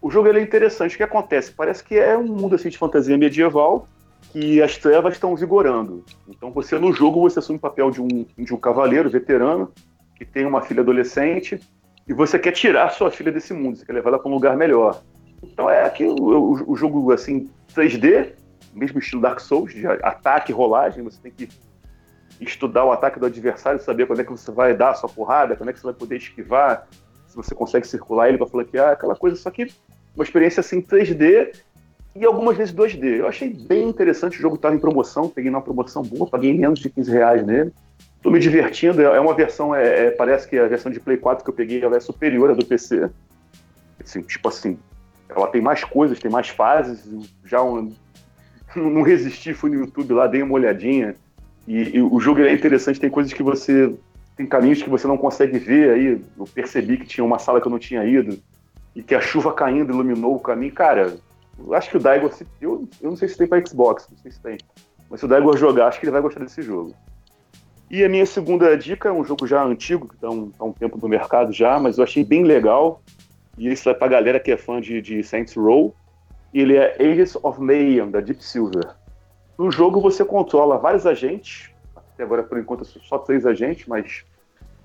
O 0.00 0.10
jogo 0.10 0.28
é 0.28 0.40
interessante. 0.40 0.94
O 0.94 0.96
que 0.96 1.02
acontece? 1.02 1.52
Parece 1.52 1.82
que 1.82 1.96
é 1.98 2.16
um 2.16 2.28
mundo 2.28 2.54
assim, 2.54 2.68
de 2.68 2.78
fantasia 2.78 3.18
medieval 3.18 3.88
que 4.32 4.62
as 4.62 4.76
trevas 4.76 5.14
estão 5.14 5.34
vigorando. 5.34 6.04
Então 6.28 6.50
você 6.52 6.78
no 6.78 6.92
jogo 6.92 7.20
você 7.20 7.40
assume 7.40 7.58
o 7.58 7.60
papel 7.60 7.90
de 7.90 8.00
um, 8.00 8.26
de 8.38 8.54
um 8.54 8.56
cavaleiro 8.56 9.10
veterano 9.10 9.72
que 10.14 10.24
tem 10.24 10.46
uma 10.46 10.62
filha 10.62 10.82
adolescente 10.82 11.60
e 12.06 12.12
você 12.12 12.38
quer 12.38 12.52
tirar 12.52 12.90
sua 12.90 13.10
filha 13.10 13.32
desse 13.32 13.52
mundo, 13.52 13.76
você 13.76 13.84
quer 13.84 13.92
levar 13.92 14.10
ela 14.10 14.18
para 14.18 14.30
um 14.30 14.34
lugar 14.34 14.56
melhor. 14.56 15.02
Então 15.42 15.68
é 15.68 15.84
aqui 15.84 16.04
o, 16.04 16.14
o, 16.14 16.72
o, 16.72 16.76
jogo 16.76 17.12
assim 17.12 17.48
3D, 17.74 18.32
mesmo 18.78 18.98
estilo 18.98 19.22
Dark 19.22 19.40
Souls, 19.40 19.72
de 19.72 19.86
ataque 19.86 20.52
e 20.52 20.54
rolagem, 20.54 21.02
você 21.02 21.18
tem 21.20 21.32
que 21.32 21.48
estudar 22.40 22.84
o 22.84 22.92
ataque 22.92 23.18
do 23.18 23.26
adversário, 23.26 23.80
saber 23.80 24.06
quando 24.06 24.20
é 24.20 24.24
que 24.24 24.30
você 24.30 24.50
vai 24.50 24.74
dar 24.74 24.90
a 24.90 24.94
sua 24.94 25.08
porrada, 25.08 25.56
quando 25.56 25.70
é 25.70 25.72
que 25.72 25.80
você 25.80 25.86
vai 25.86 25.94
poder 25.94 26.16
esquivar, 26.16 26.86
se 27.26 27.36
você 27.36 27.54
consegue 27.54 27.86
circular 27.86 28.28
ele 28.28 28.38
para 28.38 28.46
flanquear, 28.46 28.92
aquela 28.92 29.16
coisa, 29.16 29.36
só 29.36 29.50
que 29.50 29.66
uma 30.14 30.24
experiência 30.24 30.60
assim 30.60 30.80
3D 30.80 31.54
e 32.14 32.24
algumas 32.24 32.56
vezes 32.56 32.74
2D. 32.74 33.18
Eu 33.18 33.28
achei 33.28 33.52
bem 33.52 33.88
interessante, 33.88 34.38
o 34.38 34.40
jogo 34.40 34.56
estava 34.56 34.74
em 34.74 34.78
promoção, 34.78 35.28
peguei 35.28 35.50
numa 35.50 35.62
promoção 35.62 36.02
boa, 36.02 36.28
paguei 36.28 36.56
menos 36.56 36.80
de 36.80 36.90
15 36.90 37.10
reais 37.10 37.46
nele. 37.46 37.72
Estou 38.16 38.32
me 38.32 38.40
divertindo, 38.40 39.00
é 39.00 39.20
uma 39.20 39.34
versão, 39.34 39.74
é, 39.74 40.06
é, 40.06 40.10
parece 40.10 40.48
que 40.48 40.58
a 40.58 40.66
versão 40.66 40.90
de 40.90 40.98
Play 40.98 41.16
4 41.16 41.44
que 41.44 41.50
eu 41.50 41.54
peguei 41.54 41.82
ela 41.82 41.96
é 41.96 42.00
superior 42.00 42.50
à 42.50 42.54
do 42.54 42.66
PC. 42.66 43.08
Assim, 44.02 44.22
tipo 44.22 44.48
assim, 44.48 44.76
ela 45.28 45.46
tem 45.46 45.60
mais 45.60 45.84
coisas, 45.84 46.18
tem 46.18 46.30
mais 46.30 46.48
fases. 46.48 47.08
Já 47.44 47.62
um, 47.62 47.94
não 48.76 49.02
resisti, 49.02 49.54
fui 49.54 49.70
no 49.70 49.80
YouTube 49.80 50.14
lá, 50.14 50.26
dei 50.26 50.42
uma 50.42 50.54
olhadinha. 50.54 51.14
E, 51.66 51.96
e 51.96 52.02
o 52.02 52.18
jogo 52.18 52.40
é 52.40 52.52
interessante, 52.52 53.00
tem 53.00 53.10
coisas 53.10 53.32
que 53.32 53.42
você. 53.42 53.94
Tem 54.36 54.46
caminhos 54.46 54.82
que 54.82 54.88
você 54.88 55.06
não 55.06 55.16
consegue 55.16 55.58
ver 55.58 55.90
aí. 55.90 56.22
Eu 56.38 56.44
percebi 56.54 56.96
que 56.96 57.06
tinha 57.06 57.24
uma 57.24 57.38
sala 57.38 57.60
que 57.60 57.66
eu 57.66 57.70
não 57.70 57.78
tinha 57.78 58.04
ido. 58.04 58.38
E 58.94 59.02
que 59.02 59.14
a 59.14 59.20
chuva 59.20 59.52
caindo 59.52 59.92
iluminou 59.92 60.36
o 60.36 60.40
caminho. 60.40 60.72
Cara, 60.72 61.16
eu 61.58 61.74
acho 61.74 61.90
que 61.90 61.96
o 61.96 62.00
Daigo. 62.00 62.30
Eu, 62.60 62.88
eu 63.02 63.10
não 63.10 63.16
sei 63.16 63.28
se 63.28 63.36
tem 63.36 63.46
para 63.46 63.64
Xbox, 63.64 64.06
não 64.10 64.18
sei 64.18 64.30
se 64.30 64.40
tem. 64.40 64.58
Mas 65.10 65.20
se 65.20 65.26
o 65.26 65.28
Daigo 65.28 65.56
jogar, 65.56 65.88
acho 65.88 65.98
que 65.98 66.06
ele 66.06 66.12
vai 66.12 66.22
gostar 66.22 66.40
desse 66.40 66.62
jogo. 66.62 66.94
E 67.90 68.04
a 68.04 68.08
minha 68.08 68.26
segunda 68.26 68.76
dica 68.76 69.08
é 69.08 69.12
um 69.12 69.24
jogo 69.24 69.46
já 69.46 69.64
antigo, 69.64 70.06
que 70.06 70.14
está 70.14 70.28
um, 70.28 70.50
tá 70.50 70.64
um 70.64 70.72
tempo 70.72 70.98
no 71.00 71.08
mercado 71.08 71.52
já, 71.52 71.78
mas 71.80 71.96
eu 71.96 72.04
achei 72.04 72.22
bem 72.22 72.44
legal. 72.44 73.02
E 73.56 73.72
isso 73.72 73.88
é 73.88 73.94
pra 73.94 74.06
galera 74.08 74.38
que 74.38 74.52
é 74.52 74.56
fã 74.56 74.80
de, 74.80 75.00
de 75.00 75.22
Saints 75.22 75.54
Row. 75.54 75.94
Ele 76.52 76.76
é 76.76 76.96
Ages 77.00 77.36
of 77.42 77.60
Mayhem, 77.60 78.10
da 78.10 78.20
Deep 78.20 78.42
Silver. 78.42 78.94
No 79.58 79.70
jogo 79.70 80.00
você 80.00 80.24
controla 80.24 80.78
vários 80.78 81.06
agentes, 81.06 81.70
até 81.94 82.22
agora 82.22 82.42
por 82.42 82.58
enquanto 82.58 82.84
só 82.84 83.18
três 83.18 83.44
agentes, 83.44 83.86
mas 83.86 84.24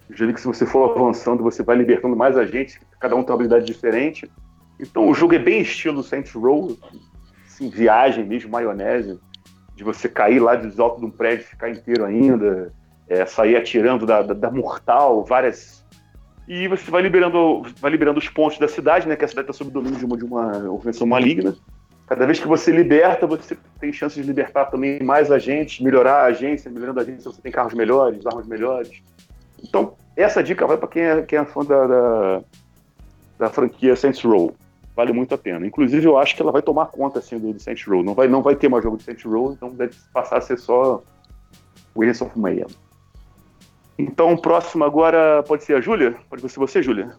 vi 0.09 0.34
que 0.34 0.41
se 0.41 0.47
você 0.47 0.66
for 0.66 0.91
avançando 0.91 1.43
você 1.43 1.64
vai 1.64 1.76
libertando 1.76 2.16
mais 2.16 2.38
agentes, 2.38 2.80
cada 2.99 3.16
um 3.16 3.24
tem 3.24 3.32
uma 3.32 3.36
habilidade 3.36 3.66
diferente. 3.66 4.30
Então 4.80 5.07
o 5.07 5.14
jogo 5.14 5.36
é 5.36 5.39
bem 5.39 5.61
estilo 5.61 6.03
Saints 6.03 6.34
Row, 6.34 6.78
assim, 7.45 7.70
viagem 7.70 8.26
mesmo, 8.26 8.51
maionese, 8.51 9.20
de 9.76 9.84
você 9.84 10.09
cair 10.09 10.39
lá 10.39 10.55
de 10.55 10.80
alto 10.82 10.99
de 10.99 11.05
um 11.05 11.11
prédio 11.11 11.45
e 11.45 11.49
ficar 11.49 11.70
inteiro 11.70 12.05
ainda, 12.05 12.74
é, 13.07 13.26
sair 13.26 13.55
atirando 13.55 14.05
da, 14.05 14.22
da, 14.22 14.34
da, 14.34 14.51
mortal, 14.51 15.24
várias. 15.24 15.83
E 16.48 16.68
você 16.68 16.91
vai 16.91 17.02
liberando, 17.02 17.64
vai 17.80 17.89
liberando 17.89 18.20
os 18.20 18.28
pontos 18.28 18.58
da 18.58 18.68
cidade, 18.68 19.08
né? 19.08 19.16
Que 19.16 19.26
a 19.26 19.28
cidade 19.28 19.50
está 19.50 19.54
sob 19.58 19.72
domínio 19.72 19.98
de 19.98 20.06
uma, 20.06 20.18
de 20.18 20.26
uma 20.26 20.48
organização 20.70 21.08
maligna. 21.08 21.56
Cada 22.06 22.26
vez 22.26 22.39
que 22.39 22.48
você 22.48 22.70
liberta, 22.72 23.26
você 23.26 23.58
tem 23.80 23.94
chance 23.94 24.16
de 24.20 24.28
libertar 24.28 24.66
também 24.66 25.02
mais 25.02 25.32
agentes, 25.32 25.80
melhorar 25.80 26.24
a 26.24 26.26
agência, 26.26 26.70
melhorando 26.70 27.00
a 27.00 27.04
agência, 27.04 27.32
você 27.32 27.41
tem 27.41 27.52
carros 27.52 27.74
melhores, 27.74 28.26
armas 28.26 28.46
melhores. 28.46 29.02
Então, 29.64 29.94
essa 30.16 30.44
dica 30.44 30.68
vai 30.68 30.78
para 30.78 30.89
quem 30.89 31.02
é, 31.02 31.22
quem 31.22 31.39
é 31.39 31.46
fã 31.46 31.64
da, 31.64 31.88
da, 31.88 32.41
da, 33.39 33.50
franquia 33.50 33.96
Saints 33.96 34.22
Row. 34.22 34.54
Vale 34.96 35.14
muito 35.14 35.34
a 35.34 35.38
pena. 35.38 35.66
Inclusive, 35.66 36.06
eu 36.06 36.18
acho 36.18 36.36
que 36.36 36.41
ela 36.41 36.52
vai 36.52 36.62
tomar 36.62 36.88
conta 36.88 37.20
assim, 37.20 37.39
do, 37.39 37.54
do 37.54 37.60
Saints 37.60 37.88
Row. 37.88 38.04
Não 38.04 38.14
vai, 38.14 38.28
não 38.28 38.41
vai 38.41 38.56
ter 38.56 38.68
mais 38.68 38.84
jogo 38.84 38.98
de 38.98 39.04
Saints 39.04 39.24
Row, 39.24 39.54
então 39.54 39.70
deve 39.70 39.96
passar 40.14 40.38
a 40.38 40.41
ser 40.41 40.60
só 40.60 41.02
Agents 41.98 42.22
of 42.22 42.38
Mayhem. 42.38 42.68
Então, 43.98 44.34
o 44.34 44.41
próximo 44.41 44.84
agora 44.84 45.44
pode 45.44 45.64
ser 45.64 45.76
a 45.76 45.82
Júlia? 45.82 46.16
Pode 46.30 46.48
ser 46.50 46.60
você, 46.60 46.82
Júlia? 46.82 47.16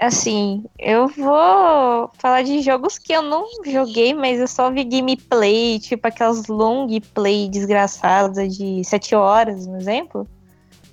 Assim, 0.00 0.64
eu 0.78 1.08
vou 1.08 2.10
falar 2.14 2.42
de 2.42 2.62
jogos 2.62 2.98
que 2.98 3.12
eu 3.12 3.20
não 3.20 3.44
joguei, 3.66 4.14
mas 4.14 4.40
eu 4.40 4.48
só 4.48 4.70
vi 4.70 4.82
gameplay, 4.82 5.78
tipo 5.78 6.08
aquelas 6.08 6.46
long 6.46 6.88
play 7.12 7.50
desgraçadas 7.50 8.56
de 8.56 8.82
7 8.82 9.14
horas, 9.14 9.66
um 9.66 9.76
exemplo. 9.76 10.26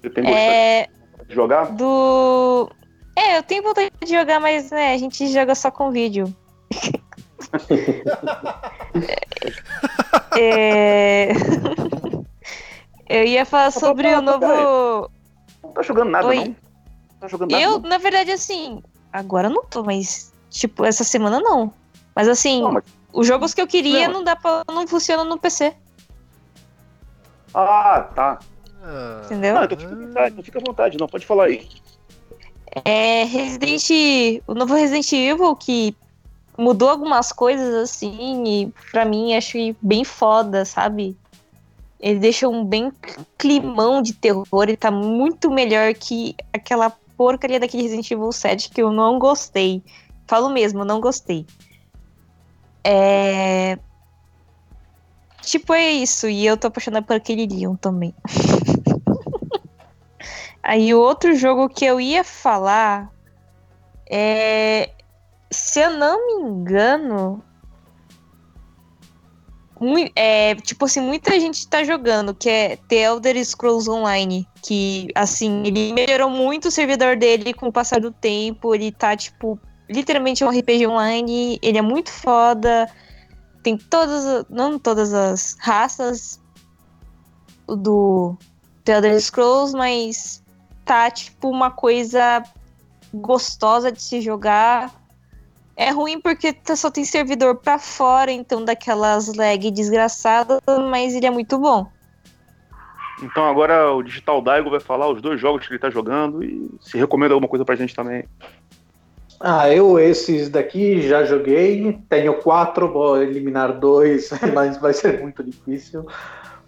Você 0.02 0.10
tem 0.10 0.30
é... 0.30 0.90
de 1.26 1.34
jogar? 1.34 1.72
Do. 1.72 2.70
É, 3.16 3.38
eu 3.38 3.44
tenho 3.44 3.64
vontade 3.64 3.90
de 4.04 4.14
jogar, 4.14 4.42
mas 4.42 4.72
né, 4.72 4.94
a 4.94 4.98
gente 4.98 5.26
joga 5.28 5.56
só 5.56 5.72
com 5.72 5.90
vídeo. 5.90 6.26
é... 10.38 11.30
eu 13.10 13.24
ia 13.24 13.46
falar 13.46 13.72
sobre 13.72 14.14
o 14.14 14.22
novo. 14.22 15.10
Não 15.64 15.72
tá 15.74 15.82
jogando 15.82 16.10
nada, 16.10 16.28
Oi? 16.28 16.36
não? 16.36 16.46
Não 16.46 17.20
tá 17.20 17.28
jogando 17.28 17.52
nada, 17.52 17.64
eu, 17.64 17.80
não? 17.80 17.90
na 17.90 17.98
verdade, 17.98 18.32
assim, 18.32 18.82
Agora 19.12 19.50
não 19.50 19.64
tô, 19.64 19.84
mas. 19.84 20.34
Tipo, 20.50 20.86
essa 20.86 21.04
semana 21.04 21.40
não. 21.40 21.74
Mas 22.16 22.28
assim, 22.28 22.62
não, 22.62 22.74
mas... 22.74 22.84
os 23.12 23.28
jogos 23.28 23.54
que 23.54 23.62
eu 23.62 23.68
queria 23.68 24.08
não, 24.08 24.16
não 24.16 24.24
dá 24.24 24.36
pra. 24.36 24.64
não 24.68 24.88
funciona 24.88 25.24
no 25.24 25.38
PC. 25.38 25.74
Ah, 27.54 28.08
tá. 28.14 28.40
Entendeu? 29.26 29.58
Ah, 29.58 29.66
então 29.66 29.78
fica 29.78 29.90
à 29.94 29.98
vontade, 29.98 30.36
não 30.36 30.44
fica 30.44 30.60
à 30.60 30.62
vontade, 30.66 30.98
não, 30.98 31.08
pode 31.08 31.26
falar 31.26 31.46
aí. 31.46 31.68
É 32.86 33.24
Resident. 33.24 34.44
O 34.46 34.54
novo 34.54 34.76
Resident 34.76 35.12
Evil 35.12 35.56
que 35.56 35.96
mudou 36.58 36.90
algumas 36.90 37.32
coisas 37.32 37.74
assim, 37.76 38.44
e 38.46 38.74
pra 38.92 39.06
mim 39.06 39.36
acho 39.36 39.58
bem 39.82 40.04
foda, 40.04 40.64
sabe? 40.64 41.18
Ele 42.00 42.20
deixa 42.20 42.48
um 42.48 42.64
bem 42.64 42.92
climão 43.38 44.02
de 44.02 44.14
terror 44.14 44.70
e 44.70 44.78
tá 44.78 44.92
muito 44.92 45.50
melhor 45.50 45.94
que 45.94 46.36
aquela 46.54 46.92
porcaria 47.18 47.60
daquele 47.60 47.84
Resident 47.84 48.12
Evil 48.12 48.32
7 48.32 48.70
que 48.70 48.82
eu 48.82 48.92
não 48.92 49.18
gostei. 49.18 49.84
Falo 50.28 50.50
mesmo, 50.50 50.86
não 50.86 51.02
gostei. 51.02 51.46
É. 52.84 53.80
Tipo, 55.42 55.74
é 55.74 55.92
isso. 55.92 56.28
E 56.28 56.46
eu 56.46 56.56
tô 56.56 56.68
apaixonada 56.68 57.06
por 57.06 57.16
aquele 57.16 57.48
Leon 57.48 57.76
também. 57.76 58.14
Aí 60.62 60.94
o 60.94 61.00
outro 61.00 61.34
jogo 61.34 61.70
que 61.70 61.86
eu 61.86 62.00
ia 62.00 62.24
falar 62.24 63.12
é. 64.10 64.92
Se 65.50 65.80
eu 65.80 65.92
não 65.92 66.28
me 66.28 66.50
engano, 66.50 67.42
é, 70.16 70.56
tipo 70.56 70.86
assim, 70.86 71.02
muita 71.02 71.40
gente 71.40 71.68
tá 71.68 71.84
jogando, 71.84 72.34
que 72.34 72.50
é 72.50 72.76
The 72.88 72.96
Elder 72.96 73.46
Scrolls 73.46 73.90
Online, 73.90 74.48
que, 74.64 75.08
assim, 75.14 75.64
ele 75.66 75.94
melhorou 75.94 76.30
muito 76.30 76.68
o 76.68 76.72
servidor 76.72 77.16
dele 77.16 77.54
com 77.54 77.68
o 77.68 77.72
passar 77.72 78.00
do 78.00 78.12
tempo, 78.12 78.74
ele 78.74 78.92
tá, 78.92 79.16
tipo, 79.16 79.60
literalmente 79.90 80.44
um 80.44 80.50
RPG 80.50 80.88
online, 80.88 81.60
ele 81.62 81.78
é 81.78 81.82
muito 81.82 82.12
foda, 82.12 82.90
tem 83.64 83.78
todas, 83.78 84.46
não 84.50 84.80
todas 84.80 85.14
as 85.14 85.56
raças 85.60 86.40
do 87.68 88.38
The 88.84 88.94
Elder 88.96 89.22
Scrolls, 89.22 89.76
mas 89.76 90.44
tá, 90.86 91.12
tipo, 91.12 91.50
uma 91.50 91.70
coisa 91.70 92.44
gostosa 93.14 93.92
de 93.92 94.02
se 94.02 94.22
jogar. 94.22 94.94
É 95.78 95.92
ruim 95.92 96.20
porque 96.20 96.52
tá, 96.52 96.76
só 96.76 96.90
tem 96.90 97.06
servidor 97.06 97.58
para 97.58 97.78
fora, 97.78 98.32
então 98.32 98.66
daquelas 98.66 99.32
lag 99.36 99.70
desgraçadas, 99.70 100.60
mas 100.90 101.14
ele 101.14 101.28
é 101.28 101.30
muito 101.30 101.60
bom. 101.60 101.86
Então 103.22 103.48
agora 103.48 103.94
o 103.94 104.02
Digital 104.02 104.42
Daigo 104.42 104.72
vai 104.72 104.80
falar 104.80 105.08
os 105.08 105.22
dois 105.22 105.40
jogos 105.40 105.68
que 105.68 105.72
ele 105.72 105.80
tá 105.80 105.92
jogando 105.92 106.44
e 106.44 106.68
se 106.82 106.98
recomenda 106.98 107.36
alguma 107.36 107.48
coisa 107.48 107.64
pra 107.64 107.76
gente 107.76 107.96
também. 107.96 108.26
Ah, 109.40 109.72
eu 109.72 110.00
esses 110.00 110.50
daqui 110.50 111.08
já 111.08 111.24
joguei, 111.24 112.00
tenho 112.10 112.34
quatro, 112.42 112.92
vou 112.92 113.22
eliminar 113.22 113.72
dois, 113.74 114.32
mas 114.56 114.78
vai 114.78 114.94
ser 114.94 115.22
muito 115.22 115.44
difícil, 115.44 116.08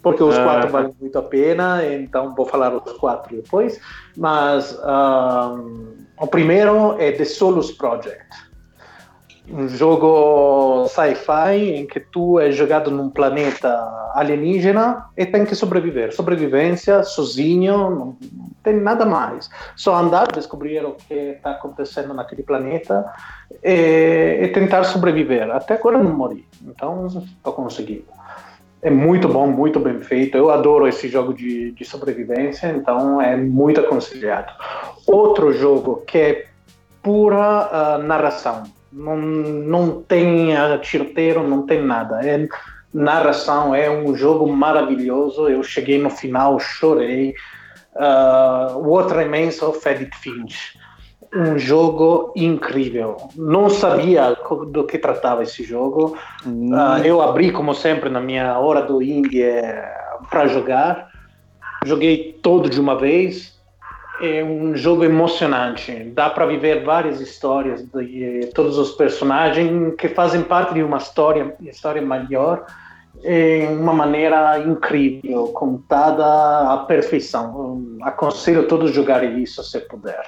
porque 0.04 0.22
os 0.22 0.38
ah. 0.38 0.44
quatro 0.44 0.70
valem 0.70 0.94
muito 1.02 1.18
a 1.18 1.24
pena, 1.24 1.84
então 1.84 2.36
vou 2.36 2.46
falar 2.46 2.76
os 2.76 2.94
quatro 2.94 3.36
depois. 3.36 3.82
Mas 4.16 4.78
um, 4.84 5.96
o 6.20 6.28
primeiro 6.28 6.96
é 7.00 7.12
The 7.12 7.26
Solus 7.26 7.72
Project 7.72 8.49
um 9.52 9.68
jogo 9.68 10.88
sci-fi 10.88 11.76
em 11.76 11.86
que 11.86 12.00
tu 12.00 12.40
é 12.40 12.52
jogado 12.52 12.92
num 12.92 13.10
planeta 13.10 13.70
alienígena 14.14 15.06
e 15.18 15.26
tem 15.26 15.46
que 15.46 15.56
sobreviver. 15.56 16.14
Sobrevivência, 16.14 17.04
sozinho, 17.04 17.90
não 17.90 18.18
tem 18.64 18.76
nada 18.76 19.06
mais. 19.06 19.50
Só 19.76 19.96
andar, 19.96 20.32
descobrir 20.32 20.86
o 20.86 20.94
que 20.94 21.14
está 21.14 21.52
acontecendo 21.52 22.14
naquele 22.14 22.44
planeta 22.44 23.06
e, 23.64 24.40
e, 24.42 24.48
tentar 24.50 24.84
sobreviver. 24.84 25.50
Até 25.52 25.76
agora 25.76 25.98
não 25.98 26.14
morri, 26.14 26.46
então 26.64 27.08
estou 27.08 27.54
conseguindo. 27.54 28.06
É 28.82 28.90
muito 28.90 29.28
bom, 29.28 29.48
muito 29.48 29.80
bem 29.80 30.00
feito. 30.00 30.38
Eu 30.38 30.50
adoro 30.50 30.88
esse 30.88 31.10
jogo 31.10 31.34
de, 31.34 31.72
de 31.72 31.86
sobrevivência, 31.86 32.68
então 32.68 33.22
é 33.22 33.36
muito 33.36 33.82
aconselhado. 33.82 34.54
Outro 35.06 35.52
jogo 35.52 36.04
que 36.08 36.18
é 36.18 36.46
pura 37.02 37.98
uh, 37.98 38.04
narração 38.04 38.64
não, 38.92 39.18
não 39.18 40.02
tem 40.02 40.54
tiroteiro, 40.82 41.48
não 41.48 41.66
tem 41.66 41.82
nada. 41.82 42.22
É 42.26 42.48
narração, 42.94 43.74
é 43.74 43.90
um 43.90 44.16
jogo 44.16 44.48
maravilhoso. 44.48 45.48
Eu 45.48 45.64
cheguei 45.64 46.00
no 46.00 46.10
final, 46.10 46.60
chorei. 46.60 47.34
Uh, 47.96 48.78
What 48.80 49.14
Remains 49.14 49.62
of 49.62 49.88
Edith 49.88 50.16
Finch. 50.16 50.78
Um 51.34 51.60
jogo 51.60 52.34
incrível. 52.36 53.18
Não 53.36 53.70
sabia 53.70 54.36
do 54.72 54.84
que 54.84 54.98
tratava 54.98 55.44
esse 55.44 55.64
jogo. 55.64 56.18
Hum. 56.46 56.72
Uh, 56.74 57.06
eu 57.06 57.22
abri, 57.22 57.52
como 57.52 57.74
sempre, 57.74 58.10
na 58.10 58.20
minha 58.20 58.58
hora 58.58 58.82
do 58.82 59.02
indie 59.02 59.44
eh, 59.44 59.92
para 60.30 60.48
jogar. 60.48 61.10
Joguei 61.86 62.40
todo 62.42 62.70
de 62.70 62.80
uma 62.80 62.98
vez 62.98 63.59
é 64.22 64.44
um 64.44 64.76
jogo 64.76 65.04
emocionante. 65.04 66.12
Dá 66.14 66.30
para 66.30 66.46
viver 66.46 66.84
várias 66.84 67.20
histórias 67.22 67.86
de 67.86 68.50
todos 68.54 68.78
os 68.78 68.92
personagens 68.92 69.96
que 69.96 70.10
fazem 70.10 70.44
parte 70.44 70.74
de 70.74 70.84
uma 70.84 70.98
história, 70.98 71.56
história 71.62 72.02
maior, 72.02 72.66
em 73.24 73.68
uma 73.78 73.94
maneira 73.94 74.60
incrível, 74.60 75.48
contada 75.48 76.26
à 76.74 76.78
perfeição. 76.88 77.98
Aconselho 78.02 78.62
a 78.62 78.66
todos 78.66 78.92
jogarem 78.92 79.42
isso 79.42 79.64
se 79.64 79.80
puder. 79.80 80.26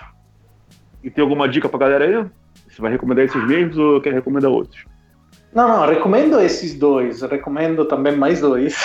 E 1.04 1.10
tem 1.10 1.22
alguma 1.22 1.48
dica 1.48 1.68
para 1.68 1.80
galera 1.80 2.06
aí? 2.06 2.26
Você 2.70 2.82
vai 2.82 2.92
recomendar 2.92 3.26
esses 3.26 3.48
mesmos 3.48 3.78
ou 3.78 4.02
quer 4.02 4.14
recomendar 4.14 4.52
outros? 4.52 4.86
Não, 5.54 5.68
não, 5.68 5.86
recomendo 5.86 6.40
esses 6.40 6.74
dois. 6.74 7.22
Recomendo 7.22 7.86
também 7.86 8.16
mais 8.16 8.40
dois. 8.40 8.76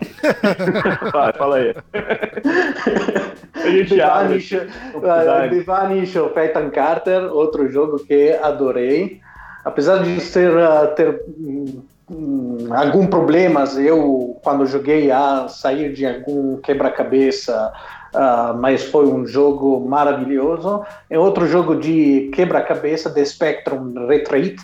Vai, 1.12 1.32
fala 1.32 1.56
aí. 1.56 1.74
A 3.66 3.70
gente 3.70 3.94
The 3.94 4.06
Vanish, 4.06 4.48
The 4.50 5.60
Vanish 5.64 6.16
of 6.16 6.38
Ethan 6.38 6.70
Carter, 6.70 7.24
outro 7.32 7.68
jogo 7.68 7.98
que 7.98 8.32
adorei. 8.42 9.20
Apesar 9.64 10.02
de 10.02 10.20
ser, 10.20 10.52
uh, 10.52 10.94
ter 10.94 11.22
um, 11.38 11.82
um, 12.10 12.68
algum 12.70 13.06
problemas, 13.06 13.76
eu 13.76 14.38
quando 14.44 14.64
joguei 14.66 15.10
a 15.10 15.48
sair 15.48 15.92
de 15.92 16.06
algum 16.06 16.56
quebra-cabeça, 16.58 17.72
uh, 18.14 18.56
mas 18.56 18.84
foi 18.84 19.06
um 19.06 19.26
jogo 19.26 19.80
maravilhoso. 19.80 20.84
É 21.10 21.18
outro 21.18 21.46
jogo 21.46 21.74
de 21.74 22.30
quebra-cabeça, 22.32 23.10
The 23.10 23.24
Spectrum 23.24 24.06
Retreat. 24.06 24.56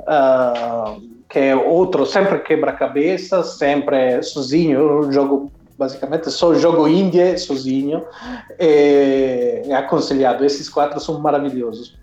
Uh, 0.00 1.16
que 1.28 1.40
é 1.40 1.56
outro 1.56 2.06
sempre 2.06 2.38
quebra-cabeça, 2.38 3.42
sempre 3.42 4.22
sozinho. 4.22 4.78
Eu 4.78 5.12
jogo 5.12 5.50
basicamente 5.78 6.30
só 6.30 6.54
jogo 6.54 6.88
indie 6.88 7.38
sozinho. 7.38 8.04
É, 8.58 9.62
é, 9.66 9.74
aconselhado. 9.74 10.44
Esses 10.44 10.68
quatro 10.68 11.00
são 11.00 11.20
maravilhosos. 11.20 11.98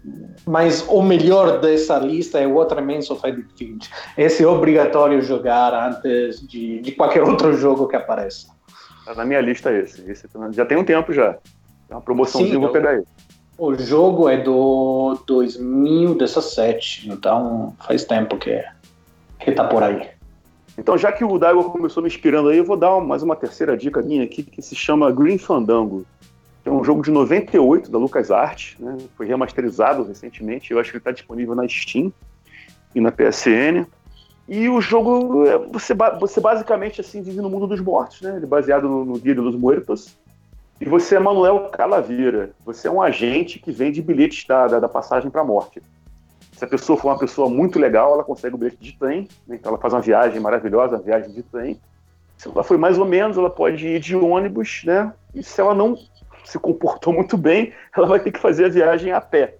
Mas 0.45 0.85
o 0.87 1.01
melhor 1.01 1.59
dessa 1.59 1.97
lista 1.99 2.39
é 2.39 2.47
o 2.47 2.57
of 2.57 3.27
Edith 3.27 3.49
Finch. 3.57 3.89
Esse 4.17 4.43
é 4.43 4.47
obrigatório 4.47 5.21
jogar 5.21 5.73
antes 5.73 6.45
de, 6.47 6.79
de 6.81 6.91
qualquer 6.91 7.23
outro 7.23 7.53
jogo 7.53 7.87
que 7.87 7.95
apareça. 7.95 8.47
Tá 9.05 9.15
na 9.15 9.25
minha 9.25 9.41
lista 9.41 9.71
esse. 9.71 10.09
esse 10.09 10.27
já 10.51 10.65
tem 10.65 10.77
um 10.77 10.83
tempo 10.83 11.11
já. 11.13 11.37
É 11.89 11.93
uma 11.93 12.01
promoçãozinha, 12.01 12.55
eu 12.55 12.61
vou 12.61 12.69
pegar 12.69 12.93
ele. 12.93 13.05
O 13.57 13.75
jogo 13.75 14.27
é 14.27 14.37
do 14.37 15.17
2017, 15.27 17.09
então 17.09 17.75
faz 17.85 18.03
tempo 18.03 18.37
que 18.37 18.63
que 19.43 19.49
está 19.49 19.65
por 19.65 19.83
aí. 19.83 20.09
Então, 20.77 20.97
já 20.97 21.11
que 21.11 21.23
o 21.23 21.37
Daigo 21.37 21.63
começou 21.65 22.01
me 22.01 22.09
inspirando 22.09 22.49
aí, 22.49 22.57
eu 22.57 22.65
vou 22.65 22.75
dar 22.75 22.99
mais 22.99 23.21
uma 23.21 23.35
terceira 23.35 23.77
dica 23.77 24.01
minha 24.01 24.23
aqui, 24.23 24.41
que 24.41 24.61
se 24.61 24.75
chama 24.75 25.11
Green 25.11 25.37
Fandango. 25.37 26.05
É 26.65 26.71
um 26.71 26.83
jogo 26.83 27.03
de 27.03 27.11
98 27.11 27.91
da 27.91 27.97
LucasArts, 27.97 28.75
né? 28.79 28.97
foi 29.15 29.27
remasterizado 29.27 30.03
recentemente, 30.03 30.71
eu 30.71 30.79
acho 30.79 30.89
que 30.89 30.97
ele 30.97 31.01
está 31.01 31.11
disponível 31.11 31.53
na 31.53 31.67
Steam 31.67 32.11
e 32.95 33.01
na 33.01 33.11
PSN. 33.11 33.85
E 34.47 34.67
o 34.67 34.81
jogo, 34.81 35.45
é, 35.45 35.57
você, 35.57 35.93
você 36.19 36.41
basicamente 36.41 36.99
assim 36.99 37.21
vive 37.21 37.41
no 37.41 37.49
mundo 37.49 37.67
dos 37.67 37.79
mortos, 37.79 38.21
né? 38.21 38.35
Ele 38.35 38.45
é 38.45 38.47
baseado 38.47 38.89
no, 38.89 39.05
no 39.05 39.19
Dia 39.19 39.35
dos 39.35 39.55
Muertos. 39.55 40.17
E 40.81 40.85
você 40.85 41.15
é 41.15 41.19
Manuel 41.19 41.69
Calaveira. 41.69 42.51
Você 42.65 42.87
é 42.87 42.91
um 42.91 43.01
agente 43.01 43.59
que 43.59 43.71
vende 43.71 44.01
bilhetes 44.01 44.45
da, 44.45 44.67
da, 44.67 44.79
da 44.81 44.89
passagem 44.89 45.29
para 45.29 45.41
a 45.41 45.45
morte. 45.45 45.81
Se 46.63 46.65
a 46.65 46.69
pessoa 46.69 46.97
for 46.97 47.09
uma 47.09 47.19
pessoa 47.19 47.49
muito 47.49 47.77
legal, 47.77 48.13
ela 48.13 48.23
consegue 48.23 48.55
o 48.55 48.57
bilhete 48.57 48.77
de 48.79 48.97
trem, 48.97 49.27
né? 49.45 49.57
então 49.57 49.69
ela 49.69 49.81
faz 49.81 49.93
uma 49.93 49.99
viagem 49.99 50.39
maravilhosa, 50.39 50.95
uma 50.95 51.03
viagem 51.03 51.29
de 51.33 51.43
trem. 51.43 51.77
Se 52.37 52.47
ela 52.47 52.63
foi 52.63 52.77
mais 52.77 52.97
ou 52.97 53.05
menos, 53.05 53.37
ela 53.37 53.49
pode 53.49 53.85
ir 53.85 53.99
de 53.99 54.15
ônibus, 54.15 54.81
né? 54.85 55.11
E 55.35 55.43
se 55.43 55.59
ela 55.59 55.75
não 55.75 55.97
se 56.45 56.57
comportou 56.57 57.11
muito 57.13 57.35
bem, 57.37 57.73
ela 57.93 58.07
vai 58.07 58.17
ter 58.21 58.31
que 58.31 58.39
fazer 58.39 58.63
a 58.63 58.69
viagem 58.69 59.11
a 59.11 59.19
pé. 59.19 59.57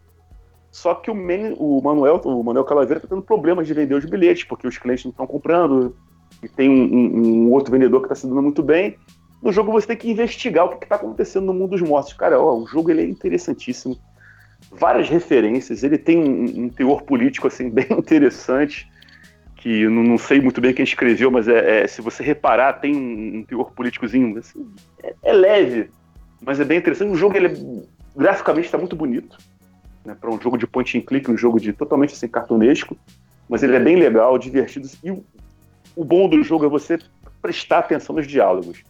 Só 0.72 0.96
que 0.96 1.12
o, 1.12 1.14
Men, 1.14 1.58
o 1.60 1.82
Manuel, 1.82 2.22
o 2.24 2.42
Manuel 2.42 2.64
Calaveira 2.64 3.00
está 3.00 3.10
tendo 3.10 3.22
problemas 3.22 3.68
de 3.68 3.74
vender 3.74 3.96
os 3.96 4.06
bilhetes, 4.06 4.46
porque 4.46 4.66
os 4.66 4.78
clientes 4.78 5.04
não 5.04 5.12
estão 5.12 5.28
comprando, 5.28 5.94
e 6.42 6.48
tem 6.48 6.70
um, 6.70 6.86
um, 6.86 7.48
um 7.48 7.52
outro 7.52 7.70
vendedor 7.70 8.00
que 8.00 8.06
está 8.06 8.16
se 8.16 8.28
dando 8.28 8.42
muito 8.42 8.64
bem. 8.64 8.96
No 9.42 9.52
jogo 9.52 9.74
você 9.74 9.88
tem 9.88 9.98
que 9.98 10.10
investigar 10.10 10.68
o 10.68 10.78
que 10.78 10.86
está 10.86 10.96
acontecendo 10.96 11.48
no 11.48 11.54
mundo 11.54 11.72
dos 11.72 11.82
mortos. 11.82 12.14
Cara, 12.14 12.40
ó, 12.40 12.58
o 12.58 12.66
jogo 12.66 12.90
ele 12.90 13.02
é 13.02 13.06
interessantíssimo 13.06 13.98
várias 14.72 15.10
referências, 15.10 15.84
ele 15.84 15.98
tem 15.98 16.18
um, 16.18 16.66
um 16.66 16.70
teor 16.70 17.04
político 17.04 17.48
assim 17.48 17.70
bem 17.72 17.88
interessante, 17.92 18.88
que 19.58 19.88
não, 19.88 20.04
não, 20.04 20.18
sei 20.18 20.42
muito 20.42 20.60
bem 20.60 20.74
quem 20.74 20.84
escreveu, 20.84 21.32
mas 21.32 21.48
é, 21.48 21.84
é 21.84 21.88
se 21.88 22.02
você 22.02 22.24
reparar, 22.24 22.74
tem 22.74 22.96
um, 22.96 23.40
um 23.40 23.44
teor 23.44 23.72
políticozinho, 23.72 24.38
assim, 24.38 24.68
é, 25.02 25.16
é, 25.24 25.34
leve, 25.34 25.90
mas 26.42 26.60
é 26.60 26.66
bem 26.66 26.78
interessante. 26.78 27.12
O 27.12 27.16
jogo 27.16 27.38
ele 27.38 27.48
é, 27.48 27.56
graficamente 28.16 28.66
está 28.66 28.78
muito 28.78 28.96
bonito, 28.96 29.38
né, 30.06 30.16
para 30.20 30.30
um 30.30 30.40
jogo 30.40 30.58
de 30.58 30.68
point 30.68 30.98
and 30.98 31.02
click, 31.02 31.32
um 31.32 31.38
jogo 31.38 31.60
de 31.60 31.72
totalmente 31.72 32.14
assim 32.14 32.28
cartunesco, 32.28 32.98
mas 33.48 33.64
ele 33.64 33.76
é 33.76 33.80
bem 33.80 33.96
legal, 33.96 34.38
divertido. 34.38 34.90
E 35.04 35.12
o, 35.12 35.24
o 35.96 36.04
bom 36.04 36.28
do 36.28 36.44
jogo 36.44 36.66
é 36.66 36.70
você 36.70 37.00
prestar 37.42 37.80
atenção 37.80 38.16
nos 38.16 38.28
diálogos. 38.28 38.84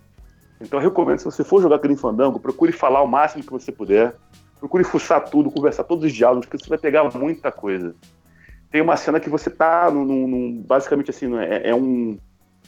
Então 0.59 0.79
eu 0.79 0.83
recomendo, 0.83 1.19
se 1.19 1.25
você 1.25 1.43
for 1.43 1.61
jogar 1.61 1.77
Grim 1.79 1.97
Fandango, 1.97 2.39
procure 2.39 2.71
falar 2.71 3.01
o 3.01 3.07
máximo 3.07 3.43
que 3.43 3.51
você 3.51 3.71
puder 3.71 4.15
procure 4.63 4.85
fuçar 4.85 5.25
tudo, 5.25 5.51
conversar 5.51 5.83
todos 5.83 6.05
os 6.05 6.13
diálogos, 6.13 6.45
porque 6.45 6.63
você 6.63 6.69
vai 6.69 6.77
pegar 6.77 7.03
muita 7.17 7.51
coisa. 7.51 7.93
Tem 8.71 8.81
uma 8.81 8.95
cena 8.95 9.19
que 9.19 9.29
você 9.29 9.49
tá 9.49 9.91
num, 9.91 10.05
num 10.05 10.61
basicamente 10.61 11.09
assim, 11.09 11.37
é, 11.37 11.69
é, 11.69 11.75
um, 11.75 12.17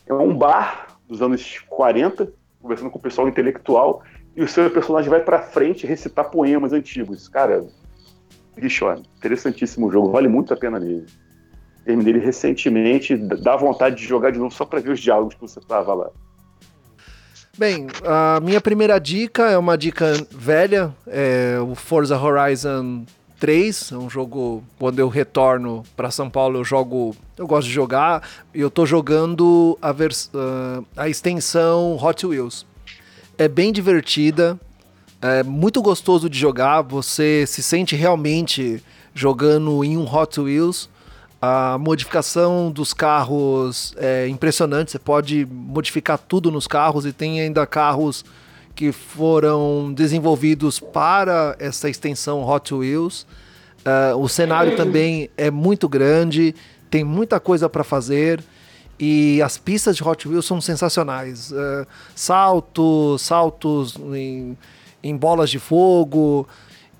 é 0.06 0.14
um 0.14 0.36
bar 0.38 0.88
dos 1.08 1.22
anos 1.22 1.60
40, 1.70 2.34
conversando 2.62 2.90
com 2.90 3.00
o 3.00 3.02
pessoal 3.02 3.30
intelectual, 3.30 4.04
e 4.36 4.44
o 4.44 4.48
seu 4.48 4.70
personagem 4.70 5.10
vai 5.10 5.22
para 5.22 5.42
frente 5.42 5.88
recitar 5.88 6.30
poemas 6.30 6.74
antigos. 6.74 7.30
Cara, 7.30 7.66
bicho, 8.58 8.86
ó, 8.86 8.98
interessantíssimo 9.18 9.88
o 9.88 9.92
jogo, 9.92 10.12
vale 10.12 10.28
muito 10.28 10.54
a 10.54 10.58
pena 10.58 10.82
dele. 10.82 11.06
Terminei 11.86 12.16
ele 12.16 12.20
recentemente, 12.20 13.16
dá 13.16 13.56
vontade 13.56 13.96
de 13.96 14.04
jogar 14.04 14.32
de 14.32 14.40
novo 14.40 14.54
só 14.54 14.66
para 14.66 14.82
ver 14.82 14.92
os 14.92 15.00
diálogos 15.00 15.36
que 15.36 15.42
você 15.42 15.62
tava 15.62 15.94
lá. 15.94 16.10
Bem, 17.58 17.88
a 18.04 18.42
minha 18.42 18.60
primeira 18.60 19.00
dica 19.00 19.44
é 19.50 19.58
uma 19.58 19.78
dica 19.78 20.12
velha, 20.30 20.94
é 21.08 21.58
o 21.62 21.74
Forza 21.74 22.20
Horizon 22.20 23.06
3, 23.40 23.94
é 23.94 23.98
um 23.98 24.10
jogo 24.10 24.62
quando 24.78 25.00
eu 25.00 25.08
retorno 25.08 25.82
para 25.96 26.12
São 26.12 26.30
Paulo, 26.30 26.60
eu 26.60 26.66
jogo, 26.66 27.16
eu 27.38 27.48
gosto 27.48 27.68
de 27.68 27.74
jogar, 27.74 28.28
e 28.54 28.60
eu 28.60 28.70
tô 28.70 28.86
jogando 28.86 29.78
a, 29.82 29.94
vers, 29.94 30.30
uh, 30.34 30.86
a 30.98 31.08
extensão 31.08 31.96
Hot 31.96 32.26
Wheels. 32.26 32.66
É 33.38 33.48
bem 33.48 33.72
divertida, 33.72 34.60
É 35.22 35.42
muito 35.42 35.82
gostoso 35.82 36.30
de 36.30 36.38
jogar, 36.38 36.82
você 36.82 37.46
se 37.48 37.64
sente 37.64 37.96
realmente 37.96 38.84
jogando 39.14 39.82
em 39.82 39.96
um 39.96 40.04
Hot 40.04 40.42
Wheels. 40.42 40.90
A 41.42 41.78
modificação 41.78 42.72
dos 42.72 42.94
carros 42.94 43.94
é 43.98 44.28
impressionante, 44.28 44.92
você 44.92 45.00
pode 45.00 45.46
modificar 45.46 46.18
tudo 46.18 46.50
nos 46.50 46.66
carros 46.66 47.06
e 47.06 47.12
tem 47.12 47.42
ainda 47.42 47.66
carros 47.68 48.24
que 48.74 48.92
foram 48.92 49.94
desenvolvidos 49.94 50.80
para 50.80 51.56
essa 51.60 51.90
extensão 51.90 52.48
Hot 52.48 52.74
Wheels. 52.74 53.26
Uh, 53.86 54.18
o 54.18 54.28
cenário 54.28 54.76
também 54.76 55.30
é 55.38 55.52
muito 55.52 55.88
grande, 55.88 56.56
tem 56.90 57.04
muita 57.04 57.40
coisa 57.40 57.70
para 57.70 57.84
fazer 57.84 58.44
e 59.00 59.42
as 59.42 59.58
pistas 59.58 59.96
de 59.96 60.04
Hot 60.04 60.28
Wheels 60.28 60.46
são 60.46 60.60
sensacionais. 60.60 61.52
Uh, 61.52 61.86
saltos, 62.16 63.22
saltos 63.22 63.96
em, 64.14 64.58
em 65.04 65.16
bolas 65.16 65.50
de 65.50 65.60
fogo 65.60 66.48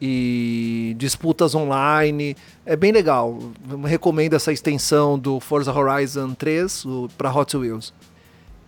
e 0.02 0.96
disputas 0.98 1.56
online. 1.56 2.36
É 2.66 2.76
bem 2.76 2.92
legal. 2.92 3.40
Recomendo 3.86 4.34
essa 4.36 4.52
extensão 4.52 5.18
do 5.18 5.40
Forza 5.40 5.72
Horizon 5.72 6.34
3 6.34 6.84
para 7.18 7.34
Hot 7.34 7.56
Wheels. 7.56 7.94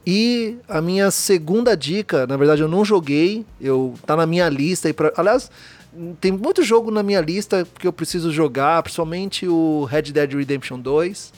E 0.06 0.58
a 0.70 0.82
minha 0.82 1.12
segunda 1.12 1.76
dica, 1.76 2.26
na 2.26 2.38
verdade 2.38 2.62
eu 2.62 2.68
não 2.70 2.86
joguei, 2.86 3.46
eu 3.60 3.94
tá 4.06 4.16
na 4.16 4.26
minha 4.26 4.48
lista 4.48 4.88
e 4.88 4.94
pra, 4.94 5.12
aliás, 5.18 5.52
tem 6.22 6.32
muito 6.32 6.64
jogo 6.64 6.90
na 6.92 7.04
minha 7.04 7.20
lista 7.20 7.68
que 7.78 7.86
eu 7.86 7.92
preciso 7.92 8.32
jogar, 8.32 8.82
principalmente 8.84 9.46
o 9.48 9.84
Red 9.84 10.04
Dead 10.04 10.34
Redemption 10.34 10.80
2. 10.80 11.34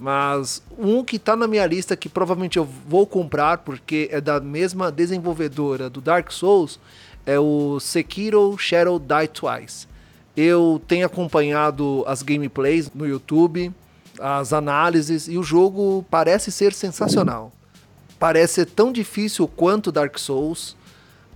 Mas 0.00 0.60
um 0.76 1.04
que 1.04 1.16
tá 1.16 1.36
na 1.36 1.46
minha 1.46 1.64
lista 1.64 1.96
que 1.96 2.08
provavelmente 2.08 2.58
eu 2.58 2.64
vou 2.88 3.06
comprar 3.06 3.58
porque 3.58 4.08
é 4.10 4.20
da 4.20 4.40
mesma 4.40 4.90
desenvolvedora 4.90 5.88
do 5.88 6.00
Dark 6.00 6.32
Souls 6.32 6.80
é 7.26 7.38
o 7.38 7.78
Sekiro 7.80 8.56
Shadow 8.58 8.98
Die 8.98 9.28
Twice. 9.28 9.86
Eu 10.36 10.80
tenho 10.88 11.06
acompanhado 11.06 12.04
as 12.06 12.22
gameplays 12.22 12.90
no 12.94 13.06
YouTube, 13.06 13.72
as 14.18 14.52
análises 14.52 15.28
e 15.28 15.36
o 15.36 15.42
jogo 15.42 16.04
parece 16.10 16.50
ser 16.50 16.72
sensacional 16.72 17.52
parece 18.22 18.54
ser 18.54 18.66
tão 18.66 18.92
difícil 18.92 19.48
quanto 19.48 19.90
Dark 19.90 20.16
Souls. 20.16 20.76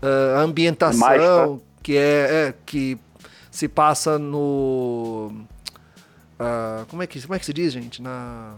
Uh, 0.00 0.36
a 0.36 0.40
ambientação 0.42 1.00
Mais, 1.00 1.20
tá? 1.20 1.48
que 1.82 1.96
é, 1.96 2.46
é, 2.48 2.54
que 2.64 2.96
se 3.50 3.66
passa 3.66 4.20
no 4.20 5.32
uh, 6.38 6.86
como 6.86 7.02
é 7.02 7.06
que 7.08 7.20
como 7.22 7.34
é 7.34 7.38
que 7.40 7.46
se 7.46 7.52
diz 7.52 7.72
gente 7.72 8.00
na 8.02 8.54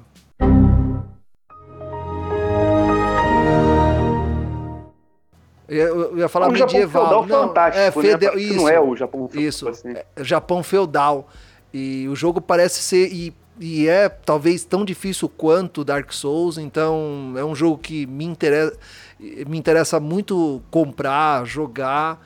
eu, 5.69 6.19
ia 6.19 6.29
falar 6.29 6.49
o 6.49 6.53
medieval 6.53 6.81
Japão 6.81 7.23
feudal 7.25 7.27
não, 7.27 7.49
fantástico, 7.49 8.01
é 8.01 8.03
fede... 8.03 8.27
né? 8.27 8.37
isso, 8.37 8.57
não 8.57 8.69
é 8.69 8.81
o 8.81 8.97
Japão 8.97 9.31
isso 9.35 9.69
assim. 9.69 9.91
é, 9.91 10.05
Japão 10.25 10.63
feudal 10.63 11.29
e 11.73 12.09
o 12.09 12.17
jogo 12.17 12.41
parece 12.41 12.81
ser 12.81 13.13
e 13.13 13.35
e 13.61 13.89
é 13.89 14.09
talvez 14.09 14.65
tão 14.65 14.85
difícil 14.85 15.29
quanto 15.29 15.85
Dark 15.85 16.13
Souls, 16.13 16.59
então 16.59 17.35
é 17.37 17.45
um 17.45 17.55
jogo 17.55 17.77
que 17.79 18.07
me 18.07 18.25
interessa, 18.25 18.77
me 19.19 19.59
interessa 19.59 19.99
muito 19.99 20.63
comprar, 20.71 21.45
jogar, 21.45 22.25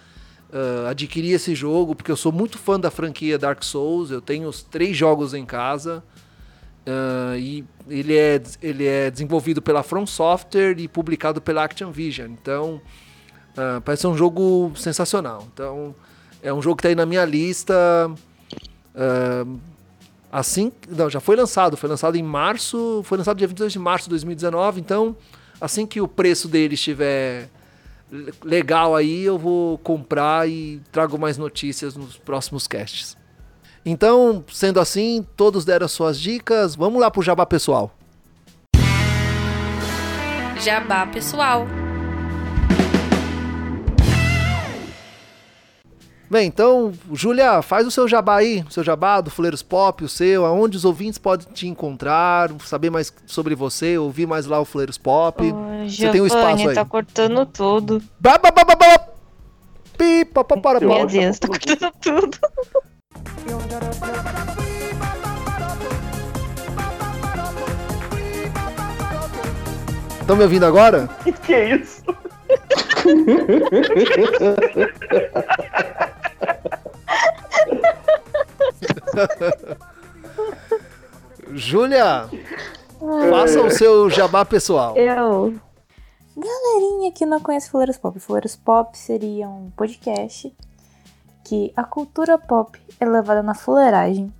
uh, 0.53 0.89
adquirir 0.89 1.33
esse 1.33 1.55
jogo, 1.55 1.95
porque 1.95 2.11
eu 2.11 2.17
sou 2.17 2.31
muito 2.31 2.59
fã 2.59 2.79
da 2.79 2.91
franquia 2.91 3.39
Dark 3.39 3.63
Souls, 3.63 4.11
eu 4.11 4.21
tenho 4.21 4.47
os 4.47 4.63
três 4.63 4.95
jogos 4.95 5.33
em 5.33 5.47
casa, 5.47 6.05
uh, 6.87 7.37
e 7.39 7.65
ele 7.89 8.17
é, 8.17 8.43
ele 8.63 8.87
é 8.87 9.11
desenvolvido 9.11 9.63
pela 9.63 9.83
From 9.83 10.07
Software 10.07 10.79
e 10.79 10.87
publicado 10.87 11.41
pela 11.41 11.65
Action 11.65 11.91
Vision, 11.91 12.31
então 12.31 12.81
uh, 13.53 13.81
parece 13.83 14.07
um 14.07 14.17
jogo 14.17 14.73
sensacional. 14.77 15.47
Então 15.53 15.95
é 16.43 16.53
um 16.53 16.61
jogo 16.61 16.77
que 16.77 16.81
está 16.81 16.89
aí 16.89 16.95
na 16.95 17.07
minha 17.07 17.25
lista. 17.25 17.75
Uh, 18.95 19.61
Assim, 20.33 20.73
não, 20.89 21.11
já 21.11 21.21
foi 21.21 21.37
lançado, 21.37 21.77
foi 21.77 21.91
lançado 21.91 22.17
em 22.17 22.23
março, 22.23 23.03
foi 23.05 23.19
lançado 23.19 23.37
dia 23.37 23.47
22 23.47 23.71
de 23.71 23.79
março 23.79 24.05
de 24.05 24.11
2019, 24.11 24.81
então 24.81 25.15
assim 25.61 25.85
que 25.85 26.01
o 26.01 26.09
preço 26.09 26.49
dele 26.49 26.73
estiver 26.73 27.51
legal 28.43 28.97
aí, 28.97 29.25
eu 29.25 29.37
vou 29.37 29.77
comprar 29.77 30.49
e 30.49 30.81
trago 30.91 31.19
mais 31.19 31.37
notícias 31.37 31.95
nos 31.95 32.17
próximos 32.17 32.67
casts. 32.67 33.15
Então, 33.85 34.43
sendo 34.51 34.81
assim, 34.81 35.27
todos 35.37 35.67
deram 35.67 35.87
suas 35.87 36.19
dicas, 36.19 36.75
vamos 36.75 36.99
lá 36.99 37.11
pro 37.11 37.21
jabá 37.21 37.45
pessoal. 37.45 37.95
Jabá 40.61 41.07
pessoal. 41.07 41.67
Bem, 46.33 46.47
então, 46.47 46.91
Júlia, 47.13 47.61
faz 47.61 47.87
o 47.87 47.91
seu 47.91 48.09
jabá 48.09 48.37
aí, 48.37 48.65
o 48.67 48.73
seu 48.73 48.83
jabá 48.83 49.21
do 49.21 49.29
Fuleiros 49.29 49.63
Pop, 49.63 50.03
o 50.03 50.09
seu, 50.09 50.47
aonde 50.47 50.79
os 50.79 50.85
ouvintes 50.87 51.19
podem 51.19 51.47
te 51.53 51.69
encontrar, 51.69 52.51
saber 52.65 52.89
mais 52.89 53.13
sobre 53.27 53.55
você, 53.55 53.99
ouvir 53.99 54.27
mais 54.27 54.47
lá 54.47 54.59
o 54.59 54.65
Fuleiros 54.65 54.97
Pop. 54.97 55.45
Oh, 55.45 55.87
você 55.87 56.09
tem 56.09 56.23
um 56.23 56.27
espaço 56.27 56.71
aí. 56.71 56.75
tá 56.75 56.87
cortando 56.87 57.45
tudo. 57.45 58.03
Ba, 58.19 58.39
ba, 58.39 58.51
ba, 58.51 58.65
ba, 58.65 58.75
ba. 58.75 59.09
Pi, 59.99 60.25
pa, 60.25 60.43
pa, 60.43 60.57
para, 60.57 60.81
Meu 60.81 61.07
Deus, 61.07 61.39
tá 61.39 61.49
cortando 61.49 61.93
tudo. 62.01 62.39
Estão 70.19 70.35
me 70.35 70.45
ouvindo 70.45 70.65
agora? 70.65 71.11
que 71.45 71.53
é 71.53 71.75
isso? 71.77 72.03
Júlia, 81.55 82.29
faça 83.31 83.61
o 83.61 83.71
seu 83.71 84.09
jabá 84.09 84.45
pessoal. 84.45 84.97
Eu. 84.97 85.55
Galerinha 86.35 87.13
que 87.13 87.27
não 87.27 87.41
conhece 87.41 87.71
Fuleiros 87.71 87.99
Pop. 87.99 88.19
Fuleiros 88.19 88.57
Pop 88.57 88.97
seria 88.97 89.49
um 89.49 89.71
podcast 89.77 90.55
que 91.45 91.73
a 91.77 91.85
cultura 91.85 92.39
pop 92.39 92.81
é 92.99 93.05
levada 93.05 93.43
na 93.43 93.55
fuleiragem. 93.55 94.33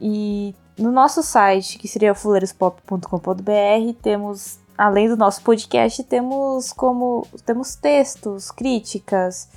E 0.00 0.54
no 0.78 0.92
nosso 0.92 1.22
site, 1.22 1.78
que 1.78 1.88
seria 1.88 2.14
fuleirospop.com.br, 2.14 3.94
temos, 4.00 4.58
além 4.76 5.08
do 5.08 5.16
nosso 5.16 5.42
podcast, 5.42 6.04
temos 6.04 6.72
como 6.72 7.26
temos 7.44 7.74
textos, 7.74 8.50
críticas, 8.50 9.48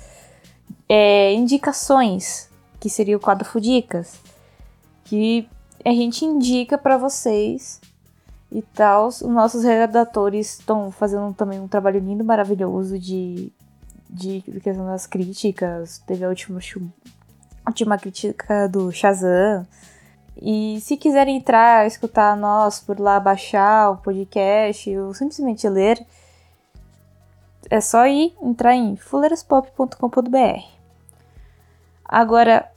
é, 0.88 1.32
indicações, 1.32 2.48
que 2.80 2.88
seria 2.88 3.16
o 3.16 3.20
quadro 3.20 3.44
Fudicas, 3.44 4.18
que 5.06 5.48
a 5.84 5.90
gente 5.90 6.24
indica 6.24 6.76
para 6.76 6.96
vocês 6.96 7.80
e 8.50 8.60
tal. 8.60 9.08
Os 9.08 9.20
nossos 9.22 9.64
redatores 9.64 10.58
estão 10.58 10.90
fazendo 10.90 11.32
também 11.32 11.60
um 11.60 11.68
trabalho 11.68 12.00
lindo, 12.00 12.24
maravilhoso 12.24 12.98
de, 12.98 13.52
de 14.10 14.42
questão 14.62 14.86
das 14.86 15.06
críticas. 15.06 16.02
Teve 16.06 16.24
a 16.24 16.28
última, 16.28 16.58
última 17.66 17.98
crítica 17.98 18.68
do 18.68 18.90
Shazam. 18.90 19.66
E 20.40 20.80
se 20.80 20.96
quiserem 20.96 21.36
entrar, 21.36 21.86
escutar 21.86 22.36
nós 22.36 22.80
por 22.80 23.00
lá, 23.00 23.18
baixar 23.18 23.90
o 23.90 23.96
podcast 23.96 24.94
ou 24.98 25.14
simplesmente 25.14 25.66
ler, 25.68 26.04
é 27.70 27.80
só 27.80 28.06
ir 28.06 28.34
entrar 28.42 28.74
em 28.74 28.96
fuleiraspop.com.br. 28.96 30.76
Agora, 32.04 32.70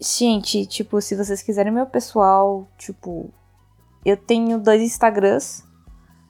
gente, 0.00 0.66
tipo, 0.66 1.00
se 1.00 1.16
vocês 1.16 1.42
quiserem 1.42 1.72
meu 1.72 1.86
pessoal, 1.86 2.68
tipo, 2.76 3.30
eu 4.04 4.16
tenho 4.16 4.58
dois 4.58 4.82
Instagrams, 4.82 5.64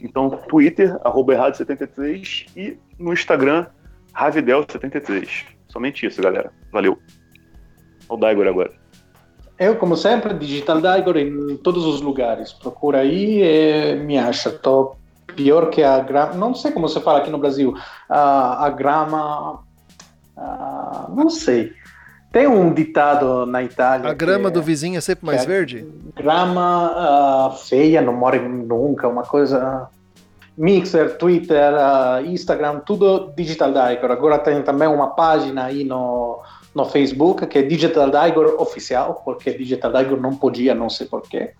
Então, 0.00 0.30
Twitter, 0.48 0.96
arroba 1.04 1.34
errado73 1.34 2.46
e 2.56 2.78
no 2.98 3.12
Instagram, 3.12 3.66
Ravidel73. 4.14 5.46
Somente 5.68 6.06
isso, 6.06 6.22
galera. 6.22 6.52
Valeu. 6.70 6.98
O 8.08 8.16
Daigor 8.16 8.46
agora. 8.46 8.72
Eu, 9.58 9.76
como 9.76 9.96
sempre, 9.96 10.34
Digital 10.34 10.80
Daigor 10.80 11.16
em 11.16 11.56
todos 11.58 11.84
os 11.84 12.00
lugares. 12.00 12.52
Procura 12.52 12.98
aí 12.98 13.42
e 13.42 13.96
me 13.96 14.18
acha. 14.18 14.50
Tô 14.50 14.96
pior 15.36 15.70
que 15.70 15.82
a 15.82 15.98
grama. 16.00 16.34
Não 16.34 16.54
sei 16.54 16.72
como 16.72 16.88
se 16.88 17.00
fala 17.00 17.18
aqui 17.18 17.30
no 17.30 17.38
Brasil. 17.38 17.74
a 18.08 18.68
grama. 18.70 19.60
não 21.14 21.30
sei. 21.30 21.72
Tem 22.32 22.48
um 22.48 22.74
ditado 22.74 23.46
na 23.46 23.62
Itália. 23.62 24.10
A 24.10 24.14
grama 24.14 24.50
do 24.50 24.60
vizinho 24.60 24.98
é 24.98 25.00
sempre 25.00 25.24
mais 25.24 25.44
verde? 25.44 25.86
Grama 26.16 27.50
uh, 27.52 27.56
feia 27.56 28.02
não 28.02 28.12
morre 28.12 28.40
nunca. 28.40 29.06
Uma 29.06 29.22
coisa. 29.22 29.88
Mixer, 30.58 31.16
Twitter, 31.16 31.72
uh, 31.74 32.26
Instagram, 32.26 32.80
tudo 32.80 33.32
Digital 33.36 33.70
Daigor. 33.72 34.10
Agora 34.10 34.36
tem 34.38 34.62
também 34.62 34.88
uma 34.88 35.10
página 35.10 35.66
aí 35.66 35.84
no, 35.84 36.40
no 36.74 36.84
Facebook 36.84 37.46
que 37.46 37.58
é 37.58 37.62
Digital 37.62 38.10
Daigor 38.10 38.60
Oficial, 38.60 39.22
porque 39.24 39.52
Digital 39.52 39.92
Daigor 39.92 40.20
não 40.20 40.34
podia, 40.34 40.74
não 40.74 40.90
sei 40.90 41.06
porquê. 41.06 41.52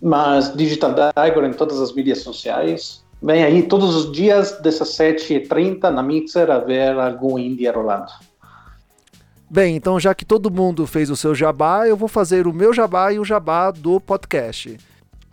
Mas 0.00 0.54
Digital 0.56 0.94
Daigor 1.14 1.44
em 1.44 1.52
todas 1.52 1.80
as 1.80 1.92
mídias 1.92 2.20
sociais. 2.20 3.04
Vem 3.20 3.42
aí 3.42 3.62
todos 3.64 3.94
os 3.94 4.12
dias, 4.12 4.60
17h30 4.62 5.90
na 5.90 6.02
Mixer, 6.02 6.50
a 6.50 6.58
ver 6.58 6.96
algum 6.98 7.38
indie 7.38 7.68
rolando. 7.68 8.12
Bem, 9.50 9.76
então 9.76 9.98
já 9.98 10.14
que 10.14 10.24
todo 10.24 10.50
mundo 10.50 10.86
fez 10.86 11.10
o 11.10 11.16
seu 11.16 11.34
jabá, 11.34 11.88
eu 11.88 11.96
vou 11.96 12.08
fazer 12.08 12.46
o 12.46 12.52
meu 12.52 12.72
jabá 12.72 13.12
e 13.12 13.18
o 13.18 13.24
jabá 13.24 13.70
do 13.70 13.98
podcast. 13.98 14.78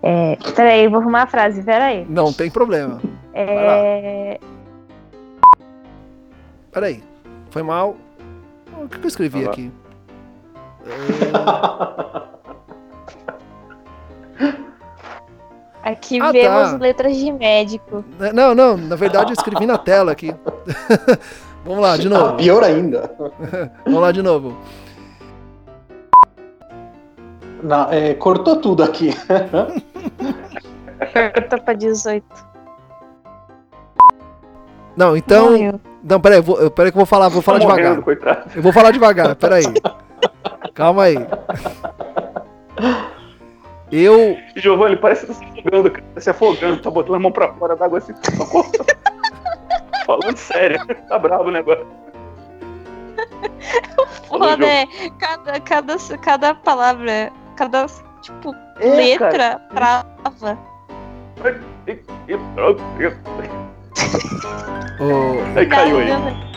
É, 0.03 0.37
peraí, 0.57 0.89
vou 0.89 1.01
arrumar 1.01 1.23
a 1.23 1.27
frase, 1.27 1.63
peraí. 1.63 2.05
Não 2.09 2.33
tem 2.33 2.51
problema. 2.51 3.01
É. 3.33 4.39
Peraí, 6.73 7.03
foi 7.51 7.63
mal. 7.63 7.97
O 8.83 8.89
que 8.89 8.99
eu 8.99 9.09
escrevi 9.09 9.47
aqui? 9.47 9.71
É... 10.87 12.13
Aqui 15.83 16.21
ah, 16.21 16.31
vemos 16.31 16.71
tá. 16.71 16.77
letras 16.77 17.17
de 17.17 17.33
médico. 17.33 18.05
Não, 18.33 18.55
não, 18.55 18.77
na 18.77 18.95
verdade 18.95 19.31
eu 19.31 19.35
escrevi 19.35 19.67
na 19.67 19.77
tela 19.77 20.13
aqui. 20.13 20.33
Vamos 21.65 21.81
lá, 21.81 21.97
de 21.97 22.09
novo. 22.09 22.27
Ah, 22.27 22.33
pior 22.35 22.63
ainda. 22.65 23.13
Vamos 23.85 24.01
lá 24.01 24.13
de 24.13 24.23
novo. 24.23 24.57
Não, 27.63 27.93
é, 27.93 28.15
cortou 28.15 28.57
tudo 28.57 28.83
aqui. 28.83 29.11
Cortou 31.35 31.61
pra 31.61 31.75
18. 31.75 32.25
Não, 34.97 35.17
então. 35.17 35.51
Morreu. 35.51 35.81
Não, 36.03 36.21
peraí, 36.21 36.41
vou, 36.41 36.71
peraí 36.71 36.91
que 36.91 36.97
eu 36.97 37.01
vou 37.01 37.07
falar, 37.07 37.29
vou 37.29 37.43
falar 37.43 37.61
tá 37.61 37.67
devagar. 37.67 38.01
Morrendo, 38.01 38.51
eu 38.57 38.63
vou 38.63 38.73
falar 38.73 38.91
devagar, 38.91 39.37
peraí. 39.37 39.65
Calma 40.75 41.05
aí. 41.05 41.17
Eu. 43.91 44.37
Giovanni, 44.57 44.97
parece 44.97 45.27
que 45.27 45.33
tá 45.33 45.39
se 45.39 45.45
afogando, 45.45 45.91
cara. 45.91 46.05
Tá 46.15 46.21
se 46.21 46.31
afogando, 46.31 46.83
tá 46.83 46.91
botando 46.91 47.15
a 47.15 47.19
mão 47.21 47.31
pra 47.31 47.53
fora 47.55 47.77
d'água 47.77 47.99
assim. 47.99 48.15
Falando 50.07 50.37
sério, 50.37 50.81
tá 51.09 51.19
bravo 51.19 51.45
o 51.45 51.51
negócio. 51.53 51.87
Foda, 54.29 54.67
é. 54.67 54.87
Cada, 55.19 55.61
cada, 55.61 55.97
cada 56.21 56.55
palavra 56.55 57.33
cada, 57.57 57.87
tipo, 58.21 58.55
é, 58.81 58.89
letra 58.89 59.31
cara. 59.31 59.59
trava. 59.75 60.59
oh. 65.01 65.43
Aí 65.59 65.67
caiu 65.67 65.99
aí. 65.99 66.53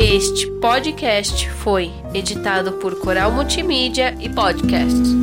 Este 0.00 0.46
podcast 0.60 1.50
foi 1.50 1.92
editado 2.14 2.72
por 2.74 2.98
Coral 3.00 3.30
Multimídia 3.30 4.16
e 4.18 4.28
Podcasts. 4.30 5.14